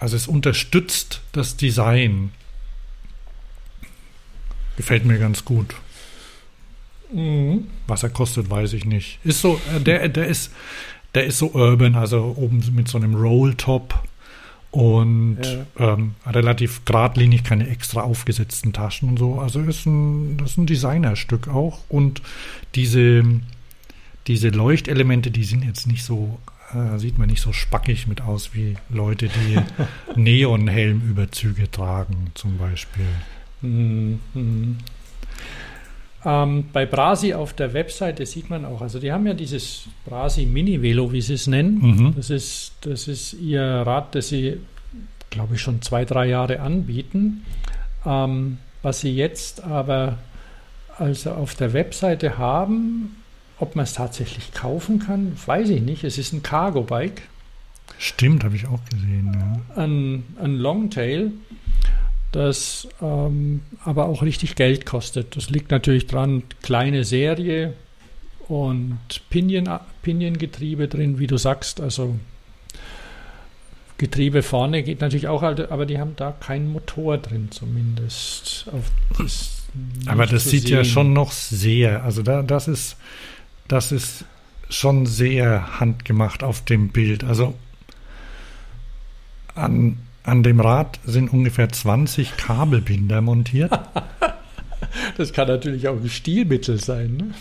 Also 0.00 0.16
es 0.16 0.26
unterstützt 0.26 1.22
das 1.30 1.56
Design. 1.56 2.32
Gefällt 4.76 5.04
mir 5.04 5.18
ganz 5.18 5.44
gut. 5.44 5.76
Mhm. 7.12 7.68
Was 7.86 8.02
er 8.02 8.10
kostet, 8.10 8.50
weiß 8.50 8.72
ich 8.72 8.84
nicht. 8.84 9.20
Ist 9.22 9.40
so, 9.40 9.60
äh, 9.74 9.80
der, 9.80 10.08
der 10.08 10.26
ist, 10.26 10.52
der 11.14 11.26
ist 11.26 11.38
so 11.38 11.52
urban, 11.52 11.94
also 11.94 12.34
oben 12.36 12.62
mit 12.74 12.88
so 12.88 12.98
einem 12.98 13.14
Rolltop 13.14 14.02
und 14.76 15.38
ja. 15.42 15.94
ähm, 15.94 16.16
relativ 16.26 16.84
geradlinig, 16.84 17.44
keine 17.44 17.66
extra 17.66 18.02
aufgesetzten 18.02 18.74
Taschen 18.74 19.08
und 19.08 19.18
so. 19.18 19.40
Also 19.40 19.62
ist 19.62 19.86
ein, 19.86 20.36
das 20.36 20.50
ist 20.50 20.58
ein 20.58 20.66
Designerstück 20.66 21.48
auch. 21.48 21.78
Und 21.88 22.20
diese, 22.74 23.24
diese 24.26 24.50
Leuchtelemente, 24.50 25.30
die 25.30 25.44
sind 25.44 25.64
jetzt 25.64 25.86
nicht 25.86 26.04
so, 26.04 26.38
äh, 26.74 26.98
sieht 26.98 27.16
man 27.16 27.30
nicht 27.30 27.40
so 27.40 27.54
spackig 27.54 28.06
mit 28.06 28.20
aus 28.20 28.50
wie 28.52 28.76
Leute, 28.90 29.28
die 29.28 29.56
Neonhelmüberzüge 30.20 31.70
tragen, 31.70 32.32
zum 32.34 32.58
Beispiel. 32.58 33.06
Mhm. 33.62 34.76
Ähm, 36.28 36.64
bei 36.72 36.86
Brasi 36.86 37.34
auf 37.34 37.52
der 37.52 37.72
Webseite 37.72 38.26
sieht 38.26 38.50
man 38.50 38.64
auch, 38.64 38.80
also 38.82 38.98
die 38.98 39.12
haben 39.12 39.28
ja 39.28 39.34
dieses 39.34 39.84
Brasi 40.04 40.44
Mini 40.44 40.82
Velo, 40.82 41.12
wie 41.12 41.20
sie 41.20 41.34
es 41.34 41.46
nennen. 41.46 41.78
Mhm. 41.78 42.14
Das, 42.16 42.30
ist, 42.30 42.72
das 42.80 43.06
ist 43.06 43.34
ihr 43.34 43.62
Rad, 43.62 44.16
das 44.16 44.28
sie, 44.30 44.58
glaube 45.30 45.54
ich, 45.54 45.60
schon 45.60 45.82
zwei, 45.82 46.04
drei 46.04 46.26
Jahre 46.26 46.58
anbieten. 46.58 47.44
Ähm, 48.04 48.58
was 48.82 49.00
sie 49.00 49.14
jetzt 49.14 49.62
aber 49.62 50.18
also 50.98 51.30
auf 51.30 51.54
der 51.54 51.72
Webseite 51.72 52.38
haben, 52.38 53.16
ob 53.60 53.76
man 53.76 53.84
es 53.84 53.92
tatsächlich 53.92 54.52
kaufen 54.52 54.98
kann, 54.98 55.36
weiß 55.46 55.68
ich 55.68 55.82
nicht. 55.82 56.02
Es 56.02 56.18
ist 56.18 56.32
ein 56.32 56.42
Cargo-Bike. 56.42 57.22
Stimmt, 57.98 58.42
habe 58.42 58.56
ich 58.56 58.66
auch 58.66 58.84
gesehen. 58.90 59.32
Ja. 59.76 59.82
Ein, 59.82 60.24
ein 60.42 60.56
Longtail, 60.56 61.30
das 62.36 62.86
ähm, 63.00 63.62
aber 63.84 64.06
auch 64.06 64.22
richtig 64.22 64.56
Geld 64.56 64.84
kostet. 64.84 65.36
Das 65.36 65.48
liegt 65.48 65.70
natürlich 65.70 66.06
dran, 66.06 66.42
kleine 66.62 67.04
Serie 67.04 67.72
und 68.48 68.98
Pinion, 69.30 69.68
Pinion-Getriebe 70.02 70.86
drin, 70.86 71.18
wie 71.18 71.26
du 71.26 71.38
sagst. 71.38 71.80
Also 71.80 72.18
Getriebe 73.98 74.42
vorne 74.42 74.82
geht 74.82 75.00
natürlich 75.00 75.28
auch, 75.28 75.42
aber 75.42 75.86
die 75.86 75.98
haben 75.98 76.14
da 76.16 76.32
keinen 76.32 76.70
Motor 76.70 77.18
drin 77.18 77.48
zumindest. 77.50 78.66
Das 79.16 79.62
aber 80.06 80.26
das 80.26 80.44
sieht 80.44 80.64
sehen. 80.64 80.76
ja 80.76 80.84
schon 80.84 81.12
noch 81.12 81.32
sehr, 81.32 82.04
also 82.04 82.22
da, 82.22 82.42
das 82.42 82.68
ist, 82.68 82.96
das 83.68 83.92
ist 83.92 84.24
schon 84.68 85.06
sehr 85.06 85.80
handgemacht 85.80 86.42
auf 86.42 86.64
dem 86.64 86.88
Bild. 86.90 87.24
Also 87.24 87.54
an, 89.54 89.98
an 90.26 90.42
dem 90.42 90.60
Rad 90.60 90.98
sind 91.04 91.32
ungefähr 91.32 91.68
20 91.68 92.36
Kabelbinder 92.36 93.20
montiert. 93.20 93.72
das 95.16 95.32
kann 95.32 95.48
natürlich 95.48 95.88
auch 95.88 95.96
ein 95.96 96.08
Stilmittel 96.08 96.80
sein. 96.80 97.34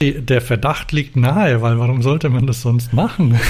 Ne? 0.00 0.22
Der 0.22 0.40
Verdacht 0.40 0.92
liegt 0.92 1.16
nahe, 1.16 1.62
weil 1.62 1.78
warum 1.78 2.02
sollte 2.02 2.28
man 2.28 2.46
das 2.46 2.60
sonst 2.60 2.92
machen? 2.92 3.40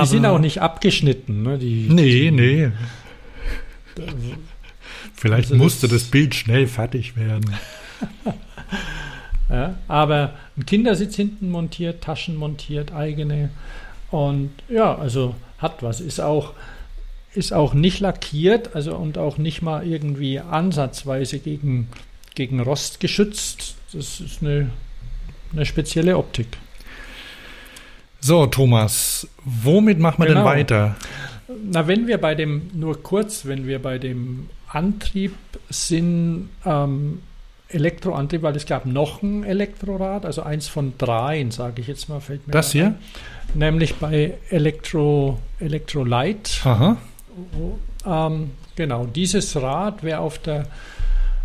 Die 0.00 0.06
sind 0.06 0.26
auch 0.26 0.38
nicht 0.38 0.60
abgeschnitten. 0.62 1.42
Ne? 1.42 1.58
Die, 1.58 1.88
nee, 1.90 2.30
die, 2.30 2.30
nee. 2.30 2.70
Vielleicht 5.14 5.50
also 5.50 5.56
musste 5.56 5.88
das, 5.88 6.02
das 6.02 6.10
Bild 6.10 6.36
schnell 6.36 6.68
fertig 6.68 7.16
werden. 7.16 7.56
ja, 9.48 9.74
aber 9.88 10.34
ein 10.56 10.66
Kindersitz 10.66 11.16
hinten 11.16 11.50
montiert, 11.50 12.04
Taschen 12.04 12.36
montiert, 12.36 12.92
eigene. 12.92 13.50
Und 14.12 14.50
ja, 14.68 14.94
also 14.94 15.34
hat 15.58 15.82
was. 15.82 16.00
Ist 16.00 16.20
auch, 16.20 16.54
ist 17.34 17.52
auch 17.52 17.74
nicht 17.74 18.00
lackiert, 18.00 18.74
also 18.74 18.96
und 18.96 19.18
auch 19.18 19.38
nicht 19.38 19.62
mal 19.62 19.86
irgendwie 19.86 20.40
ansatzweise 20.40 21.38
gegen, 21.38 21.88
gegen 22.34 22.60
Rost 22.60 23.00
geschützt. 23.00 23.76
Das 23.92 24.20
ist 24.20 24.42
eine, 24.42 24.70
eine 25.52 25.66
spezielle 25.66 26.16
Optik. 26.16 26.48
So, 28.20 28.46
Thomas, 28.46 29.28
womit 29.44 29.98
machen 29.98 30.22
wir 30.22 30.26
genau. 30.26 30.40
denn 30.40 30.48
weiter? 30.48 30.96
Na, 31.64 31.86
wenn 31.86 32.06
wir 32.06 32.18
bei 32.18 32.34
dem, 32.34 32.70
nur 32.74 33.02
kurz, 33.02 33.46
wenn 33.46 33.66
wir 33.66 33.80
bei 33.80 33.98
dem 33.98 34.50
Antrieb 34.68 35.34
sind, 35.70 36.50
ähm, 36.64 37.20
Elektroantrieb, 37.68 38.42
weil 38.42 38.56
es 38.56 38.66
gab 38.66 38.86
noch 38.86 39.22
ein 39.22 39.44
Elektrorad, 39.44 40.24
also 40.24 40.42
eins 40.42 40.68
von 40.68 40.94
dreien, 40.96 41.50
sage 41.50 41.80
ich 41.82 41.86
jetzt 41.86 42.08
mal, 42.08 42.20
fällt 42.20 42.46
mir 42.46 42.52
Das 42.52 42.72
hier? 42.72 42.86
Ein. 42.86 42.98
Nämlich 43.54 43.96
bei 43.96 44.34
Elektro, 44.50 45.38
Electrolight. 45.60 46.60
Aha. 46.64 46.96
Ähm, 48.06 48.50
genau, 48.74 49.06
dieses 49.06 49.54
Rad, 49.56 50.02
wer 50.02 50.20
auf 50.20 50.38
der, 50.38 50.66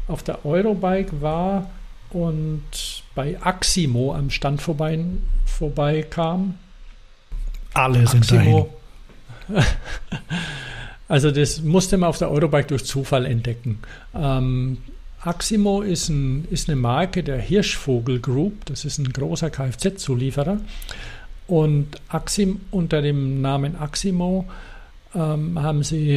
auf 0.07 0.23
der 0.23 0.45
Eurobike 0.45 1.21
war 1.21 1.69
und 2.11 2.63
bei 3.15 3.37
Aximo 3.41 4.13
am 4.13 4.29
Stand 4.29 4.61
vorbei, 4.61 4.99
vorbeikam. 5.45 6.55
Alle 7.73 8.07
sind 8.07 8.23
Aximo, 8.23 8.69
dahin. 9.49 9.65
Also 11.09 11.31
das 11.31 11.61
musste 11.61 11.97
man 11.97 12.09
auf 12.09 12.17
der 12.17 12.31
Eurobike 12.31 12.67
durch 12.67 12.85
Zufall 12.85 13.25
entdecken. 13.25 13.79
Ähm, 14.15 14.77
Aximo 15.23 15.81
ist, 15.81 16.09
ein, 16.09 16.45
ist, 16.51 16.69
eine 16.69 16.75
Marke 16.75 17.23
der 17.23 17.39
Hirschvogel 17.39 18.19
Group. 18.19 18.65
Das 18.65 18.83
ist 18.85 18.97
ein 18.97 19.11
großer 19.11 19.49
Kfz-Zulieferer. 19.49 20.59
Und 21.47 21.87
Axim, 22.09 22.61
unter 22.71 23.01
dem 23.01 23.41
Namen 23.41 23.75
Aximo 23.77 24.45
ähm, 25.15 25.61
haben 25.61 25.83
sie 25.83 26.09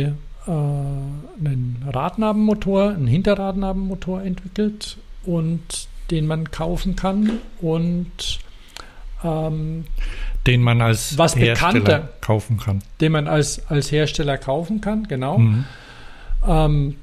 äh, 0.47 0.51
einen 0.51 1.85
Radnabenmotor, 1.87 2.91
einen 2.91 3.07
Hinterradnabenmotor 3.07 4.23
entwickelt 4.23 4.97
und 5.25 5.89
den 6.11 6.27
man 6.27 6.51
kaufen 6.51 6.95
kann 6.97 7.41
und 7.61 8.39
ähm, 9.25 9.85
den 10.47 10.63
man 10.63 10.81
als 10.81 11.19
was 11.19 11.35
Hersteller 11.37 11.73
bekannter, 11.73 12.09
kaufen 12.21 12.59
kann. 12.59 12.83
Den 13.01 13.13
man 13.13 13.27
als, 13.27 13.67
als 13.69 13.91
Hersteller 13.91 14.39
kaufen 14.39 14.81
kann, 14.81 15.09
genau. 15.09 15.39
Mhm. 15.39 15.65
Ähm, 16.47 16.97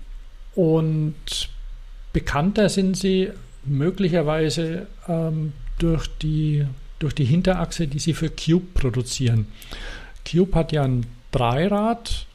und 0.56 1.50
bekannter 2.14 2.70
sind 2.70 2.96
sie 2.96 3.30
möglicherweise 3.66 4.88
ähm, 5.08 5.54
durch, 5.80 6.08
die, 6.22 6.66
durch 7.00 7.14
die 7.16 7.26
Hinterachse, 7.26 7.88
die 7.88 8.00
sie 8.00 8.14
für 8.14 8.30
Cube 8.30 8.68
produzieren. 8.74 9.48
Cube 10.30 10.56
hat 10.56 10.72
ja 10.72 10.84
ein 10.84 11.06
Dreirad 11.32 12.28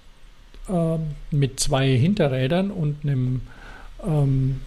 äh, 0.68 0.98
mit 1.30 1.60
zwei 1.60 1.96
Hinterrädern 1.96 2.70
und 2.70 3.04
einem 3.04 3.42
ähm, 4.06 4.60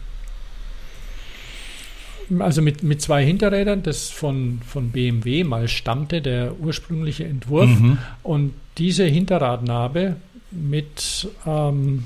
also 2.39 2.61
mit, 2.61 2.81
mit 2.81 3.01
zwei 3.01 3.25
Hinterrädern, 3.25 3.83
das 3.83 4.09
von, 4.09 4.61
von 4.65 4.91
BMW 4.91 5.43
mal 5.43 5.67
stammte, 5.67 6.21
der 6.21 6.57
ursprüngliche 6.59 7.25
Entwurf. 7.25 7.69
Mhm. 7.69 7.97
Und 8.23 8.53
diese 8.77 9.03
Hinterradnabe 9.03 10.15
mit, 10.51 11.29
ähm, 11.45 12.05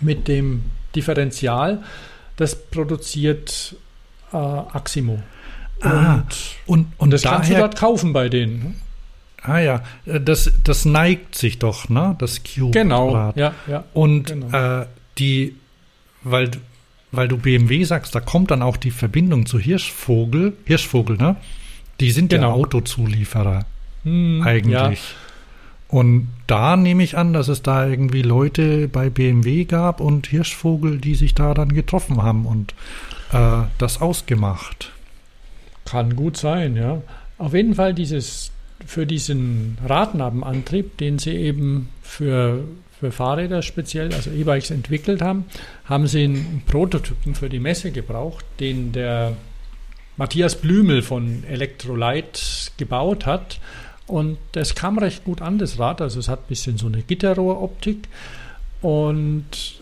mit 0.00 0.26
dem 0.26 0.64
Differential, 0.94 1.82
das 2.36 2.56
produziert 2.56 3.76
äh, 4.32 4.36
Aximo. 4.36 5.22
Ah, 5.82 6.22
und, 6.66 6.92
und, 6.98 7.10
das 7.10 7.22
daher, 7.22 7.36
kannst 7.36 7.50
du 7.50 7.56
dort 7.56 7.76
kaufen 7.76 8.12
bei 8.12 8.28
denen. 8.28 8.58
Ne? 8.58 8.74
Ah 9.42 9.58
ja, 9.58 9.82
äh, 10.04 10.20
das, 10.20 10.52
das 10.62 10.84
neigt 10.84 11.34
sich 11.34 11.58
doch, 11.58 11.88
ne? 11.88 12.16
Das 12.18 12.42
Cube. 12.42 12.72
Genau, 12.72 13.32
ja, 13.34 13.54
ja. 13.66 13.84
Und 13.94 14.26
genau. 14.26 14.80
Äh, 14.80 14.86
die, 15.18 15.56
weil 16.22 16.50
weil 17.12 17.28
du 17.28 17.38
BMW 17.38 17.82
sagst, 17.84 18.14
da 18.14 18.20
kommt 18.20 18.50
dann 18.50 18.62
auch 18.62 18.76
die 18.76 18.90
Verbindung 18.90 19.46
zu 19.46 19.58
Hirschvogel, 19.58 20.56
Hirschvogel, 20.64 21.16
ne? 21.16 21.36
Die 21.98 22.10
sind 22.12 22.30
genau. 22.30 22.48
ja 22.48 22.54
Autozulieferer 22.54 23.66
hm, 24.04 24.42
eigentlich. 24.44 24.72
Ja. 24.72 24.92
Und 25.90 26.28
da 26.46 26.76
nehme 26.76 27.02
ich 27.02 27.16
an, 27.16 27.32
dass 27.32 27.48
es 27.48 27.62
da 27.62 27.86
irgendwie 27.86 28.22
Leute 28.22 28.86
bei 28.86 29.10
BMW 29.10 29.64
gab 29.64 30.00
und 30.00 30.28
Hirschvogel, 30.28 30.98
die 30.98 31.16
sich 31.16 31.34
da 31.34 31.52
dann 31.52 31.72
getroffen 31.72 32.22
haben 32.22 32.46
und 32.46 32.74
äh, 33.32 33.62
das 33.78 34.00
ausgemacht. 34.00 34.92
Kann 35.84 36.14
gut 36.14 36.36
sein, 36.36 36.76
ja. 36.76 37.02
Auf 37.38 37.54
jeden 37.54 37.74
Fall 37.74 37.94
dieses 37.94 38.52
für 38.86 39.06
diesen 39.06 39.78
Radnabenantrieb, 39.84 40.96
den 40.98 41.18
sie 41.18 41.32
eben 41.32 41.88
für 42.02 42.64
für 43.00 43.12
Fahrräder 43.12 43.62
speziell, 43.62 44.12
also 44.12 44.30
E-Bikes 44.30 44.70
entwickelt 44.70 45.22
haben, 45.22 45.46
haben 45.86 46.06
sie 46.06 46.24
einen 46.24 46.62
Prototypen 46.66 47.34
für 47.34 47.48
die 47.48 47.58
Messe 47.58 47.92
gebraucht, 47.92 48.44
den 48.60 48.92
der 48.92 49.32
Matthias 50.18 50.56
Blümel 50.56 51.00
von 51.00 51.44
Electrolyte 51.44 52.40
gebaut 52.76 53.24
hat. 53.24 53.58
Und 54.10 54.38
das 54.52 54.74
kam 54.74 54.98
recht 54.98 55.22
gut 55.24 55.40
an, 55.40 55.58
das 55.58 55.78
Rad. 55.78 56.00
Also 56.00 56.18
es 56.18 56.28
hat 56.28 56.40
ein 56.40 56.48
bisschen 56.48 56.78
so 56.78 56.88
eine 56.88 57.02
Gitterrohroptik. 57.02 58.08
Und 58.82 59.80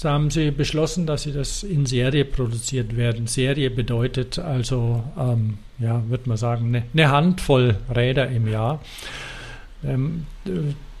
da 0.00 0.12
haben 0.12 0.30
sie 0.30 0.50
beschlossen, 0.50 1.06
dass 1.06 1.24
sie 1.24 1.32
das 1.32 1.62
in 1.62 1.84
Serie 1.84 2.24
produziert 2.24 2.96
werden. 2.96 3.26
Serie 3.26 3.70
bedeutet 3.70 4.38
also, 4.38 5.04
ähm, 5.18 5.58
ja, 5.78 6.02
würde 6.08 6.26
man 6.26 6.38
sagen, 6.38 6.68
eine, 6.68 6.84
eine 6.94 7.10
Handvoll 7.10 7.76
Räder 7.94 8.28
im 8.30 8.48
Jahr. 8.48 8.80
Ähm, 9.84 10.26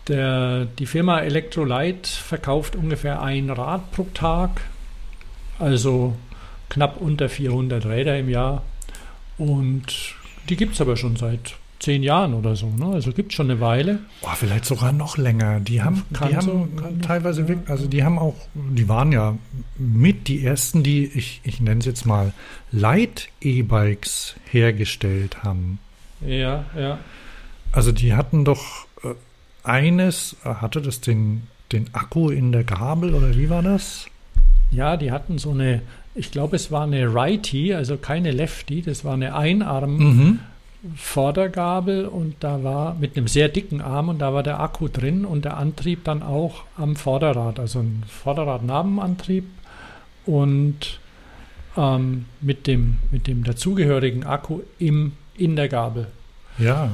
der, 0.08 0.66
die 0.78 0.86
Firma 0.86 1.20
Electrolyte 1.20 2.08
verkauft 2.08 2.76
ungefähr 2.76 3.22
ein 3.22 3.48
Rad 3.48 3.90
pro 3.92 4.06
Tag, 4.12 4.60
also 5.58 6.14
knapp 6.68 7.00
unter 7.00 7.30
400 7.30 7.86
Räder 7.86 8.18
im 8.18 8.28
Jahr. 8.28 8.62
Und 9.38 10.14
die 10.50 10.56
gibt 10.56 10.74
es 10.74 10.80
aber 10.82 10.96
schon 10.96 11.16
seit 11.16 11.56
zehn 11.78 12.02
Jahren 12.02 12.34
oder 12.34 12.56
so. 12.56 12.68
Ne? 12.68 12.86
Also 12.86 13.12
gibt 13.12 13.32
es 13.32 13.36
schon 13.36 13.50
eine 13.50 13.60
Weile. 13.60 14.00
Oh, 14.22 14.28
vielleicht 14.34 14.64
sogar 14.64 14.92
noch 14.92 15.16
länger. 15.16 15.60
Die 15.60 15.82
haben, 15.82 16.02
kann 16.12 16.28
die 16.28 16.44
so, 16.44 16.68
haben 16.82 17.00
teilweise, 17.02 17.42
ja. 17.42 17.56
also 17.66 17.86
die 17.86 18.02
haben 18.02 18.18
auch, 18.18 18.36
die 18.54 18.88
waren 18.88 19.12
ja 19.12 19.36
mit 19.78 20.28
die 20.28 20.44
ersten, 20.44 20.82
die, 20.82 21.04
ich, 21.04 21.40
ich 21.44 21.60
nenne 21.60 21.80
es 21.80 21.86
jetzt 21.86 22.06
mal, 22.06 22.32
Light-E-Bikes 22.72 24.36
hergestellt 24.50 25.42
haben. 25.44 25.78
Ja, 26.26 26.64
ja. 26.76 26.98
Also 27.72 27.92
die 27.92 28.14
hatten 28.14 28.44
doch 28.44 28.86
eines, 29.66 30.36
äh, 30.44 30.54
hatte 30.54 30.80
das 30.80 31.00
den, 31.00 31.42
den 31.72 31.92
Akku 31.92 32.30
in 32.30 32.52
der 32.52 32.64
Gabel 32.64 33.14
oder 33.14 33.36
wie 33.36 33.50
war 33.50 33.62
das? 33.62 34.06
Ja, 34.70 34.96
die 34.96 35.10
hatten 35.10 35.38
so 35.38 35.50
eine, 35.50 35.82
ich 36.14 36.30
glaube, 36.30 36.56
es 36.56 36.70
war 36.70 36.84
eine 36.84 37.12
Righty, 37.12 37.74
also 37.74 37.96
keine 37.96 38.30
Lefty, 38.30 38.82
das 38.82 39.04
war 39.04 39.14
eine 39.14 39.34
Einarm. 39.34 39.96
Mhm. 39.96 40.38
Vordergabel 40.94 42.06
und 42.06 42.36
da 42.40 42.62
war 42.62 42.94
mit 42.94 43.16
einem 43.16 43.26
sehr 43.28 43.48
dicken 43.48 43.80
Arm 43.80 44.08
und 44.08 44.18
da 44.20 44.32
war 44.32 44.42
der 44.42 44.60
Akku 44.60 44.88
drin 44.88 45.24
und 45.24 45.44
der 45.44 45.56
Antrieb 45.56 46.04
dann 46.04 46.22
auch 46.22 46.62
am 46.76 46.96
Vorderrad, 46.96 47.58
also 47.58 47.80
ein 47.80 48.02
Vorderradnabenantrieb 48.06 49.44
und 50.24 51.00
ähm, 51.76 52.26
mit, 52.40 52.66
dem, 52.66 52.96
mit 53.10 53.26
dem 53.26 53.44
dazugehörigen 53.44 54.24
Akku 54.24 54.60
im, 54.78 55.12
in 55.36 55.56
der 55.56 55.68
Gabel. 55.68 56.06
Ja. 56.58 56.90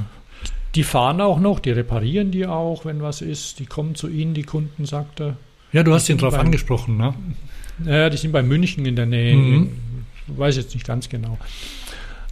Die 0.75 0.83
fahren 0.83 1.21
auch 1.21 1.39
noch, 1.39 1.59
die 1.59 1.71
reparieren 1.71 2.31
die 2.31 2.45
auch, 2.47 2.83
wenn 2.85 3.01
was 3.01 3.21
ist. 3.21 3.59
Die 3.59 3.65
kommen 3.65 3.95
zu 3.95 4.09
Ihnen, 4.09 4.33
die 4.33 4.43
Kunden, 4.43 4.85
sagt 4.85 5.21
er. 5.21 5.37
Ja, 5.71 5.83
du 5.83 5.93
hast 5.93 6.09
ihn 6.09 6.17
drauf 6.17 6.33
beim- 6.33 6.47
angesprochen, 6.47 6.97
ne? 6.97 7.13
Ja, 7.85 8.09
die 8.09 8.17
sind 8.17 8.31
bei 8.31 8.43
München 8.43 8.85
in 8.85 8.95
der 8.95 9.05
Nähe. 9.05 9.35
Mhm. 9.35 9.69
Ich 10.27 10.37
weiß 10.37 10.57
jetzt 10.57 10.73
nicht 10.73 10.85
ganz 10.85 11.09
genau. 11.09 11.37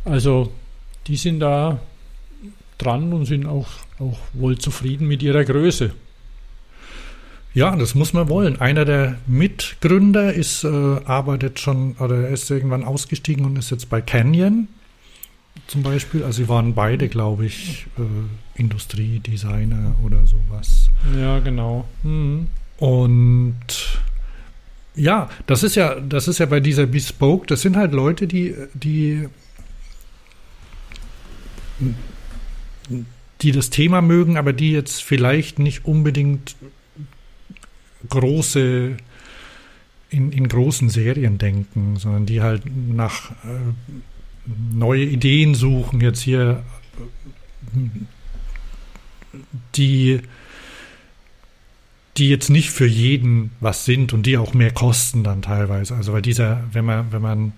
Also, 0.05 0.51
die 1.11 1.17
sind 1.17 1.41
da 1.41 1.77
dran 2.77 3.11
und 3.11 3.25
sind 3.25 3.45
auch, 3.45 3.67
auch 3.99 4.17
wohl 4.31 4.57
zufrieden 4.57 5.09
mit 5.09 5.21
ihrer 5.21 5.43
Größe. 5.43 5.91
Ja, 7.53 7.75
das 7.75 7.95
muss 7.95 8.13
man 8.13 8.29
wollen. 8.29 8.61
Einer 8.61 8.85
der 8.85 9.17
Mitgründer 9.27 10.33
ist, 10.33 10.63
äh, 10.63 10.69
arbeitet 10.69 11.59
schon, 11.59 11.97
oder 11.99 12.15
er 12.15 12.29
ist 12.29 12.49
irgendwann 12.49 12.85
ausgestiegen 12.85 13.43
und 13.43 13.57
ist 13.57 13.71
jetzt 13.71 13.89
bei 13.89 13.99
Canyon 13.99 14.69
zum 15.67 15.83
Beispiel. 15.83 16.23
Also 16.23 16.43
sie 16.43 16.47
waren 16.47 16.75
beide, 16.75 17.09
glaube 17.09 17.45
ich, 17.45 17.87
äh, 17.97 18.57
Industriedesigner 18.57 19.95
oder 20.05 20.25
sowas. 20.25 20.89
Ja, 21.19 21.39
genau. 21.39 21.89
Mhm. 22.03 22.47
Und 22.77 23.65
ja, 24.95 25.29
das 25.45 25.63
ist 25.63 25.75
ja, 25.75 25.99
das 25.99 26.29
ist 26.29 26.37
ja 26.39 26.45
bei 26.45 26.61
dieser 26.61 26.85
Bespoke, 26.85 27.47
das 27.47 27.63
sind 27.63 27.75
halt 27.75 27.91
Leute, 27.91 28.27
die, 28.27 28.55
die, 28.73 29.27
die 33.41 33.51
das 33.51 33.69
Thema 33.69 34.01
mögen, 34.01 34.37
aber 34.37 34.53
die 34.53 34.71
jetzt 34.71 35.03
vielleicht 35.03 35.59
nicht 35.59 35.85
unbedingt 35.85 36.55
große 38.09 38.97
in, 40.09 40.31
in 40.31 40.47
großen 40.47 40.89
Serien 40.89 41.37
denken, 41.37 41.95
sondern 41.97 42.25
die 42.25 42.41
halt 42.41 42.63
nach 42.65 43.31
äh, 43.31 43.59
neue 44.73 45.05
Ideen 45.05 45.55
suchen, 45.55 46.01
jetzt 46.01 46.21
hier 46.21 46.63
die 49.75 50.21
die 52.17 52.29
jetzt 52.29 52.49
nicht 52.49 52.71
für 52.71 52.85
jeden 52.85 53.51
was 53.61 53.85
sind 53.85 54.11
und 54.11 54.25
die 54.25 54.37
auch 54.37 54.53
mehr 54.53 54.71
kosten 54.71 55.23
dann 55.23 55.41
teilweise. 55.41 55.95
Also 55.95 56.11
weil 56.11 56.21
dieser, 56.21 56.61
wenn 56.73 56.83
man, 56.83 57.11
wenn 57.11 57.21
man 57.21 57.53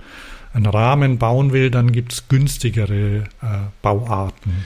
einen 0.53 0.65
Rahmen 0.67 1.17
bauen 1.17 1.51
will, 1.51 1.71
dann 1.71 1.91
gibt 1.91 2.13
es 2.13 2.27
günstigere 2.27 3.17
äh, 3.17 3.23
Bauarten 3.81 4.65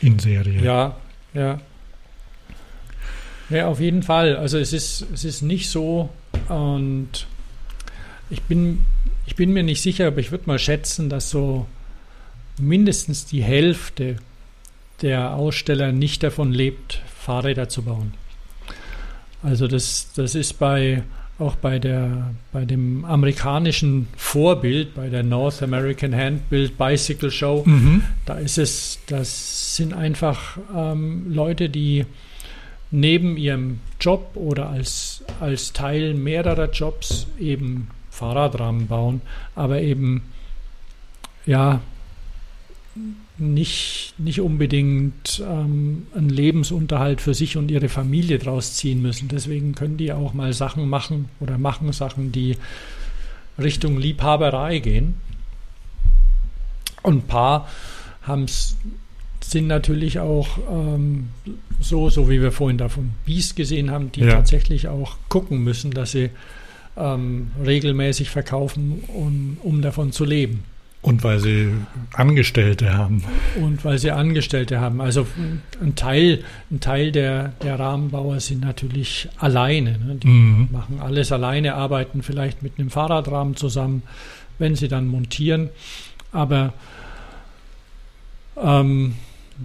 in 0.00 0.18
Serie. 0.18 0.62
Ja, 0.62 0.96
ja. 1.34 1.60
Ja, 3.50 3.66
auf 3.66 3.80
jeden 3.80 4.02
Fall. 4.02 4.36
Also 4.36 4.58
es 4.58 4.72
ist, 4.72 5.06
es 5.12 5.24
ist 5.24 5.42
nicht 5.42 5.68
so 5.70 6.08
und 6.48 7.26
ich 8.30 8.42
bin, 8.42 8.84
ich 9.26 9.34
bin 9.34 9.52
mir 9.52 9.64
nicht 9.64 9.82
sicher, 9.82 10.06
aber 10.06 10.18
ich 10.18 10.30
würde 10.30 10.44
mal 10.46 10.58
schätzen, 10.58 11.10
dass 11.10 11.30
so 11.30 11.66
mindestens 12.58 13.26
die 13.26 13.42
Hälfte 13.42 14.16
der 15.02 15.34
Aussteller 15.34 15.92
nicht 15.92 16.22
davon 16.22 16.52
lebt, 16.52 17.02
Fahrräder 17.18 17.68
zu 17.68 17.82
bauen. 17.82 18.14
Also 19.42 19.66
das, 19.66 20.12
das 20.14 20.34
ist 20.34 20.58
bei 20.58 21.02
auch 21.40 21.56
bei 21.56 21.78
der 21.78 22.34
bei 22.52 22.64
dem 22.64 23.04
amerikanischen 23.04 24.08
Vorbild, 24.16 24.94
bei 24.94 25.08
der 25.08 25.22
North 25.22 25.62
American 25.62 26.14
Handbuild 26.14 26.76
Bicycle 26.76 27.30
Show, 27.30 27.62
Mhm. 27.66 28.02
da 28.26 28.34
ist 28.34 28.58
es, 28.58 28.98
das 29.06 29.76
sind 29.76 29.92
einfach 29.94 30.58
ähm, 30.76 31.32
Leute, 31.32 31.68
die 31.68 32.04
neben 32.90 33.36
ihrem 33.36 33.80
Job 34.00 34.32
oder 34.34 34.68
als, 34.70 35.22
als 35.40 35.72
Teil 35.72 36.14
mehrerer 36.14 36.70
Jobs 36.70 37.26
eben 37.38 37.88
Fahrradrahmen 38.10 38.86
bauen, 38.88 39.20
aber 39.54 39.80
eben 39.80 40.22
ja 41.46 41.80
nicht, 43.40 44.14
nicht 44.18 44.40
unbedingt 44.40 45.42
ähm, 45.48 46.06
einen 46.14 46.28
Lebensunterhalt 46.28 47.20
für 47.20 47.34
sich 47.34 47.56
und 47.56 47.70
ihre 47.70 47.88
Familie 47.88 48.38
draus 48.38 48.74
ziehen 48.74 49.02
müssen. 49.02 49.28
Deswegen 49.28 49.74
können 49.74 49.96
die 49.96 50.12
auch 50.12 50.34
mal 50.34 50.52
Sachen 50.52 50.88
machen 50.88 51.28
oder 51.40 51.58
machen 51.58 51.92
Sachen, 51.92 52.32
die 52.32 52.56
Richtung 53.58 53.98
Liebhaberei 53.98 54.78
gehen. 54.78 55.14
Und 57.02 57.16
ein 57.16 57.26
paar 57.26 57.68
haben's, 58.22 58.76
sind 59.42 59.66
natürlich 59.66 60.18
auch 60.18 60.58
ähm, 60.70 61.28
so, 61.80 62.10
so 62.10 62.28
wie 62.28 62.42
wir 62.42 62.52
vorhin 62.52 62.78
da 62.78 62.88
vom 62.88 63.10
Biest 63.24 63.56
gesehen 63.56 63.90
haben, 63.90 64.12
die 64.12 64.20
Ja. 64.20 64.34
tatsächlich 64.34 64.88
auch 64.88 65.16
gucken 65.28 65.64
müssen, 65.64 65.90
dass 65.92 66.12
sie 66.12 66.30
ähm, 66.96 67.50
regelmäßig 67.64 68.28
verkaufen, 68.30 69.02
um, 69.08 69.56
um 69.62 69.80
davon 69.80 70.12
zu 70.12 70.24
leben. 70.24 70.64
Und 71.02 71.24
weil 71.24 71.38
sie 71.38 71.72
Angestellte 72.12 72.92
haben. 72.92 73.24
Und 73.58 73.84
weil 73.86 73.96
sie 73.98 74.10
Angestellte 74.10 74.80
haben. 74.80 75.00
Also 75.00 75.26
ein 75.80 75.94
Teil, 75.94 76.44
ein 76.70 76.80
Teil 76.80 77.10
der, 77.10 77.52
der 77.62 77.78
Rahmenbauer 77.78 78.38
sind 78.40 78.60
natürlich 78.60 79.28
alleine. 79.38 79.92
Ne? 79.98 80.16
Die 80.16 80.28
Mhm. 80.28 80.68
machen 80.70 81.00
alles 81.00 81.32
alleine, 81.32 81.74
arbeiten 81.74 82.22
vielleicht 82.22 82.62
mit 82.62 82.78
einem 82.78 82.90
Fahrradrahmen 82.90 83.56
zusammen, 83.56 84.02
wenn 84.58 84.74
sie 84.76 84.88
dann 84.88 85.06
montieren. 85.06 85.70
Aber 86.32 86.74
ähm, 88.62 89.14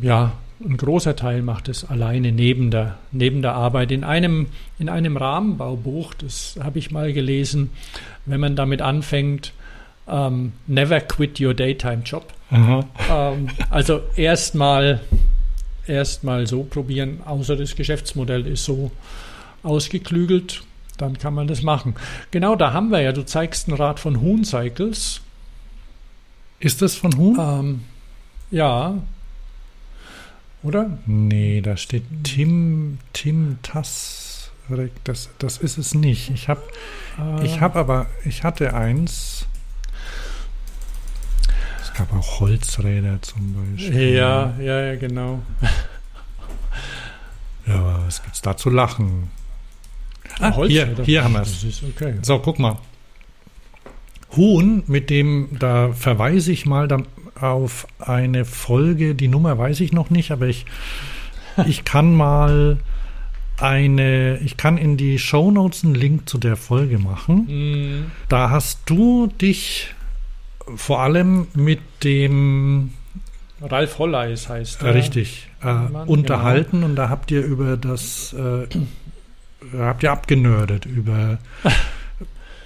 ja, 0.02 0.34
ein 0.64 0.78
großer 0.78 1.18
Teil 1.18 1.42
macht 1.42 1.68
es 1.68 1.84
alleine 1.84 2.32
neben 2.32 2.72
der, 2.72 2.98
neben 3.12 3.42
der 3.42 3.56
Arbeit. 3.56 3.92
In 3.92 4.06
einem, 4.06 4.48
in 4.80 4.88
einem 4.88 5.18
Rahmenbaubuch, 5.18 6.14
das 6.14 6.58
habe 6.64 6.80
ich 6.80 6.92
mal 6.92 7.12
gelesen, 7.12 7.72
wenn 8.26 8.40
man 8.40 8.56
damit 8.56 8.82
anfängt, 8.82 9.52
ähm, 10.08 10.54
Never 10.68 11.02
quit 11.02 11.40
your 11.40 11.54
daytime 11.54 12.04
job. 12.04 12.32
Aha. 12.52 12.86
Ähm, 13.10 13.48
also 13.70 14.02
erstmal 14.16 15.02
erstmal 15.88 16.48
so 16.48 16.64
probieren, 16.64 17.22
außer 17.26 17.56
das 17.56 17.76
Geschäftsmodell 17.76 18.48
ist 18.48 18.66
so 18.66 18.92
ausgeklügelt, 19.64 20.64
dann 20.98 21.18
kann 21.18 21.34
man 21.34 21.48
das 21.48 21.62
machen. 21.62 21.96
Genau, 22.32 22.56
da 22.56 22.74
haben 22.74 22.90
wir 22.90 23.02
ja, 23.02 23.12
du 23.12 23.24
zeigst 23.26 23.68
ein 23.68 23.74
Rad 23.74 24.00
von 24.00 24.22
Huhn 24.22 24.44
Cycles. 24.44 25.22
Ist 26.60 26.82
das 26.82 26.96
von 26.96 27.16
Huhn? 27.18 27.38
Ähm, 27.40 27.84
ja. 28.50 28.96
Oder? 30.64 30.98
Nee, 31.06 31.62
da 31.62 31.78
steht 31.78 32.04
Tim, 32.24 32.98
Tim 33.14 33.58
Tasrek. 33.62 34.92
Das, 35.04 35.30
das 35.38 35.58
ist 35.58 35.78
es 35.78 35.94
nicht. 35.94 36.32
Ich 36.32 36.48
habe 36.48 36.62
Äh, 37.20 37.46
ich 37.46 37.62
hab 37.62 37.76
aber, 37.76 38.08
ich 38.24 38.44
hatte 38.44 38.74
eins. 38.74 39.35
Gab 41.98 42.14
auch 42.14 42.40
Holzräder 42.42 43.22
zum 43.22 43.54
Beispiel. 43.54 44.14
Ja, 44.16 44.54
ja, 44.60 44.82
ja, 44.82 44.96
genau. 44.96 45.40
Ja, 47.68 48.04
was 48.06 48.22
gibt's 48.24 48.42
da 48.42 48.58
zu 48.58 48.70
lachen? 48.70 49.30
Ah, 50.40 50.48
hier, 50.48 50.56
Holzräder. 50.56 51.04
hier 51.04 51.24
haben 51.24 51.34
wir 51.34 51.42
es. 51.42 51.66
Okay. 51.96 52.16
So, 52.22 52.40
guck 52.40 52.60
mal. 52.60 52.78
Huhn, 54.36 54.84
mit 54.88 55.10
dem, 55.10 55.50
da 55.60 55.94
verweise 55.94 56.52
ich 56.52 56.66
mal 56.66 56.88
auf 57.40 57.88
eine 58.00 58.44
Folge, 58.46 59.16
die 59.16 59.28
Nummer 59.30 59.58
weiß 59.58 59.80
ich 59.80 59.94
noch 59.94 60.10
nicht, 60.10 60.32
aber 60.32 60.48
ich, 60.48 60.66
ich 61.66 61.86
kann 61.86 62.14
mal 62.14 62.78
eine, 63.58 64.38
ich 64.40 64.58
kann 64.58 64.78
in 64.78 64.98
die 64.98 65.18
Shownotes 65.20 65.86
einen 65.86 65.96
Link 65.96 66.28
zu 66.28 66.38
der 66.38 66.58
Folge 66.58 66.98
machen. 67.00 67.46
Mm, 67.48 68.12
Da 68.28 68.50
hast 68.50 68.82
du 68.88 69.28
dich 69.28 69.96
vor 70.76 71.02
allem 71.02 71.48
mit 71.54 71.80
dem 72.04 72.94
Ralf 73.62 74.00
Holleis 74.00 74.50
heißt 74.50 74.84
er. 74.84 74.94
richtig 74.94 75.50
äh, 75.64 75.66
Mann, 75.66 76.08
unterhalten 76.08 76.84
und 76.84 76.96
da 76.96 77.10
habt 77.10 77.32
ihr 77.32 77.44
über 77.44 77.78
das 77.78 78.34
äh, 78.34 78.68
habt 79.78 80.04
ihr 80.04 80.12
abgenördet 80.12 80.86
über 80.86 81.38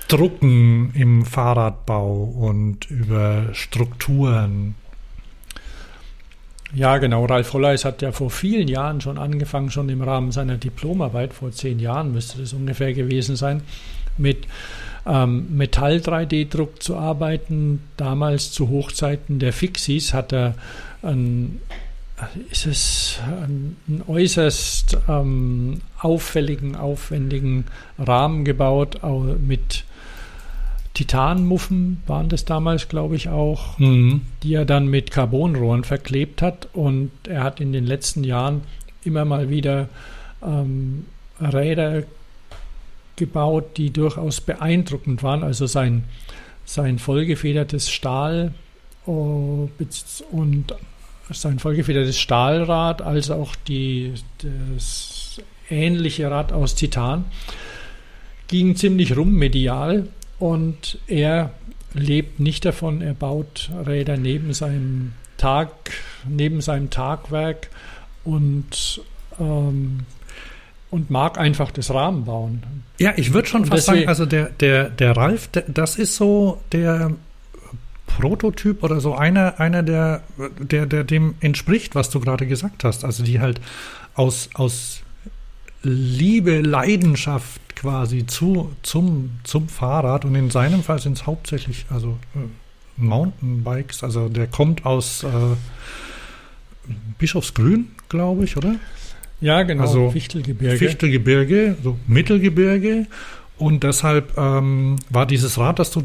Drucken 0.08 0.92
im 0.96 1.26
Fahrradbau 1.26 2.24
und 2.24 2.90
über 2.90 3.54
Strukturen. 3.54 4.74
Ja, 6.74 6.98
genau. 6.98 7.26
Ralf 7.26 7.54
Holleis 7.54 7.86
hat 7.86 8.02
ja 8.02 8.12
vor 8.12 8.32
vielen 8.32 8.68
Jahren 8.68 9.02
schon 9.02 9.18
angefangen, 9.18 9.70
schon 9.70 9.90
im 9.90 10.02
Rahmen 10.02 10.32
seiner 10.32 10.58
Diplomarbeit, 10.58 11.34
vor 11.34 11.52
zehn 11.52 11.80
Jahren 11.80 12.12
müsste 12.12 12.40
das 12.40 12.54
ungefähr 12.54 12.94
gewesen 12.94 13.36
sein, 13.36 13.62
mit 14.18 14.48
ähm, 15.06 15.48
Metall-3D-Druck 15.58 16.82
zu 16.84 16.96
arbeiten. 16.98 17.82
Damals 17.98 18.52
zu 18.52 18.70
Hochzeiten 18.70 19.40
der 19.40 19.54
Fixies 19.54 20.14
hat 20.14 20.34
er 20.34 20.56
ein, 21.02 21.62
ist 22.52 22.66
es 22.66 23.20
ein, 23.26 23.78
einen 23.88 24.04
äußerst 24.08 24.98
ähm, 25.08 25.82
auffälligen, 26.00 26.76
aufwendigen 26.76 27.66
Rahmen 27.98 28.44
gebaut, 28.46 29.04
au- 29.04 29.36
mit 29.40 29.86
Titanmuffen 30.94 32.02
waren 32.08 32.28
das 32.30 32.46
damals, 32.46 32.90
glaube 32.90 33.16
ich, 33.16 33.30
auch 33.30 33.78
Mhm. 33.80 34.22
die 34.44 34.54
er 34.56 34.66
dann 34.66 34.88
mit 34.88 35.12
Carbonrohren 35.12 35.84
verklebt 35.84 36.42
hat. 36.42 36.68
Und 36.74 37.12
er 37.28 37.44
hat 37.44 37.62
in 37.62 37.72
den 37.72 37.86
letzten 37.86 38.24
Jahren 38.24 38.62
immer 39.06 39.24
mal 39.24 39.50
wieder 39.50 39.88
ähm, 40.46 41.06
Räder 41.40 42.04
gebaut, 43.20 43.78
die 43.78 43.92
durchaus 43.92 44.42
beeindruckend 44.42 45.22
waren. 45.22 45.44
Also 45.44 45.68
sein, 45.68 46.06
sein 46.66 46.98
vollgefedertes 46.98 47.92
Stahl 47.92 48.54
bez- 49.78 50.24
und 50.32 50.76
sein 51.30 51.60
vollgefedertes 51.60 52.20
Stahlrad 52.20 53.02
als 53.02 53.30
auch 53.30 53.56
die, 53.68 54.14
das 54.40 55.42
ähnliche 55.70 56.30
Rad 56.30 56.52
aus 56.52 56.76
Titan 56.76 57.26
ging 58.48 58.76
ziemlich 58.76 59.16
rum 59.16 59.34
medial 59.36 60.08
und 60.40 60.98
er 61.08 61.54
lebt 61.94 62.40
nicht 62.40 62.66
davon. 62.66 63.02
Er 63.02 63.14
baut 63.14 63.70
Räder 63.86 64.18
neben 64.18 64.54
seinem 64.54 65.14
Tag, 65.38 65.70
neben 66.28 66.62
seinem 66.62 66.90
Tagwerk 66.90 67.70
und 68.24 69.02
ähm, 69.40 70.02
und 70.92 71.10
mag 71.10 71.38
einfach 71.38 71.72
das 71.72 71.94
Rahmen 71.94 72.26
bauen. 72.26 72.64
Ja, 72.98 73.14
ich 73.16 73.34
würde 73.34 73.48
schon 73.48 73.66
fast 73.66 73.86
sagen, 73.86 74.08
also 74.08 74.26
der, 74.26 74.50
der, 74.50 74.90
der 74.90 75.16
Ralf, 75.16 75.48
der, 75.50 75.64
das 75.68 75.98
ist 75.98 76.16
so 76.16 76.62
der 76.72 77.12
Prototyp 78.08 78.84
oder 78.84 79.00
so 79.00 79.16
einer, 79.16 79.60
einer 79.60 79.84
der, 79.84 80.24
der, 80.60 80.86
der 80.86 81.04
dem 81.04 81.36
entspricht, 81.40 81.96
was 81.96 82.10
du 82.10 82.20
gerade 82.20 82.48
gesagt 82.48 82.84
hast. 82.84 83.06
Also 83.06 83.24
die 83.24 83.40
halt 83.40 83.62
aus, 84.16 84.50
aus 84.56 85.02
Liebe, 85.84 86.60
Leidenschaft 86.62 87.62
quasi 87.76 88.26
zu, 88.26 88.74
zum, 88.82 89.40
zum 89.44 89.70
Fahrrad 89.70 90.26
und 90.26 90.36
in 90.36 90.50
seinem 90.50 90.84
Fall 90.84 91.00
sind 91.00 91.18
es 91.18 91.26
hauptsächlich 91.26 91.86
also 91.90 92.18
äh, 92.36 92.40
Mountainbikes. 92.98 94.04
Also 94.04 94.28
der 94.28 94.48
kommt 94.48 94.86
aus 94.86 95.24
äh, 95.24 95.28
Bischofsgrün, 97.18 97.92
glaube 98.10 98.44
ich, 98.44 98.58
oder? 98.58 98.76
Ja, 99.42 99.64
genau. 99.64 99.82
Also 99.84 100.12
Fichtelgebirge. 100.12 100.78
Fichtelgebirge, 100.78 101.76
so 101.84 101.98
Mittelgebirge. 102.08 103.08
Und 103.58 103.84
deshalb 103.84 104.38
ähm, 104.38 104.96
war 105.10 105.26
dieses 105.26 105.58
Rad, 105.58 105.80
das 105.80 105.92
du, 105.92 106.04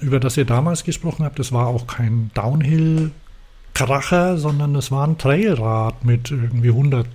über 0.00 0.20
das 0.20 0.36
ihr 0.36 0.44
damals 0.44 0.84
gesprochen 0.84 1.24
habt, 1.24 1.40
das 1.40 1.50
war 1.50 1.66
auch 1.66 1.88
kein 1.88 2.30
Downhill-Kracher, 2.34 4.38
sondern 4.38 4.76
es 4.76 4.92
war 4.92 5.04
ein 5.06 5.18
Trailrad 5.18 6.04
mit 6.04 6.30
irgendwie 6.30 6.68
100, 6.68 7.06
äh, 7.06 7.10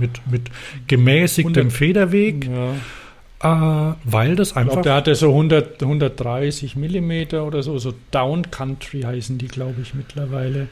mit, 0.00 0.20
mit 0.28 0.50
gemäßigtem 0.88 1.54
100, 1.54 1.72
Federweg. 1.72 2.48
Ja. 2.48 2.74
Äh, 3.42 3.94
weil 4.04 4.34
das 4.34 4.56
einfach. 4.56 4.70
Ich 4.70 4.82
glaube, 4.82 4.82
der 4.82 4.94
hatte 4.94 5.14
so 5.14 5.28
100, 5.28 5.82
130 5.82 6.74
Millimeter 6.74 7.44
oder 7.44 7.62
so, 7.62 7.78
so 7.78 7.94
Down 8.10 8.50
Country 8.50 9.02
heißen 9.02 9.38
die, 9.38 9.48
glaube 9.48 9.82
ich, 9.82 9.94
mittlerweile. 9.94 10.66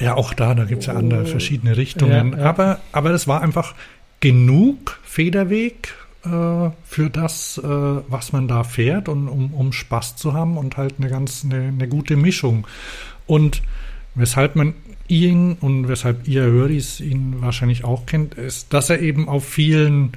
Ja, 0.00 0.14
auch 0.14 0.34
da, 0.34 0.54
da 0.54 0.64
gibt 0.64 0.80
es 0.80 0.86
ja 0.86 0.94
andere 0.94 1.26
verschiedene 1.26 1.76
Richtungen. 1.76 2.32
Ja, 2.32 2.38
ja. 2.38 2.44
Aber, 2.44 2.80
aber 2.92 3.10
das 3.10 3.28
war 3.28 3.42
einfach 3.42 3.74
genug 4.20 4.98
Federweg 5.02 5.94
äh, 6.24 6.70
für 6.84 7.10
das, 7.10 7.58
äh, 7.58 7.62
was 7.62 8.32
man 8.32 8.48
da 8.48 8.64
fährt 8.64 9.08
und 9.08 9.28
um, 9.28 9.54
um 9.54 9.72
Spaß 9.72 10.16
zu 10.16 10.34
haben 10.34 10.56
und 10.56 10.76
halt 10.76 10.94
eine 10.98 11.08
ganz 11.08 11.44
eine, 11.44 11.68
eine 11.68 11.88
gute 11.88 12.16
Mischung. 12.16 12.66
Und 13.26 13.62
weshalb 14.14 14.56
man 14.56 14.74
ihn 15.08 15.54
und 15.60 15.88
weshalb 15.88 16.28
ihr 16.28 16.42
Höris 16.42 17.00
ihn 17.00 17.40
wahrscheinlich 17.40 17.84
auch 17.84 18.06
kennt, 18.06 18.34
ist, 18.34 18.72
dass 18.72 18.90
er 18.90 19.00
eben 19.00 19.28
auf 19.28 19.44
vielen 19.44 20.12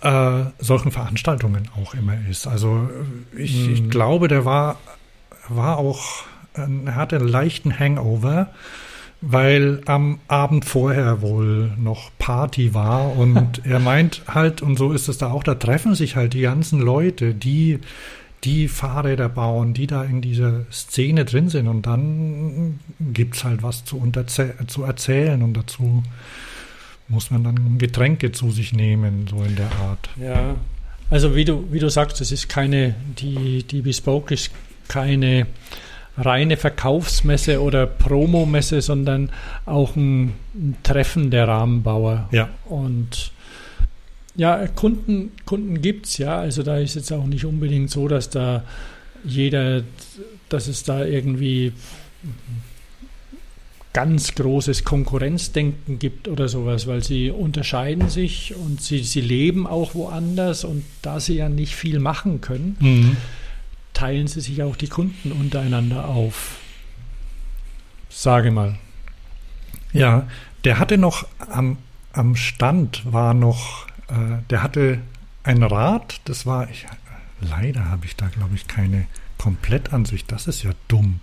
äh, 0.00 0.44
solchen 0.58 0.92
Veranstaltungen 0.92 1.68
auch 1.80 1.94
immer 1.94 2.14
ist. 2.30 2.46
Also 2.46 2.88
ich, 3.36 3.64
hm. 3.64 3.72
ich 3.72 3.90
glaube, 3.90 4.28
der 4.28 4.44
war, 4.44 4.78
war 5.48 5.78
auch, 5.78 6.24
er 6.54 6.94
hatte 6.94 7.16
einen 7.16 7.28
leichten 7.28 7.78
Hangover 7.78 8.48
weil 9.20 9.80
am 9.86 10.20
Abend 10.28 10.64
vorher 10.64 11.22
wohl 11.22 11.72
noch 11.78 12.10
Party 12.18 12.74
war 12.74 13.16
und 13.16 13.62
er 13.64 13.78
meint 13.78 14.22
halt, 14.28 14.62
und 14.62 14.76
so 14.76 14.92
ist 14.92 15.08
es 15.08 15.18
da 15.18 15.30
auch, 15.30 15.42
da 15.42 15.54
treffen 15.54 15.94
sich 15.94 16.16
halt 16.16 16.34
die 16.34 16.42
ganzen 16.42 16.80
Leute, 16.80 17.34
die 17.34 17.80
die 18.44 18.68
Fahrräder 18.68 19.28
bauen, 19.28 19.74
die 19.74 19.86
da 19.86 20.04
in 20.04 20.20
dieser 20.20 20.70
Szene 20.70 21.24
drin 21.24 21.48
sind 21.48 21.66
und 21.66 21.86
dann 21.86 22.78
gibt 23.00 23.36
es 23.36 23.44
halt 23.44 23.62
was 23.62 23.84
zu, 23.84 24.00
zu 24.66 24.82
erzählen 24.84 25.42
und 25.42 25.54
dazu 25.54 26.02
muss 27.08 27.30
man 27.30 27.44
dann 27.44 27.78
Getränke 27.78 28.32
zu 28.32 28.50
sich 28.50 28.72
nehmen, 28.72 29.26
so 29.28 29.42
in 29.42 29.56
der 29.56 29.70
Art. 29.72 30.10
Ja, 30.20 30.56
also 31.08 31.34
wie 31.36 31.44
du, 31.44 31.72
wie 31.72 31.78
du 31.78 31.88
sagst, 31.88 32.20
es 32.20 32.32
ist 32.32 32.48
keine, 32.48 32.94
die, 33.18 33.62
die 33.62 33.82
Bespoke 33.82 34.34
ist 34.34 34.50
keine 34.88 35.46
reine 36.18 36.56
Verkaufsmesse 36.56 37.60
oder 37.60 37.86
Promomesse, 37.86 38.80
sondern 38.80 39.30
auch 39.64 39.96
ein, 39.96 40.32
ein 40.54 40.76
Treffen 40.82 41.30
der 41.30 41.48
Rahmenbauer. 41.48 42.28
Ja. 42.32 42.48
Und 42.64 43.32
ja, 44.34 44.66
Kunden, 44.68 45.32
Kunden 45.44 45.80
gibt 45.80 46.06
es 46.06 46.18
ja. 46.18 46.38
Also 46.38 46.62
da 46.62 46.78
ist 46.78 46.94
jetzt 46.94 47.12
auch 47.12 47.26
nicht 47.26 47.44
unbedingt 47.44 47.90
so, 47.90 48.08
dass 48.08 48.30
da 48.30 48.64
jeder, 49.24 49.82
dass 50.48 50.68
es 50.68 50.84
da 50.84 51.04
irgendwie 51.04 51.72
ganz 53.92 54.34
großes 54.34 54.84
Konkurrenzdenken 54.84 55.98
gibt 55.98 56.28
oder 56.28 56.48
sowas, 56.48 56.86
weil 56.86 57.02
sie 57.02 57.30
unterscheiden 57.30 58.10
sich 58.10 58.54
und 58.54 58.82
sie, 58.82 58.98
sie 58.98 59.22
leben 59.22 59.66
auch 59.66 59.94
woanders 59.94 60.64
und 60.64 60.84
da 61.00 61.18
sie 61.18 61.36
ja 61.36 61.48
nicht 61.48 61.74
viel 61.74 61.98
machen 61.98 62.42
können, 62.42 62.76
mhm 62.78 63.16
teilen 63.96 64.26
sie 64.26 64.42
sich 64.42 64.62
auch 64.62 64.76
die 64.76 64.88
Kunden 64.88 65.32
untereinander 65.32 66.06
auf. 66.06 66.58
Sage 68.10 68.50
mal. 68.50 68.76
Ja, 69.94 70.28
der 70.64 70.78
hatte 70.78 70.98
noch 70.98 71.26
am, 71.38 71.78
am 72.12 72.36
Stand 72.36 73.10
war 73.10 73.32
noch, 73.32 73.86
äh, 74.08 74.42
der 74.50 74.62
hatte 74.62 74.98
ein 75.44 75.62
Rad, 75.62 76.20
das 76.26 76.44
war, 76.44 76.68
ich, 76.68 76.84
leider 77.40 77.86
habe 77.86 78.04
ich 78.04 78.16
da 78.16 78.26
glaube 78.26 78.54
ich 78.54 78.68
keine 78.68 79.06
Komplettansicht, 79.38 80.30
das 80.30 80.46
ist 80.46 80.62
ja 80.62 80.72
dumm. 80.88 81.20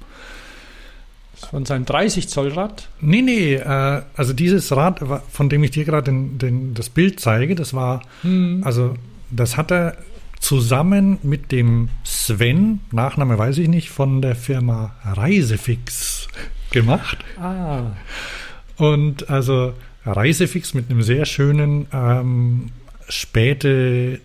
Von 1.52 1.66
seinem 1.66 1.86
30 1.86 2.28
Zoll 2.28 2.54
Rad? 2.54 2.90
Nee, 3.02 3.22
nee, 3.22 3.54
äh, 3.54 4.02
also 4.16 4.34
dieses 4.34 4.76
Rad, 4.76 5.00
von 5.30 5.50
dem 5.50 5.64
ich 5.64 5.72
dir 5.72 5.86
gerade 5.86 6.12
den, 6.12 6.40
den, 6.40 6.74
das 6.74 6.90
Bild 6.90 7.20
zeige, 7.20 7.54
das 7.54 7.76
war, 7.76 8.02
hm. 8.24 8.64
also 8.64 8.96
das 9.30 9.58
hat 9.58 9.72
er 9.72 9.96
zusammen 10.44 11.18
mit 11.24 11.52
dem 11.54 11.88
Sven, 12.04 12.82
Nachname 12.92 13.38
weiß 13.38 13.60
ich 13.60 13.70
nicht, 13.70 13.90
von 13.90 14.22
der 14.22 14.36
Firma 14.36 14.94
Reisefix 15.04 16.28
gemacht. 16.70 17.20
Ah. 17.40 17.94
Und 18.76 19.30
also 19.30 19.74
Reisefix 20.06 20.74
mit 20.74 20.92
einem 20.92 21.02
sehr 21.02 21.26
schönen 21.26 21.88
ähm, 21.94 22.72
späte 23.08 24.20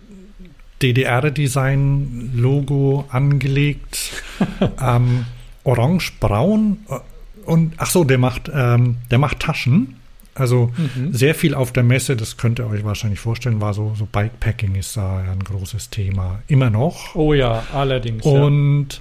DDR-Design-Logo 0.81 3.05
angelegt. 3.09 4.21
ähm, 4.81 5.23
Orange-braun. 5.63 6.79
Äh, 6.89 6.99
und 7.45 7.75
ach 7.77 7.89
so, 7.89 8.03
der 8.03 8.17
macht, 8.17 8.51
ähm, 8.53 8.97
der 9.09 9.19
macht 9.19 9.39
Taschen. 9.39 9.95
Also 10.39 10.71
mhm. 10.77 11.13
sehr 11.13 11.35
viel 11.35 11.53
auf 11.53 11.71
der 11.71 11.83
Messe, 11.83 12.15
das 12.15 12.37
könnt 12.37 12.59
ihr 12.59 12.67
euch 12.67 12.83
wahrscheinlich 12.83 13.19
vorstellen, 13.19 13.61
war 13.61 13.73
so, 13.73 13.93
so 13.97 14.05
Bikepacking 14.05 14.75
ist 14.75 14.97
da 14.97 15.19
ein 15.19 15.43
großes 15.43 15.89
Thema. 15.89 16.41
Immer 16.47 16.69
noch. 16.69 17.15
Oh 17.15 17.33
ja, 17.33 17.63
allerdings. 17.73 18.23
Und 18.23 18.87
ja. 18.93 18.99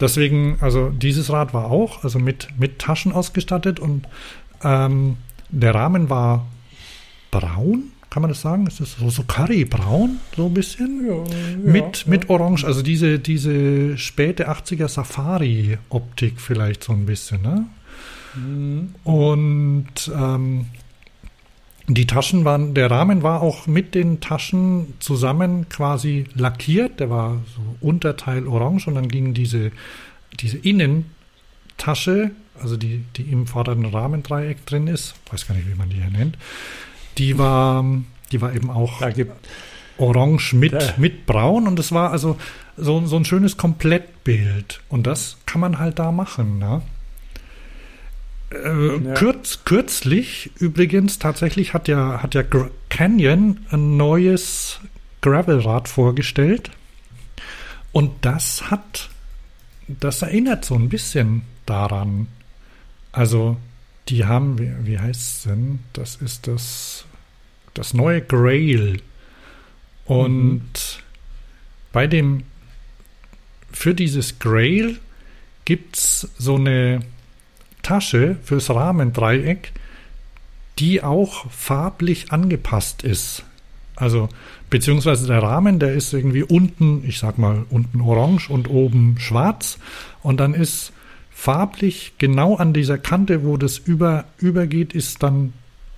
deswegen, 0.00 0.58
also 0.60 0.90
dieses 0.90 1.30
Rad 1.30 1.54
war 1.54 1.70
auch, 1.70 2.04
also 2.04 2.18
mit, 2.18 2.48
mit 2.58 2.78
Taschen 2.78 3.12
ausgestattet 3.12 3.80
und 3.80 4.06
ähm, 4.62 5.16
der 5.50 5.74
Rahmen 5.74 6.10
war 6.10 6.46
braun, 7.30 7.92
kann 8.16 8.22
man 8.22 8.30
das 8.30 8.40
sagen? 8.40 8.66
Ist 8.66 8.80
das 8.80 8.96
so, 8.98 9.10
so 9.10 9.24
Currybraun, 9.24 10.20
so 10.34 10.46
ein 10.46 10.54
bisschen? 10.54 11.06
Ja, 11.06 11.16
ja, 11.16 11.56
mit, 11.62 12.04
ja. 12.04 12.10
mit 12.10 12.30
Orange, 12.30 12.64
also 12.64 12.80
diese, 12.80 13.18
diese 13.18 13.98
späte 13.98 14.48
80er 14.48 14.88
Safari-Optik 14.88 16.40
vielleicht 16.40 16.82
so 16.82 16.92
ein 16.94 17.04
bisschen, 17.04 17.42
ne? 17.42 17.66
Mhm. 18.36 18.94
Und 19.04 20.12
ähm, 20.14 20.66
die 21.88 22.06
Taschen 22.06 22.44
waren, 22.44 22.74
der 22.74 22.90
Rahmen 22.90 23.22
war 23.22 23.42
auch 23.42 23.66
mit 23.66 23.94
den 23.94 24.20
Taschen 24.20 24.94
zusammen 24.98 25.68
quasi 25.68 26.24
lackiert. 26.34 27.00
Der 27.00 27.10
war 27.10 27.40
so 27.54 27.62
Unterteil 27.80 28.46
orange 28.46 28.88
und 28.88 28.96
dann 28.96 29.08
ging 29.08 29.34
diese, 29.34 29.70
diese 30.40 30.58
Innentasche, 30.58 32.32
also 32.60 32.76
die, 32.76 33.04
die 33.16 33.22
im 33.22 33.46
vorderen 33.46 33.84
Rahmendreieck 33.84 34.66
drin 34.66 34.88
ist, 34.88 35.14
weiß 35.30 35.46
gar 35.46 35.54
nicht, 35.54 35.70
wie 35.70 35.76
man 35.76 35.88
die 35.88 35.96
hier 35.96 36.10
nennt, 36.10 36.36
die 37.18 37.38
war, 37.38 37.84
die 38.32 38.40
war 38.40 38.52
eben 38.54 38.70
auch 38.70 39.00
orange 39.98 40.54
mit, 40.54 40.72
ja. 40.72 40.94
mit 40.96 41.24
braun 41.26 41.68
und 41.68 41.78
es 41.78 41.92
war 41.92 42.10
also 42.10 42.36
so, 42.76 43.06
so 43.06 43.16
ein 43.16 43.24
schönes 43.24 43.56
Komplettbild. 43.56 44.80
Und 44.88 45.06
das 45.06 45.38
kann 45.46 45.60
man 45.60 45.78
halt 45.78 45.98
da 45.98 46.12
machen. 46.12 46.58
Ne? 46.58 46.82
Äh, 48.50 48.98
ja. 48.98 49.14
kürz, 49.14 49.60
kürzlich 49.64 50.50
übrigens 50.58 51.18
tatsächlich 51.18 51.74
hat 51.74 51.88
ja, 51.88 52.22
hat 52.22 52.34
ja 52.34 52.44
Canyon 52.88 53.66
ein 53.70 53.96
neues 53.96 54.78
Gravelrad 55.20 55.88
vorgestellt. 55.88 56.70
Und 57.92 58.12
das 58.24 58.70
hat, 58.70 59.10
das 59.88 60.22
erinnert 60.22 60.64
so 60.64 60.74
ein 60.74 60.88
bisschen 60.88 61.42
daran. 61.64 62.28
Also, 63.10 63.56
die 64.08 64.26
haben, 64.26 64.58
wie, 64.58 64.72
wie 64.86 64.98
heißt 64.98 65.20
es 65.20 65.42
denn? 65.44 65.80
Das 65.92 66.16
ist 66.16 66.46
das, 66.46 67.04
das 67.74 67.94
neue 67.94 68.20
Grail. 68.22 69.00
Und 70.04 70.60
mhm. 70.60 71.02
bei 71.92 72.06
dem, 72.06 72.44
für 73.72 73.94
dieses 73.94 74.38
Grail 74.38 74.98
gibt 75.64 75.96
es 75.96 76.28
so 76.38 76.54
eine 76.54 77.00
Tasche 77.86 78.36
fürs 78.42 78.68
Rahmendreieck, 78.68 79.72
die 80.80 81.04
auch 81.04 81.48
farblich 81.52 82.32
angepasst 82.32 83.04
ist. 83.04 83.44
Also, 83.94 84.28
beziehungsweise 84.70 85.28
der 85.28 85.40
Rahmen, 85.40 85.78
der 85.78 85.94
ist 85.94 86.12
irgendwie 86.12 86.42
unten, 86.42 87.04
ich 87.06 87.20
sag 87.20 87.38
mal, 87.38 87.64
unten 87.70 88.00
orange 88.00 88.50
und 88.50 88.68
oben 88.68 89.16
schwarz. 89.20 89.78
Und 90.22 90.40
dann 90.40 90.52
ist 90.52 90.92
farblich 91.30 92.14
genau 92.18 92.56
an 92.56 92.72
dieser 92.72 92.98
Kante, 92.98 93.44
wo 93.44 93.56
das 93.56 93.78
über, 93.78 94.24
übergeht, 94.38 94.92
ist 94.92 95.22
dann 95.22 95.52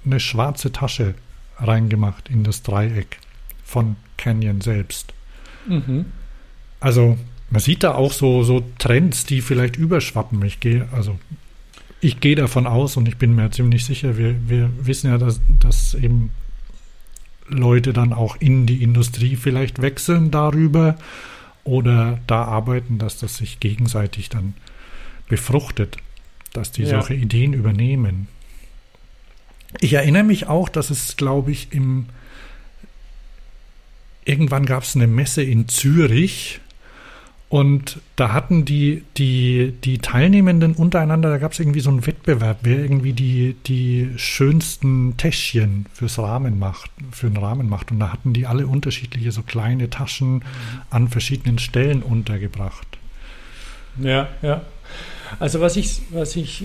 eine 0.05 0.21
schwarze 0.21 0.71
Tasche 0.71 1.15
reingemacht 1.57 2.29
in 2.29 2.45
das 2.45 2.63
Dreieck 2.63 3.19
von 3.65 3.97
Canyon 4.19 4.61
selbst. 4.61 5.15
Mhm. 5.67 6.05
Also 6.81 7.17
man 7.51 7.61
sieht 7.63 7.83
da 7.83 7.95
auch 7.95 8.13
so, 8.13 8.43
so 8.43 8.63
Trends, 8.79 9.25
die 9.25 9.41
vielleicht 9.41 9.77
überschwappen. 9.77 10.45
Ich 10.45 10.61
gehe, 10.61 10.87
also 10.93 11.19
ich 12.01 12.21
gehe 12.21 12.37
davon 12.37 12.67
aus 12.67 12.97
und 12.97 13.09
ich 13.09 13.17
bin 13.17 13.35
mir 13.35 13.51
ziemlich 13.51 13.85
sicher, 13.85 14.17
wir, 14.17 14.37
wir 14.49 14.71
wissen 14.81 15.11
ja, 15.11 15.19
dass, 15.19 15.41
dass 15.59 15.95
eben 15.95 16.31
Leute 17.49 17.93
dann 17.93 18.13
auch 18.13 18.37
in 18.37 18.67
die 18.67 18.83
Industrie 18.83 19.37
vielleicht 19.37 19.81
wechseln 19.83 20.31
darüber 20.31 20.97
oder 21.65 22.21
da 22.27 22.45
arbeiten, 22.45 22.99
dass 22.99 23.19
das 23.19 23.37
sich 23.37 23.61
gegenseitig 23.61 24.29
dann 24.29 24.55
befruchtet, 25.29 25.97
dass 26.53 26.73
die 26.73 26.83
ja. 26.83 26.89
solche 26.89 27.15
Ideen 27.15 27.53
übernehmen. 27.53 28.29
Ich 29.81 29.93
erinnere 29.95 30.25
mich 30.25 30.47
auch, 30.47 30.69
dass 30.69 30.91
es, 30.91 31.17
glaube 31.17 31.51
ich, 31.51 31.73
im 31.73 32.07
irgendwann 34.25 34.67
gab 34.67 34.83
es 34.83 34.95
eine 34.95 35.07
Messe 35.07 35.43
in 35.43 35.69
Zürich 35.69 36.61
und 37.51 38.01
da 38.17 38.35
hatten 38.35 38.67
die, 38.67 39.05
die, 39.17 39.73
die 39.83 39.99
Teilnehmenden 39.99 40.75
untereinander, 40.75 41.31
da 41.31 41.39
gab 41.39 41.53
es 41.53 41.61
irgendwie 41.61 41.81
so 41.81 41.89
einen 41.89 42.07
Wettbewerb, 42.07 42.59
wer 42.63 42.79
irgendwie 42.79 43.15
die, 43.15 43.57
die 43.67 44.11
schönsten 44.17 45.17
Täschchen 45.17 45.87
fürs 45.95 46.19
Rahmen 46.19 46.59
macht, 46.59 46.91
für 47.11 47.31
den 47.31 47.39
Rahmen 47.39 47.71
macht. 47.71 47.91
Und 47.91 48.01
da 48.01 48.13
hatten 48.13 48.35
die 48.35 48.47
alle 48.47 48.67
unterschiedliche 48.67 49.33
so 49.33 49.43
kleine 49.43 49.89
Taschen 49.89 50.45
an 50.91 51.09
verschiedenen 51.09 51.59
Stellen 51.59 52.03
untergebracht. 52.03 52.87
Ja, 53.99 54.29
ja. 54.43 54.61
Also 55.41 55.61
was 55.63 55.77
ich, 55.77 56.03
was 56.11 56.37
ich 56.37 56.65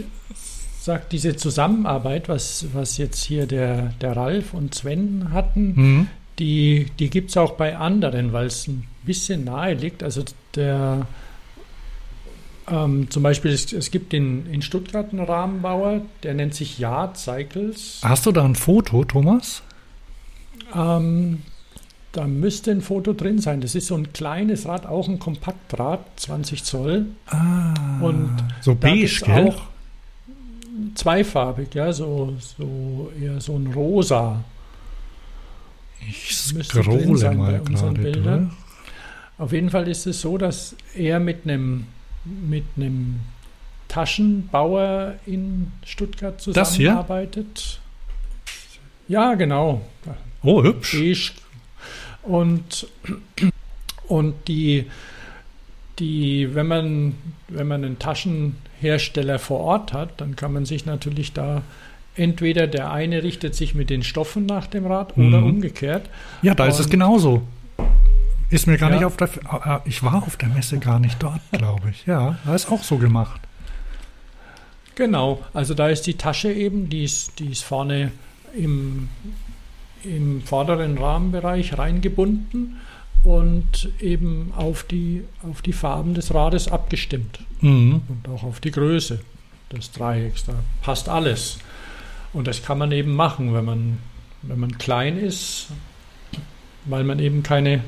sage, 0.81 1.03
diese 1.09 1.37
Zusammenarbeit, 1.37 2.27
was, 2.27 2.65
was 2.73 2.97
jetzt 2.97 3.23
hier 3.23 3.47
der, 3.47 3.93
der 4.01 4.17
Ralf 4.17 4.53
und 4.53 4.75
Sven 4.75 5.29
hatten, 5.31 5.73
mhm. 5.75 6.07
die, 6.39 6.87
die 6.99 7.09
gibt 7.09 7.29
es 7.29 7.37
auch 7.37 7.53
bei 7.53 7.77
anderen, 7.77 8.33
weil 8.33 8.47
es 8.47 8.67
ein 8.67 8.85
bisschen 9.05 9.43
nahe 9.43 9.73
liegt. 9.73 10.03
Also 10.03 10.23
der 10.55 11.07
ähm, 12.69 13.09
zum 13.09 13.23
Beispiel, 13.23 13.51
es, 13.51 13.73
es 13.73 13.91
gibt 13.91 14.13
in, 14.13 14.45
in 14.47 14.61
Stuttgart 14.61 15.11
einen 15.11 15.25
Rahmenbauer, 15.25 16.01
der 16.23 16.33
nennt 16.33 16.55
sich 16.55 16.79
Yard 16.79 17.17
Cycles. 17.17 17.99
Hast 18.03 18.25
du 18.25 18.31
da 18.31 18.43
ein 18.45 18.55
Foto, 18.55 19.03
Thomas? 19.03 19.63
Ähm, 20.73 21.41
da 22.13 22.25
müsste 22.25 22.71
ein 22.71 22.81
Foto 22.81 23.13
drin 23.13 23.39
sein. 23.39 23.59
Das 23.59 23.75
ist 23.75 23.87
so 23.87 23.95
ein 23.95 24.13
kleines 24.13 24.65
Rad, 24.65 24.85
auch 24.85 25.07
ein 25.09 25.19
Kompaktrad, 25.19 26.05
20 26.15 26.63
Zoll. 26.63 27.07
Ah, 27.27 27.73
und 28.01 28.31
so 28.61 28.75
beige, 28.75 29.21
gell? 29.25 29.49
Auch 29.49 29.61
zweifarbig, 30.95 31.73
ja, 31.73 31.91
so, 31.91 32.35
so 32.39 33.11
eher 33.19 33.41
so 33.41 33.55
ein 33.57 33.67
rosa. 33.73 34.43
Ich 36.07 36.35
scrolle 36.35 37.35
mal 37.35 37.59
gerade 37.59 38.01
Bildern. 38.01 38.49
Durch. 38.49 38.62
Auf 39.37 39.51
jeden 39.51 39.69
Fall 39.69 39.87
ist 39.87 40.05
es 40.05 40.21
so, 40.21 40.37
dass 40.37 40.75
er 40.95 41.19
mit 41.19 41.43
einem 41.45 41.87
mit 42.25 42.63
einem 42.77 43.19
Taschenbauer 43.87 45.15
in 45.25 45.71
Stuttgart 45.85 46.39
zusammenarbeitet. 46.41 47.79
Ja, 49.07 49.35
genau. 49.35 49.81
Oh, 50.41 50.63
hübsch. 50.63 51.33
Und, 52.23 52.87
und 54.07 54.35
die, 54.47 54.85
die, 55.99 56.55
wenn 56.55 56.67
man, 56.67 57.15
wenn 57.49 57.67
man 57.67 57.83
einen 57.83 57.99
Taschenhersteller 57.99 59.39
vor 59.39 59.59
Ort 59.59 59.93
hat, 59.93 60.21
dann 60.21 60.35
kann 60.35 60.53
man 60.53 60.65
sich 60.65 60.85
natürlich 60.85 61.33
da 61.33 61.61
entweder 62.15 62.67
der 62.67 62.91
eine 62.91 63.23
richtet 63.23 63.55
sich 63.55 63.75
mit 63.75 63.89
den 63.89 64.03
Stoffen 64.03 64.45
nach 64.45 64.67
dem 64.67 64.85
Rad 64.85 65.17
oder 65.17 65.41
mhm. 65.41 65.47
umgekehrt. 65.47 66.09
Ja, 66.41 66.55
da 66.55 66.63
und, 66.63 66.69
ist 66.69 66.79
es 66.79 66.89
genauso. 66.89 67.43
Ist 68.53 68.67
mir 68.67 68.77
gar 68.77 68.91
ja. 68.91 68.97
nicht 68.97 69.05
auf 69.05 69.17
der. 69.17 69.29
Ah, 69.45 69.61
ah, 69.63 69.81
ich 69.83 70.03
war 70.03 70.21
auf 70.21 70.37
der 70.37 70.47
Messe 70.47 70.77
gar 70.77 70.99
nicht 70.99 71.21
dort, 71.23 71.41
glaube 71.51 71.89
ich. 71.89 72.05
Ja, 72.05 72.37
da 72.45 72.53
ist 72.53 72.71
auch 72.71 72.83
so 72.83 72.99
gemacht. 72.99 73.41
Genau, 74.93 75.41
also 75.55 75.73
da 75.73 75.89
ist 75.89 76.05
die 76.05 76.13
Tasche 76.13 76.53
eben, 76.53 76.87
die 76.87 77.03
ist, 77.03 77.39
die 77.39 77.51
ist 77.51 77.63
vorne 77.63 78.11
im, 78.55 79.09
im 80.03 80.43
vorderen 80.43 80.99
Rahmenbereich 80.99 81.79
reingebunden 81.79 82.79
und 83.23 83.89
eben 83.99 84.53
auf 84.55 84.83
die, 84.83 85.23
auf 85.49 85.63
die 85.63 85.73
Farben 85.73 86.13
des 86.13 86.31
Rades 86.31 86.67
abgestimmt. 86.67 87.39
Mhm. 87.61 88.01
Und 88.07 88.29
auch 88.29 88.43
auf 88.43 88.59
die 88.59 88.69
Größe 88.69 89.19
des 89.71 89.91
Dreiecks. 89.93 90.45
Da 90.45 90.53
passt 90.83 91.09
alles. 91.09 91.57
Und 92.33 92.45
das 92.45 92.61
kann 92.61 92.77
man 92.77 92.91
eben 92.91 93.15
machen, 93.15 93.55
wenn 93.55 93.65
man, 93.65 93.97
wenn 94.43 94.59
man 94.59 94.77
klein 94.77 95.17
ist, 95.17 95.69
weil 96.85 97.03
man 97.03 97.17
eben 97.17 97.41
keine 97.41 97.81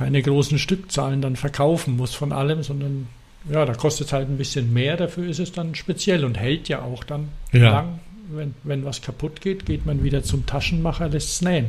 keine 0.00 0.22
großen 0.22 0.58
Stückzahlen 0.58 1.20
dann 1.20 1.36
verkaufen 1.36 1.98
muss 1.98 2.14
von 2.14 2.32
allem, 2.32 2.62
sondern 2.62 3.06
ja, 3.50 3.66
da 3.66 3.74
kostet 3.74 4.06
es 4.06 4.12
halt 4.14 4.30
ein 4.30 4.38
bisschen 4.38 4.72
mehr, 4.72 4.96
dafür 4.96 5.28
ist 5.28 5.40
es 5.40 5.52
dann 5.52 5.74
speziell 5.74 6.24
und 6.24 6.38
hält 6.38 6.70
ja 6.70 6.80
auch 6.80 7.04
dann 7.04 7.28
ja. 7.52 7.70
lang. 7.70 8.00
Wenn, 8.30 8.54
wenn 8.62 8.86
was 8.86 9.02
kaputt 9.02 9.42
geht, 9.42 9.66
geht 9.66 9.84
man 9.84 10.02
wieder 10.02 10.22
zum 10.22 10.46
Taschenmacher, 10.46 11.10
lässt 11.10 11.28
es 11.28 11.42
nähen. 11.42 11.66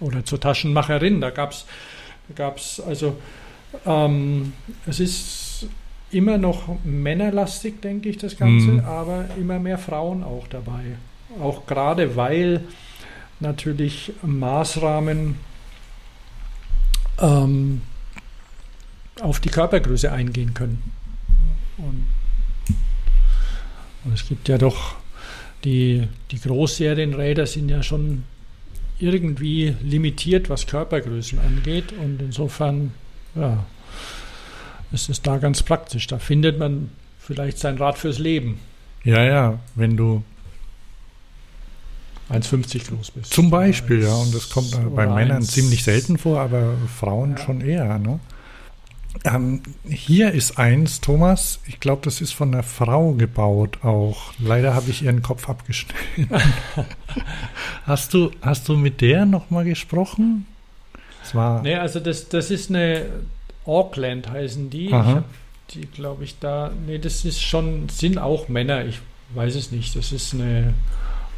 Oder 0.00 0.24
zur 0.24 0.40
Taschenmacherin. 0.40 1.20
Da 1.20 1.30
gab 1.30 1.52
es 1.52 1.64
gab's 2.34 2.80
also, 2.80 3.18
ähm, 3.86 4.52
es 4.88 4.98
ist 4.98 5.68
immer 6.10 6.38
noch 6.38 6.76
männerlastig, 6.82 7.80
denke 7.82 8.08
ich, 8.08 8.18
das 8.18 8.36
Ganze, 8.36 8.66
mhm. 8.66 8.80
aber 8.80 9.26
immer 9.38 9.60
mehr 9.60 9.78
Frauen 9.78 10.24
auch 10.24 10.48
dabei. 10.48 10.96
Auch 11.40 11.66
gerade 11.66 12.16
weil 12.16 12.62
natürlich 13.38 14.12
Maßrahmen 14.22 15.36
ähm, 17.20 17.82
auf 19.20 19.40
die 19.40 19.48
Körpergröße 19.48 20.10
eingehen 20.10 20.54
können. 20.54 20.82
Und, 21.78 22.06
und, 24.04 24.12
es 24.12 24.26
gibt 24.28 24.48
ja 24.48 24.58
doch, 24.58 24.96
die, 25.64 26.08
die 26.30 26.40
Großserienräder 26.40 27.46
sind 27.46 27.68
ja 27.68 27.82
schon 27.82 28.24
irgendwie 28.98 29.74
limitiert, 29.82 30.50
was 30.50 30.66
Körpergrößen 30.66 31.38
angeht. 31.38 31.92
Und 31.92 32.20
insofern, 32.20 32.92
ja, 33.34 33.64
ist 34.92 35.08
es 35.08 35.22
da 35.22 35.38
ganz 35.38 35.62
praktisch. 35.62 36.06
Da 36.06 36.18
findet 36.18 36.58
man 36.58 36.90
vielleicht 37.18 37.58
sein 37.58 37.78
Rad 37.78 37.98
fürs 37.98 38.18
Leben. 38.18 38.60
Ja, 39.02 39.22
ja, 39.24 39.58
wenn 39.74 39.96
du 39.96 40.22
1,50 42.30 42.88
groß 42.88 43.10
bist. 43.10 43.32
Zum 43.32 43.50
Beispiel, 43.50 44.02
ja. 44.02 44.14
Und 44.14 44.34
das 44.34 44.50
kommt 44.50 44.72
bei 44.94 45.06
Männern 45.06 45.42
ziemlich 45.42 45.84
selten 45.84 46.18
vor, 46.18 46.40
aber 46.40 46.74
Frauen 46.98 47.32
ja. 47.32 47.38
schon 47.38 47.60
eher. 47.60 47.98
Ne? 47.98 48.18
Ähm, 49.24 49.62
hier 49.88 50.32
ist 50.32 50.58
eins, 50.58 51.00
Thomas, 51.00 51.60
ich 51.66 51.80
glaube, 51.80 52.02
das 52.04 52.20
ist 52.20 52.32
von 52.32 52.52
einer 52.52 52.62
Frau 52.62 53.12
gebaut 53.12 53.84
auch. 53.84 54.32
Leider 54.38 54.74
habe 54.74 54.90
ich 54.90 55.02
ihren 55.02 55.22
Kopf 55.22 55.48
abgeschnitten. 55.48 56.28
hast, 57.86 58.14
du, 58.14 58.30
hast 58.40 58.68
du 58.68 58.76
mit 58.76 59.00
der 59.00 59.26
nochmal 59.26 59.64
gesprochen? 59.64 60.46
Das 61.22 61.34
war 61.34 61.62
nee, 61.62 61.76
also 61.76 62.00
das, 62.00 62.28
das 62.28 62.50
ist 62.50 62.70
eine 62.70 63.06
Auckland 63.64 64.30
heißen 64.30 64.68
die. 64.68 64.92
Aha. 64.92 65.24
die, 65.70 65.86
glaube 65.86 66.24
ich, 66.24 66.38
da. 66.38 66.70
Nee, 66.86 66.98
das 66.98 67.24
ist 67.24 67.40
schon, 67.40 67.88
sind 67.88 68.18
auch 68.18 68.48
Männer, 68.48 68.84
ich 68.84 68.98
weiß 69.34 69.54
es 69.54 69.70
nicht. 69.70 69.96
Das 69.96 70.12
ist 70.12 70.34
eine 70.34 70.74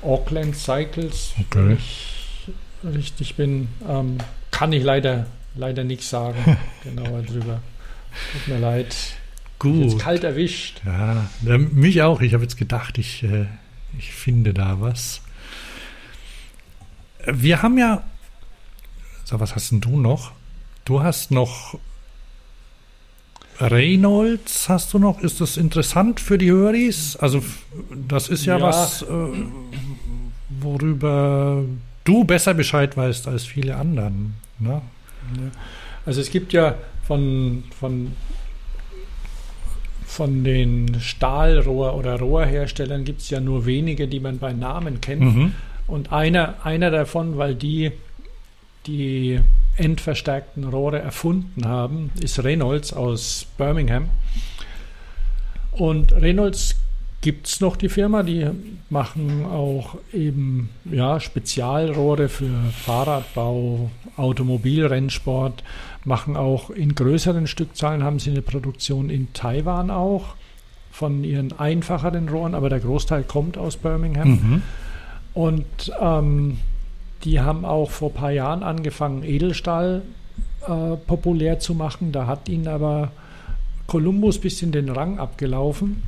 Auckland 0.07 0.57
Cycles, 0.57 1.35
okay. 1.41 1.59
wenn 1.59 1.77
ich 1.77 2.51
richtig 2.85 3.35
bin, 3.35 3.69
ähm, 3.89 4.19
kann 4.51 4.73
ich 4.73 4.83
leider, 4.83 5.27
leider 5.55 5.85
nichts 5.85 6.09
sagen 6.09 6.57
genauer 6.85 7.23
drüber. 7.23 7.61
Tut 8.33 8.49
mir 8.49 8.61
leid. 8.61 8.95
Gut. 9.59 9.83
Jetzt 9.83 9.99
kalt 9.99 10.25
erwischt. 10.25 10.81
Ja, 10.85 11.29
mich 11.43 12.03
auch. 12.03 12.21
Ich 12.21 12.35
habe 12.35 12.43
jetzt 12.43 12.57
gedacht, 12.57 12.99
ich, 12.99 13.23
äh, 13.23 13.47
ich 13.99 14.13
finde 14.13 14.53
da 14.55 14.81
was. 14.81 15.23
Wir 17.27 17.63
haben 17.63 17.79
ja. 17.79 18.05
So, 19.25 19.41
was 19.41 19.55
hast 19.55 19.73
denn 19.73 19.81
du 19.81 19.99
noch? 19.99 20.33
Du 20.85 21.03
hast 21.03 21.31
noch 21.31 21.79
Reynolds, 23.59 24.69
hast 24.69 24.93
du 24.93 24.99
noch? 24.99 25.21
Ist 25.21 25.41
das 25.41 25.57
interessant 25.57 26.21
für 26.21 26.39
die 26.39 26.51
Höris? 26.51 27.17
Also, 27.17 27.43
das 27.91 28.29
ist 28.29 28.45
ja, 28.45 28.59
ja. 28.59 28.63
was, 28.63 29.03
äh, 29.03 29.07
worüber 30.67 31.65
du 32.05 32.25
besser 32.25 32.55
Bescheid 32.55 32.97
weißt 32.97 33.29
als 33.29 33.45
viele 33.45 33.77
anderen. 33.77 34.35
Ne? 34.59 34.83
Also 36.05 36.21
es 36.21 36.31
gibt 36.31 36.53
ja 36.53 36.75
von, 37.07 37.65
von 37.79 38.13
von 40.07 40.45
den 40.45 41.01
Stahlrohr- 41.01 41.95
oder 41.95 42.19
Rohrherstellern 42.19 43.05
gibt 43.05 43.21
es 43.21 43.31
ja 43.31 43.41
nur 43.41 43.67
wenige, 43.67 44.09
die 44.09 44.21
man 44.21 44.39
bei 44.39 44.53
Namen 44.53 45.01
kennt. 45.01 45.21
Mhm. 45.21 45.53
Und 45.87 46.13
einer, 46.13 46.65
einer 46.65 46.91
davon, 46.91 47.37
weil 47.37 47.55
die 47.55 47.93
die 48.87 49.41
endverstärkten 49.77 50.65
Rohre 50.65 51.01
erfunden 51.01 51.67
haben, 51.67 52.11
ist 52.21 52.43
Reynolds 52.43 52.93
aus 52.93 53.47
Birmingham. 53.59 54.09
Und 55.73 56.13
Reynolds 56.13 56.77
gibt 57.21 57.47
es 57.49 57.61
noch 57.61 57.77
die 57.77 57.89
Firma, 57.89 58.23
die 58.23 58.47
machen 58.91 59.45
auch 59.47 59.97
eben 60.13 60.69
ja, 60.85 61.19
Spezialrohre 61.19 62.29
für 62.29 62.51
Fahrradbau, 62.85 63.91
Automobilrennsport, 64.17 65.65
machen 66.05 66.37
auch 66.37 66.71
in 66.71 66.95
größeren 66.95 67.47
Stückzahlen, 67.47 68.05
haben 68.05 68.19
sie 68.19 68.31
eine 68.31 68.43
Produktion 68.43 69.11
in 69.11 69.33
Taiwan 69.33 69.91
auch 69.91 70.35
von 70.93 71.25
ihren 71.25 71.59
einfacheren 71.59 72.29
Rohren, 72.29 72.55
aber 72.55 72.71
der 72.71 72.81
Großteil 72.81 73.25
kommt 73.25 73.59
aus 73.59 73.77
Birmingham. 73.77 74.29
Mhm. 74.29 74.63
Und 75.35 75.93
ähm, 76.01 76.59
die 77.25 77.41
haben 77.41 77.65
auch 77.65 77.91
vor 77.91 78.11
ein 78.11 78.15
paar 78.15 78.31
Jahren 78.31 78.63
angefangen, 78.63 79.23
Edelstahl 79.23 80.03
äh, 80.67 80.97
populär 81.07 81.59
zu 81.59 81.75
machen. 81.75 82.13
Da 82.13 82.27
hat 82.27 82.49
ihnen 82.49 82.69
aber 82.69 83.11
Columbus 83.87 84.39
ein 84.39 84.43
bisschen 84.43 84.73
den 84.73 84.89
Rang 84.89 85.19
abgelaufen. 85.19 86.03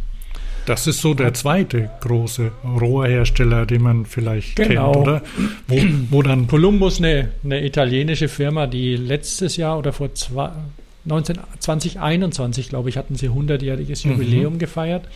Das 0.68 0.86
ist 0.86 1.00
so 1.00 1.14
der 1.14 1.32
zweite 1.34 1.90
große 2.00 2.52
Rohrhersteller, 2.62 3.64
den 3.64 3.82
man 3.82 4.04
vielleicht 4.04 4.56
Genau. 4.56 4.92
kennt, 4.92 4.96
oder? 5.08 5.22
Wo, 5.66 5.76
wo 6.10 6.22
dann 6.22 6.46
Columbus, 6.46 6.98
eine, 6.98 7.30
eine 7.42 7.64
italienische 7.64 8.28
Firma, 8.28 8.66
die 8.66 8.96
letztes 8.96 9.56
Jahr 9.56 9.78
oder 9.78 9.92
vor 9.94 10.14
zwei, 10.14 10.50
19, 11.06 11.38
2021, 11.58 12.68
glaube 12.68 12.90
ich, 12.90 12.96
hatten 12.98 13.14
sie 13.16 13.30
100-jähriges 13.30 14.06
Mhm. 14.06 14.12
Jubiläum 14.12 14.58
gefeiert. 14.58 15.06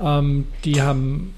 Ähm, 0.00 0.46
die, 0.64 0.80
haben, 0.80 1.34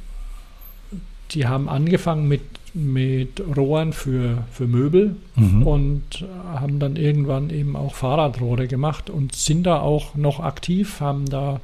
die 1.30 1.46
haben 1.46 1.68
angefangen 1.68 2.28
mit, 2.28 2.42
mit 2.74 3.42
Rohren 3.56 3.92
für, 3.94 4.44
für 4.52 4.66
Möbel 4.66 5.16
Mhm. 5.36 5.62
und 5.66 6.24
haben 6.52 6.78
dann 6.78 6.96
irgendwann 6.96 7.48
eben 7.50 7.74
auch 7.76 7.94
Fahrradrohre 7.94 8.68
gemacht 8.68 9.08
und 9.10 9.34
sind 9.34 9.64
da 9.64 9.80
auch 9.80 10.14
noch 10.14 10.40
aktiv, 10.40 11.00
haben 11.00 11.24
da 11.26 11.60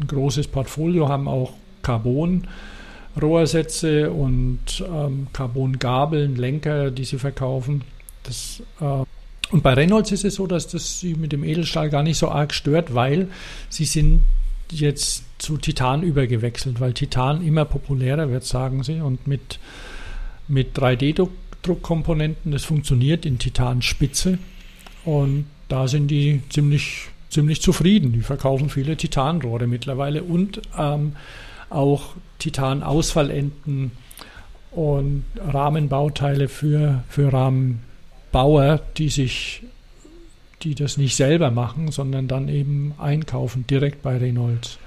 ein 0.00 0.06
großes 0.06 0.48
Portfolio, 0.48 1.08
haben 1.08 1.28
auch 1.28 1.52
Carbon. 1.82 2.46
Rohrsätze 3.20 4.10
und 4.10 4.82
ähm, 4.90 5.26
Carbongabeln, 5.34 6.36
Lenker, 6.36 6.90
die 6.90 7.04
sie 7.04 7.18
verkaufen. 7.18 7.82
Das, 8.22 8.62
äh, 8.80 9.04
und 9.52 9.62
bei 9.62 9.74
Reynolds 9.74 10.12
ist 10.12 10.24
es 10.24 10.36
so, 10.36 10.46
dass 10.46 10.66
das 10.66 11.00
sie 11.00 11.14
mit 11.14 11.32
dem 11.32 11.44
Edelstahl 11.44 11.90
gar 11.90 12.02
nicht 12.02 12.16
so 12.16 12.30
arg 12.30 12.54
stört, 12.54 12.94
weil 12.94 13.28
sie 13.68 13.84
sind 13.84 14.22
jetzt 14.70 15.24
zu 15.38 15.58
Titan 15.58 16.02
übergewechselt, 16.02 16.80
weil 16.80 16.94
Titan 16.94 17.44
immer 17.44 17.66
populärer 17.66 18.30
wird, 18.30 18.44
sagen 18.44 18.82
sie. 18.82 19.00
Und 19.00 19.26
mit, 19.26 19.58
mit 20.48 20.78
3D-Druckkomponenten, 20.78 22.50
das 22.50 22.64
funktioniert 22.64 23.26
in 23.26 23.38
Titanspitze. 23.38 24.38
Und 25.04 25.46
da 25.68 25.88
sind 25.88 26.08
die 26.08 26.40
ziemlich, 26.48 27.08
ziemlich 27.32 27.62
zufrieden. 27.62 28.12
Die 28.12 28.20
verkaufen 28.20 28.68
viele 28.68 28.96
Titanrohre 28.96 29.66
mittlerweile 29.66 30.22
und 30.22 30.62
ähm, 30.78 31.16
auch 31.70 32.14
Titan-Ausfallenden 32.38 33.92
und 34.70 35.24
Rahmenbauteile 35.36 36.48
für, 36.48 37.02
für 37.08 37.32
Rahmenbauer, 37.32 38.80
die 38.96 39.08
sich 39.08 39.62
die 40.62 40.74
das 40.74 40.96
nicht 40.96 41.16
selber 41.16 41.50
machen, 41.50 41.90
sondern 41.90 42.28
dann 42.28 42.48
eben 42.48 42.94
einkaufen 42.98 43.66
direkt 43.66 44.02
bei 44.02 44.16
Reynolds. 44.16 44.78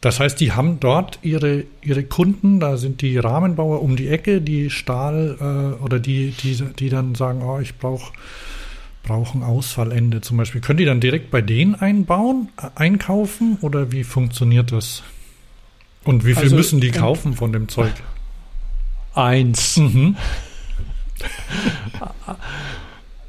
Das 0.00 0.18
heißt, 0.18 0.40
die 0.40 0.52
haben 0.52 0.80
dort 0.80 1.18
ihre, 1.22 1.64
ihre 1.82 2.02
Kunden, 2.02 2.58
da 2.58 2.76
sind 2.76 3.02
die 3.02 3.18
Rahmenbauer 3.18 3.82
um 3.82 3.94
die 3.94 4.08
Ecke, 4.08 4.40
die 4.40 4.70
Stahl 4.70 5.36
äh, 5.38 5.82
oder 5.82 6.00
die, 6.00 6.30
die, 6.30 6.56
die 6.78 6.88
dann 6.88 7.14
sagen, 7.14 7.42
oh, 7.42 7.60
ich 7.60 7.78
brauche 7.78 8.12
brauch 9.02 9.34
ein 9.34 9.42
Ausfallende 9.42 10.20
zum 10.20 10.36
Beispiel. 10.36 10.60
Können 10.60 10.78
die 10.78 10.84
dann 10.84 11.00
direkt 11.00 11.30
bei 11.30 11.40
denen 11.40 11.74
einbauen, 11.74 12.48
äh, 12.60 12.68
einkaufen 12.74 13.58
oder 13.60 13.92
wie 13.92 14.04
funktioniert 14.04 14.72
das? 14.72 15.02
Und 16.04 16.24
wie 16.24 16.34
viel 16.34 16.44
Also, 16.44 16.56
müssen 16.56 16.80
die 16.80 16.88
ähm, 16.88 16.94
kaufen 16.94 17.34
von 17.34 17.52
dem 17.52 17.68
Zeug? 17.68 17.92
Eins. 19.14 19.76
Mhm. 19.76 20.16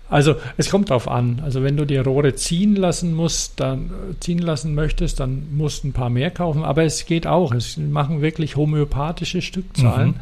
Also 0.10 0.36
es 0.58 0.70
kommt 0.70 0.92
drauf 0.92 1.08
an. 1.08 1.42
Also 1.44 1.64
wenn 1.64 1.76
du 1.76 1.86
die 1.86 1.98
Rohre 1.98 2.36
ziehen 2.36 2.76
lassen 2.76 3.16
musst, 3.16 3.60
dann 3.60 3.88
äh, 3.88 4.20
ziehen 4.20 4.38
lassen 4.38 4.76
möchtest, 4.76 5.20
dann 5.20 5.48
musst 5.56 5.84
du 5.84 5.88
ein 5.88 5.94
paar 5.94 6.12
mehr 6.12 6.30
kaufen. 6.30 6.64
Aber 6.64 6.84
es 6.84 7.08
geht 7.08 7.26
auch. 7.26 7.52
Es 7.52 7.78
machen 7.78 8.22
wirklich 8.22 8.56
homöopathische 8.56 9.42
Stückzahlen 9.42 10.20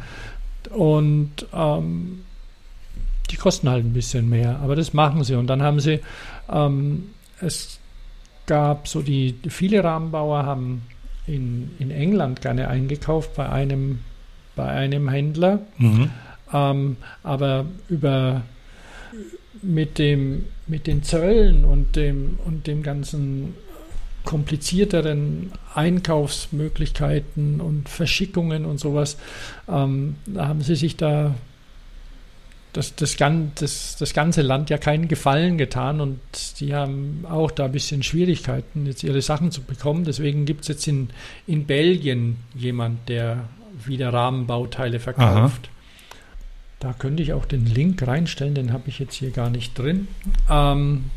und 0.70 1.46
ähm, 1.52 2.20
die 3.32 3.36
kosten 3.36 3.68
halt 3.68 3.84
ein 3.84 3.92
bisschen 3.92 4.28
mehr. 4.28 4.60
Aber 4.62 4.76
das 4.76 4.92
machen 4.92 5.24
sie. 5.24 5.34
Und 5.34 5.46
dann 5.48 5.62
haben 5.62 5.80
sie, 5.80 6.00
ähm, 6.50 7.10
es 7.40 7.80
gab 8.46 8.86
so 8.88 9.02
die 9.02 9.34
viele 9.48 9.82
Rahmenbauer 9.82 10.44
haben 10.44 10.82
in, 11.26 11.70
in 11.78 11.90
England 11.90 12.42
gerne 12.42 12.68
eingekauft 12.68 13.34
bei 13.34 13.48
einem 13.48 14.00
bei 14.54 14.68
einem 14.68 15.08
Händler. 15.08 15.60
Mhm. 15.78 16.10
Ähm, 16.52 16.96
aber 17.22 17.64
über 17.88 18.42
mit 19.62 19.98
dem 19.98 20.44
mit 20.66 20.86
den 20.86 21.02
Zöllen 21.02 21.64
und 21.64 21.96
dem 21.96 22.38
und 22.44 22.66
dem 22.66 22.82
ganzen 22.82 23.54
komplizierteren 24.24 25.52
Einkaufsmöglichkeiten 25.74 27.60
und 27.60 27.88
Verschickungen 27.88 28.64
und 28.66 28.78
sowas, 28.78 29.16
ähm, 29.68 30.16
da 30.26 30.46
haben 30.46 30.60
sie 30.60 30.76
sich 30.76 30.96
da 30.96 31.34
das, 32.72 32.94
das, 32.96 33.16
das, 33.16 33.96
das 33.98 34.14
ganze 34.14 34.42
Land 34.42 34.70
ja 34.70 34.78
keinen 34.78 35.08
Gefallen 35.08 35.58
getan 35.58 36.00
und 36.00 36.20
die 36.60 36.74
haben 36.74 37.24
auch 37.28 37.50
da 37.50 37.66
ein 37.66 37.72
bisschen 37.72 38.02
Schwierigkeiten, 38.02 38.86
jetzt 38.86 39.02
ihre 39.02 39.20
Sachen 39.20 39.50
zu 39.50 39.62
bekommen. 39.62 40.04
Deswegen 40.04 40.46
gibt 40.46 40.62
es 40.62 40.68
jetzt 40.68 40.88
in, 40.88 41.10
in 41.46 41.66
Belgien 41.66 42.36
jemand, 42.54 43.08
der 43.08 43.44
wieder 43.84 44.12
Rahmenbauteile 44.12 45.00
verkauft. 45.00 45.68
Da 46.80 46.92
könnte 46.94 47.22
ich 47.22 47.32
auch 47.32 47.44
den 47.44 47.66
Link 47.66 48.06
reinstellen, 48.06 48.54
den 48.54 48.72
habe 48.72 48.88
ich 48.88 48.98
jetzt 48.98 49.14
hier 49.14 49.30
gar 49.30 49.50
nicht 49.50 49.78
drin. 49.78 50.08
Ähm, 50.50 51.10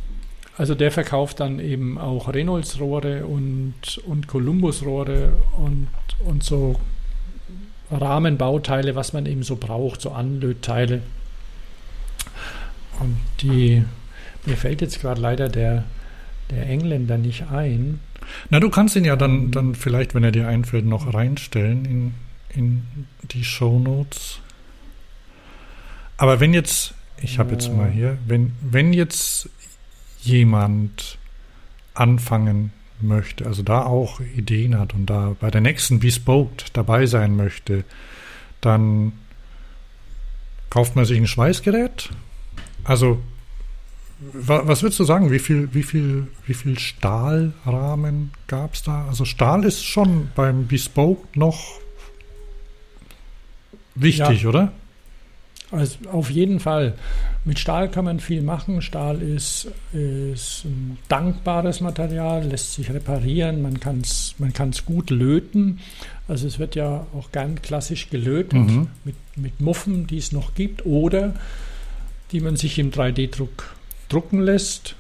also 0.58 0.76
der 0.76 0.92
verkauft 0.92 1.40
dann 1.40 1.60
eben 1.60 1.98
auch 1.98 2.34
Reynolds-Rohre 2.34 3.26
und, 3.26 3.98
und 4.06 4.28
Columbus-Rohre 4.28 5.34
und, 5.58 5.88
und 6.26 6.44
so 6.44 6.80
Rahmenbauteile, 7.92 8.96
was 8.96 9.14
man 9.14 9.26
eben 9.26 9.44
so 9.44 9.56
braucht, 9.56 10.02
so 10.02 10.12
Anlötteile. 10.12 11.02
Und 13.00 13.18
die, 13.42 13.84
mir 14.46 14.58
fällt 14.58 14.82
jetzt 14.82 15.02
gerade 15.02 15.22
leider 15.22 15.50
der, 15.50 15.84
der 16.50 16.68
Engländer 16.68 17.18
nicht 17.18 17.52
ein. 17.52 18.00
Na, 18.50 18.60
du 18.60 18.70
kannst 18.70 18.96
ihn 18.96 19.06
ja 19.06 19.16
dann, 19.16 19.52
dann 19.52 19.76
vielleicht, 19.76 20.16
wenn 20.16 20.24
er 20.24 20.32
dir 20.32 20.48
einfällt, 20.48 20.86
noch 20.86 21.14
reinstellen 21.14 21.86
in, 21.86 22.14
in 22.50 22.84
die 23.32 23.44
Shownotes. 23.44 24.40
Aber 26.18 26.40
wenn 26.40 26.54
jetzt, 26.54 26.94
ich 27.22 27.40
habe 27.40 27.52
jetzt 27.52 27.72
mal 27.72 27.90
hier, 27.90 28.18
wenn, 28.26 28.54
wenn 28.62 28.94
jetzt 28.94 29.50
jemand 30.22 31.18
anfangen 31.94 32.72
möchte, 33.02 33.46
also 33.46 33.64
da 33.64 33.84
auch 33.84 34.20
Ideen 34.20 34.78
hat 34.78 34.94
und 34.94 35.08
da 35.08 35.36
bei 35.40 35.52
der 35.52 35.62
nächsten 35.62 36.00
Bespoked 36.00 36.76
dabei 36.76 37.06
sein 37.06 37.36
möchte, 37.36 37.84
dann 38.62 39.14
kauft 40.70 40.96
man 40.96 41.06
sich 41.06 41.18
ein 41.18 41.28
Schweißgerät. 41.28 42.10
Also 42.86 43.20
wa- 44.20 44.62
was 44.66 44.82
würdest 44.84 45.00
du 45.00 45.04
sagen? 45.04 45.32
Wie 45.32 45.40
viel, 45.40 45.70
wie 45.74 45.84
viel, 45.84 46.28
wie 46.46 46.54
viel 46.54 46.80
Stahlrahmen 46.80 48.32
gab 48.48 48.74
es 48.76 48.84
da? 48.84 49.06
Also 49.08 49.26
Stahl 49.26 49.64
ist 49.66 49.84
schon 49.84 50.30
beim 50.36 50.68
Bespoke 50.68 51.28
noch 51.38 51.80
wichtig, 53.96 54.46
oder? 54.48 54.72
Also 55.72 55.98
auf 56.12 56.30
jeden 56.30 56.60
Fall. 56.60 56.94
Mit 57.44 57.60
Stahl 57.60 57.90
kann 57.90 58.06
man 58.06 58.20
viel 58.20 58.42
machen. 58.44 58.82
Stahl 58.82 59.22
ist, 59.22 59.68
ist 59.94 60.66
ein 60.66 60.98
dankbares 61.10 61.82
Material, 61.82 62.44
lässt 62.46 62.74
sich 62.76 62.92
reparieren, 62.92 63.62
man 63.62 63.80
kann 63.80 64.02
es 64.02 64.36
man 64.38 64.54
kann's 64.54 64.86
gut 64.86 65.10
löten. 65.10 65.80
Also 66.28 66.48
es 66.48 66.60
wird 66.60 66.76
ja 66.76 67.06
auch 67.16 67.32
gern 67.32 67.62
klassisch 67.62 68.10
gelötet 68.10 68.54
Mhm. 68.54 68.88
mit, 69.04 69.16
mit 69.36 69.60
Muffen, 69.60 70.06
die 70.08 70.18
es 70.18 70.32
noch 70.32 70.54
gibt, 70.54 70.86
oder 70.86 71.34
die 72.32 72.40
man 72.40 72.56
sich 72.56 72.80
im 72.80 72.92
3D-Druck 72.92 73.76
drucken 74.10 74.42
lässt. 74.42 74.96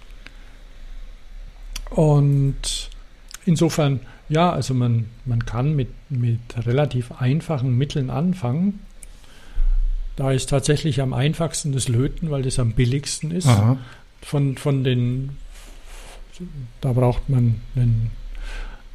Und 1.89 2.89
insofern, 3.45 3.99
ja, 4.29 4.51
also 4.51 4.73
man, 4.73 5.05
man 5.25 5.45
kann 5.45 5.75
mit, 5.75 5.89
mit 6.09 6.39
relativ 6.65 7.11
einfachen 7.11 7.77
Mitteln 7.77 8.09
anfangen. 8.09 8.79
Da 10.15 10.31
ist 10.31 10.49
tatsächlich 10.49 11.01
am 11.01 11.13
einfachsten 11.13 11.73
das 11.73 11.87
Löten, 11.87 12.31
weil 12.31 12.41
das 12.41 12.57
am 12.59 12.71
billigsten 12.71 13.31
ist. 13.31 13.47
Aha. 13.47 13.77
Von, 14.21 14.57
von 14.57 14.83
den, 14.83 15.37
da 16.81 16.93
braucht 16.93 17.29
man 17.29 17.61
einen 17.75 18.11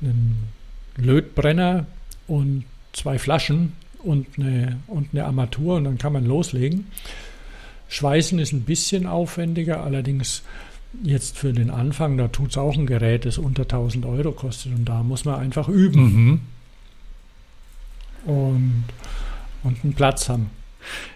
einen 0.02 0.48
Lötbrenner 0.96 1.86
und 2.26 2.64
zwei 2.92 3.18
Flaschen 3.18 3.72
und 4.02 4.26
eine, 4.38 4.80
und 4.86 5.08
eine 5.12 5.24
Armatur 5.24 5.76
und 5.76 5.84
dann 5.84 5.98
kann 5.98 6.12
man 6.12 6.24
loslegen. 6.24 6.86
Schweißen 7.90 8.38
ist 8.38 8.52
ein 8.52 8.62
bisschen 8.62 9.06
aufwendiger, 9.06 9.82
allerdings 9.84 10.42
jetzt 11.02 11.36
für 11.38 11.52
den 11.52 11.70
Anfang, 11.70 12.16
da 12.16 12.28
tut 12.28 12.50
es 12.50 12.56
auch 12.58 12.74
ein 12.76 12.86
Gerät, 12.86 13.24
das 13.26 13.36
unter 13.38 13.62
1000 13.62 14.06
Euro 14.06 14.32
kostet 14.32 14.72
und 14.74 14.84
da 14.86 15.02
muss 15.02 15.24
man 15.24 15.38
einfach 15.40 15.68
üben 15.68 16.02
Mhm. 16.02 16.40
und, 18.26 18.84
und 19.62 19.84
einen 19.84 19.94
Platz 19.94 20.28
haben. 20.28 20.50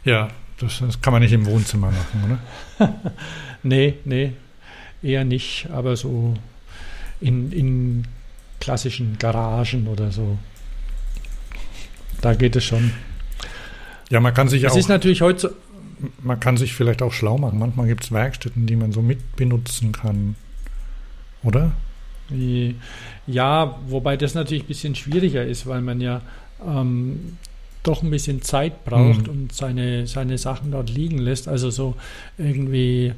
Ja, 0.05 0.29
das, 0.59 0.79
das 0.81 1.01
kann 1.01 1.13
man 1.13 1.23
nicht 1.23 1.33
im 1.33 1.47
Wohnzimmer 1.47 1.91
machen, 1.91 2.39
oder? 2.79 2.95
Nee, 3.67 3.95
nee, 4.05 4.33
eher 5.03 5.25
nicht, 5.25 5.69
aber 5.73 5.97
so 5.97 6.35
in, 7.21 7.51
in 7.51 8.05
klassischen 8.61 9.17
Garagen 9.19 9.87
oder 9.89 10.13
so. 10.13 10.37
Da 12.21 12.35
geht 12.35 12.57
es 12.57 12.65
schon. 12.65 12.93
Ja, 14.11 14.21
man 14.21 14.35
kann 14.35 14.49
sich 14.49 14.65
Es 14.65 14.73
auch, 14.73 14.77
ist 14.77 14.89
natürlich 14.89 15.23
heute, 15.23 15.55
man 16.23 16.41
kann 16.41 16.57
sich 16.57 16.75
vielleicht 16.75 17.03
auch 17.03 17.13
schlau 17.13 17.39
machen. 17.39 17.59
Manchmal 17.59 17.87
gibt 17.87 18.05
es 18.05 18.13
Werkstätten, 18.13 18.67
die 18.67 18.77
man 18.77 18.93
so 18.93 19.03
mit 19.03 19.37
benutzen 19.37 19.93
kann, 19.93 20.37
oder? 21.43 21.73
ja, 23.27 23.79
wobei 23.87 24.17
das 24.17 24.35
natürlich 24.35 24.65
ein 24.65 24.69
bisschen 24.69 24.95
schwieriger 24.95 25.45
ist, 25.45 25.67
weil 25.67 25.83
man 25.83 26.01
ja 26.01 26.23
ähm, 26.67 27.37
doch 27.83 28.03
ein 28.03 28.11
bisschen 28.11 28.41
Zeit 28.41 28.85
braucht 28.87 29.27
Mhm. 29.27 29.29
und 29.29 29.53
seine, 29.53 30.07
seine 30.07 30.39
Sachen 30.39 30.71
dort 30.73 30.89
liegen 30.89 31.19
lässt. 31.19 31.49
Also 31.49 31.69
so 31.71 31.95
irgendwie 32.39 33.13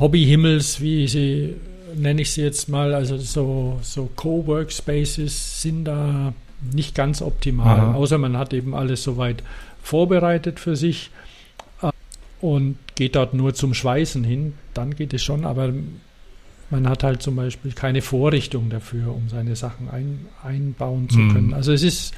Hobbyhimmels, 0.00 0.80
wie 0.80 1.06
sie, 1.06 1.54
nenne 1.96 2.22
ich 2.22 2.32
sie 2.32 2.42
jetzt 2.42 2.68
mal, 2.68 2.94
also 2.94 3.16
so, 3.16 3.78
so 3.82 4.10
Co-Workspaces 4.16 5.62
sind 5.62 5.84
da 5.84 6.34
nicht 6.72 6.94
ganz 6.96 7.22
optimal. 7.22 7.78
Aha. 7.78 7.94
Außer 7.94 8.18
man 8.18 8.36
hat 8.36 8.52
eben 8.52 8.74
alles 8.74 9.04
soweit 9.04 9.42
vorbereitet 9.82 10.58
für 10.58 10.74
sich 10.74 11.10
und 12.54 12.76
geht 12.94 13.16
dort 13.16 13.34
nur 13.34 13.54
zum 13.54 13.74
Schweißen 13.74 14.22
hin, 14.22 14.54
dann 14.72 14.94
geht 14.94 15.12
es 15.12 15.22
schon, 15.24 15.44
aber 15.44 15.72
man 16.70 16.88
hat 16.88 17.02
halt 17.02 17.20
zum 17.20 17.34
Beispiel 17.34 17.72
keine 17.72 18.02
Vorrichtung 18.02 18.70
dafür, 18.70 19.12
um 19.14 19.28
seine 19.28 19.56
Sachen 19.56 19.88
ein, 19.90 20.26
einbauen 20.44 21.08
zu 21.08 21.18
Mhm. 21.18 21.32
können. 21.32 21.54
Also 21.54 21.72
es 21.72 21.82
ist, 21.82 22.14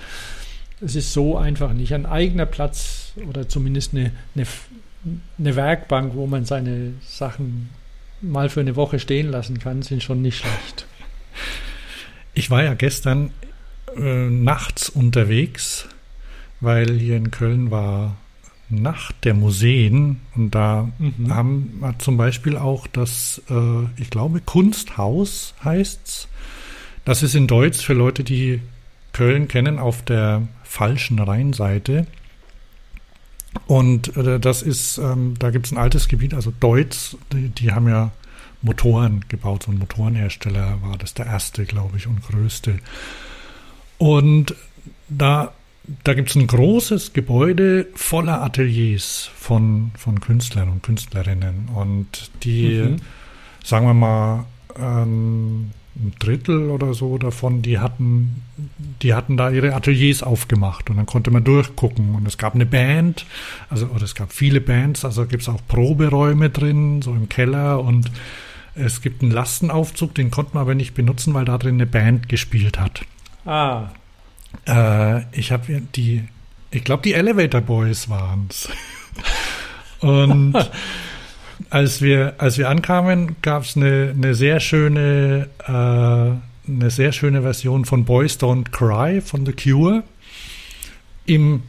es 0.82 0.94
ist 0.96 1.12
so 1.14 1.38
einfach 1.38 1.72
nicht. 1.72 1.94
Ein 1.94 2.04
eigener 2.06 2.44
Platz 2.46 3.12
oder 3.28 3.48
zumindest 3.48 3.94
eine, 3.94 4.12
eine, 4.34 4.46
eine 5.38 5.56
Werkbank, 5.56 6.14
wo 6.14 6.26
man 6.26 6.44
seine 6.44 6.92
Sachen 7.06 7.70
mal 8.20 8.48
für 8.50 8.60
eine 8.60 8.76
Woche 8.76 8.98
stehen 8.98 9.30
lassen 9.30 9.58
kann, 9.58 9.80
sind 9.82 10.02
schon 10.02 10.20
nicht 10.20 10.38
schlecht. 10.38 10.86
Ich 12.34 12.50
war 12.50 12.62
ja 12.62 12.74
gestern 12.74 13.30
äh, 13.96 14.28
nachts 14.28 14.88
unterwegs, 14.90 15.86
weil 16.60 16.98
hier 16.98 17.16
in 17.16 17.30
Köln 17.30 17.70
war 17.70 18.16
Nacht 18.70 19.24
der 19.24 19.34
Museen 19.34 20.20
und 20.34 20.54
da 20.54 20.88
Mhm. 20.98 21.34
haben 21.34 21.78
hat 21.82 22.02
zum 22.02 22.16
Beispiel 22.16 22.56
auch 22.56 22.86
das, 22.86 23.40
äh, 23.50 23.84
ich 24.00 24.10
glaube, 24.10 24.40
Kunsthaus 24.40 25.54
heißt's. 25.64 26.28
Das 27.04 27.22
ist 27.22 27.34
in 27.34 27.46
Deutsch 27.46 27.78
für 27.84 27.94
Leute, 27.94 28.24
die 28.24 28.60
Köln 29.12 29.48
kennen, 29.48 29.78
auf 29.78 30.02
der 30.04 30.46
falschen 30.64 31.18
Rheinseite. 31.18 32.06
Und 33.66 34.16
äh, 34.16 34.38
das 34.38 34.62
ist, 34.62 34.98
ähm, 34.98 35.34
da 35.38 35.50
gibt 35.50 35.66
es 35.66 35.72
ein 35.72 35.78
altes 35.78 36.08
Gebiet, 36.08 36.34
also 36.34 36.52
Deutz, 36.60 37.16
die, 37.32 37.48
die 37.48 37.72
haben 37.72 37.88
ja 37.88 38.10
Motoren 38.60 39.24
gebaut, 39.28 39.62
so 39.64 39.72
ein 39.72 39.78
Motorenhersteller 39.78 40.78
war 40.82 40.98
das 40.98 41.14
der 41.14 41.26
erste, 41.26 41.64
glaube 41.64 41.96
ich, 41.96 42.06
und 42.06 42.22
größte. 42.22 42.78
Und 43.96 44.54
da, 45.08 45.52
da 46.04 46.14
gibt 46.14 46.30
es 46.30 46.36
ein 46.36 46.46
großes 46.46 47.12
Gebäude 47.12 47.86
voller 47.94 48.42
Ateliers 48.42 49.30
von, 49.36 49.90
von 49.96 50.20
Künstlern 50.20 50.68
und 50.68 50.82
Künstlerinnen. 50.82 51.68
Und 51.74 52.30
die, 52.42 52.82
Mhm. 52.82 52.96
sagen 53.64 53.86
wir 53.86 53.94
mal, 53.94 54.44
ähm, 54.78 55.70
ein 55.96 56.12
Drittel 56.20 56.70
oder 56.70 56.94
so 56.94 57.18
davon, 57.18 57.60
die 57.62 57.80
hatten, 57.80 58.42
die 59.02 59.14
hatten 59.14 59.36
da 59.36 59.50
ihre 59.50 59.74
Ateliers 59.74 60.22
aufgemacht 60.22 60.90
und 60.90 60.96
dann 60.96 61.06
konnte 61.06 61.30
man 61.32 61.42
durchgucken. 61.42 62.14
Und 62.14 62.26
es 62.28 62.38
gab 62.38 62.54
eine 62.54 62.66
Band, 62.66 63.26
also 63.68 63.86
oder 63.86 64.04
es 64.04 64.14
gab 64.14 64.32
viele 64.32 64.60
Bands, 64.60 65.04
also 65.04 65.26
gibt 65.26 65.42
es 65.42 65.48
auch 65.48 65.60
Proberäume 65.66 66.50
drin, 66.50 67.02
so 67.02 67.12
im 67.12 67.28
Keller 67.28 67.80
und 67.82 68.12
es 68.76 69.00
gibt 69.02 69.22
einen 69.22 69.32
Lastenaufzug, 69.32 70.14
den 70.14 70.30
konnte 70.30 70.52
man 70.54 70.60
aber 70.60 70.76
nicht 70.76 70.94
benutzen, 70.94 71.34
weil 71.34 71.44
da 71.44 71.58
drin 71.58 71.74
eine 71.74 71.86
Band 71.86 72.28
gespielt 72.28 72.78
hat. 72.78 73.00
Ah, 73.44 73.88
Äh, 74.66 75.22
ich 75.32 75.52
habe 75.52 75.82
die, 75.94 76.24
ich 76.70 76.84
glaube, 76.84 77.02
die 77.02 77.14
Elevator 77.14 77.60
Boys 77.60 78.08
waren's. 78.08 78.68
Und 80.00 80.54
als 81.70 82.02
wir, 82.02 82.34
als 82.38 82.58
wir 82.58 82.68
ankamen, 82.68 83.36
gab's 83.42 83.76
eine, 83.76 84.14
eine 84.16 84.34
sehr 84.34 84.60
schöne, 84.60 85.48
äh, 85.66 85.72
eine 86.70 86.90
sehr 86.90 87.12
schöne 87.12 87.42
Version 87.42 87.84
von 87.84 88.04
Boys 88.04 88.38
Don't 88.38 88.70
Cry 88.70 89.20
von 89.20 89.44
The 89.44 89.52
Cure 89.52 90.04
im 91.26 91.62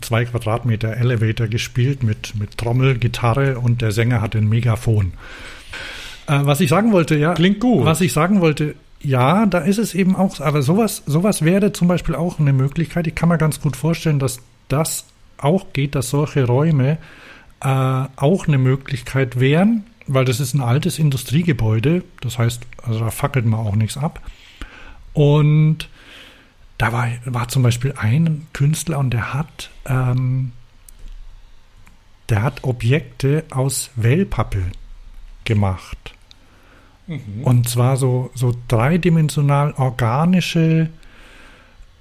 zwei 0.00 0.24
Quadratmeter 0.24 0.96
Elevator 0.96 1.48
gespielt 1.48 2.02
mit, 2.02 2.34
mit 2.36 2.56
Trommel, 2.56 2.98
Gitarre 2.98 3.58
und 3.58 3.82
der 3.82 3.92
Sänger 3.92 4.20
hatte 4.20 4.38
ein 4.38 4.48
Megafon. 4.48 5.12
Äh, 6.26 6.40
was 6.42 6.60
ich 6.60 6.70
sagen 6.70 6.92
wollte, 6.92 7.16
ja, 7.16 7.34
klingt 7.34 7.60
gut. 7.60 7.84
was 7.84 8.00
ich 8.00 8.12
sagen 8.12 8.40
wollte, 8.40 8.74
ja, 9.02 9.46
da 9.46 9.58
ist 9.58 9.78
es 9.78 9.94
eben 9.94 10.16
auch, 10.16 10.40
aber 10.40 10.62
sowas, 10.62 11.02
sowas 11.06 11.42
wäre 11.42 11.72
zum 11.72 11.88
Beispiel 11.88 12.14
auch 12.14 12.38
eine 12.38 12.52
Möglichkeit. 12.52 13.06
Ich 13.06 13.14
kann 13.14 13.28
mir 13.28 13.38
ganz 13.38 13.60
gut 13.60 13.76
vorstellen, 13.76 14.18
dass 14.18 14.40
das 14.68 15.06
auch 15.38 15.72
geht, 15.72 15.94
dass 15.94 16.10
solche 16.10 16.46
Räume 16.46 16.98
äh, 17.60 17.66
auch 17.66 18.46
eine 18.46 18.58
Möglichkeit 18.58 19.40
wären, 19.40 19.84
weil 20.06 20.24
das 20.24 20.40
ist 20.40 20.54
ein 20.54 20.60
altes 20.60 20.98
Industriegebäude. 20.98 22.04
Das 22.20 22.38
heißt, 22.38 22.62
also 22.82 23.00
da 23.00 23.10
fackelt 23.10 23.44
man 23.44 23.60
auch 23.60 23.74
nichts 23.74 23.96
ab. 23.96 24.20
Und 25.12 25.88
da 26.78 26.92
war, 26.92 27.08
war 27.24 27.48
zum 27.48 27.62
Beispiel 27.62 27.94
ein 27.96 28.46
Künstler 28.52 28.98
und 28.98 29.10
der 29.10 29.34
hat, 29.34 29.70
ähm, 29.86 30.52
der 32.28 32.42
hat 32.42 32.64
Objekte 32.64 33.44
aus 33.50 33.90
Wellpappe 33.96 34.62
gemacht. 35.44 36.14
Mhm. 37.06 37.42
Und 37.42 37.68
zwar 37.68 37.96
so, 37.96 38.30
so 38.34 38.54
dreidimensional 38.68 39.72
organische 39.76 40.88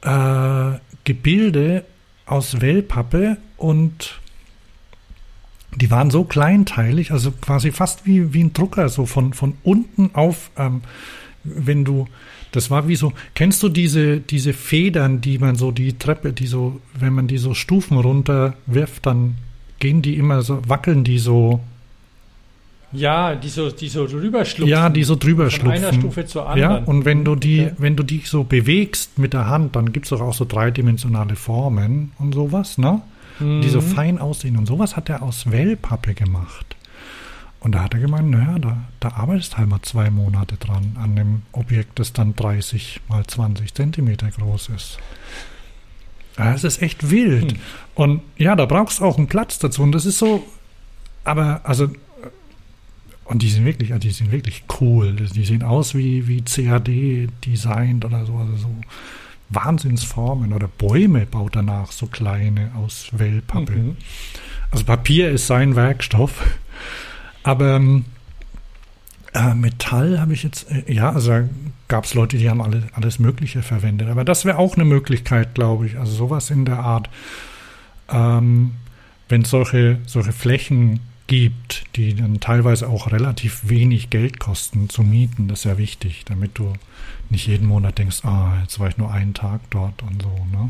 äh, 0.01 0.71
Gebilde 1.03 1.85
aus 2.25 2.61
Wellpappe 2.61 3.37
und 3.57 4.19
die 5.75 5.89
waren 5.89 6.11
so 6.11 6.23
kleinteilig, 6.23 7.11
also 7.11 7.31
quasi 7.31 7.71
fast 7.71 8.05
wie, 8.05 8.33
wie 8.33 8.43
ein 8.43 8.53
Drucker, 8.53 8.89
so 8.89 9.05
von, 9.05 9.33
von 9.33 9.55
unten 9.63 10.11
auf, 10.13 10.51
ähm, 10.57 10.81
wenn 11.43 11.85
du, 11.85 12.07
das 12.51 12.69
war 12.69 12.87
wie 12.87 12.95
so, 12.95 13.13
kennst 13.35 13.63
du 13.63 13.69
diese, 13.69 14.19
diese 14.19 14.53
Federn, 14.53 15.21
die 15.21 15.39
man 15.39 15.55
so, 15.55 15.71
die 15.71 15.97
Treppe, 15.97 16.33
die 16.33 16.47
so, 16.47 16.81
wenn 16.93 17.13
man 17.13 17.27
die 17.27 17.37
so 17.37 17.53
Stufen 17.53 17.97
runter 17.97 18.55
wirft, 18.65 19.05
dann 19.05 19.37
gehen 19.79 20.01
die 20.01 20.17
immer 20.17 20.41
so, 20.41 20.61
wackeln 20.67 21.03
die 21.03 21.19
so, 21.19 21.61
ja, 22.93 23.35
die 23.35 23.49
so, 23.49 23.69
die 23.71 23.87
so 23.89 24.03
rüberschlupfen. 24.03 24.67
ja, 24.69 24.89
die 24.89 25.03
so 25.03 25.15
drüber 25.15 25.49
von 25.49 25.67
einer 25.71 25.79
schlupfen. 25.89 25.99
Stufe 26.01 26.25
zur 26.25 26.43
Ja, 26.57 26.67
anderen. 26.69 26.85
und 26.85 27.05
wenn 27.05 27.23
du 27.25 27.35
die, 27.35 27.61
Okay. 27.61 27.73
wenn 27.77 27.95
du 27.95 28.03
die 28.03 28.19
so 28.25 28.43
bewegst 28.43 29.17
mit 29.17 29.33
der 29.33 29.47
Hand, 29.47 29.75
dann 29.75 29.91
gibt 29.93 30.05
es 30.05 30.09
doch 30.09 30.21
auch 30.21 30.33
so 30.33 30.45
dreidimensionale 30.45 31.35
Formen 31.35 32.11
und 32.19 32.33
sowas, 32.33 32.77
ne? 32.77 33.01
Die 33.39 33.69
so 33.69 33.79
Mhm. 33.81 33.85
fein 33.85 34.17
aussehen. 34.19 34.55
Und 34.55 34.67
sowas 34.67 34.95
hat 34.95 35.09
er 35.09 35.23
aus 35.23 35.49
Wellpappe 35.49 36.13
gemacht. 36.13 36.75
Und 37.59 37.73
da 37.73 37.83
hat 37.83 37.93
er 37.95 37.99
gemeint, 37.99 38.29
naja, 38.29 38.59
da, 38.59 38.77
da 38.99 39.09
arbeitest 39.13 39.57
halt 39.57 39.67
mal 39.69 39.81
zwei 39.81 40.09
Monate 40.11 40.57
dran 40.57 40.95
an 41.01 41.11
einem 41.17 41.41
Objekt, 41.51 41.97
das 41.99 42.13
dann 42.13 42.35
30 42.35 43.01
mal 43.07 43.25
20 43.25 43.73
Zentimeter 43.73 44.29
groß 44.29 44.69
ist. 44.75 44.97
Ja, 46.37 46.53
es 46.53 46.63
ist 46.63 46.81
echt 46.81 47.09
wild. 47.11 47.51
Hm. 47.53 47.59
Und 47.95 48.21
ja, 48.37 48.55
da 48.55 48.65
brauchst 48.65 48.99
du 48.99 49.05
auch 49.05 49.17
einen 49.17 49.27
Platz 49.27 49.59
dazu. 49.59 49.81
Und 49.83 49.91
das 49.91 50.05
ist 50.05 50.17
so, 50.17 50.43
aber 51.23 51.61
also, 51.63 51.89
und 53.25 53.41
die 53.41 53.49
sind 53.49 53.65
wirklich, 53.65 53.93
also 53.93 54.01
die 54.07 54.13
sind 54.13 54.31
wirklich 54.31 54.63
cool. 54.79 55.13
Die 55.15 55.45
sehen 55.45 55.63
aus 55.63 55.95
wie, 55.95 56.27
wie 56.27 56.41
CAD 56.41 57.29
designt 57.45 58.03
oder 58.05 58.25
so, 58.25 58.35
also 58.35 58.55
so 58.57 58.75
Wahnsinnsformen 59.49 60.53
oder 60.53 60.67
Bäume 60.67 61.25
baut 61.25 61.55
danach 61.55 61.91
so 61.91 62.07
kleine 62.07 62.71
aus 62.75 63.09
Wellpappe. 63.11 63.73
Mhm. 63.73 63.97
Also 64.71 64.85
Papier 64.85 65.29
ist 65.29 65.47
sein 65.47 65.75
Werkstoff. 65.75 66.57
Aber 67.43 67.75
ähm, 67.75 68.05
äh, 69.33 69.53
Metall 69.53 70.19
habe 70.19 70.33
ich 70.33 70.43
jetzt, 70.43 70.71
äh, 70.71 70.91
ja, 70.91 71.11
also 71.11 71.49
gab 71.87 72.05
es 72.05 72.13
Leute, 72.13 72.37
die 72.37 72.49
haben 72.49 72.61
alle, 72.61 72.87
alles 72.93 73.19
Mögliche 73.19 73.61
verwendet. 73.61 74.09
Aber 74.09 74.23
das 74.23 74.45
wäre 74.45 74.57
auch 74.57 74.75
eine 74.75 74.85
Möglichkeit, 74.85 75.55
glaube 75.55 75.85
ich. 75.85 75.97
Also 75.97 76.13
sowas 76.13 76.49
in 76.49 76.65
der 76.65 76.79
Art. 76.79 77.09
Ähm, 78.09 78.71
wenn 79.29 79.45
solche, 79.45 79.99
solche 80.05 80.33
Flächen 80.33 80.99
gibt, 81.31 81.85
die 81.95 82.13
dann 82.13 82.41
teilweise 82.41 82.89
auch 82.89 83.13
relativ 83.13 83.69
wenig 83.69 84.09
Geld 84.09 84.37
kosten 84.37 84.89
zu 84.89 85.01
mieten. 85.01 85.47
Das 85.47 85.59
ist 85.59 85.63
ja 85.63 85.77
wichtig, 85.77 86.25
damit 86.25 86.57
du 86.57 86.73
nicht 87.29 87.47
jeden 87.47 87.67
Monat 87.67 87.99
denkst, 87.99 88.25
ah, 88.25 88.59
jetzt 88.61 88.81
war 88.81 88.89
ich 88.89 88.97
nur 88.97 89.09
einen 89.09 89.33
Tag 89.33 89.61
dort 89.69 90.03
und 90.03 90.21
so, 90.21 90.27
ne? 90.51 90.69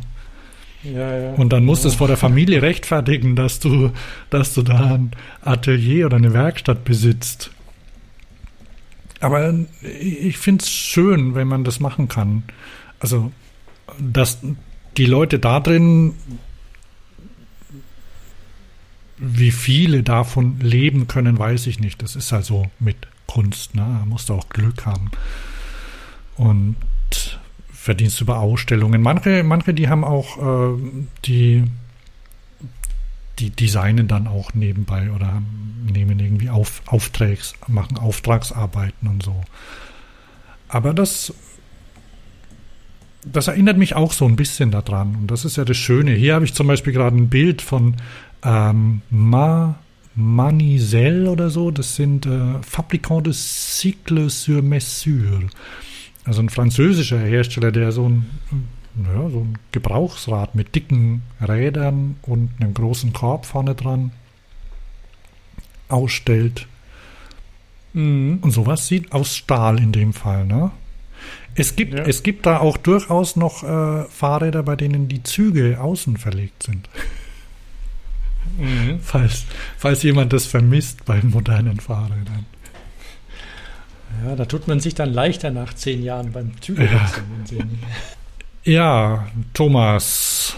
Ja, 0.83 1.17
ja. 1.17 1.33
Und 1.33 1.51
dann 1.51 1.65
musst 1.65 1.83
du 1.83 1.87
es 1.87 1.95
vor 1.95 2.07
der 2.07 2.15
Familie 2.15 2.61
rechtfertigen, 2.61 3.35
dass 3.35 3.59
du, 3.59 3.89
dass 4.29 4.53
du 4.53 4.61
da 4.61 4.97
ein 4.97 5.11
Atelier 5.41 6.05
oder 6.05 6.17
eine 6.17 6.31
Werkstatt 6.31 6.85
besitzt. 6.85 7.49
Aber 9.19 9.55
ich 9.81 10.37
finde 10.37 10.63
es 10.63 10.69
schön, 10.69 11.33
wenn 11.33 11.47
man 11.47 11.63
das 11.63 11.79
machen 11.79 12.07
kann. 12.07 12.43
Also, 12.99 13.31
dass 13.99 14.41
die 14.95 15.07
Leute 15.07 15.39
da 15.39 15.59
drin, 15.59 16.13
wie 19.21 19.51
viele 19.51 20.01
davon 20.01 20.59
leben 20.59 21.07
können, 21.07 21.37
weiß 21.37 21.67
ich 21.67 21.79
nicht. 21.79 22.01
Das 22.01 22.15
ist 22.15 22.33
also 22.33 22.69
mit 22.79 22.97
Kunst, 23.27 23.75
ne? 23.75 23.99
Da 23.99 24.05
musst 24.05 24.29
du 24.29 24.33
auch 24.33 24.49
Glück 24.49 24.85
haben. 24.85 25.11
Und 26.35 26.75
verdienst 27.71 28.19
über 28.19 28.39
Ausstellungen. 28.39 29.01
Manche, 29.01 29.43
manche, 29.43 29.73
die 29.73 29.89
haben 29.89 30.03
auch 30.03 30.73
äh, 30.73 30.77
die 31.25 31.63
die 33.39 33.49
designen 33.49 34.07
dann 34.07 34.27
auch 34.27 34.53
nebenbei 34.53 35.11
oder 35.11 35.41
nehmen 35.91 36.19
irgendwie 36.19 36.49
auf, 36.49 36.81
Auftrags, 36.85 37.55
machen 37.67 37.97
Auftragsarbeiten 37.97 39.07
und 39.07 39.23
so. 39.23 39.41
Aber 40.67 40.93
das, 40.93 41.33
das 43.25 43.47
erinnert 43.47 43.77
mich 43.77 43.95
auch 43.95 44.13
so 44.13 44.25
ein 44.25 44.35
bisschen 44.35 44.69
daran. 44.69 45.15
Und 45.15 45.31
das 45.31 45.43
ist 45.43 45.57
ja 45.57 45.65
das 45.65 45.77
Schöne. 45.77 46.11
Hier 46.11 46.35
habe 46.35 46.45
ich 46.45 46.53
zum 46.53 46.67
Beispiel 46.67 46.93
gerade 46.93 47.17
ein 47.17 47.29
Bild 47.29 47.63
von 47.63 47.95
ähm, 48.43 49.01
Ma, 49.09 49.79
Manisel 50.15 51.27
oder 51.27 51.49
so. 51.49 51.71
Das 51.71 51.95
sind 51.95 52.25
äh, 52.25 52.61
Fabricants 52.61 53.23
de 53.23 53.33
Cycle 53.33 54.29
sur 54.29 54.61
Mesure. 54.61 55.47
Also 56.23 56.41
ein 56.41 56.49
französischer 56.49 57.19
Hersteller, 57.19 57.71
der 57.71 57.91
so 57.91 58.07
ein 58.07 58.25
ja, 58.95 59.29
so 59.29 59.39
ein 59.39 59.57
Gebrauchsrad 59.71 60.55
mit 60.55 60.75
dicken 60.75 61.21
Rädern 61.41 62.17
und 62.23 62.51
einem 62.59 62.73
großen 62.73 63.13
Korb 63.13 63.45
vorne 63.45 63.73
dran 63.73 64.11
ausstellt. 65.87 66.67
Mhm. 67.93 68.39
Und 68.41 68.51
sowas 68.51 68.87
sieht 68.87 69.11
aus 69.13 69.35
Stahl 69.35 69.79
in 69.79 69.91
dem 69.91 70.13
Fall, 70.13 70.45
ne? 70.45 70.71
Es 71.53 71.75
gibt, 71.75 71.93
ja. 71.93 72.03
es 72.03 72.23
gibt 72.23 72.45
da 72.45 72.59
auch 72.59 72.77
durchaus 72.77 73.35
noch 73.35 73.63
äh, 73.63 74.05
Fahrräder, 74.05 74.63
bei 74.63 74.75
denen 74.75 75.09
die 75.09 75.21
Züge 75.23 75.79
außen 75.79 76.17
verlegt 76.17 76.63
sind. 76.63 76.89
Mhm. 78.57 78.99
Falls, 79.01 79.45
falls 79.77 80.03
jemand 80.03 80.33
das 80.33 80.45
vermisst 80.45 81.05
bei 81.05 81.21
modernen 81.23 81.79
Fahrrädern. 81.79 82.45
Ja, 84.25 84.35
da 84.35 84.45
tut 84.45 84.67
man 84.67 84.79
sich 84.79 84.93
dann 84.93 85.13
leichter 85.13 85.51
nach 85.51 85.73
zehn 85.73 86.03
Jahren 86.03 86.31
beim 86.31 86.51
Zügewechseln. 86.61 87.79
Ja. 88.63 88.73
Ja, 88.73 89.27
Thomas, 89.53 90.55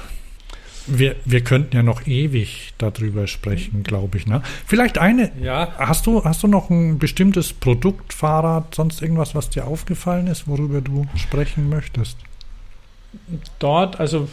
wir, 0.87 1.15
wir 1.23 1.41
könnten 1.41 1.75
ja 1.75 1.83
noch 1.83 2.05
ewig 2.05 2.73
darüber 2.77 3.27
sprechen, 3.27 3.83
glaube 3.83 4.17
ich. 4.17 4.27
Ne? 4.27 4.41
Vielleicht 4.65 4.97
eine. 4.97 5.31
Ja. 5.41 5.73
Hast 5.77 6.05
du, 6.05 6.23
hast 6.25 6.43
du 6.43 6.47
noch 6.47 6.69
ein 6.69 6.99
bestimmtes 6.99 7.53
Produkt, 7.53 8.11
Fahrrad, 8.11 8.75
sonst 8.75 9.01
irgendwas, 9.01 9.35
was 9.35 9.49
dir 9.49 9.65
aufgefallen 9.65 10.27
ist, 10.27 10.47
worüber 10.47 10.81
du 10.81 11.05
sprechen 11.15 11.69
möchtest? 11.69 12.17
Dort, 13.59 13.99
also 13.99 14.27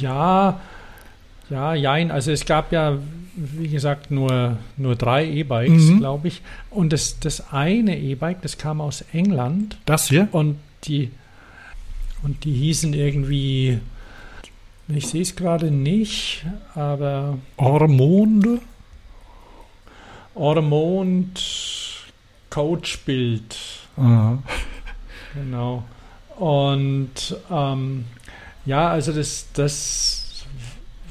ja, 0.00 0.60
ja, 1.50 1.74
jein. 1.74 2.10
Also 2.10 2.30
es 2.30 2.44
gab 2.44 2.72
ja, 2.72 2.98
wie 3.36 3.68
gesagt, 3.68 4.10
nur, 4.10 4.58
nur 4.76 4.96
drei 4.96 5.26
E-Bikes, 5.26 5.84
mhm. 5.84 5.98
glaube 5.98 6.28
ich. 6.28 6.42
Und 6.70 6.92
das, 6.92 7.20
das 7.20 7.52
eine 7.52 7.98
E-Bike, 7.98 8.42
das 8.42 8.58
kam 8.58 8.80
aus 8.80 9.04
England. 9.12 9.78
Das 9.86 10.08
hier? 10.08 10.28
Und 10.32 10.58
die, 10.84 11.10
und 12.22 12.44
die 12.44 12.52
hießen 12.52 12.92
irgendwie, 12.94 13.80
ich 14.88 15.06
sehe 15.06 15.22
es 15.22 15.36
gerade 15.36 15.70
nicht, 15.70 16.46
aber. 16.74 17.38
Ormonde? 17.56 18.60
Ormond 20.34 21.42
Coachbild. 22.50 23.56
Genau. 25.34 25.84
Und 26.36 27.36
ähm, 27.50 28.04
ja, 28.68 28.88
also 28.90 29.12
das, 29.12 29.46
das 29.54 30.44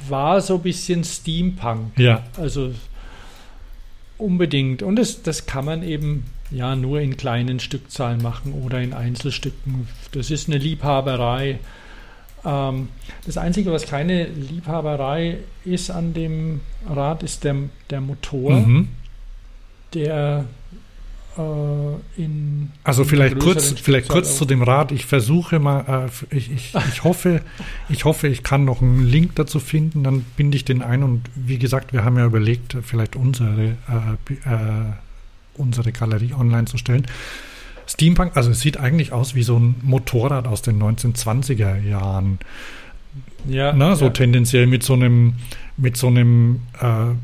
war 0.08 0.42
so 0.42 0.56
ein 0.56 0.62
bisschen 0.62 1.04
Steampunk. 1.04 1.98
Ja. 1.98 2.24
Also 2.38 2.72
unbedingt. 4.20 4.84
Und 4.84 4.96
das, 4.96 5.24
das 5.24 5.48
kann 5.48 5.66
man 5.66 5.82
eben 5.82 6.26
ja 6.52 6.76
nur 6.76 7.02
in 7.02 7.18
kleinen 7.18 7.60
Stückzahlen 7.60 8.22
machen 8.22 8.54
oder 8.54 8.80
in 8.80 8.94
Einzelstücken. 8.94 9.88
Das 10.12 10.30
ist 10.30 10.48
eine 10.48 10.60
Liebhaberei. 10.60 11.58
Ähm, 12.46 12.90
das 13.26 13.38
Einzige, 13.38 13.72
was 13.72 13.88
keine 13.88 14.26
Liebhaberei 14.28 15.40
ist 15.66 15.90
an 15.90 16.14
dem 16.14 16.62
Rad, 16.88 17.24
ist 17.24 17.44
der, 17.44 17.56
der 17.90 18.02
Motor, 18.02 18.60
mhm. 18.60 18.90
der 19.96 20.46
in. 22.16 22.72
Also 22.84 23.04
vielleicht 23.04 23.40
kurz, 23.40 23.72
vielleicht 23.72 24.08
kurz 24.08 24.38
zu 24.38 24.46
dem 24.46 24.62
Rad. 24.62 24.92
Ich 24.92 25.06
versuche 25.06 25.60
mal, 25.60 26.10
äh, 26.10 26.36
ich, 26.36 26.52
ich, 26.52 26.74
ich, 26.92 27.04
hoffe, 27.04 27.42
ich 27.90 28.06
hoffe, 28.06 28.28
ich 28.28 28.44
kann 28.44 28.66
noch 28.66 28.82
einen 28.82 29.08
Link 29.08 29.36
dazu 29.36 29.60
finden, 29.60 30.04
dann 30.04 30.26
binde 30.36 30.58
ich 30.58 30.66
den 30.66 30.82
ein 30.82 31.04
und 31.04 31.24
wie 31.36 31.58
gesagt, 31.58 31.94
wir 31.94 32.04
haben 32.04 32.18
ja 32.18 32.26
überlegt, 32.26 32.78
vielleicht 32.82 33.16
unsere 33.16 33.78
äh, 33.88 34.34
äh 34.34 34.94
unsere 35.58 35.92
Galerie 35.92 36.34
online 36.34 36.66
zu 36.66 36.78
stellen. 36.78 37.06
Steampunk, 37.88 38.36
also 38.36 38.52
es 38.52 38.60
sieht 38.60 38.78
eigentlich 38.78 39.12
aus 39.14 39.34
wie 39.34 39.44
so 39.44 39.58
ein 39.58 39.76
Motorrad 39.82 40.48
aus 40.48 40.62
den 40.62 40.82
1920er 40.82 41.82
Jahren. 41.82 42.40
Ja. 43.48 43.74
Na, 43.74 43.96
so 43.96 44.06
ja. 44.06 44.12
tendenziell 44.12 44.68
mit 44.68 44.84
so 44.84 44.94
einem, 44.94 45.36
mit 45.78 45.96
so 45.96 46.08
einem, 46.08 46.62
äh, 46.82 47.16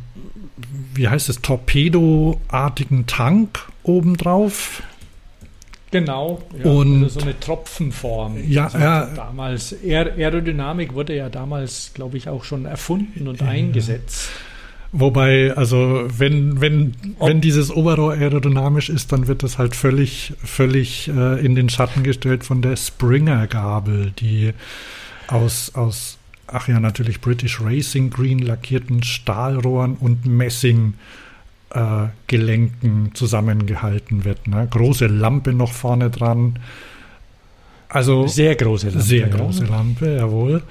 wie 0.96 1.08
heißt 1.08 1.30
es, 1.30 1.42
Torpedo-artigen 1.42 3.06
Tank 3.08 3.68
obendrauf. 3.84 4.84
Genau, 5.92 6.42
ja, 6.58 6.72
und 6.72 7.04
also 7.04 7.20
so 7.20 7.26
eine 7.26 7.40
Tropfenform. 7.40 8.38
Ja, 8.50 8.66
also 8.66 8.78
ja. 8.80 9.06
Damals 9.16 9.76
Aerodynamik 9.84 10.96
wurde 10.96 11.16
ja 11.16 11.30
damals, 11.30 11.92
glaube 11.94 12.18
ich, 12.18 12.30
auch 12.30 12.44
schon 12.44 12.66
erfunden 12.66 13.28
und 13.28 13.42
ja. 13.42 13.48
eingesetzt. 13.48 14.30
Wobei, 14.96 15.52
also 15.56 16.06
wenn, 16.08 16.62
wenn, 16.62 16.94
Ob 17.18 17.28
wenn 17.28 17.42
dieses 17.42 17.72
Oberrohr 17.72 18.14
aerodynamisch 18.14 18.90
ist, 18.90 19.12
dann 19.12 19.28
wird 19.28 19.42
das 19.42 19.58
halt 19.58 19.76
völlig, 19.76 20.34
völlig 20.44 21.10
äh, 21.10 21.44
in 21.44 21.56
den 21.56 21.70
Schatten 21.70 22.04
gestellt 22.04 22.44
von 22.44 22.62
der 22.62 22.76
Springer-Gabel, 22.76 24.12
die 24.20 24.54
aus, 25.28 25.72
aus, 25.74 26.20
ach 26.54 26.68
ja, 26.68 26.80
natürlich 26.80 27.22
British 27.22 27.60
Racing 27.62 28.10
Green 28.10 28.40
lackierten 28.40 29.04
Stahlrohren 29.04 29.96
und 29.96 30.26
Messing 30.26 30.94
äh, 31.72 32.08
Gelenken 32.28 33.12
zusammengehalten 33.14 34.24
wird. 34.26 34.48
Ne? 34.48 34.68
Große 34.70 35.08
Lampe 35.08 35.54
noch 35.54 35.74
vorne 35.74 36.10
dran. 36.10 36.60
Also 37.90 38.28
sehr 38.28 38.56
große 38.56 38.88
Lampe. 38.88 39.02
Sehr 39.02 39.28
große 39.28 39.66
Lampe, 39.66 40.16
jawohl. 40.16 40.64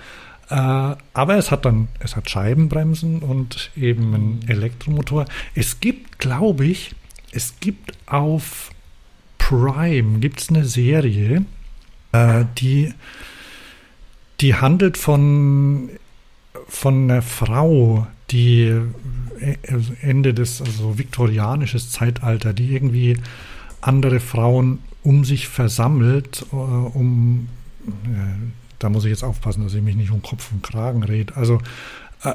Äh, 0.48 0.54
aber 0.54 1.36
es 1.36 1.50
hat 1.50 1.64
dann, 1.64 1.88
es 2.00 2.16
hat 2.16 2.28
Scheibenbremsen 2.28 3.20
und 3.20 3.70
eben 3.76 4.14
einen 4.14 4.40
Elektromotor. 4.48 5.26
Es 5.54 5.80
gibt, 5.80 6.18
glaube 6.18 6.66
ich, 6.66 6.94
es 7.32 7.54
gibt 7.60 7.92
auf 8.06 8.70
Prime 9.38 10.20
gibt's 10.20 10.48
eine 10.50 10.64
Serie, 10.64 11.44
äh, 12.12 12.44
die, 12.58 12.94
die 14.42 14.56
handelt 14.56 14.98
von, 14.98 15.90
von 16.66 17.04
einer 17.10 17.22
Frau, 17.22 18.06
die 18.30 18.72
äh, 19.40 19.56
Ende 20.02 20.34
des, 20.34 20.60
also 20.60 20.98
viktorianisches 20.98 21.90
Zeitalter, 21.90 22.52
die 22.52 22.74
irgendwie 22.74 23.16
andere 23.80 24.20
Frauen 24.20 24.80
um 25.04 25.24
sich 25.24 25.48
versammelt, 25.48 26.44
äh, 26.52 26.56
um 26.56 27.48
da 28.78 28.88
muss 28.88 29.04
ich 29.04 29.10
jetzt 29.10 29.24
aufpassen, 29.24 29.64
dass 29.64 29.74
ich 29.74 29.82
mich 29.82 29.96
nicht 29.96 30.10
um 30.10 30.22
Kopf 30.22 30.50
und 30.52 30.62
Kragen 30.62 31.02
rede. 31.02 31.36
Also 31.36 31.60
äh, 32.24 32.34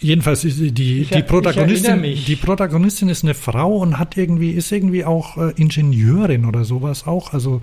jedenfalls 0.00 0.44
ist 0.44 0.60
die, 0.60 1.02
ich, 1.02 1.10
die 1.10 1.22
Protagonistin, 1.22 2.02
die 2.02 2.36
Protagonistin 2.36 3.08
ist 3.08 3.24
eine 3.24 3.34
Frau 3.34 3.76
und 3.76 3.98
hat 3.98 4.16
irgendwie, 4.16 4.50
ist 4.50 4.72
irgendwie 4.72 5.04
auch 5.04 5.36
äh, 5.36 5.52
Ingenieurin 5.56 6.44
oder 6.44 6.64
sowas 6.64 7.06
auch. 7.06 7.32
Also 7.32 7.62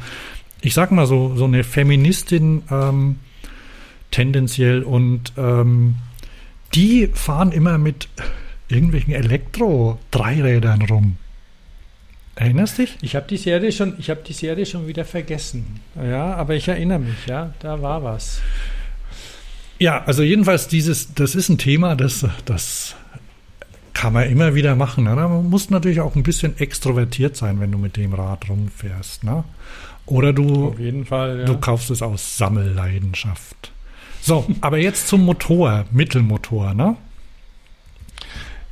ich 0.61 0.73
sag 0.73 0.91
mal 0.91 1.05
so, 1.05 1.35
so 1.35 1.45
eine 1.45 1.63
Feministin 1.63 2.63
ähm, 2.71 3.17
tendenziell 4.11 4.83
und 4.83 5.33
ähm, 5.37 5.95
die 6.73 7.07
fahren 7.07 7.51
immer 7.51 7.77
mit 7.77 8.07
irgendwelchen 8.69 9.13
Elektro-Dreirädern 9.13 10.83
rum. 10.83 11.17
Erinnerst 12.35 12.77
dich? 12.77 12.97
Ich 13.01 13.15
habe 13.15 13.27
die 13.27 13.37
Serie 13.37 13.71
schon, 13.71 13.95
ich 13.99 14.09
habe 14.09 14.21
die 14.25 14.33
Serie 14.33 14.65
schon 14.65 14.87
wieder 14.87 15.03
vergessen. 15.03 15.81
Ja, 15.95 16.33
aber 16.35 16.55
ich 16.55 16.67
erinnere 16.67 16.99
mich, 16.99 17.27
ja, 17.27 17.53
da 17.59 17.81
war 17.81 18.03
was. 18.03 18.41
Ja, 19.79 20.03
also 20.05 20.23
jedenfalls 20.23 20.67
dieses, 20.67 21.13
das 21.13 21.35
ist 21.35 21.49
ein 21.49 21.57
Thema, 21.57 21.95
das, 21.95 22.25
das 22.45 22.95
kann 23.93 24.13
man 24.13 24.29
immer 24.29 24.55
wieder 24.55 24.75
machen. 24.75 25.03
Ne? 25.03 25.15
Man 25.15 25.49
muss 25.49 25.69
natürlich 25.69 25.99
auch 25.99 26.15
ein 26.15 26.23
bisschen 26.23 26.57
extrovertiert 26.57 27.35
sein, 27.35 27.59
wenn 27.59 27.71
du 27.71 27.77
mit 27.77 27.97
dem 27.97 28.13
Rad 28.13 28.49
rumfährst. 28.49 29.23
Ne? 29.23 29.43
Oder 30.05 30.33
du, 30.33 30.75
Fall, 31.05 31.39
ja. 31.39 31.45
du 31.45 31.57
kaufst 31.57 31.91
es 31.91 32.01
aus 32.01 32.37
Sammelleidenschaft. 32.37 33.70
So, 34.21 34.45
aber 34.61 34.77
jetzt 34.77 35.07
zum 35.07 35.25
Motor, 35.25 35.85
Mittelmotor, 35.91 36.73
ne? 36.73 36.95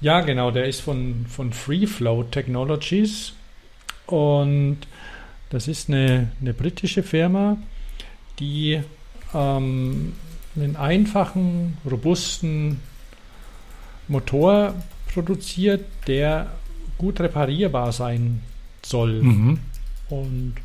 Ja, 0.01 0.21
genau, 0.21 0.51
der 0.51 0.65
ist 0.65 0.81
von, 0.81 1.25
von 1.27 1.51
Free 1.51 1.87
Flow 1.87 2.23
Technologies 2.23 3.33
und 4.05 4.77
das 5.49 5.67
ist 5.67 5.89
eine, 5.89 6.31
eine 6.39 6.53
britische 6.53 7.03
Firma, 7.03 7.57
die 8.39 8.81
ähm, 9.33 10.13
einen 10.55 10.75
einfachen, 10.75 11.77
robusten 11.89 12.79
Motor 14.07 14.75
produziert, 15.11 15.85
der 16.07 16.51
gut 16.97 17.19
reparierbar 17.19 17.91
sein 17.91 18.41
soll. 18.83 19.21
Mhm. 19.21 19.59
Und, 20.09 20.55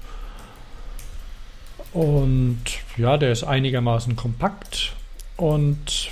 und 1.94 2.58
ja, 2.98 3.16
der 3.16 3.32
ist 3.32 3.44
einigermaßen 3.44 4.16
kompakt 4.16 4.94
und 5.36 6.10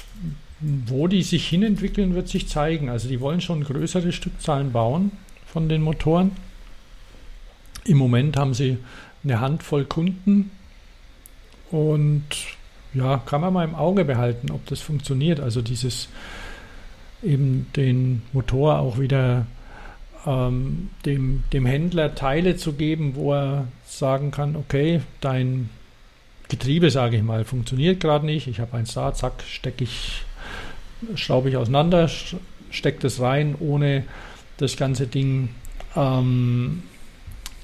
wo 0.60 1.09
die 1.09 1.24
sich 1.24 1.48
hinentwickeln, 1.48 2.14
wird 2.14 2.28
sich 2.28 2.48
zeigen. 2.48 2.88
Also 2.88 3.09
die 3.09 3.20
wollen 3.20 3.40
schon 3.40 3.64
größere 3.64 4.12
Stückzahlen 4.12 4.70
bauen 4.70 5.10
von 5.44 5.68
den 5.68 5.82
Motoren. 5.82 6.30
Im 7.84 7.98
Moment 7.98 8.36
haben 8.36 8.54
sie 8.54 8.78
eine 9.24 9.40
Handvoll 9.40 9.84
Kunden 9.84 10.52
und 11.72 12.24
ja, 12.94 13.18
kann 13.18 13.40
man 13.40 13.52
mal 13.52 13.64
im 13.64 13.74
Auge 13.74 14.04
behalten, 14.04 14.52
ob 14.52 14.64
das 14.66 14.80
funktioniert. 14.80 15.40
Also 15.40 15.62
dieses 15.62 16.09
eben 17.24 17.66
den 17.74 18.22
Motor 18.32 18.78
auch 18.78 18.98
wieder 18.98 19.46
ähm, 20.26 20.90
dem, 21.04 21.42
dem 21.52 21.66
Händler 21.66 22.14
Teile 22.14 22.56
zu 22.56 22.74
geben, 22.74 23.16
wo 23.16 23.32
er 23.34 23.66
sagen 23.98 24.31
kann, 24.31 24.56
okay, 24.56 25.01
dein 25.20 25.69
Getriebe, 26.48 26.90
sage 26.90 27.16
ich 27.16 27.23
mal, 27.23 27.44
funktioniert 27.44 28.01
gerade 28.01 28.27
nicht. 28.27 28.47
Ich 28.47 28.60
habe 28.60 28.77
eins 28.77 28.94
da, 28.94 29.14
zack, 29.14 29.43
stecke 29.48 29.85
ich, 29.85 30.23
schraube 31.14 31.48
ich 31.48 31.56
auseinander, 31.56 32.10
stecke 32.70 33.01
das 33.01 33.20
rein, 33.20 33.55
ohne 33.59 34.05
das 34.59 34.77
ganze 34.77 35.06
Ding 35.06 35.48
ähm, 35.97 36.82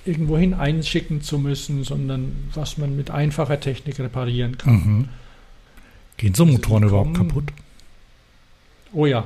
irgendwohin 0.05 0.55
einschicken 0.55 1.23
zu 1.23 1.39
müssen, 1.39 1.85
sondern 1.85 2.33
was 2.55 2.79
man 2.79 2.97
mit 2.97 3.11
einfacher 3.11 3.61
Technik 3.61 3.99
reparieren 3.99 4.57
kann. 4.57 4.73
Mhm. 4.73 5.09
Gehen 6.17 6.35
so 6.35 6.45
Also 6.45 6.53
Motoren 6.55 6.83
die 6.83 6.89
überhaupt 6.89 7.15
kaputt? 7.15 7.53
Oh 8.93 9.07
ja. 9.07 9.25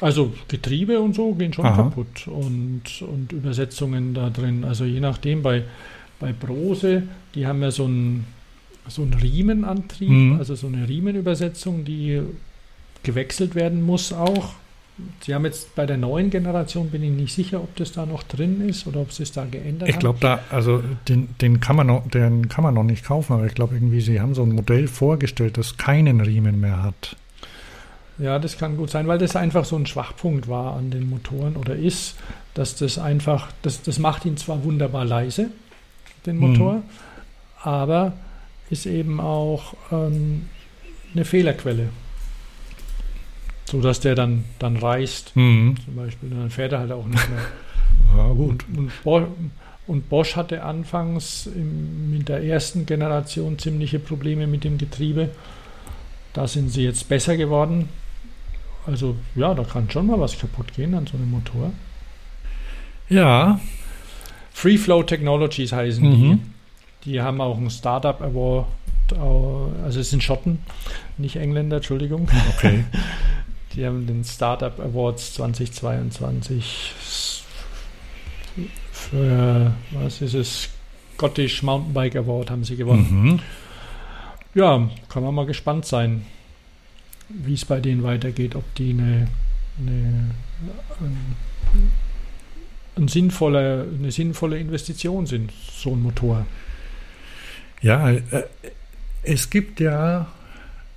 Also 0.00 0.34
Getriebe 0.48 0.98
und 1.00 1.14
so 1.14 1.34
gehen 1.34 1.52
schon 1.52 1.66
Aha. 1.66 1.76
kaputt 1.76 2.26
und, 2.26 3.02
und 3.02 3.32
Übersetzungen 3.32 4.14
da 4.14 4.30
drin. 4.30 4.64
Also 4.64 4.84
je 4.84 5.00
nachdem, 5.00 5.42
bei, 5.42 5.62
bei 6.24 6.32
Brose, 6.32 7.02
die 7.34 7.46
haben 7.46 7.60
ja 7.62 7.70
so 7.70 7.84
einen, 7.84 8.24
so 8.88 9.02
einen 9.02 9.14
Riemenantrieb, 9.14 10.08
Mhm. 10.08 10.38
also 10.38 10.54
so 10.54 10.66
eine 10.66 10.88
Riemenübersetzung, 10.88 11.84
die 11.84 12.20
gewechselt 13.02 13.54
werden 13.54 13.82
muss 13.82 14.12
auch. 14.12 14.54
Sie 15.22 15.34
haben 15.34 15.44
jetzt 15.44 15.74
bei 15.74 15.86
der 15.86 15.96
neuen 15.96 16.30
Generation, 16.30 16.88
bin 16.90 17.02
ich 17.02 17.10
nicht 17.10 17.34
sicher, 17.34 17.58
ob 17.60 17.74
das 17.76 17.90
da 17.92 18.06
noch 18.06 18.22
drin 18.22 18.66
ist 18.68 18.86
oder 18.86 19.00
ob 19.00 19.12
sie 19.12 19.24
es 19.24 19.32
da 19.32 19.44
geändert 19.44 19.88
Ich 19.88 19.96
haben. 19.96 20.00
glaube, 20.00 20.18
da, 20.20 20.38
also 20.50 20.82
den, 21.08 21.28
den, 21.40 21.58
kann 21.60 21.74
man 21.76 21.88
noch, 21.88 22.08
den 22.08 22.48
kann 22.48 22.62
man 22.62 22.74
noch 22.74 22.84
nicht 22.84 23.04
kaufen, 23.04 23.32
aber 23.32 23.44
ich 23.46 23.54
glaube 23.54 23.74
irgendwie, 23.74 24.00
sie 24.00 24.20
haben 24.20 24.34
so 24.34 24.44
ein 24.44 24.52
Modell 24.52 24.86
vorgestellt, 24.86 25.58
das 25.58 25.76
keinen 25.76 26.20
Riemen 26.20 26.60
mehr 26.60 26.82
hat. 26.82 27.16
Ja, 28.18 28.38
das 28.38 28.56
kann 28.56 28.76
gut 28.76 28.90
sein, 28.90 29.08
weil 29.08 29.18
das 29.18 29.34
einfach 29.34 29.64
so 29.64 29.74
ein 29.74 29.86
Schwachpunkt 29.86 30.46
war 30.46 30.76
an 30.76 30.92
den 30.92 31.10
Motoren 31.10 31.56
oder 31.56 31.74
ist, 31.74 32.14
dass 32.54 32.76
das 32.76 32.96
einfach, 32.96 33.48
das, 33.62 33.82
das 33.82 33.98
macht 33.98 34.24
ihn 34.24 34.36
zwar 34.36 34.62
wunderbar 34.62 35.04
leise, 35.04 35.50
den 36.26 36.36
Mhm. 36.36 36.40
Motor, 36.42 36.82
aber 37.62 38.12
ist 38.70 38.86
eben 38.86 39.20
auch 39.20 39.74
ähm, 39.92 40.48
eine 41.14 41.24
Fehlerquelle. 41.24 41.88
So 43.70 43.80
dass 43.80 44.00
der 44.00 44.14
dann, 44.14 44.44
dann 44.58 44.76
reißt, 44.76 45.36
Mhm. 45.36 45.76
zum 45.84 45.96
Beispiel, 45.96 46.30
dann 46.30 46.50
fährt 46.50 46.72
er 46.72 46.80
halt 46.80 46.92
auch 46.92 47.06
nicht 47.06 47.28
mehr. 47.30 47.40
Ja, 48.16 48.28
gut. 48.28 48.64
Und, 48.68 48.78
und, 48.78 48.92
Bo 49.02 49.26
und 49.86 50.08
Bosch 50.08 50.36
hatte 50.36 50.62
anfangs 50.62 51.46
im, 51.46 52.10
mit 52.12 52.28
der 52.28 52.42
ersten 52.44 52.86
Generation 52.86 53.58
ziemliche 53.58 53.98
Probleme 53.98 54.46
mit 54.46 54.62
dem 54.64 54.78
Getriebe. 54.78 55.30
Da 56.32 56.46
sind 56.46 56.70
sie 56.70 56.82
jetzt 56.84 57.08
besser 57.08 57.36
geworden. 57.36 57.88
Also 58.86 59.16
ja, 59.34 59.54
da 59.54 59.64
kann 59.64 59.90
schon 59.90 60.06
mal 60.06 60.20
was 60.20 60.38
kaputt 60.38 60.74
gehen 60.74 60.94
an 60.94 61.06
so 61.06 61.16
einem 61.16 61.30
Motor. 61.30 61.72
Ja, 63.08 63.58
Free 64.54 64.78
Flow 64.78 65.02
Technologies 65.02 65.72
heißen 65.72 66.02
Mhm. 66.08 66.40
die. 67.04 67.10
Die 67.10 67.20
haben 67.20 67.40
auch 67.42 67.58
einen 67.58 67.68
Startup 67.68 68.18
Award, 68.22 68.66
äh, 69.12 69.16
also 69.84 70.00
es 70.00 70.08
sind 70.08 70.22
Schotten, 70.22 70.60
nicht 71.18 71.36
Engländer, 71.36 71.76
Entschuldigung. 71.76 72.28
okay. 72.56 72.84
Die 73.74 73.84
haben 73.84 74.06
den 74.06 74.22
Startup 74.24 74.78
Awards 74.80 75.34
2022 75.34 76.92
für, 78.92 79.72
was 79.90 80.22
ist 80.22 80.34
es, 80.34 80.68
Scottish 81.16 81.62
Mountainbike 81.64 82.16
Award 82.16 82.50
haben 82.50 82.62
sie 82.64 82.76
gewonnen. 82.76 83.06
Mhm. 83.10 83.40
Ja, 84.54 84.88
kann 85.08 85.24
man 85.24 85.34
mal 85.34 85.46
gespannt 85.46 85.84
sein, 85.86 86.24
wie 87.28 87.54
es 87.54 87.64
bei 87.64 87.80
denen 87.80 88.02
weitergeht, 88.04 88.54
ob 88.54 88.62
die 88.76 88.90
eine, 88.90 89.26
eine, 89.80 90.30
ein, 91.00 91.34
ein 92.96 93.08
sinnvolle, 93.08 93.86
eine 93.98 94.10
sinnvolle 94.10 94.58
Investition 94.58 95.26
sind, 95.26 95.52
so 95.76 95.92
ein 95.92 96.02
Motor. 96.02 96.46
Ja, 97.82 98.10
äh, 98.10 98.22
es 99.22 99.50
gibt 99.50 99.80
ja, 99.80 100.26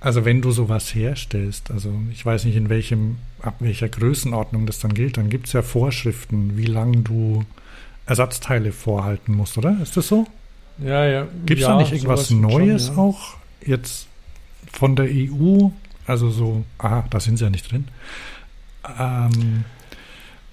also 0.00 0.24
wenn 0.24 0.42
du 0.42 0.50
sowas 0.52 0.94
herstellst, 0.94 1.70
also 1.70 1.92
ich 2.12 2.24
weiß 2.24 2.44
nicht, 2.44 2.56
in 2.56 2.68
welchem, 2.68 3.16
ab 3.42 3.56
welcher 3.60 3.88
Größenordnung 3.88 4.66
das 4.66 4.78
dann 4.78 4.94
gilt, 4.94 5.16
dann 5.16 5.30
gibt 5.30 5.46
es 5.46 5.52
ja 5.52 5.62
Vorschriften, 5.62 6.56
wie 6.56 6.66
lange 6.66 6.98
du 6.98 7.44
Ersatzteile 8.06 8.72
vorhalten 8.72 9.34
musst, 9.34 9.58
oder? 9.58 9.76
Ist 9.82 9.96
das 9.96 10.08
so? 10.08 10.26
Ja, 10.78 11.04
ja. 11.04 11.26
Gibt 11.44 11.60
es 11.60 11.66
ja, 11.66 11.72
da 11.72 11.78
nicht 11.78 11.92
irgendwas 11.92 12.28
sowas 12.28 12.28
schon, 12.28 12.40
Neues 12.40 12.88
ja. 12.88 12.96
auch 12.96 13.36
jetzt 13.64 14.06
von 14.72 14.96
der 14.96 15.06
EU? 15.06 15.68
Also 16.06 16.30
so, 16.30 16.64
aha, 16.78 17.04
da 17.10 17.20
sind 17.20 17.36
sie 17.36 17.44
ja 17.44 17.50
nicht 17.50 17.70
drin. 17.70 17.88
Ähm, 18.98 19.64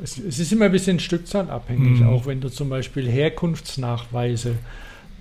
Es, 0.03 0.17
es 0.17 0.39
ist 0.39 0.51
immer 0.51 0.65
ein 0.65 0.71
bisschen 0.71 0.99
stückzahlabhängig, 0.99 2.01
Mhm. 2.01 2.09
auch 2.09 2.25
wenn 2.25 2.41
du 2.41 2.49
zum 2.49 2.69
Beispiel 2.69 3.09
Herkunftsnachweise 3.09 4.55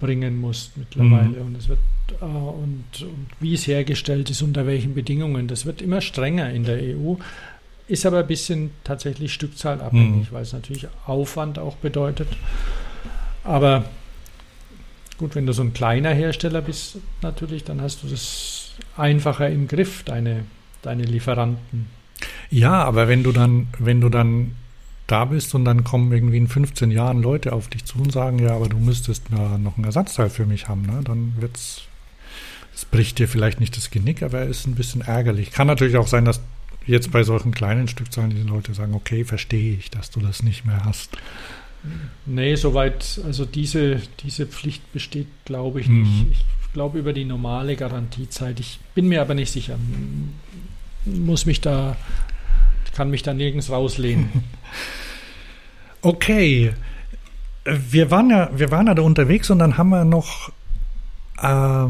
bringen 0.01 0.41
musst 0.41 0.77
mittlerweile. 0.77 1.29
Mhm. 1.41 1.47
Und, 1.47 1.57
es 1.57 1.69
wird, 1.69 1.79
äh, 2.21 2.25
und, 2.25 2.85
und 3.03 3.27
wie 3.41 3.55
es 3.55 3.67
hergestellt 3.67 4.31
ist, 4.31 4.43
unter 4.43 4.67
welchen 4.67 4.95
Bedingungen. 4.95 5.47
Das 5.49 5.65
wird 5.65 5.81
immer 5.81 6.01
strenger 6.01 6.51
in 6.51 6.65
der 6.65 6.79
EU, 6.97 7.15
ist 7.87 8.05
aber 8.05 8.19
ein 8.21 8.27
bisschen 8.27 8.71
tatsächlich 8.83 9.33
stückzahlabhängig, 9.33 10.31
Mhm. 10.31 10.35
weil 10.35 10.43
es 10.43 10.53
natürlich 10.53 10.89
Aufwand 11.07 11.59
auch 11.59 11.77
bedeutet. 11.77 12.29
Aber 13.45 13.85
gut, 15.19 15.35
wenn 15.37 15.47
du 15.47 15.53
so 15.53 15.63
ein 15.63 15.73
kleiner 15.73 16.11
Hersteller 16.11 16.63
bist, 16.63 16.97
natürlich, 17.23 17.63
dann 17.63 17.81
hast 17.81 18.03
du 18.03 18.09
das 18.09 18.73
einfacher 18.97 19.49
im 19.51 19.69
Griff, 19.69 20.03
deine, 20.03 20.45
deine 20.83 21.05
Lieferanten. 21.05 21.87
ja, 22.51 22.83
aber 22.85 23.07
wenn 23.09 23.23
du 23.23 23.31
dann, 23.33 23.69
wenn 23.79 24.01
du 24.01 24.09
dann 24.09 24.53
da 25.07 25.25
bist 25.27 25.55
und 25.55 25.65
dann 25.65 25.85
kommen 25.85 26.11
irgendwie 26.13 26.39
in 26.39 26.49
15 26.49 26.91
Jahren 26.91 27.21
Leute 27.23 27.53
auf 27.53 27.69
dich 27.69 27.85
zu 27.85 27.99
und 27.99 28.11
sagen, 28.13 28.39
ja, 28.39 28.55
aber 28.57 28.69
du 28.69 28.79
müsstest 28.79 29.25
ja 29.31 29.59
noch 29.59 29.77
ein 29.77 29.85
Ersatzteil 29.85 30.31
für 30.31 30.47
mich 30.47 30.69
haben, 30.69 30.83
ne? 30.83 31.01
dann 31.05 31.35
wird's, 31.39 31.83
es 32.75 32.85
bricht 32.85 33.19
dir 33.19 33.29
vielleicht 33.29 33.61
nicht 33.61 33.77
das 33.77 33.91
Genick, 33.91 34.23
aber 34.23 34.43
es 34.43 34.61
ist 34.61 34.67
ein 34.67 34.75
bisschen 34.75 35.03
ärgerlich. 35.03 35.51
Kann 35.51 35.67
natürlich 35.67 35.97
auch 35.97 36.07
sein, 36.09 36.25
dass 36.25 36.41
jetzt 36.87 37.11
bei 37.13 37.23
solchen 37.23 37.53
kleinen 37.53 37.87
Stückzahlen 37.89 38.31
die 38.31 38.43
Leute 38.43 38.75
sagen, 38.75 38.95
okay, 38.95 39.25
verstehe 39.25 39.75
ich, 39.75 39.91
dass 39.91 40.11
du 40.11 40.21
das 40.21 40.43
nicht 40.43 40.65
mehr 40.67 40.85
hast. 40.85 41.17
Nee, 42.25 42.55
soweit, 42.57 43.21
also 43.27 43.45
diese, 43.45 44.01
diese 44.23 44.47
Pflicht 44.47 44.91
besteht, 44.93 45.27
glaube 45.45 45.81
ich 45.81 45.89
Mhm. 45.89 46.03
nicht. 46.03 46.45
Ich 46.63 46.73
glaube 46.73 46.99
über 46.99 47.13
die 47.13 47.25
normale 47.27 47.77
Garantiezeit. 47.77 48.59
Ich 48.59 48.81
bin 48.95 49.07
mir 49.07 49.21
aber 49.21 49.35
nicht 49.35 49.53
sicher. 49.53 49.79
Muss 51.05 51.45
mich 51.47 51.61
da, 51.61 51.97
kann 52.95 53.11
mich 53.11 53.23
da 53.23 53.35
nirgends 53.35 53.71
rauslehnen. 53.71 54.31
Okay. 56.05 56.75
Wir 57.65 58.11
waren 58.11 58.29
ja, 58.29 58.51
wir 58.55 58.71
waren 58.71 58.89
ja 58.89 58.95
da 58.95 59.01
unterwegs 59.01 59.49
und 59.49 59.59
dann 59.59 59.79
haben 59.79 59.89
wir 59.89 60.05
noch 60.05 60.53
äh, 61.41 61.87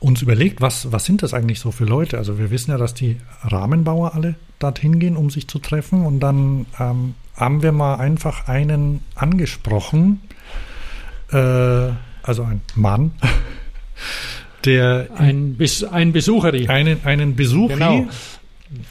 uns 0.00 0.20
überlegt, 0.20 0.60
was, 0.60 0.92
was 0.92 1.06
sind 1.06 1.22
das 1.22 1.32
eigentlich 1.32 1.58
so 1.58 1.70
für 1.70 1.84
Leute? 1.84 2.18
Also 2.18 2.38
wir 2.38 2.50
wissen 2.50 2.72
ja, 2.72 2.76
dass 2.76 2.92
die 2.92 3.16
Rahmenbauer 3.42 4.14
alle 4.14 4.34
dorthin 4.58 4.98
gehen, 4.98 5.16
um 5.16 5.30
sich 5.30 5.48
zu 5.48 5.60
treffen. 5.60 6.04
Und 6.04 6.20
dann 6.20 6.66
ähm, 6.78 7.14
haben 7.34 7.62
wir 7.62 7.72
mal 7.72 7.94
einfach 7.94 8.48
einen 8.48 9.00
angesprochen, 9.14 10.20
äh, 11.30 11.88
also 12.22 12.42
ein 12.42 12.60
Mann, 12.74 13.12
der 14.64 15.08
ein, 15.16 15.56
Bes 15.56 15.84
ein 15.84 16.12
Besucheri. 16.12 16.68
Einen, 16.68 17.04
einen 17.04 17.34
Besucheri. 17.34 17.78
Genau. 17.78 18.08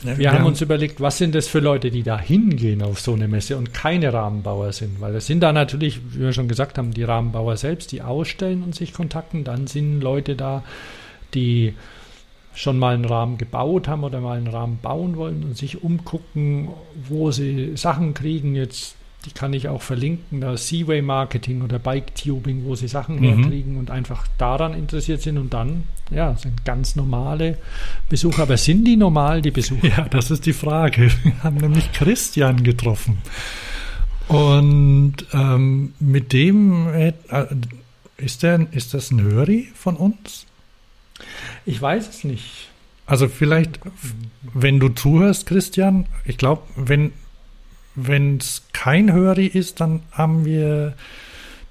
Wir, 0.03 0.18
wir 0.18 0.32
haben 0.32 0.45
uns 0.45 0.62
überlegt, 0.62 1.02
was 1.02 1.18
sind 1.18 1.34
das 1.34 1.48
für 1.48 1.60
Leute, 1.60 1.91
die 1.91 2.03
da 2.03 2.20
hingehen 2.20 2.82
auf 2.82 2.99
so 2.99 3.14
eine 3.14 3.28
Messe 3.28 3.58
und 3.58 3.74
keine 3.74 4.14
Rahmenbauer 4.14 4.74
sind. 4.74 5.02
Weil 5.02 5.16
es 5.16 5.28
sind 5.28 5.41
da 5.41 5.53
natürlich, 5.53 5.99
wie 6.14 6.20
wir 6.20 6.34
schon 6.34 6.48
gesagt 6.48 6.78
haben, 6.78 6.94
die 6.94 7.03
Rahmenbauer 7.03 7.58
selbst, 7.58 7.91
die 7.91 8.02
ausstellen 8.02 8.64
und 8.64 8.76
sich 8.76 8.94
kontakten. 8.94 9.44
Dann 9.44 9.68
sind 9.68 10.02
Leute 10.02 10.36
da, 10.36 10.64
die 11.34 11.74
schon 12.53 12.78
mal 12.78 12.94
einen 12.94 13.06
Rahmen 13.06 13.38
gebaut 13.38 13.88
haben 13.88 14.03
oder 14.03 14.20
mal 14.20 14.38
einen 14.38 14.48
Rahmen 14.48 14.80
bauen 14.82 15.16
wollen 15.16 15.44
und 15.44 15.58
sich 15.58 15.84
umgucken, 15.84 16.70
wo 17.08 17.32
sie 17.32 17.76
Sachen 17.76 18.14
kriegen. 18.14 18.56
Jetzt, 18.56 18.95
die 19.26 19.31
kann 19.31 19.53
ich 19.53 19.68
auch 19.68 19.81
verlinken, 19.81 20.41
da 20.41 20.57
Seaway 20.57 21.02
Marketing 21.02 21.61
oder 21.61 21.77
Bike 21.77 22.15
Tubing, 22.15 22.65
wo 22.65 22.76
sie 22.76 22.88
Sachen 22.88 23.18
mhm. 23.18 23.23
herkriegen 23.23 23.77
und 23.77 23.91
einfach 23.91 24.26
daran 24.38 24.73
interessiert 24.73 25.22
sind 25.22 25.38
und 25.38 25.53
dann, 25.53 25.84
ja, 26.10 26.35
sind 26.35 26.65
ganz 26.65 26.95
normale 26.95 27.57
Besucher. 28.10 28.43
Aber 28.43 28.57
sind 28.57 28.85
die 28.85 28.98
normal, 28.98 29.41
die 29.41 29.52
Besucher? 29.52 29.88
Ja, 29.88 30.07
das 30.10 30.31
ist 30.31 30.45
die 30.45 30.53
Frage. 30.53 31.11
Wir 31.23 31.43
haben 31.43 31.57
nämlich 31.57 31.91
Christian 31.91 32.64
getroffen. 32.64 33.19
Und 34.27 35.15
ähm, 35.34 35.93
mit 35.99 36.34
dem 36.34 36.88
äh, 36.93 37.14
ist, 38.18 38.43
der, 38.43 38.68
ist 38.72 38.93
das 38.93 39.11
ein 39.11 39.22
Höri 39.22 39.68
von 39.76 39.95
uns? 39.98 40.45
Ich 41.65 41.81
weiß 41.81 42.10
es 42.10 42.23
nicht. 42.23 42.69
Also 43.06 43.27
vielleicht, 43.27 43.80
wenn 44.53 44.80
du 44.80 44.89
zuhörst, 44.89 45.45
Christian, 45.45 46.07
ich 46.23 46.38
glaube, 46.38 46.64
wenn 46.76 47.11
wenn 47.95 48.38
es 48.38 48.63
kein 48.73 49.11
Höri 49.11 49.47
ist, 49.47 49.81
dann 49.81 50.01
haben 50.11 50.45
wir 50.45 50.93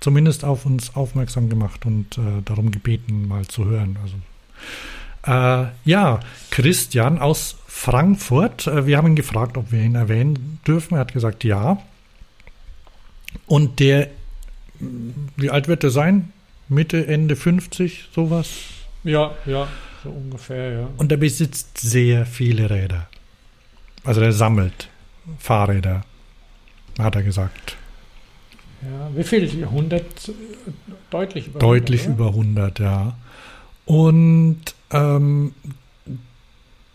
zumindest 0.01 0.45
auf 0.45 0.67
uns 0.67 0.97
aufmerksam 0.97 1.49
gemacht 1.49 1.87
und 1.87 2.19
äh, 2.19 2.43
darum 2.45 2.71
gebeten, 2.71 3.29
mal 3.29 3.47
zu 3.47 3.67
hören. 3.67 3.99
Also 4.03 4.17
äh, 5.27 5.71
ja, 5.85 6.21
Christian 6.51 7.19
aus 7.19 7.57
Frankfurt. 7.67 8.67
Äh, 8.67 8.87
wir 8.87 8.97
haben 8.97 9.09
ihn 9.09 9.17
gefragt, 9.17 9.57
ob 9.57 9.73
wir 9.73 9.81
ihn 9.81 9.95
erwähnen 9.95 10.61
dürfen. 10.67 10.95
Er 10.95 11.01
hat 11.01 11.13
gesagt, 11.13 11.45
ja. 11.45 11.83
Und 13.47 13.81
der, 13.81 14.09
wie 15.37 15.51
alt 15.51 15.69
wird 15.69 15.85
er 15.85 15.91
sein? 15.91 16.33
Mitte, 16.69 17.07
Ende 17.07 17.37
50, 17.37 18.09
sowas? 18.15 18.49
Ja, 19.05 19.33
ja, 19.47 19.67
so 20.03 20.11
ungefähr, 20.11 20.73
ja. 20.73 20.89
Und 20.97 21.11
er 21.11 21.19
besitzt 21.19 21.79
sehr 21.79 22.27
viele 22.27 22.71
Räder. 22.71 23.09
Also 24.05 24.21
er 24.21 24.33
sammelt 24.33 24.89
Fahrräder, 25.39 26.05
hat 27.03 27.17
er 27.17 27.23
gesagt. 27.23 27.77
Ja, 28.83 29.11
wie 29.15 29.25
viel? 29.25 29.49
100? 29.63 30.33
Deutlich 31.11 31.49
über 31.49 31.59
Deutlich 31.59 32.03
100, 32.03 32.19
über 32.19 32.29
100, 32.29 32.79
ja. 32.79 33.17
Und 33.85 34.61
ähm, 34.91 35.53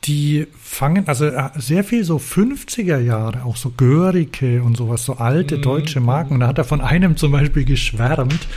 die 0.05 0.47
fangen, 0.59 1.07
also 1.07 1.25
äh, 1.25 1.49
sehr 1.55 1.83
viel 1.83 2.03
so 2.03 2.17
50er 2.17 2.99
Jahre, 2.99 3.43
auch 3.43 3.55
so 3.55 3.71
Görike 3.75 4.61
und 4.61 4.77
sowas, 4.77 5.03
so 5.03 5.13
alte 5.13 5.57
mhm. 5.57 5.61
deutsche 5.63 5.99
Marken. 5.99 6.35
Und 6.35 6.39
da 6.41 6.47
hat 6.47 6.57
er 6.57 6.63
von 6.63 6.81
einem 6.81 7.17
zum 7.17 7.31
Beispiel 7.31 7.65
geschwärmt. 7.65 8.47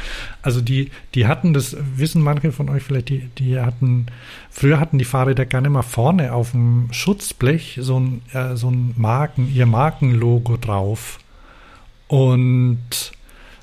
Also 0.43 0.61
die, 0.61 0.91
die 1.15 1.27
hatten, 1.27 1.55
das 1.55 1.77
wissen 1.97 2.23
manche 2.23 2.53
von 2.53 2.69
euch 2.69 2.83
vielleicht, 2.83 3.09
die, 3.09 3.29
die 3.39 3.59
hatten, 3.59 4.07
früher 4.51 4.79
hatten 4.79 4.99
die 4.99 5.05
Fahrräder 5.05 5.47
gerne 5.47 5.71
mal 5.71 5.83
vorne 5.83 6.33
auf 6.33 6.53
dem 6.53 6.89
Schutzblech 6.93 7.79
so 7.81 7.99
ein, 7.99 8.23
äh, 8.33 8.57
so 8.57 8.71
ein 8.71 8.95
Marken, 8.97 9.51
ihr 9.53 9.67
Markenlogo 9.67 10.57
drauf. 10.59 11.19
Und 12.09 13.13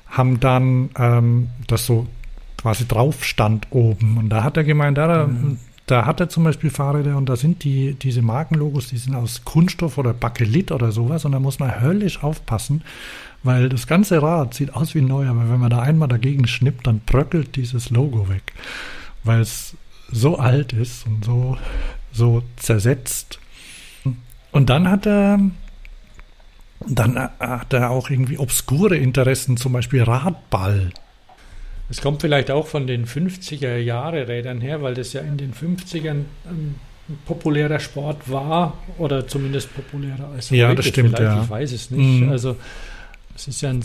haben 0.08 0.40
dann 0.40 0.90
ähm, 0.96 1.48
das 1.66 1.84
so 1.86 2.06
quasi 2.56 2.86
drauf 2.86 3.24
stand 3.24 3.66
oben. 3.70 4.16
Und 4.16 4.30
da 4.30 4.42
hat 4.42 4.56
er 4.56 4.64
gemeint, 4.64 4.98
da, 4.98 5.26
mhm. 5.26 5.58
Da 5.86 6.04
hat 6.04 6.18
er 6.18 6.28
zum 6.28 6.42
Beispiel 6.42 6.68
Fahrräder 6.68 7.16
und 7.16 7.28
da 7.28 7.36
sind 7.36 7.62
die, 7.62 7.94
diese 7.94 8.20
Markenlogos, 8.20 8.88
die 8.88 8.96
sind 8.96 9.14
aus 9.14 9.44
Kunststoff 9.44 9.98
oder 9.98 10.12
Bakelit 10.12 10.72
oder 10.72 10.90
sowas 10.90 11.24
und 11.24 11.30
da 11.30 11.38
muss 11.38 11.60
man 11.60 11.80
höllisch 11.80 12.24
aufpassen, 12.24 12.82
weil 13.44 13.68
das 13.68 13.86
ganze 13.86 14.20
Rad 14.20 14.52
sieht 14.54 14.74
aus 14.74 14.96
wie 14.96 15.00
neu, 15.00 15.28
aber 15.28 15.48
wenn 15.48 15.60
man 15.60 15.70
da 15.70 15.80
einmal 15.80 16.08
dagegen 16.08 16.48
schnippt, 16.48 16.88
dann 16.88 17.00
bröckelt 17.06 17.54
dieses 17.54 17.90
Logo 17.90 18.28
weg, 18.28 18.52
weil 19.22 19.40
es 19.40 19.76
so 20.10 20.38
alt 20.38 20.72
ist 20.72 21.06
und 21.06 21.24
so, 21.24 21.56
so 22.10 22.42
zersetzt. 22.56 23.38
Und 24.50 24.70
dann 24.70 24.90
hat 24.90 25.06
er, 25.06 25.38
dann 26.86 27.18
hat 27.38 27.72
er 27.72 27.90
auch 27.90 28.10
irgendwie 28.10 28.38
obskure 28.38 28.96
Interessen, 28.96 29.56
zum 29.56 29.72
Beispiel 29.72 30.02
Radball. 30.02 30.90
Es 31.88 32.00
kommt 32.00 32.20
vielleicht 32.20 32.50
auch 32.50 32.66
von 32.66 32.86
den 32.86 33.06
50er 33.06 33.76
Jahre 33.76 34.28
Rädern 34.28 34.60
her, 34.60 34.82
weil 34.82 34.94
das 34.94 35.12
ja 35.12 35.20
in 35.20 35.36
den 35.36 35.52
50ern 35.54 36.24
ein 36.44 36.74
populärer 37.24 37.78
Sport 37.78 38.30
war 38.30 38.76
oder 38.98 39.28
zumindest 39.28 39.74
populärer 39.74 40.30
als 40.34 40.50
ja, 40.50 40.68
heute. 40.68 40.76
Das 40.76 40.86
stimmt, 40.86 41.16
vielleicht. 41.16 41.36
Ja. 41.36 41.42
Ich 41.42 41.50
weiß 41.50 41.72
es 41.72 41.90
nicht. 41.90 42.22
Mhm. 42.22 42.30
Also 42.30 42.56
es 43.36 43.46
ist 43.48 43.60
ja 43.60 43.70
ein 43.70 43.82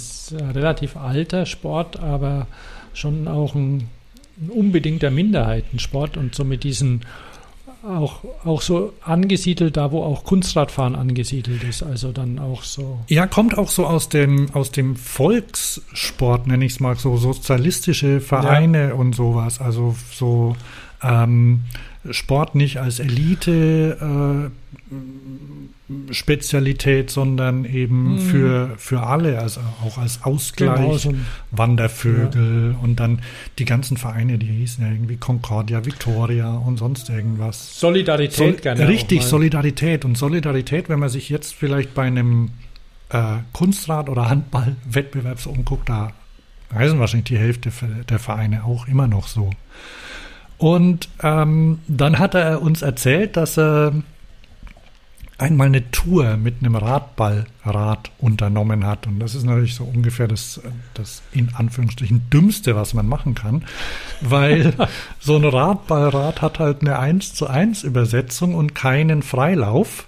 relativ 0.54 0.98
alter 0.98 1.46
Sport, 1.46 2.00
aber 2.00 2.48
schon 2.94 3.28
auch 3.28 3.54
ein, 3.54 3.90
ein 4.40 4.50
unbedingter 4.50 5.12
Minderheitensport 5.12 6.18
und 6.18 6.34
so 6.34 6.44
mit 6.44 6.64
diesen 6.64 7.02
auch, 7.84 8.24
auch 8.46 8.62
so 8.62 8.94
angesiedelt, 9.02 9.78
da 9.78 9.92
wo 9.92 10.04
auch 10.04 10.24
Kunstradfahren 10.24 10.96
angesiedelt 10.96 11.64
ist, 11.64 11.84
also 11.84 12.12
dann 12.12 12.40
auch 12.40 12.64
so. 12.64 13.00
Ja, 13.08 13.28
kommt 13.28 13.58
auch 13.58 13.70
so 13.70 13.86
aus 13.86 14.10
dem, 14.10 14.50
aus 14.54 14.72
dem 14.72 14.96
Volkssport, 14.96 16.48
nenne 16.48 16.66
ich 16.66 16.74
es 16.74 16.80
mal, 16.80 16.96
so 16.96 17.18
sozialistische 17.18 18.22
Vereine 18.22 18.90
ja. 18.90 18.94
und 18.94 19.16
sowas, 19.16 19.60
also 19.60 19.96
so 20.12 20.56
ähm, 21.02 21.62
Sport 22.10 22.56
nicht 22.56 22.78
als 22.78 23.00
Elite 23.00 24.52
äh, 24.92 24.96
Spezialität, 26.12 27.10
sondern 27.10 27.66
eben 27.66 28.14
mhm. 28.14 28.20
für, 28.20 28.70
für 28.78 29.04
alle, 29.04 29.40
also 29.40 29.62
auch 29.86 29.98
als 29.98 30.24
Ausgleich, 30.24 30.76
genau, 30.76 30.98
so 30.98 31.14
Wandervögel 31.52 32.72
ja. 32.74 32.80
und 32.80 33.00
dann 33.00 33.22
die 33.60 33.66
ganzen 33.66 33.98
Vereine, 33.98 34.38
die 34.38 34.48
hießen 34.48 34.84
ja 34.84 34.92
irgendwie 34.92 35.18
Concordia, 35.18 35.86
Victoria 35.86 36.52
und 36.54 36.78
sonst 36.78 37.10
irgendwas. 37.10 37.80
Solidarität 37.80 38.36
Sol 38.36 38.54
gerne. 38.54 38.88
Richtig, 38.88 39.24
Solidarität. 39.24 40.06
Und 40.06 40.18
Solidarität, 40.18 40.90
wenn 40.90 41.00
man 41.00 41.10
sich 41.10 41.30
jetzt 41.30 41.54
vielleicht 41.54 41.94
bei 41.94 42.04
einem 42.04 42.52
äh, 43.10 43.38
Kunstrad- 43.54 44.10
oder 44.10 44.30
Handballwettbewerb 44.30 45.40
so 45.40 45.50
umguckt, 45.50 45.90
da 45.90 46.14
reisen 46.72 47.00
wahrscheinlich 47.00 47.26
die 47.26 47.38
Hälfte 47.38 47.72
der 48.10 48.20
Vereine 48.20 48.64
auch 48.64 48.88
immer 48.88 49.08
noch 49.08 49.28
so. 49.28 49.50
Und 50.58 51.10
ähm, 51.24 51.80
dann 51.88 52.20
hat 52.20 52.36
er 52.36 52.62
uns 52.62 52.82
erzählt, 52.82 53.36
dass 53.36 53.58
er 53.58 53.94
einmal 55.42 55.68
eine 55.68 55.90
Tour 55.92 56.38
mit 56.38 56.58
einem 56.60 56.76
Radballrad 56.76 58.12
unternommen 58.20 58.86
hat. 58.86 59.08
Und 59.08 59.20
das 59.20 59.36
ist 59.36 59.44
natürlich 59.44 59.76
so 59.76 59.84
ungefähr 59.84 60.28
das, 60.28 60.62
das 60.94 61.24
in 61.32 61.54
Anführungsstrichen 61.56 62.30
dümmste, 62.30 62.76
was 62.76 62.94
man 62.94 63.08
machen 63.08 63.36
kann, 63.36 63.66
weil 64.22 64.74
so 65.20 65.36
ein 65.36 65.46
Radballrad 65.46 66.42
hat 66.42 66.60
halt 66.60 66.82
eine 66.82 67.00
1 67.00 67.34
zu 67.34 67.48
1 67.48 67.84
Übersetzung 67.84 68.56
und 68.56 68.76
keinen 68.76 69.24
Freilauf. 69.24 70.06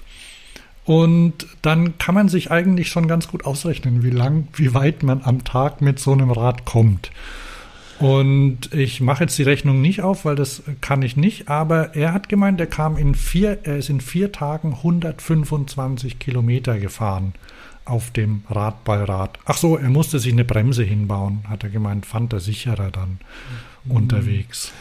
Und 0.86 1.48
dann 1.62 1.98
kann 1.98 2.14
man 2.14 2.28
sich 2.28 2.52
eigentlich 2.52 2.90
schon 2.90 3.08
ganz 3.08 3.30
gut 3.30 3.46
ausrechnen, 3.46 4.04
wie 4.04 4.10
lang, 4.10 4.50
wie 4.54 4.74
weit 4.74 5.02
man 5.02 5.22
am 5.24 5.44
Tag 5.46 5.82
mit 5.82 6.00
so 6.00 6.12
einem 6.12 6.30
Rad 6.30 6.66
kommt. 6.66 7.10
Und 8.00 8.74
ich 8.74 9.02
mache 9.02 9.24
jetzt 9.24 9.38
die 9.38 9.44
Rechnung 9.44 9.82
nicht 9.82 10.02
auf, 10.02 10.26
weil 10.26 10.36
das 10.36 10.64
kann 10.82 11.02
ich 11.02 11.16
nicht. 11.16 11.48
Aber 11.48 11.96
er 11.96 12.14
hat 12.14 12.28
gemeint, 12.30 12.60
er 12.60 12.68
kam 12.68 12.98
in 12.98 13.16
vier, 13.16 13.60
er 13.64 13.78
ist 13.78 13.90
in 13.90 14.02
vier 14.02 14.32
Tagen 14.32 14.74
125 14.74 16.20
Kilometer 16.20 16.80
gefahren 16.80 17.34
auf 17.86 18.12
dem 18.12 18.44
Radballrad. 18.50 19.40
Ach 19.46 19.58
so, 19.58 19.78
er 19.78 19.90
musste 19.90 20.20
sich 20.20 20.34
eine 20.34 20.46
Bremse 20.46 20.84
hinbauen, 20.84 21.44
hat 21.50 21.64
er 21.64 21.70
gemeint, 21.70 22.06
fand 22.06 22.34
er 22.34 22.40
sicherer 22.40 22.92
dann 22.92 23.20
mhm. 23.84 23.92
unterwegs. 23.92 24.72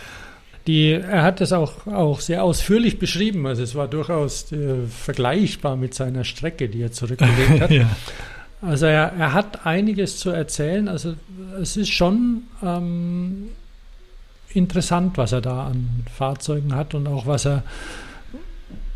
Die, 0.69 0.93
er 0.93 1.23
hat 1.23 1.41
das 1.41 1.53
auch, 1.53 1.89
auch 1.89 2.21
sehr 2.21 2.45
ausführlich 2.45 3.01
beschrieben. 3.01 3.47
Also 3.47 3.65
es 3.65 3.75
war 3.75 3.89
durchaus 3.89 4.53
äh, 4.53 4.87
vergleichbar 4.87 5.77
mit 5.77 5.93
seiner 5.93 6.23
Strecke, 6.23 6.69
die 6.69 6.83
er 6.83 6.93
zurückgelegt 6.93 7.61
hat. 7.61 7.71
ja. 7.71 7.91
Also 8.63 8.87
er, 8.87 9.13
er 9.19 9.33
hat 9.33 9.67
einiges 9.67 10.19
zu 10.19 10.31
erzählen. 10.31 10.89
Also 10.89 11.15
es 11.61 11.77
ist 11.77 11.91
schon 11.91 12.45
ähm, 12.63 13.49
interessant, 14.55 15.19
was 15.19 15.33
er 15.33 15.41
da 15.41 15.67
an 15.67 16.05
Fahrzeugen 16.15 16.75
hat 16.75 16.95
und 16.95 17.09
auch 17.09 17.27
was 17.27 17.45
er, 17.45 17.65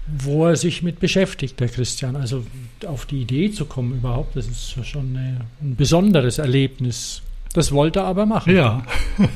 wo 0.06 0.46
er 0.46 0.56
sich 0.56 0.82
mit 0.82 1.00
beschäftigt, 1.00 1.58
der 1.58 1.68
Christian. 1.68 2.14
Also 2.14 2.44
auf 2.86 3.06
die 3.06 3.22
Idee 3.22 3.50
zu 3.50 3.64
kommen 3.64 3.98
überhaupt, 3.98 4.36
das 4.36 4.46
ist 4.46 4.86
schon 4.86 5.16
eine, 5.16 5.40
ein 5.60 5.74
besonderes 5.74 6.38
Erlebnis. 6.38 7.22
Das 7.52 7.72
wollte 7.72 8.00
er 8.00 8.04
aber 8.04 8.24
machen. 8.24 8.54
Ja. 8.54 8.84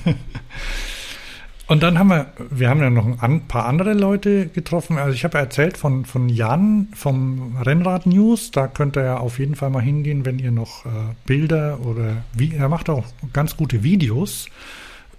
Und 1.71 1.85
dann 1.85 2.01
haben 2.01 2.09
wir, 2.09 2.27
wir 2.51 2.69
haben 2.69 2.81
ja 2.81 2.91
noch 2.91 3.23
ein 3.23 3.43
paar 3.43 3.67
andere 3.67 3.95
Leute 3.95 4.49
getroffen. 4.49 4.99
Also 4.99 5.15
ich 5.15 5.23
habe 5.23 5.39
erzählt 5.39 5.77
von, 5.77 6.05
von 6.05 6.29
Jan 6.29 6.89
vom 6.97 7.59
Rennrad 7.59 8.07
News. 8.07 8.51
Da 8.51 8.67
könnt 8.67 8.97
ihr 8.97 9.05
ja 9.05 9.19
auf 9.19 9.39
jeden 9.39 9.55
Fall 9.55 9.71
mal 9.71 9.81
hingehen, 9.81 10.25
wenn 10.25 10.41
ihr 10.41 10.51
noch 10.51 10.85
äh, 10.85 10.89
Bilder 11.27 11.79
oder 11.87 12.25
wie, 12.33 12.57
er 12.57 12.69
macht 12.69 12.91
auch 12.91 13.05
ganz 13.33 13.57
gute 13.57 13.85
Videos 13.85 14.49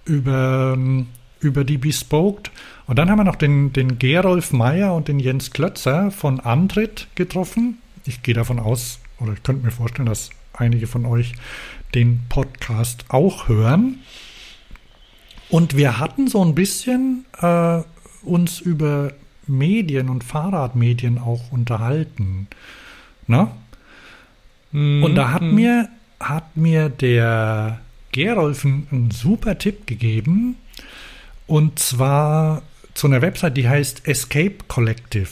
über, 0.04 0.76
über 1.40 1.64
die 1.64 1.78
Bespoked. 1.78 2.50
Und 2.86 2.98
dann 2.98 3.08
haben 3.08 3.16
wir 3.16 3.24
noch 3.24 3.36
den, 3.36 3.72
den 3.72 3.98
Gerolf 3.98 4.52
Meyer 4.52 4.94
und 4.94 5.08
den 5.08 5.20
Jens 5.20 5.52
Klötzer 5.52 6.10
von 6.10 6.38
Antritt 6.38 7.08
getroffen. 7.14 7.78
Ich 8.04 8.22
gehe 8.22 8.34
davon 8.34 8.58
aus, 8.58 9.00
oder 9.20 9.32
ich 9.32 9.42
könnte 9.42 9.64
mir 9.64 9.72
vorstellen, 9.72 10.04
dass 10.04 10.28
einige 10.52 10.86
von 10.86 11.06
euch 11.06 11.32
den 11.94 12.24
Podcast 12.28 13.06
auch 13.08 13.48
hören. 13.48 14.00
Und 15.52 15.76
wir 15.76 15.98
hatten 15.98 16.28
so 16.28 16.42
ein 16.42 16.54
bisschen 16.54 17.26
äh, 17.38 17.82
uns 18.22 18.58
über 18.58 19.12
Medien 19.46 20.08
und 20.08 20.24
Fahrradmedien 20.24 21.18
auch 21.18 21.52
unterhalten. 21.52 22.48
Ne? 23.26 23.48
Mhm. 24.70 25.04
Und 25.04 25.14
da 25.14 25.30
hat 25.30 25.42
mhm. 25.42 25.54
mir, 25.54 25.88
hat 26.18 26.56
mir 26.56 26.88
der 26.88 27.80
Gerolf 28.12 28.64
einen 28.64 29.10
super 29.10 29.58
Tipp 29.58 29.86
gegeben. 29.86 30.56
Und 31.46 31.78
zwar 31.78 32.62
zu 32.94 33.06
einer 33.06 33.20
Website, 33.20 33.58
die 33.58 33.68
heißt 33.68 34.08
Escape 34.08 34.56
Collective. 34.68 35.28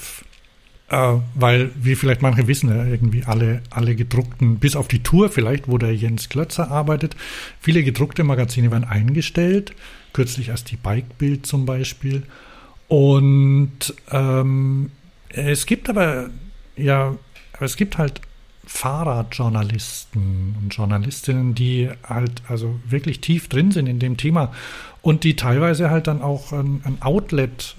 Äh, 0.91 1.15
weil, 1.35 1.71
wie 1.77 1.95
vielleicht 1.95 2.21
manche 2.21 2.47
wissen, 2.47 2.69
ja, 2.69 2.85
irgendwie 2.85 3.25
alle, 3.25 3.63
alle 3.71 3.95
gedruckten, 3.95 4.59
bis 4.59 4.77
auf 4.77 4.87
die 4.87 5.03
Tour 5.03 5.31
vielleicht, 5.31 5.67
wo 5.67 5.79
der 5.79 5.97
Jens 5.97 6.29
Klötzer 6.29 6.71
arbeitet, 6.71 7.17
viele 7.59 7.83
gedruckte 7.83 8.23
Magazine 8.23 8.71
werden 8.71 8.85
eingestellt. 8.85 9.73
Kürzlich 10.13 10.49
erst 10.49 10.71
die 10.71 10.77
Bike-Bild 10.77 11.47
zum 11.47 11.67
Beispiel. 11.67 12.25
Und 12.89 13.95
ähm, 14.11 14.91
es 15.29 15.67
gibt 15.67 15.89
aber, 15.89 16.31
ja, 16.77 17.15
es 17.61 17.77
gibt 17.77 17.99
halt 17.99 18.21
Fahrradjournalisten 18.67 20.57
und 20.61 20.75
Journalistinnen, 20.75 21.55
die 21.55 21.91
halt 22.05 22.43
also 22.49 22.79
wirklich 22.89 23.21
tief 23.21 23.49
drin 23.49 23.73
sind 23.73 23.87
in 23.87 23.99
dem 23.99 24.17
Thema 24.17 24.53
und 25.03 25.25
die 25.25 25.35
teilweise 25.35 25.91
halt 25.91 26.07
dann 26.07 26.23
auch 26.23 26.53
ein, 26.53 26.81
ein 26.85 27.03
Outlet, 27.03 27.75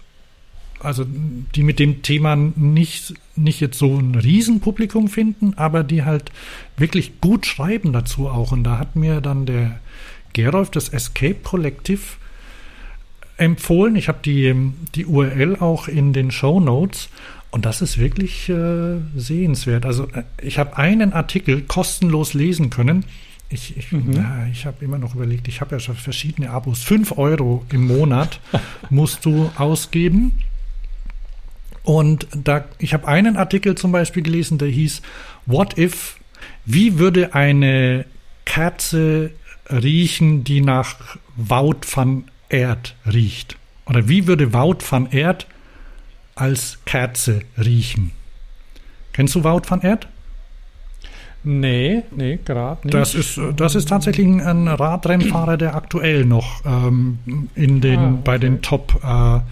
also 0.80 1.06
die 1.06 1.64
mit 1.64 1.80
dem 1.80 2.02
Thema 2.02 2.36
nicht, 2.36 3.14
nicht 3.36 3.60
jetzt 3.62 3.78
so 3.78 3.98
ein 3.98 4.16
Riesenpublikum 4.16 5.08
finden, 5.08 5.54
aber 5.56 5.84
die 5.84 6.04
halt 6.04 6.32
wirklich 6.78 7.22
gut 7.22 7.46
schreiben 7.46 7.94
dazu 7.94 8.28
auch. 8.28 8.52
Und 8.52 8.64
da 8.64 8.78
hat 8.78 8.96
mir 8.96 9.22
dann 9.22 9.46
der 9.46 9.80
Gerolf 10.34 10.72
das 10.72 10.90
Escape 10.90 11.36
Collective 11.44 12.02
empfohlen. 13.42 13.96
Ich 13.96 14.08
habe 14.08 14.20
die, 14.24 14.54
die 14.96 15.06
URL 15.06 15.58
auch 15.58 15.88
in 15.88 16.14
den 16.14 16.32
Show 16.32 16.60
Notes. 16.60 17.10
Und 17.50 17.66
das 17.66 17.82
ist 17.82 17.98
wirklich 17.98 18.48
äh, 18.48 19.00
sehenswert. 19.16 19.86
Also 19.86 20.08
äh, 20.14 20.24
ich 20.42 20.58
habe 20.58 20.78
einen 20.78 21.12
Artikel 21.12 21.62
kostenlos 21.64 22.34
lesen 22.34 22.70
können. 22.70 23.04
Ich, 23.50 23.76
ich, 23.76 23.92
mhm. 23.92 24.26
ich 24.54 24.66
habe 24.66 24.86
immer 24.86 24.98
noch 24.98 25.16
überlegt, 25.16 25.50
ich 25.50 25.60
habe 25.60 25.76
ja 25.76 25.80
schon 25.80 25.96
verschiedene 25.96 26.52
Abos. 26.52 26.82
Fünf 26.82 27.18
Euro 27.18 27.66
im 27.74 27.88
Monat 27.88 28.40
musst 28.90 29.26
du 29.26 29.52
ausgeben. 29.58 30.40
Und 31.84 32.28
da, 32.34 32.66
ich 32.78 32.94
habe 32.94 33.08
einen 33.08 33.36
Artikel 33.36 33.76
zum 33.76 33.92
Beispiel 33.92 34.24
gelesen, 34.24 34.58
der 34.58 34.70
hieß 34.70 35.02
What 35.48 35.78
if? 35.78 36.18
Wie 36.64 37.00
würde 37.00 37.34
eine 37.34 38.06
Katze 38.46 39.32
riechen, 39.70 40.44
die 40.44 40.62
nach 40.62 41.18
Wout 41.36 41.82
van 41.92 42.26
Erd 42.52 42.96
riecht. 43.12 43.58
Oder 43.86 44.08
wie 44.08 44.28
würde 44.28 44.54
Wout 44.54 44.80
van 44.90 45.08
Erd 45.12 45.48
als 46.36 46.80
Kerze 46.86 47.42
riechen? 47.58 48.12
Kennst 49.14 49.36
du 49.36 49.44
Wout 49.44 49.64
van 49.68 49.82
Erd? 49.82 50.08
Nee, 51.44 52.04
nee, 52.16 52.40
gerade 52.44 52.82
nicht. 52.86 52.94
Das 52.94 53.16
ist, 53.16 53.40
das 53.56 53.74
ist 53.74 53.90
tatsächlich 53.90 54.28
ein 54.28 54.68
Radrennfahrer, 54.68 55.58
der 55.58 55.76
aktuell 55.76 56.24
noch 56.26 56.64
ähm, 56.66 57.50
in 57.56 57.82
den, 57.82 58.00
ah, 58.00 58.10
okay. 58.10 58.22
bei 58.24 58.38
den 58.38 58.62
Top-Rennen 58.62 59.48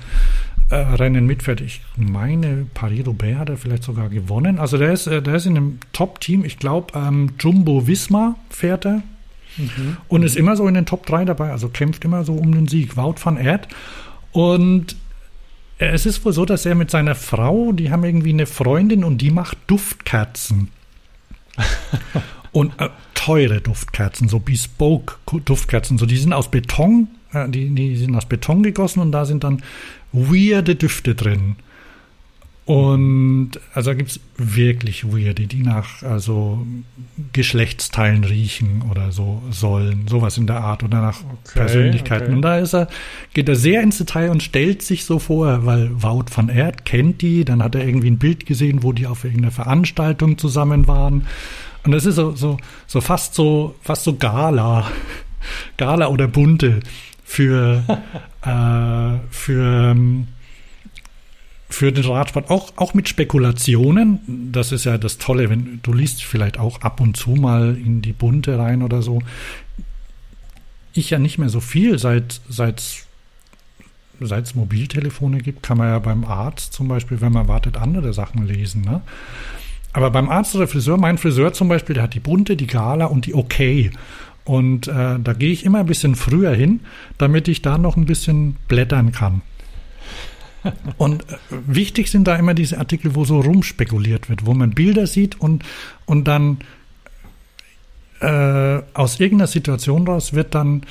äh, 0.69 1.17
äh, 1.17 1.21
mitfährt. 1.21 1.61
Ich 1.61 1.81
meine, 1.95 2.67
Paris-Roubaix 2.75 3.39
hat 3.39 3.49
er 3.49 3.57
vielleicht 3.57 3.83
sogar 3.83 4.09
gewonnen. 4.09 4.59
Also 4.59 4.77
der 4.77 4.93
ist, 4.93 5.07
äh, 5.07 5.23
der 5.23 5.33
ist 5.35 5.47
in 5.47 5.57
einem 5.57 5.79
Top-Team. 5.91 6.45
Ich 6.45 6.59
glaube, 6.59 6.93
ähm, 6.95 7.31
Jumbo 7.39 7.87
Visma 7.87 8.35
fährt 8.51 8.85
er. 8.85 9.01
Mhm. 9.57 9.97
Und 10.07 10.23
ist 10.23 10.37
immer 10.37 10.55
so 10.55 10.67
in 10.67 10.73
den 10.73 10.85
Top 10.85 11.05
3 11.05 11.25
dabei, 11.25 11.51
also 11.51 11.69
kämpft 11.69 12.05
immer 12.05 12.23
so 12.23 12.33
um 12.33 12.53
den 12.53 12.67
Sieg. 12.67 12.97
Wout 12.97 13.15
van 13.23 13.37
Erd. 13.37 13.67
Und 14.31 14.95
es 15.79 16.05
ist 16.05 16.25
wohl 16.25 16.33
so, 16.33 16.45
dass 16.45 16.65
er 16.65 16.75
mit 16.75 16.91
seiner 16.91 17.15
Frau, 17.15 17.71
die 17.71 17.91
haben 17.91 18.03
irgendwie 18.03 18.33
eine 18.33 18.45
Freundin 18.45 19.03
und 19.03 19.19
die 19.19 19.31
macht 19.31 19.57
Duftkerzen. 19.67 20.69
und 22.51 22.79
äh, 22.79 22.89
teure 23.13 23.61
Duftkerzen, 23.61 24.27
so 24.27 24.39
bespoke 24.39 25.15
Duftkerzen. 25.45 25.97
So, 25.97 26.05
die 26.05 26.17
sind 26.17 26.33
aus 26.33 26.51
Beton, 26.51 27.07
äh, 27.33 27.47
die, 27.49 27.69
die 27.69 27.95
sind 27.95 28.15
aus 28.15 28.27
Beton 28.27 28.63
gegossen 28.63 28.99
und 28.99 29.11
da 29.11 29.25
sind 29.25 29.43
dann 29.43 29.63
weirde 30.11 30.75
Düfte 30.75 31.15
drin. 31.15 31.55
Und 32.69 33.53
also 33.73 33.89
da 33.89 33.93
gibt 33.95 34.11
es 34.11 34.19
wirklich 34.37 35.11
Weirde, 35.11 35.47
die 35.47 35.63
nach 35.63 36.03
also 36.03 36.67
Geschlechtsteilen 37.33 38.23
riechen 38.23 38.83
oder 38.91 39.11
so 39.11 39.41
sollen, 39.49 40.07
sowas 40.07 40.37
in 40.37 40.45
der 40.45 40.57
Art 40.57 40.83
oder 40.83 41.01
nach 41.01 41.21
okay, 41.21 41.61
Persönlichkeiten. 41.61 42.25
Okay. 42.25 42.35
Und 42.35 42.43
da 42.43 42.59
ist 42.59 42.75
er, 42.75 42.87
geht 43.33 43.49
er 43.49 43.55
sehr 43.55 43.81
ins 43.81 43.97
Detail 43.97 44.29
und 44.29 44.43
stellt 44.43 44.83
sich 44.83 45.05
so 45.05 45.17
vor, 45.17 45.65
weil 45.65 45.89
Wout 46.03 46.25
van 46.31 46.49
Erd 46.49 46.85
kennt 46.85 47.23
die, 47.23 47.43
dann 47.43 47.63
hat 47.63 47.73
er 47.73 47.87
irgendwie 47.87 48.11
ein 48.11 48.19
Bild 48.19 48.45
gesehen, 48.45 48.83
wo 48.83 48.93
die 48.93 49.07
auf 49.07 49.23
irgendeiner 49.23 49.51
Veranstaltung 49.51 50.37
zusammen 50.37 50.87
waren. 50.87 51.25
Und 51.83 51.91
das 51.91 52.05
ist 52.05 52.17
so, 52.17 52.35
so, 52.35 52.57
so 52.85 53.01
fast 53.01 53.33
so, 53.33 53.73
fast 53.81 54.03
so 54.03 54.15
Gala, 54.15 54.91
Gala 55.77 56.05
oder 56.09 56.27
Bunte 56.27 56.81
für, 57.23 57.83
äh, 58.43 59.27
für, 59.31 59.91
ähm, 59.91 60.27
für 61.69 61.91
den 61.91 62.03
Radsport, 62.03 62.49
auch, 62.49 62.73
auch 62.77 62.95
mit 62.95 63.07
Spekulationen. 63.07 64.49
Das 64.51 64.71
ist 64.71 64.85
ja 64.85 64.97
das 64.97 65.19
Tolle, 65.19 65.49
wenn 65.49 65.79
du 65.83 65.93
liest 65.93 66.23
vielleicht 66.23 66.59
auch 66.59 66.81
ab 66.81 66.99
und 66.99 67.15
zu 67.15 67.31
mal 67.31 67.77
in 67.77 68.01
die 68.01 68.11
Bunte 68.11 68.57
rein 68.57 68.81
oder 68.81 69.03
so. 69.03 69.21
Ich 70.93 71.11
ja 71.11 71.19
nicht 71.19 71.37
mehr 71.37 71.49
so 71.49 71.59
viel, 71.59 71.99
seit 71.99 72.41
seit 72.49 73.05
seit 74.19 74.45
es 74.45 74.55
Mobiltelefone 74.55 75.37
gibt, 75.37 75.63
kann 75.63 75.77
man 75.77 75.87
ja 75.87 75.99
beim 75.99 76.25
Arzt 76.25 76.73
zum 76.73 76.89
Beispiel, 76.89 77.21
wenn 77.21 77.31
man 77.31 77.47
wartet, 77.47 77.77
andere 77.77 78.11
Sachen 78.11 78.45
lesen. 78.45 78.81
Ne? 78.81 79.01
Aber 79.93 80.11
beim 80.11 80.27
Arzt 80.27 80.55
oder 80.55 80.67
Friseur, 80.67 80.97
mein 80.97 81.17
Friseur 81.17 81.53
zum 81.53 81.69
Beispiel, 81.69 81.93
der 81.93 82.03
hat 82.03 82.15
die 82.15 82.19
bunte, 82.19 82.57
die 82.57 82.67
Gala 82.67 83.05
und 83.05 83.27
die 83.27 83.35
Okay. 83.35 83.91
Und 84.43 84.87
äh, 84.87 85.19
da 85.19 85.33
gehe 85.33 85.51
ich 85.51 85.63
immer 85.63 85.79
ein 85.79 85.85
bisschen 85.85 86.15
früher 86.15 86.53
hin, 86.53 86.79
damit 87.17 87.47
ich 87.47 87.61
da 87.61 87.77
noch 87.77 87.97
ein 87.97 88.05
bisschen 88.05 88.55
blättern 88.67 89.11
kann. 89.11 89.41
Und 90.97 91.25
wichtig 91.49 92.09
sind 92.11 92.27
da 92.27 92.35
immer 92.35 92.53
diese 92.53 92.77
Artikel, 92.77 93.15
wo 93.15 93.25
so 93.25 93.39
rumspekuliert 93.39 94.29
wird, 94.29 94.45
wo 94.45 94.53
man 94.53 94.71
Bilder 94.71 95.07
sieht 95.07 95.39
und, 95.39 95.63
und 96.05 96.27
dann 96.27 96.59
äh, 98.19 98.81
aus 98.93 99.19
irgendeiner 99.19 99.47
Situation 99.47 100.07
raus 100.07 100.33
wird 100.33 100.55
dann, 100.55 100.83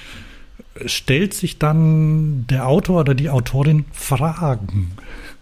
stellt 0.86 1.34
sich 1.34 1.58
dann 1.58 2.46
der 2.46 2.66
Autor 2.66 3.00
oder 3.00 3.14
die 3.14 3.30
Autorin 3.30 3.84
Fragen. 3.92 4.92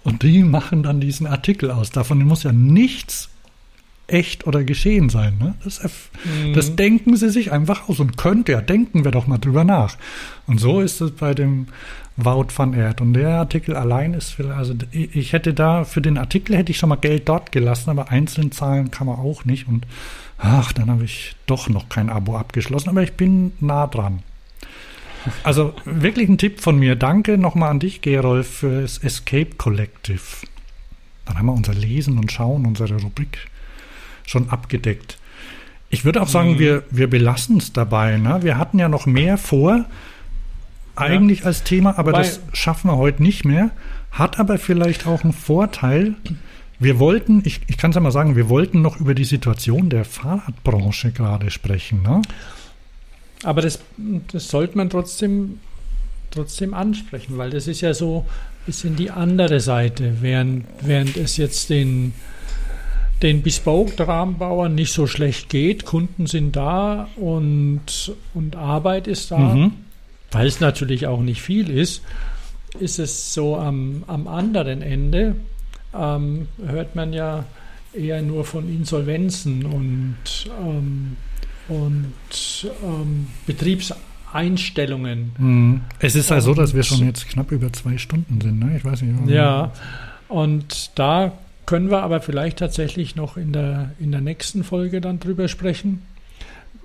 Und 0.02 0.22
die 0.22 0.42
machen 0.42 0.82
dann 0.82 1.00
diesen 1.00 1.26
Artikel 1.26 1.70
aus. 1.70 1.90
Davon 1.90 2.22
muss 2.22 2.42
ja 2.42 2.52
nichts 2.52 3.28
echt 4.06 4.46
oder 4.46 4.64
geschehen 4.64 5.08
sein. 5.08 5.36
Ne? 5.38 5.54
Das, 5.64 5.82
mhm. 5.82 6.52
das, 6.54 6.76
denken 6.76 7.16
sie 7.16 7.30
sich 7.30 7.52
einfach 7.52 7.88
aus 7.88 7.98
und 7.98 8.16
könnte 8.16 8.52
ja, 8.52 8.60
denken 8.60 9.04
wir 9.04 9.10
doch 9.10 9.26
mal 9.26 9.38
drüber 9.38 9.64
nach. 9.64 9.96
Und 10.46 10.58
so 10.60 10.80
ist 10.80 11.00
es 11.00 11.10
bei 11.10 11.34
dem 11.34 11.66
Wout 12.16 12.48
van 12.56 12.72
Erd. 12.72 13.00
Und 13.00 13.12
der 13.12 13.30
Artikel 13.30 13.76
allein 13.76 14.14
ist, 14.14 14.40
also 14.40 14.74
ich 14.90 15.32
hätte 15.32 15.52
da, 15.52 15.84
für 15.84 16.00
den 16.00 16.16
Artikel 16.16 16.56
hätte 16.56 16.72
ich 16.72 16.78
schon 16.78 16.88
mal 16.88 16.96
Geld 16.96 17.28
dort 17.28 17.52
gelassen, 17.52 17.90
aber 17.90 18.10
einzeln 18.10 18.52
zahlen 18.52 18.90
kann 18.90 19.06
man 19.06 19.18
auch 19.18 19.44
nicht. 19.44 19.68
Und 19.68 19.86
ach, 20.38 20.72
dann 20.72 20.90
habe 20.90 21.04
ich 21.04 21.36
doch 21.46 21.68
noch 21.68 21.88
kein 21.88 22.08
Abo 22.08 22.36
abgeschlossen, 22.36 22.88
aber 22.88 23.02
ich 23.02 23.12
bin 23.12 23.52
nah 23.60 23.86
dran. 23.86 24.22
Also 25.42 25.74
wirklich 25.84 26.28
ein 26.28 26.38
Tipp 26.38 26.60
von 26.60 26.78
mir. 26.78 26.96
Danke 26.96 27.36
nochmal 27.36 27.70
an 27.70 27.80
dich, 27.80 28.00
Gerolf, 28.00 28.48
für 28.48 28.82
das 28.82 28.98
Escape 28.98 29.56
Collective. 29.56 30.22
Dann 31.26 31.38
haben 31.38 31.46
wir 31.46 31.52
unser 31.52 31.74
Lesen 31.74 32.18
und 32.18 32.30
Schauen, 32.32 32.64
unsere 32.64 33.00
Rubrik 33.00 33.38
schon 34.24 34.48
abgedeckt. 34.48 35.18
Ich 35.90 36.04
würde 36.04 36.22
auch 36.22 36.28
sagen, 36.28 36.52
mhm. 36.52 36.58
wir, 36.58 36.82
wir 36.90 37.08
belassen 37.08 37.58
es 37.58 37.72
dabei. 37.72 38.16
Ne? 38.16 38.42
Wir 38.42 38.58
hatten 38.58 38.78
ja 38.78 38.88
noch 38.88 39.06
mehr 39.06 39.38
vor, 39.38 39.84
eigentlich 40.96 41.40
ja. 41.40 41.46
als 41.46 41.62
Thema, 41.62 41.98
aber 41.98 42.12
Wobei, 42.12 42.22
das 42.22 42.40
schaffen 42.52 42.90
wir 42.90 42.96
heute 42.96 43.22
nicht 43.22 43.44
mehr. 43.44 43.70
Hat 44.10 44.38
aber 44.38 44.58
vielleicht 44.58 45.06
auch 45.06 45.24
einen 45.24 45.32
Vorteil. 45.32 46.14
Wir 46.78 46.98
wollten, 46.98 47.42
ich, 47.44 47.60
ich 47.66 47.78
kann 47.78 47.90
es 47.90 47.94
ja 47.94 48.00
mal 48.00 48.12
sagen, 48.12 48.36
wir 48.36 48.48
wollten 48.48 48.82
noch 48.82 48.98
über 48.98 49.14
die 49.14 49.24
Situation 49.24 49.88
der 49.88 50.04
Fahrradbranche 50.04 51.12
gerade 51.12 51.50
sprechen. 51.50 52.02
Ne? 52.02 52.22
Aber 53.42 53.62
das, 53.62 53.80
das 54.32 54.48
sollte 54.48 54.76
man 54.76 54.90
trotzdem, 54.90 55.60
trotzdem 56.30 56.74
ansprechen, 56.74 57.38
weil 57.38 57.50
das 57.50 57.66
ist 57.66 57.80
ja 57.80 57.94
so 57.94 58.26
ein 58.28 58.66
bisschen 58.66 58.96
die 58.96 59.10
andere 59.10 59.60
Seite, 59.60 60.16
während, 60.20 60.66
während 60.82 61.16
es 61.16 61.36
jetzt 61.36 61.70
den 61.70 62.12
den 63.22 63.42
Bespoke-Rahmenbauern 63.42 64.74
nicht 64.74 64.92
so 64.92 65.06
schlecht 65.06 65.48
geht. 65.48 65.84
Kunden 65.86 66.26
sind 66.26 66.56
da 66.56 67.08
und, 67.16 68.14
und 68.34 68.56
Arbeit 68.56 69.06
ist 69.06 69.30
da, 69.30 69.38
mhm. 69.38 69.72
Weil 70.36 70.46
es 70.46 70.60
natürlich 70.60 71.06
auch 71.06 71.22
nicht 71.22 71.40
viel 71.40 71.70
ist. 71.70 72.02
ist 72.78 72.98
es 72.98 73.32
so 73.32 73.56
am, 73.56 74.04
am 74.06 74.28
anderen 74.28 74.82
Ende, 74.82 75.34
ähm, 75.94 76.46
hört 76.62 76.94
man 76.94 77.14
ja 77.14 77.44
eher 77.94 78.20
nur 78.20 78.44
von 78.44 78.68
Insolvenzen 78.68 79.64
und, 79.64 80.16
ähm, 80.60 81.16
und 81.68 82.70
ähm, 82.84 83.28
Betriebseinstellungen. 83.46 85.32
Mhm. 85.38 85.80
Es 86.00 86.14
ist 86.14 86.30
halt 86.30 86.42
so, 86.42 86.52
dass 86.52 86.74
wir 86.74 86.82
schon 86.82 87.06
jetzt 87.06 87.26
knapp 87.30 87.50
über 87.50 87.72
zwei 87.72 87.96
Stunden 87.96 88.38
sind. 88.42 88.58
Ne? 88.58 88.76
Ich 88.76 88.84
weiß 88.84 89.00
nicht. 89.00 89.30
Ja, 89.30 89.72
und 90.28 90.90
da 90.96 91.32
können 91.64 91.90
wir 91.90 92.02
aber 92.02 92.20
vielleicht 92.20 92.58
tatsächlich 92.58 93.16
noch 93.16 93.38
in 93.38 93.54
der, 93.54 93.92
in 93.98 94.12
der 94.12 94.20
nächsten 94.20 94.64
Folge 94.64 95.00
dann 95.00 95.18
drüber 95.18 95.48
sprechen. 95.48 96.02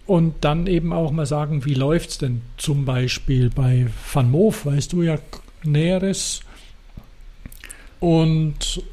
Und 0.05 0.35
dann 0.41 0.67
eben 0.67 0.93
auch 0.93 1.11
mal 1.11 1.25
sagen, 1.25 1.63
wie 1.65 1.73
läuft 1.73 2.09
es 2.09 2.17
denn 2.17 2.41
zum 2.57 2.85
Beispiel 2.85 3.49
bei 3.49 3.87
Van 4.11 4.29
Moof, 4.29 4.65
weißt 4.65 4.93
du 4.93 5.03
ja 5.03 5.17
Näheres. 5.63 6.41
Und 7.99 8.83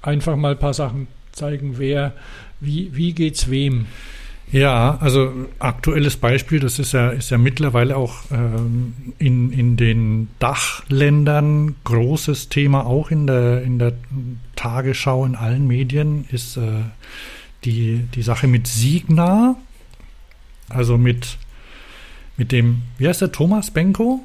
einfach 0.00 0.36
mal 0.36 0.52
ein 0.52 0.58
paar 0.58 0.74
Sachen 0.74 1.06
zeigen, 1.32 1.78
wer, 1.78 2.12
wie, 2.60 2.94
wie 2.94 3.12
geht's 3.12 3.50
wem. 3.50 3.86
Ja, 4.52 4.98
also 5.00 5.32
aktuelles 5.58 6.18
Beispiel, 6.18 6.60
das 6.60 6.78
ist 6.78 6.92
ja, 6.92 7.08
ist 7.08 7.30
ja 7.30 7.38
mittlerweile 7.38 7.96
auch 7.96 8.16
ähm, 8.30 8.92
in, 9.18 9.50
in 9.50 9.78
den 9.78 10.28
Dachländern 10.40 11.76
großes 11.84 12.50
Thema, 12.50 12.84
auch 12.84 13.10
in 13.10 13.26
der, 13.26 13.62
in 13.62 13.78
der 13.78 13.94
Tagesschau, 14.54 15.24
in 15.24 15.36
allen 15.36 15.66
Medien, 15.66 16.26
ist 16.30 16.58
äh, 16.58 16.82
die, 17.64 18.04
die 18.14 18.22
Sache 18.22 18.46
mit 18.46 18.66
Signa, 18.66 19.56
also 20.68 20.98
mit, 20.98 21.38
mit 22.36 22.52
dem, 22.52 22.82
wie 22.98 23.08
heißt 23.08 23.20
der, 23.20 23.32
Thomas 23.32 23.70
Benko? 23.70 24.20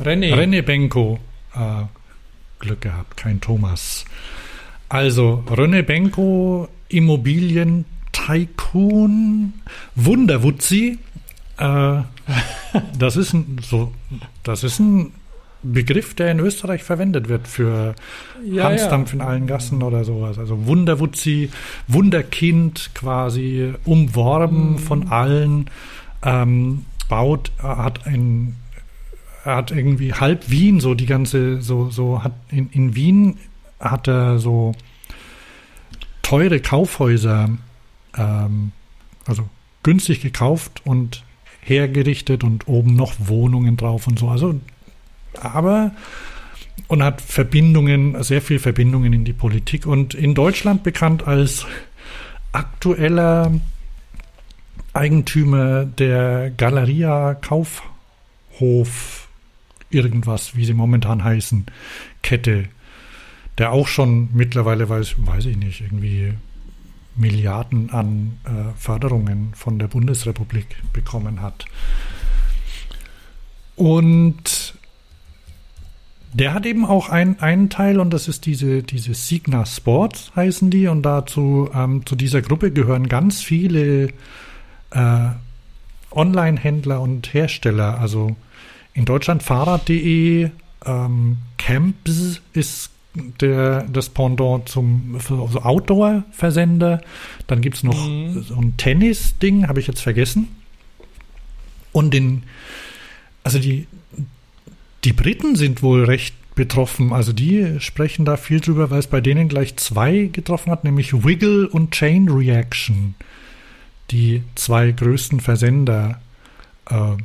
René. 0.00 0.34
René 0.34 0.62
Benko. 0.62 1.18
Äh, 1.54 1.84
Glück 2.58 2.80
gehabt, 2.80 3.16
kein 3.16 3.40
Thomas. 3.40 4.04
Also 4.88 5.44
René 5.48 5.82
Benko, 5.82 6.68
Immobilien 6.88 7.84
Tycoon 8.12 9.54
Wunderwutzi. 9.94 10.98
Äh, 11.58 12.02
das, 12.98 13.16
ist 13.16 13.32
ein, 13.32 13.58
so, 13.62 13.92
das 14.42 14.64
ist 14.64 14.78
ein 14.78 15.12
Begriff, 15.62 16.14
der 16.14 16.30
in 16.30 16.40
Österreich 16.40 16.82
verwendet 16.82 17.28
wird 17.28 17.46
für 17.46 17.94
ja, 18.44 18.64
Hansdampf 18.64 19.10
ja. 19.10 19.14
in 19.14 19.20
allen 19.20 19.46
Gassen 19.46 19.82
oder 19.82 20.04
sowas. 20.04 20.38
Also 20.38 20.66
Wunderwutzi, 20.66 21.50
Wunderkind 21.88 22.90
quasi, 22.94 23.72
umworben 23.84 24.72
mhm. 24.72 24.78
von 24.78 25.08
allen, 25.08 25.70
ähm, 26.24 26.84
baut, 27.08 27.52
hat 27.58 28.06
ein, 28.06 28.56
er 29.44 29.56
hat 29.56 29.70
irgendwie 29.70 30.14
halb 30.14 30.50
Wien, 30.50 30.80
so 30.80 30.94
die 30.94 31.06
ganze, 31.06 31.60
so, 31.60 31.90
so 31.90 32.22
hat 32.22 32.32
in, 32.50 32.70
in 32.70 32.94
Wien 32.94 33.38
hat 33.78 34.08
er 34.08 34.38
so 34.38 34.72
teure 36.22 36.60
Kaufhäuser 36.60 37.50
ähm, 38.16 38.72
also 39.26 39.48
günstig 39.82 40.20
gekauft 40.20 40.82
und 40.84 41.24
hergerichtet 41.60 42.44
und 42.44 42.68
oben 42.68 42.94
noch 42.94 43.14
Wohnungen 43.18 43.76
drauf 43.76 44.06
und 44.06 44.18
so. 44.18 44.28
Also, 44.28 44.60
aber 45.40 45.92
und 46.88 47.02
hat 47.02 47.20
Verbindungen, 47.20 48.22
sehr 48.22 48.42
viel 48.42 48.58
Verbindungen 48.58 49.12
in 49.12 49.24
die 49.24 49.32
Politik 49.32 49.86
und 49.86 50.14
in 50.14 50.34
Deutschland 50.34 50.82
bekannt 50.82 51.26
als 51.26 51.66
aktueller 52.52 53.52
Eigentümer 54.92 55.86
der 55.86 56.50
Galeria 56.50 57.34
Kaufhof 57.34 59.28
irgendwas, 59.90 60.56
wie 60.56 60.64
sie 60.64 60.74
momentan 60.74 61.24
heißen, 61.24 61.66
Kette, 62.22 62.68
der 63.58 63.72
auch 63.72 63.86
schon 63.86 64.28
mittlerweile 64.32 64.88
weiß, 64.88 65.14
weiß 65.18 65.46
ich 65.46 65.56
nicht, 65.56 65.80
irgendwie 65.80 66.34
Milliarden 67.14 67.90
an 67.90 68.38
äh, 68.44 68.78
Förderungen 68.78 69.52
von 69.54 69.78
der 69.78 69.88
Bundesrepublik 69.88 70.76
bekommen 70.92 71.42
hat. 71.42 71.66
Und 73.76 74.74
der 76.34 76.54
hat 76.54 76.66
eben 76.66 76.86
auch 76.86 77.08
ein, 77.08 77.40
einen 77.40 77.68
Teil 77.68 78.00
und 78.00 78.10
das 78.10 78.28
ist 78.28 78.46
diese, 78.46 78.82
diese 78.82 79.14
Signa 79.14 79.66
Sports 79.66 80.32
heißen 80.34 80.70
die 80.70 80.88
und 80.88 81.02
dazu 81.02 81.68
ähm, 81.74 82.06
zu 82.06 82.16
dieser 82.16 82.40
Gruppe 82.40 82.70
gehören 82.70 83.08
ganz 83.08 83.42
viele 83.42 84.08
äh, 84.90 85.28
Online-Händler 86.10 87.00
und 87.00 87.32
Hersteller. 87.34 87.98
Also 87.98 88.36
in 88.94 89.04
Deutschland 89.04 89.42
Fahrrad.de, 89.42 90.50
ähm, 90.86 91.36
Camps 91.58 92.40
ist 92.52 92.90
der, 93.40 93.82
das 93.82 94.08
Pendant 94.08 94.68
zum 94.68 95.18
so 95.20 95.60
Outdoor-Versender. 95.60 97.02
Dann 97.46 97.60
gibt 97.60 97.76
es 97.76 97.82
noch 97.82 98.08
mhm. 98.08 98.42
so 98.42 98.56
ein 98.56 98.76
Tennis-Ding, 98.76 99.68
habe 99.68 99.80
ich 99.80 99.86
jetzt 99.86 100.00
vergessen. 100.00 100.48
Und 101.92 102.14
den, 102.14 102.44
also 103.44 103.58
die, 103.58 103.86
die 105.04 105.12
Briten 105.12 105.56
sind 105.56 105.82
wohl 105.82 106.04
recht 106.04 106.34
betroffen. 106.54 107.12
Also 107.12 107.32
die 107.32 107.80
sprechen 107.80 108.24
da 108.24 108.36
viel 108.36 108.60
drüber, 108.60 108.90
weil 108.90 108.98
es 108.98 109.06
bei 109.06 109.20
denen 109.20 109.48
gleich 109.48 109.76
zwei 109.76 110.28
getroffen 110.32 110.70
hat, 110.70 110.84
nämlich 110.84 111.24
Wiggle 111.24 111.68
und 111.68 111.92
Chain 111.92 112.28
Reaction. 112.28 113.14
Die 114.10 114.42
zwei 114.54 114.92
größten 114.92 115.40
Versender 115.40 116.20
äh, 116.90 117.16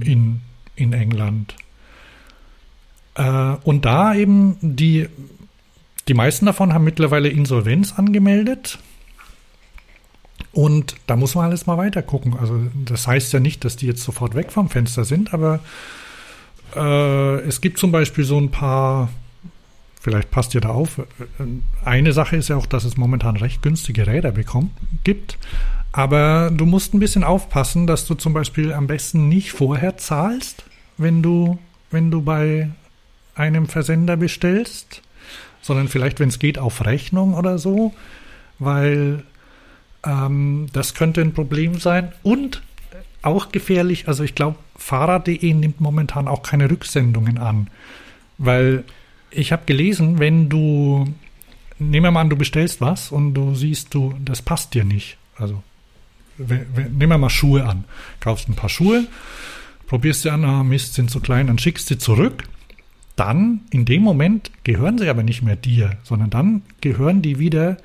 in, 0.00 0.40
in 0.74 0.92
England. 0.92 1.54
Äh, 3.14 3.56
und 3.62 3.84
da 3.84 4.14
eben 4.14 4.56
die, 4.60 5.08
die 6.08 6.14
meisten 6.14 6.46
davon 6.46 6.74
haben 6.74 6.84
mittlerweile 6.84 7.28
Insolvenz 7.28 7.94
angemeldet. 7.94 8.78
Und 10.52 10.96
da 11.06 11.16
muss 11.16 11.34
man 11.34 11.46
alles 11.46 11.66
mal 11.66 11.78
weiter 11.78 12.02
gucken. 12.02 12.36
Also 12.38 12.60
das 12.84 13.06
heißt 13.06 13.32
ja 13.32 13.40
nicht, 13.40 13.64
dass 13.64 13.76
die 13.76 13.86
jetzt 13.86 14.02
sofort 14.02 14.34
weg 14.34 14.52
vom 14.52 14.68
Fenster 14.68 15.04
sind, 15.04 15.32
aber 15.32 15.60
äh, 16.74 17.40
es 17.40 17.60
gibt 17.60 17.78
zum 17.78 17.92
Beispiel 17.92 18.24
so 18.24 18.38
ein 18.38 18.50
paar, 18.50 19.10
vielleicht 20.00 20.30
passt 20.30 20.54
ihr 20.54 20.60
da 20.60 20.70
auf, 20.70 21.00
eine 21.84 22.12
Sache 22.12 22.36
ist 22.36 22.48
ja 22.48 22.56
auch, 22.56 22.66
dass 22.66 22.84
es 22.84 22.96
momentan 22.96 23.36
recht 23.36 23.62
günstige 23.62 24.06
Räder 24.06 24.32
bekommt, 24.32 24.70
gibt. 25.04 25.38
Aber 25.92 26.50
du 26.50 26.66
musst 26.66 26.92
ein 26.92 27.00
bisschen 27.00 27.24
aufpassen, 27.24 27.86
dass 27.86 28.06
du 28.06 28.14
zum 28.14 28.34
Beispiel 28.34 28.72
am 28.72 28.86
besten 28.86 29.28
nicht 29.28 29.52
vorher 29.52 29.96
zahlst, 29.96 30.64
wenn 30.98 31.22
du, 31.22 31.58
wenn 31.90 32.10
du 32.10 32.20
bei 32.22 32.70
einem 33.34 33.66
Versender 33.66 34.16
bestellst, 34.16 35.02
sondern 35.62 35.88
vielleicht, 35.88 36.20
wenn 36.20 36.28
es 36.28 36.38
geht, 36.38 36.58
auf 36.58 36.84
Rechnung 36.84 37.34
oder 37.34 37.58
so, 37.58 37.94
weil 38.58 39.24
ähm, 40.04 40.68
das 40.72 40.94
könnte 40.94 41.20
ein 41.20 41.32
Problem 41.32 41.78
sein 41.78 42.12
und 42.22 42.62
auch 43.26 43.52
gefährlich. 43.52 44.08
Also 44.08 44.24
ich 44.24 44.34
glaube, 44.34 44.56
Fahrrad.de 44.76 45.52
nimmt 45.52 45.80
momentan 45.80 46.28
auch 46.28 46.42
keine 46.42 46.70
Rücksendungen 46.70 47.38
an, 47.38 47.68
weil 48.38 48.84
ich 49.30 49.52
habe 49.52 49.62
gelesen, 49.66 50.18
wenn 50.18 50.48
du, 50.48 51.12
nehmen 51.78 52.04
wir 52.04 52.10
mal 52.10 52.22
an, 52.22 52.30
du 52.30 52.36
bestellst 52.36 52.80
was 52.80 53.12
und 53.12 53.34
du 53.34 53.54
siehst, 53.54 53.92
du, 53.94 54.14
das 54.24 54.42
passt 54.42 54.74
dir 54.74 54.84
nicht. 54.84 55.18
Also 55.36 55.62
nehmen 56.38 57.10
wir 57.10 57.18
mal 57.18 57.30
Schuhe 57.30 57.64
an, 57.64 57.84
kaufst 58.20 58.48
ein 58.48 58.56
paar 58.56 58.68
Schuhe, 58.68 59.06
probierst 59.86 60.22
sie 60.22 60.30
an, 60.30 60.44
ah, 60.44 60.62
Mist, 60.62 60.94
sind 60.94 61.10
zu 61.10 61.20
klein, 61.20 61.48
dann 61.48 61.58
schickst 61.58 61.88
sie 61.88 61.98
zurück 61.98 62.44
dann 63.16 63.62
in 63.70 63.86
dem 63.86 64.02
Moment 64.02 64.50
gehören 64.62 64.98
sie 64.98 65.08
aber 65.08 65.22
nicht 65.22 65.42
mehr 65.42 65.56
dir, 65.56 65.96
sondern 66.04 66.30
dann 66.30 66.62
gehören 66.82 67.22
die 67.22 67.38
wieder 67.38 67.78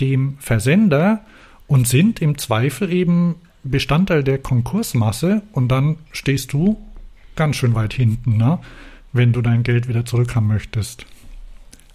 dem 0.00 0.38
Versender 0.40 1.20
und 1.66 1.86
sind 1.86 2.20
im 2.20 2.38
Zweifel 2.38 2.90
eben 2.92 3.36
Bestandteil 3.64 4.22
der 4.22 4.38
Konkursmasse 4.38 5.42
und 5.52 5.68
dann 5.68 5.96
stehst 6.12 6.52
du 6.52 6.76
ganz 7.36 7.56
schön 7.56 7.74
weit 7.74 7.94
hinten, 7.94 8.36
ne? 8.36 8.58
wenn 9.12 9.32
du 9.32 9.42
dein 9.42 9.62
Geld 9.62 9.88
wieder 9.88 10.04
zurückhaben 10.04 10.48
möchtest. 10.48 11.06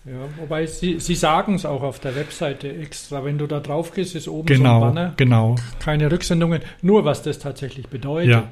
Ja, 0.05 0.13
wobei 0.37 0.65
sie, 0.65 0.99
sie 0.99 1.15
sagen 1.15 1.55
es 1.55 1.65
auch 1.65 1.83
auf 1.83 1.99
der 1.99 2.15
Webseite 2.15 2.75
extra. 2.75 3.23
Wenn 3.23 3.37
du 3.37 3.47
da 3.47 3.59
drauf 3.59 3.93
gehst, 3.93 4.15
ist 4.15 4.27
oben 4.27 4.47
genau, 4.47 4.79
so 4.79 4.85
ein 4.85 4.95
Banner. 4.95 5.13
Genau. 5.17 5.55
Keine 5.79 6.11
Rücksendungen, 6.11 6.61
nur 6.81 7.05
was 7.05 7.21
das 7.21 7.37
tatsächlich 7.37 7.87
bedeutet. 7.87 8.29
Ja. 8.29 8.47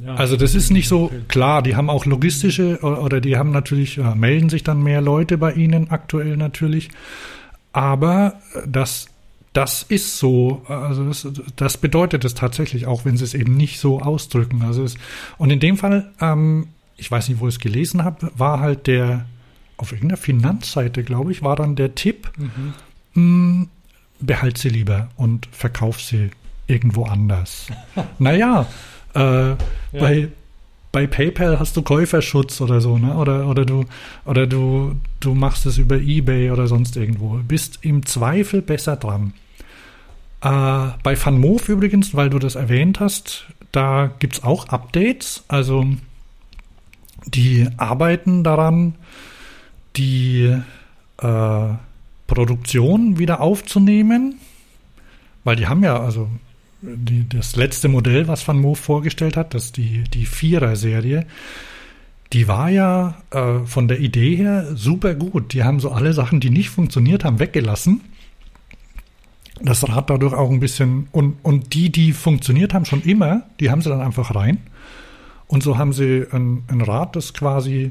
Ja. 0.00 0.14
Also 0.14 0.36
das 0.36 0.54
ist 0.54 0.70
nicht 0.70 0.88
so 0.88 1.10
klar. 1.28 1.62
Die 1.62 1.76
haben 1.76 1.90
auch 1.90 2.06
logistische 2.06 2.78
oder 2.80 3.20
die 3.20 3.36
haben 3.36 3.50
natürlich, 3.50 3.96
ja, 3.96 4.14
melden 4.14 4.48
sich 4.48 4.64
dann 4.64 4.82
mehr 4.82 5.02
Leute 5.02 5.36
bei 5.36 5.52
ihnen 5.52 5.90
aktuell 5.90 6.36
natürlich. 6.36 6.88
Aber 7.72 8.40
das, 8.66 9.08
das 9.52 9.82
ist 9.82 10.18
so. 10.18 10.62
Also 10.66 11.04
das, 11.04 11.26
das 11.56 11.76
bedeutet 11.76 12.24
es 12.24 12.34
tatsächlich 12.34 12.86
auch, 12.86 13.04
wenn 13.04 13.16
sie 13.16 13.24
es 13.24 13.34
eben 13.34 13.56
nicht 13.56 13.80
so 13.80 14.00
ausdrücken. 14.00 14.62
Also 14.62 14.82
es, 14.82 14.96
und 15.38 15.50
in 15.50 15.60
dem 15.60 15.76
Fall, 15.76 16.10
ähm, 16.20 16.68
ich 16.96 17.10
weiß 17.10 17.28
nicht, 17.28 17.40
wo 17.40 17.48
ich 17.48 17.54
es 17.54 17.60
gelesen 17.60 18.04
habe, 18.04 18.30
war 18.36 18.60
halt 18.60 18.86
der, 18.86 19.26
auf 19.76 19.92
irgendeiner 19.92 20.16
Finanzseite, 20.16 21.04
glaube 21.04 21.32
ich, 21.32 21.42
war 21.42 21.56
dann 21.56 21.76
der 21.76 21.94
Tipp, 21.94 22.30
mhm. 22.36 22.46
mh, 22.46 22.74
hm, 23.14 23.68
behalt 24.20 24.56
sie 24.56 24.68
lieber 24.68 25.08
und 25.16 25.48
verkauf 25.50 26.00
sie 26.00 26.30
irgendwo 26.66 27.04
anders. 27.04 27.66
naja, 28.18 28.66
äh, 29.14 29.50
ja. 29.50 29.56
Bei, 29.92 30.28
bei 30.92 31.06
PayPal 31.06 31.58
hast 31.58 31.76
du 31.76 31.82
Käuferschutz 31.82 32.60
oder 32.60 32.82
so, 32.82 32.98
ne? 32.98 33.16
Oder, 33.16 33.48
oder 33.48 33.64
du, 33.64 33.86
oder 34.26 34.46
du, 34.46 34.94
du 35.20 35.34
machst 35.34 35.64
es 35.64 35.78
über 35.78 35.98
Ebay 35.98 36.50
oder 36.50 36.66
sonst 36.66 36.96
irgendwo. 36.96 37.40
Bist 37.48 37.78
im 37.80 38.04
Zweifel 38.04 38.60
besser 38.60 38.96
dran. 38.96 39.32
Äh, 40.42 40.88
bei 41.02 41.16
FunMove 41.16 41.72
übrigens, 41.72 42.14
weil 42.14 42.28
du 42.28 42.38
das 42.38 42.56
erwähnt 42.56 43.00
hast, 43.00 43.46
da 43.72 44.10
gibt 44.18 44.34
es 44.34 44.44
auch 44.44 44.68
Updates. 44.68 45.44
Also 45.48 45.86
die 47.24 47.68
arbeiten 47.78 48.44
daran, 48.44 48.96
die 49.96 50.54
äh, 51.18 51.68
Produktion 52.26 53.18
wieder 53.18 53.40
aufzunehmen, 53.40 54.38
weil 55.44 55.56
die 55.56 55.66
haben 55.66 55.82
ja, 55.82 55.98
also 55.98 56.28
die, 56.82 57.28
das 57.28 57.56
letzte 57.56 57.88
Modell, 57.88 58.28
was 58.28 58.46
Van 58.46 58.60
Moof 58.60 58.80
vorgestellt 58.80 59.36
hat, 59.36 59.54
das 59.54 59.72
die, 59.72 60.04
die 60.04 60.26
Vierer-Serie, 60.26 61.26
die 62.32 62.48
war 62.48 62.70
ja 62.70 63.22
äh, 63.30 63.60
von 63.66 63.88
der 63.88 64.00
Idee 64.00 64.36
her 64.36 64.74
super 64.74 65.14
gut. 65.14 65.52
Die 65.52 65.64
haben 65.64 65.80
so 65.80 65.92
alle 65.92 66.12
Sachen, 66.12 66.40
die 66.40 66.50
nicht 66.50 66.70
funktioniert 66.70 67.24
haben, 67.24 67.38
weggelassen. 67.38 68.00
Das 69.60 69.88
Rad 69.88 70.10
dadurch 70.10 70.32
auch 70.32 70.50
ein 70.50 70.60
bisschen, 70.60 71.08
und, 71.12 71.36
und 71.42 71.74
die, 71.74 71.92
die 71.92 72.12
funktioniert 72.12 72.74
haben 72.74 72.84
schon 72.84 73.02
immer, 73.02 73.42
die 73.60 73.70
haben 73.70 73.82
sie 73.82 73.90
dann 73.90 74.00
einfach 74.00 74.34
rein. 74.34 74.58
Und 75.46 75.62
so 75.62 75.76
haben 75.76 75.92
sie 75.92 76.24
ein, 76.32 76.64
ein 76.68 76.80
Rad, 76.80 77.14
das 77.14 77.34
quasi 77.34 77.90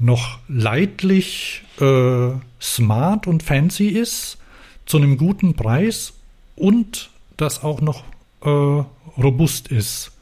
noch 0.00 0.40
leidlich 0.48 1.62
äh, 1.80 2.30
smart 2.60 3.26
und 3.26 3.42
fancy 3.42 3.86
ist, 3.86 4.38
zu 4.84 4.96
einem 4.96 5.16
guten 5.16 5.54
Preis 5.54 6.14
und 6.56 7.10
das 7.38 7.64
auch 7.64 7.80
noch 7.80 8.04
äh, 8.44 8.84
robust 9.20 9.68
ist, 9.68 10.12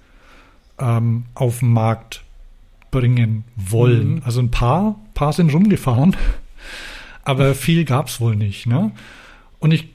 ähm, 0.79 1.25
auf 1.35 1.59
den 1.59 1.73
Markt 1.73 2.23
bringen 2.93 3.45
wollen. 3.57 4.17
Mhm. 4.17 4.23
Also 4.25 4.41
ein 4.41 4.53
paar, 4.53 5.01
paar 5.15 5.33
sind 5.33 5.53
rumgefahren, 5.53 6.15
aber 7.25 7.55
viel 7.55 7.85
gab 7.85 8.07
es 8.07 8.21
wohl 8.21 8.37
nicht. 8.37 8.67
Ne? 8.67 8.93
Und 9.59 9.73
ich, 9.73 9.89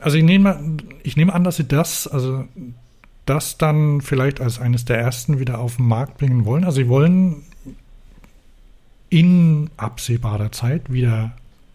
also 0.00 0.16
ich 0.16 0.24
nehme, 0.24 0.76
ich 1.04 1.16
nehme 1.16 1.32
an, 1.32 1.44
dass 1.44 1.56
sie 1.56 1.68
das, 1.68 2.08
also 2.08 2.44
das 3.26 3.58
dann 3.58 4.00
vielleicht 4.00 4.40
als 4.40 4.58
eines 4.58 4.84
der 4.84 4.98
ersten 4.98 5.38
wieder 5.38 5.58
auf 5.58 5.76
den 5.76 5.86
Markt 5.86 6.18
bringen 6.18 6.44
wollen. 6.44 6.64
Also 6.64 6.82
sie 6.82 6.88
wollen 6.88 7.44
in 9.10 9.70
absehbarer 9.76 10.50
Zeit 10.52 10.92
wieder 10.92 11.32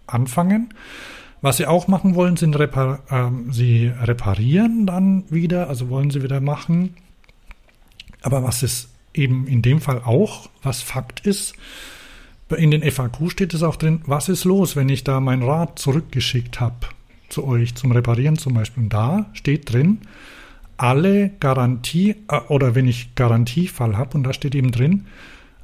anfangen. 0.08 0.74
Was 1.42 1.58
sie 1.58 1.68
auch 1.68 1.88
machen 1.88 2.16
wollen, 2.16 2.36
sind 2.36 2.58
repar 2.58 3.00
ähm, 3.10 3.52
sie 3.52 3.88
reparieren 3.88 4.86
dann 4.86 5.24
wieder, 5.30 5.70
also 5.70 5.90
wollen 5.90 6.10
sie 6.10 6.24
wieder 6.24 6.42
machen. 6.42 6.96
Aber 8.22 8.44
was 8.44 8.64
ist 8.64 8.90
eben 9.14 9.48
in 9.48 9.62
dem 9.62 9.82
Fall 9.82 10.02
auch, 10.04 10.50
was 10.64 10.82
Fakt 10.82 11.26
ist, 11.26 11.54
in 12.56 12.72
den 12.72 12.90
FAQ 12.90 13.30
steht 13.30 13.54
es 13.54 13.64
auch 13.64 13.76
drin, 13.76 14.02
was 14.06 14.30
ist 14.30 14.46
los, 14.46 14.76
wenn 14.76 14.90
ich 14.90 15.04
da 15.04 15.20
mein 15.20 15.44
Rad 15.44 15.80
zurückgeschickt 15.80 16.60
habe 16.60 16.88
zu 17.30 17.46
euch 17.46 17.76
zum 17.76 17.92
Reparieren 17.92 18.38
zum 18.38 18.54
Beispiel. 18.54 18.84
Und 18.84 18.94
da 18.94 19.26
steht 19.34 19.72
drin, 19.72 20.00
alle 20.78 21.32
Garantie, 21.40 22.16
äh, 22.30 22.40
oder 22.48 22.76
wenn 22.76 22.88
ich 22.88 23.16
Garantiefall 23.16 23.98
habe, 23.98 24.18
und 24.18 24.24
da 24.24 24.34
steht 24.34 24.56
eben 24.56 24.72
drin, 24.72 25.08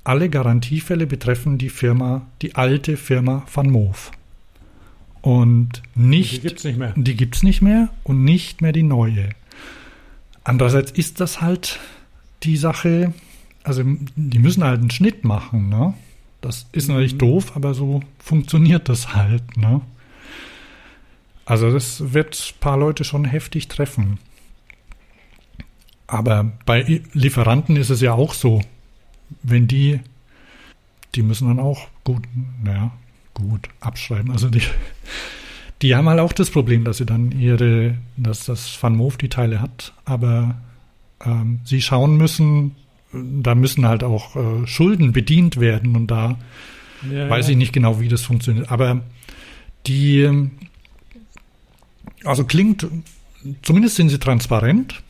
alle 0.04 0.30
Garantiefälle 0.30 1.08
betreffen 1.08 1.58
die 1.58 1.70
Firma, 1.70 2.28
die 2.42 2.56
alte 2.56 2.98
Firma 2.98 3.46
Van 3.54 3.70
Moof. 3.70 4.12
Und 5.24 5.82
nicht. 5.96 6.34
Die 6.34 6.40
gibt 6.42 6.60
es 6.60 6.66
nicht 6.66 6.78
mehr. 6.78 6.94
Die 6.96 7.16
gibt 7.16 7.36
es 7.36 7.44
nicht 7.44 7.62
mehr 7.64 7.90
und 8.04 8.24
nicht 8.24 8.62
mehr 8.62 8.72
die 8.72 8.84
neue. 8.84 9.30
Andererseits 10.44 10.92
ist 10.92 11.20
das 11.20 11.42
halt 11.42 11.80
die 12.44 12.58
Sache, 12.58 13.14
also 13.64 13.84
die 14.16 14.40
müssen 14.40 14.64
halt 14.64 14.82
einen 14.82 14.92
Schnitt 14.92 15.24
machen, 15.24 15.70
ne? 15.70 15.96
Das 16.42 16.68
ist 16.74 16.88
mhm. 16.88 16.96
natürlich 16.96 17.18
doof, 17.18 17.56
aber 17.56 17.74
so 17.74 18.04
funktioniert 18.20 18.90
das 18.90 19.16
halt, 19.16 19.58
ne? 19.58 19.82
Also 21.46 21.72
das 21.72 22.14
wird 22.14 22.36
ein 22.36 22.60
paar 22.60 22.78
Leute 22.78 23.04
schon 23.04 23.26
heftig 23.26 23.70
treffen. 23.70 24.20
Aber 26.06 26.52
bei 26.66 27.02
Lieferanten 27.14 27.78
ist 27.78 27.90
es 27.90 28.02
ja 28.02 28.14
auch 28.14 28.34
so 28.34 28.62
wenn 29.42 29.68
die, 29.68 30.00
die 31.16 31.24
müssen 31.24 31.48
dann 31.48 31.60
auch 31.60 31.88
gut, 32.04 32.24
naja, 32.62 32.92
gut 33.34 33.70
abschreiben. 33.80 34.32
Also 34.32 34.50
die, 34.50 34.62
die 35.82 35.96
haben 35.96 36.08
halt 36.08 36.20
auch 36.20 36.34
das 36.34 36.50
Problem, 36.50 36.84
dass 36.84 36.98
sie 36.98 37.06
dann 37.06 37.32
ihre, 37.32 37.96
dass 38.18 38.46
das 38.46 38.82
Van 38.82 38.96
Moof 38.96 39.18
die 39.18 39.30
Teile 39.30 39.62
hat, 39.62 39.94
aber 40.06 40.56
ähm, 41.24 41.60
sie 41.64 41.82
schauen 41.82 42.18
müssen, 42.18 42.76
da 43.12 43.56
müssen 43.56 43.86
halt 43.88 44.04
auch 44.04 44.36
äh, 44.36 44.68
Schulden 44.68 45.12
bedient 45.12 45.60
werden 45.60 45.96
und 45.96 46.08
da 46.08 46.38
ja, 47.12 47.30
weiß 47.30 47.48
ja. 47.48 47.52
ich 47.52 47.58
nicht 47.58 47.74
genau, 47.74 48.00
wie 48.00 48.08
das 48.08 48.22
funktioniert. 48.22 48.72
Aber 48.72 49.02
die, 49.86 50.50
also 52.24 52.46
klingt, 52.46 52.88
zumindest 53.62 53.96
sind 53.96 54.10
sie 54.10 54.20
transparent 54.20 55.02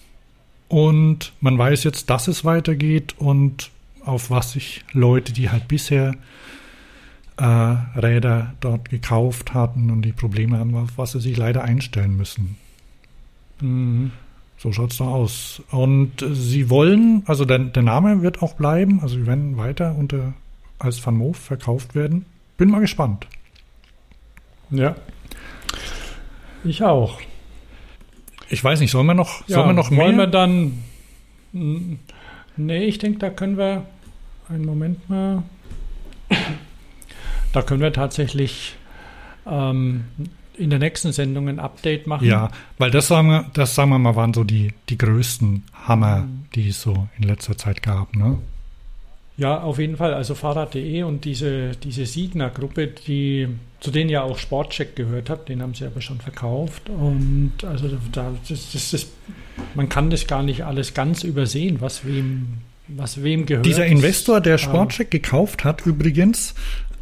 und 0.68 1.34
man 1.40 1.58
weiß 1.58 1.84
jetzt, 1.84 2.10
dass 2.10 2.28
es 2.28 2.44
weitergeht 2.44 3.16
und 3.18 3.70
auf 4.04 4.30
was 4.30 4.54
sich 4.54 4.84
Leute, 4.92 5.32
die 5.32 5.50
halt 5.50 5.68
bisher 5.68 6.16
äh, 7.38 7.44
Räder 7.44 8.54
dort 8.60 8.90
gekauft 8.90 9.54
hatten 9.54 9.90
und 9.90 10.04
die 10.04 10.12
Probleme 10.12 10.60
haben, 10.60 10.76
auf 10.76 10.98
was 10.98 11.14
sie 11.14 11.20
sich 11.20 11.38
leider 11.38 11.64
einstellen 11.64 12.16
müssen. 12.16 12.58
Mhm. 13.62 14.12
So 14.58 14.72
schaut 14.72 14.92
es 14.92 14.98
da 14.98 15.06
aus. 15.06 15.62
Und 15.72 16.26
sie 16.32 16.70
wollen, 16.70 17.24
also 17.26 17.44
der, 17.44 17.60
der, 17.60 17.84
Name 17.84 18.22
wird 18.22 18.42
auch 18.42 18.54
bleiben, 18.54 19.02
also 19.02 19.16
sie 19.16 19.28
werden 19.28 19.58
weiter 19.58 19.96
unter 19.98 20.34
als 20.80 21.06
Van 21.06 21.18
Moof 21.18 21.38
verkauft 21.38 21.96
werden. 21.96 22.26
Bin 22.58 22.70
mal 22.70 22.82
gespannt. 22.82 23.28
Ja. 24.70 24.96
Ich 26.64 26.84
auch. 26.84 27.20
Ich 28.50 28.64
weiß 28.64 28.80
nicht, 28.80 28.92
sollen 28.92 29.08
wir 29.08 29.14
noch, 29.14 29.48
ja, 29.48 29.56
sollen 29.56 29.70
wir 29.70 29.74
noch 29.74 29.90
mehr? 29.90 30.06
Wollen 30.06 30.18
wir 30.18 30.28
dann. 30.28 30.84
Nee, 32.56 32.86
ich 32.86 33.00
denke, 33.00 33.20
da 33.20 33.30
können 33.30 33.58
wir 33.58 33.86
einen 34.50 34.66
Moment 34.66 35.10
mal. 35.10 35.44
Da 37.54 37.62
können 37.62 37.82
wir 37.82 37.94
tatsächlich 37.94 38.76
ähm, 39.48 40.06
in 40.58 40.70
der 40.70 40.80
nächsten 40.80 41.12
Sendung 41.12 41.48
ein 41.50 41.60
Update 41.60 42.08
machen. 42.08 42.28
Ja, 42.28 42.52
weil 42.78 42.92
das 42.92 43.08
sagen 43.08 43.30
wir, 43.30 43.46
das 43.54 43.76
sagen 43.76 43.90
wir 43.92 44.00
mal, 44.00 44.16
waren 44.16 44.34
so 44.34 44.44
die, 44.44 44.74
die 44.90 44.98
größten 44.98 45.64
Hammer, 45.88 46.22
mhm. 46.22 46.46
die 46.56 46.70
es 46.70 46.82
so 46.82 47.08
in 47.18 47.24
letzter 47.24 47.58
Zeit 47.58 47.82
gab, 47.82 48.16
ne? 48.16 48.38
Ja, 49.36 49.62
auf 49.62 49.80
jeden 49.80 49.98
Fall. 49.98 50.14
Also 50.14 50.36
Fahrrad.de 50.36 51.02
und 51.04 51.26
diese, 51.26 51.72
diese 51.72 52.06
Signa-Gruppe, 52.06 52.88
die, 52.88 53.48
zu 53.80 53.90
denen 53.90 54.12
ja 54.12 54.22
auch 54.22 54.38
Sportcheck 54.38 54.96
gehört 54.96 55.30
hat, 55.30 55.50
den 55.50 55.64
haben 55.64 55.74
sie 55.74 55.86
aber 55.86 56.02
schon 56.02 56.20
verkauft. 56.20 56.88
Und 56.90 57.54
also 57.68 57.90
da, 58.12 58.32
das, 58.48 58.72
das, 58.72 58.92
das, 58.92 59.08
man 59.74 59.90
kann 59.90 60.12
das 60.12 60.28
gar 60.28 60.44
nicht 60.44 60.66
alles 60.66 60.94
ganz 60.94 61.24
übersehen, 61.24 61.82
was 61.82 62.06
wem 62.06 62.60
was 62.90 63.24
wem 63.24 63.46
gehört. 63.46 63.66
Dieser 63.66 63.86
Investor, 63.86 64.42
der 64.42 64.58
Sportcheck 64.58 65.10
gekauft 65.10 65.64
hat, 65.64 65.86
übrigens, 65.86 66.54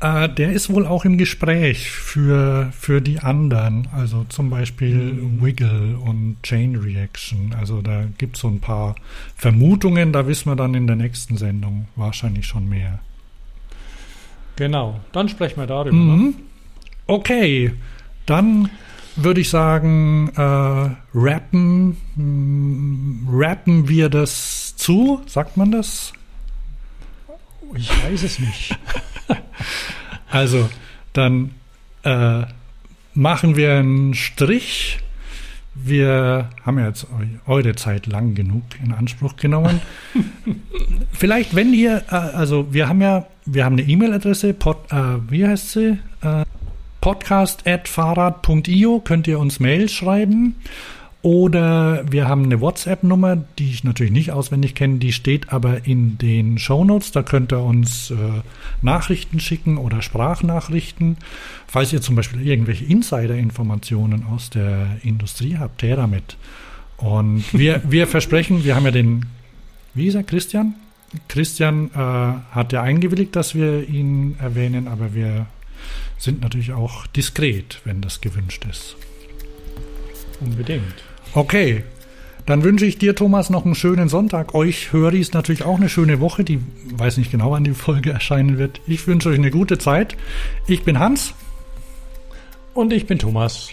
äh, 0.01 0.27
der 0.29 0.51
ist 0.51 0.69
wohl 0.73 0.85
auch 0.85 1.05
im 1.05 1.17
Gespräch 1.17 1.91
für, 1.91 2.71
für 2.77 3.01
die 3.01 3.19
anderen. 3.19 3.87
Also 3.95 4.25
zum 4.29 4.49
Beispiel 4.49 4.95
mhm. 4.95 5.43
Wiggle 5.43 5.97
und 6.03 6.37
Chain 6.43 6.75
Reaction. 6.75 7.55
Also 7.57 7.81
da 7.81 8.05
gibt 8.17 8.35
es 8.35 8.41
so 8.41 8.47
ein 8.47 8.59
paar 8.59 8.95
Vermutungen, 9.35 10.11
da 10.11 10.27
wissen 10.27 10.49
wir 10.49 10.55
dann 10.55 10.73
in 10.73 10.87
der 10.87 10.95
nächsten 10.95 11.37
Sendung 11.37 11.87
wahrscheinlich 11.95 12.47
schon 12.47 12.67
mehr. 12.67 12.99
Genau, 14.55 14.99
dann 15.11 15.29
sprechen 15.29 15.59
wir 15.59 15.67
darüber. 15.67 15.95
Mhm. 15.95 16.35
Okay, 17.07 17.71
dann 18.25 18.69
würde 19.15 19.41
ich 19.41 19.49
sagen, 19.49 20.31
äh, 20.35 20.95
rappen, 21.13 21.97
rappen 23.29 23.87
wir 23.87 24.09
das 24.09 24.75
zu, 24.77 25.21
sagt 25.27 25.57
man 25.57 25.71
das? 25.71 26.13
Ich 27.75 27.89
weiß 28.03 28.23
es 28.23 28.39
nicht. 28.39 28.77
also, 30.29 30.69
dann 31.13 31.51
äh, 32.03 32.43
machen 33.13 33.55
wir 33.55 33.75
einen 33.75 34.13
Strich. 34.13 34.99
Wir 35.73 36.49
haben 36.65 36.79
ja 36.79 36.87
jetzt 36.87 37.07
eure 37.45 37.75
Zeit 37.75 38.05
lang 38.05 38.35
genug 38.35 38.63
in 38.83 38.91
Anspruch 38.91 39.37
genommen. 39.37 39.79
Vielleicht, 41.13 41.55
wenn 41.55 41.73
ihr, 41.73 42.03
äh, 42.09 42.15
also 42.15 42.73
wir 42.73 42.89
haben 42.89 43.01
ja, 43.01 43.27
wir 43.45 43.63
haben 43.65 43.77
eine 43.77 43.83
E-Mail-Adresse, 43.83 44.49
äh, 44.49 44.55
wie 45.29 45.47
heißt 45.47 45.71
sie? 45.71 45.97
Äh, 46.21 46.43
podcast.fahrrad.io 46.99 48.99
könnt 48.99 49.27
ihr 49.27 49.39
uns 49.39 49.59
Mail 49.59 49.89
schreiben. 49.89 50.55
Oder 51.23 52.03
wir 52.11 52.27
haben 52.27 52.45
eine 52.45 52.61
WhatsApp-Nummer, 52.61 53.37
die 53.59 53.69
ich 53.69 53.83
natürlich 53.83 54.11
nicht 54.11 54.31
auswendig 54.31 54.73
kenne, 54.73 54.97
die 54.97 55.13
steht 55.13 55.53
aber 55.53 55.85
in 55.85 56.17
den 56.17 56.57
Shownotes. 56.57 57.11
Da 57.11 57.21
könnt 57.21 57.53
ihr 57.53 57.61
uns 57.61 58.09
äh, 58.09 58.15
Nachrichten 58.81 59.39
schicken 59.39 59.77
oder 59.77 60.01
Sprachnachrichten. 60.01 61.17
Falls 61.67 61.93
ihr 61.93 62.01
zum 62.01 62.15
Beispiel 62.15 62.45
irgendwelche 62.45 62.85
Insider-Informationen 62.85 64.25
aus 64.25 64.49
der 64.49 64.97
Industrie 65.03 65.57
habt, 65.57 65.83
her 65.83 65.95
damit. 65.95 66.37
Und 66.97 67.43
wir, 67.53 67.83
wir 67.87 68.07
versprechen, 68.07 68.63
wir 68.63 68.75
haben 68.75 68.85
ja 68.85 68.91
den, 68.91 69.27
wie 69.93 70.07
ist 70.07 70.15
er, 70.15 70.23
Christian? 70.23 70.73
Christian 71.27 71.91
äh, 71.93 71.97
hat 71.97 72.73
ja 72.73 72.81
eingewilligt, 72.81 73.35
dass 73.35 73.53
wir 73.53 73.87
ihn 73.87 74.37
erwähnen, 74.39 74.87
aber 74.87 75.13
wir 75.13 75.45
sind 76.17 76.41
natürlich 76.41 76.71
auch 76.71 77.05
diskret, 77.07 77.81
wenn 77.83 78.01
das 78.01 78.21
gewünscht 78.21 78.65
ist. 78.67 78.95
Unbedingt. 80.39 81.10
Okay, 81.33 81.83
dann 82.45 82.63
wünsche 82.63 82.85
ich 82.85 82.97
dir, 82.97 83.15
Thomas, 83.15 83.49
noch 83.49 83.63
einen 83.63 83.75
schönen 83.75 84.09
Sonntag. 84.09 84.53
Euch 84.53 84.91
Höris 84.91 85.31
natürlich 85.31 85.63
auch 85.63 85.77
eine 85.77 85.87
schöne 85.87 86.19
Woche. 86.19 86.43
Die 86.43 86.59
weiß 86.95 87.17
nicht 87.17 87.31
genau, 87.31 87.51
wann 87.51 87.63
die 87.63 87.71
Folge 87.71 88.11
erscheinen 88.11 88.57
wird. 88.57 88.81
Ich 88.87 89.07
wünsche 89.07 89.29
euch 89.29 89.37
eine 89.37 89.51
gute 89.51 89.77
Zeit. 89.77 90.17
Ich 90.67 90.83
bin 90.83 90.99
Hans. 90.99 91.33
Und 92.73 92.91
ich 92.91 93.05
bin 93.07 93.19
Thomas. 93.19 93.69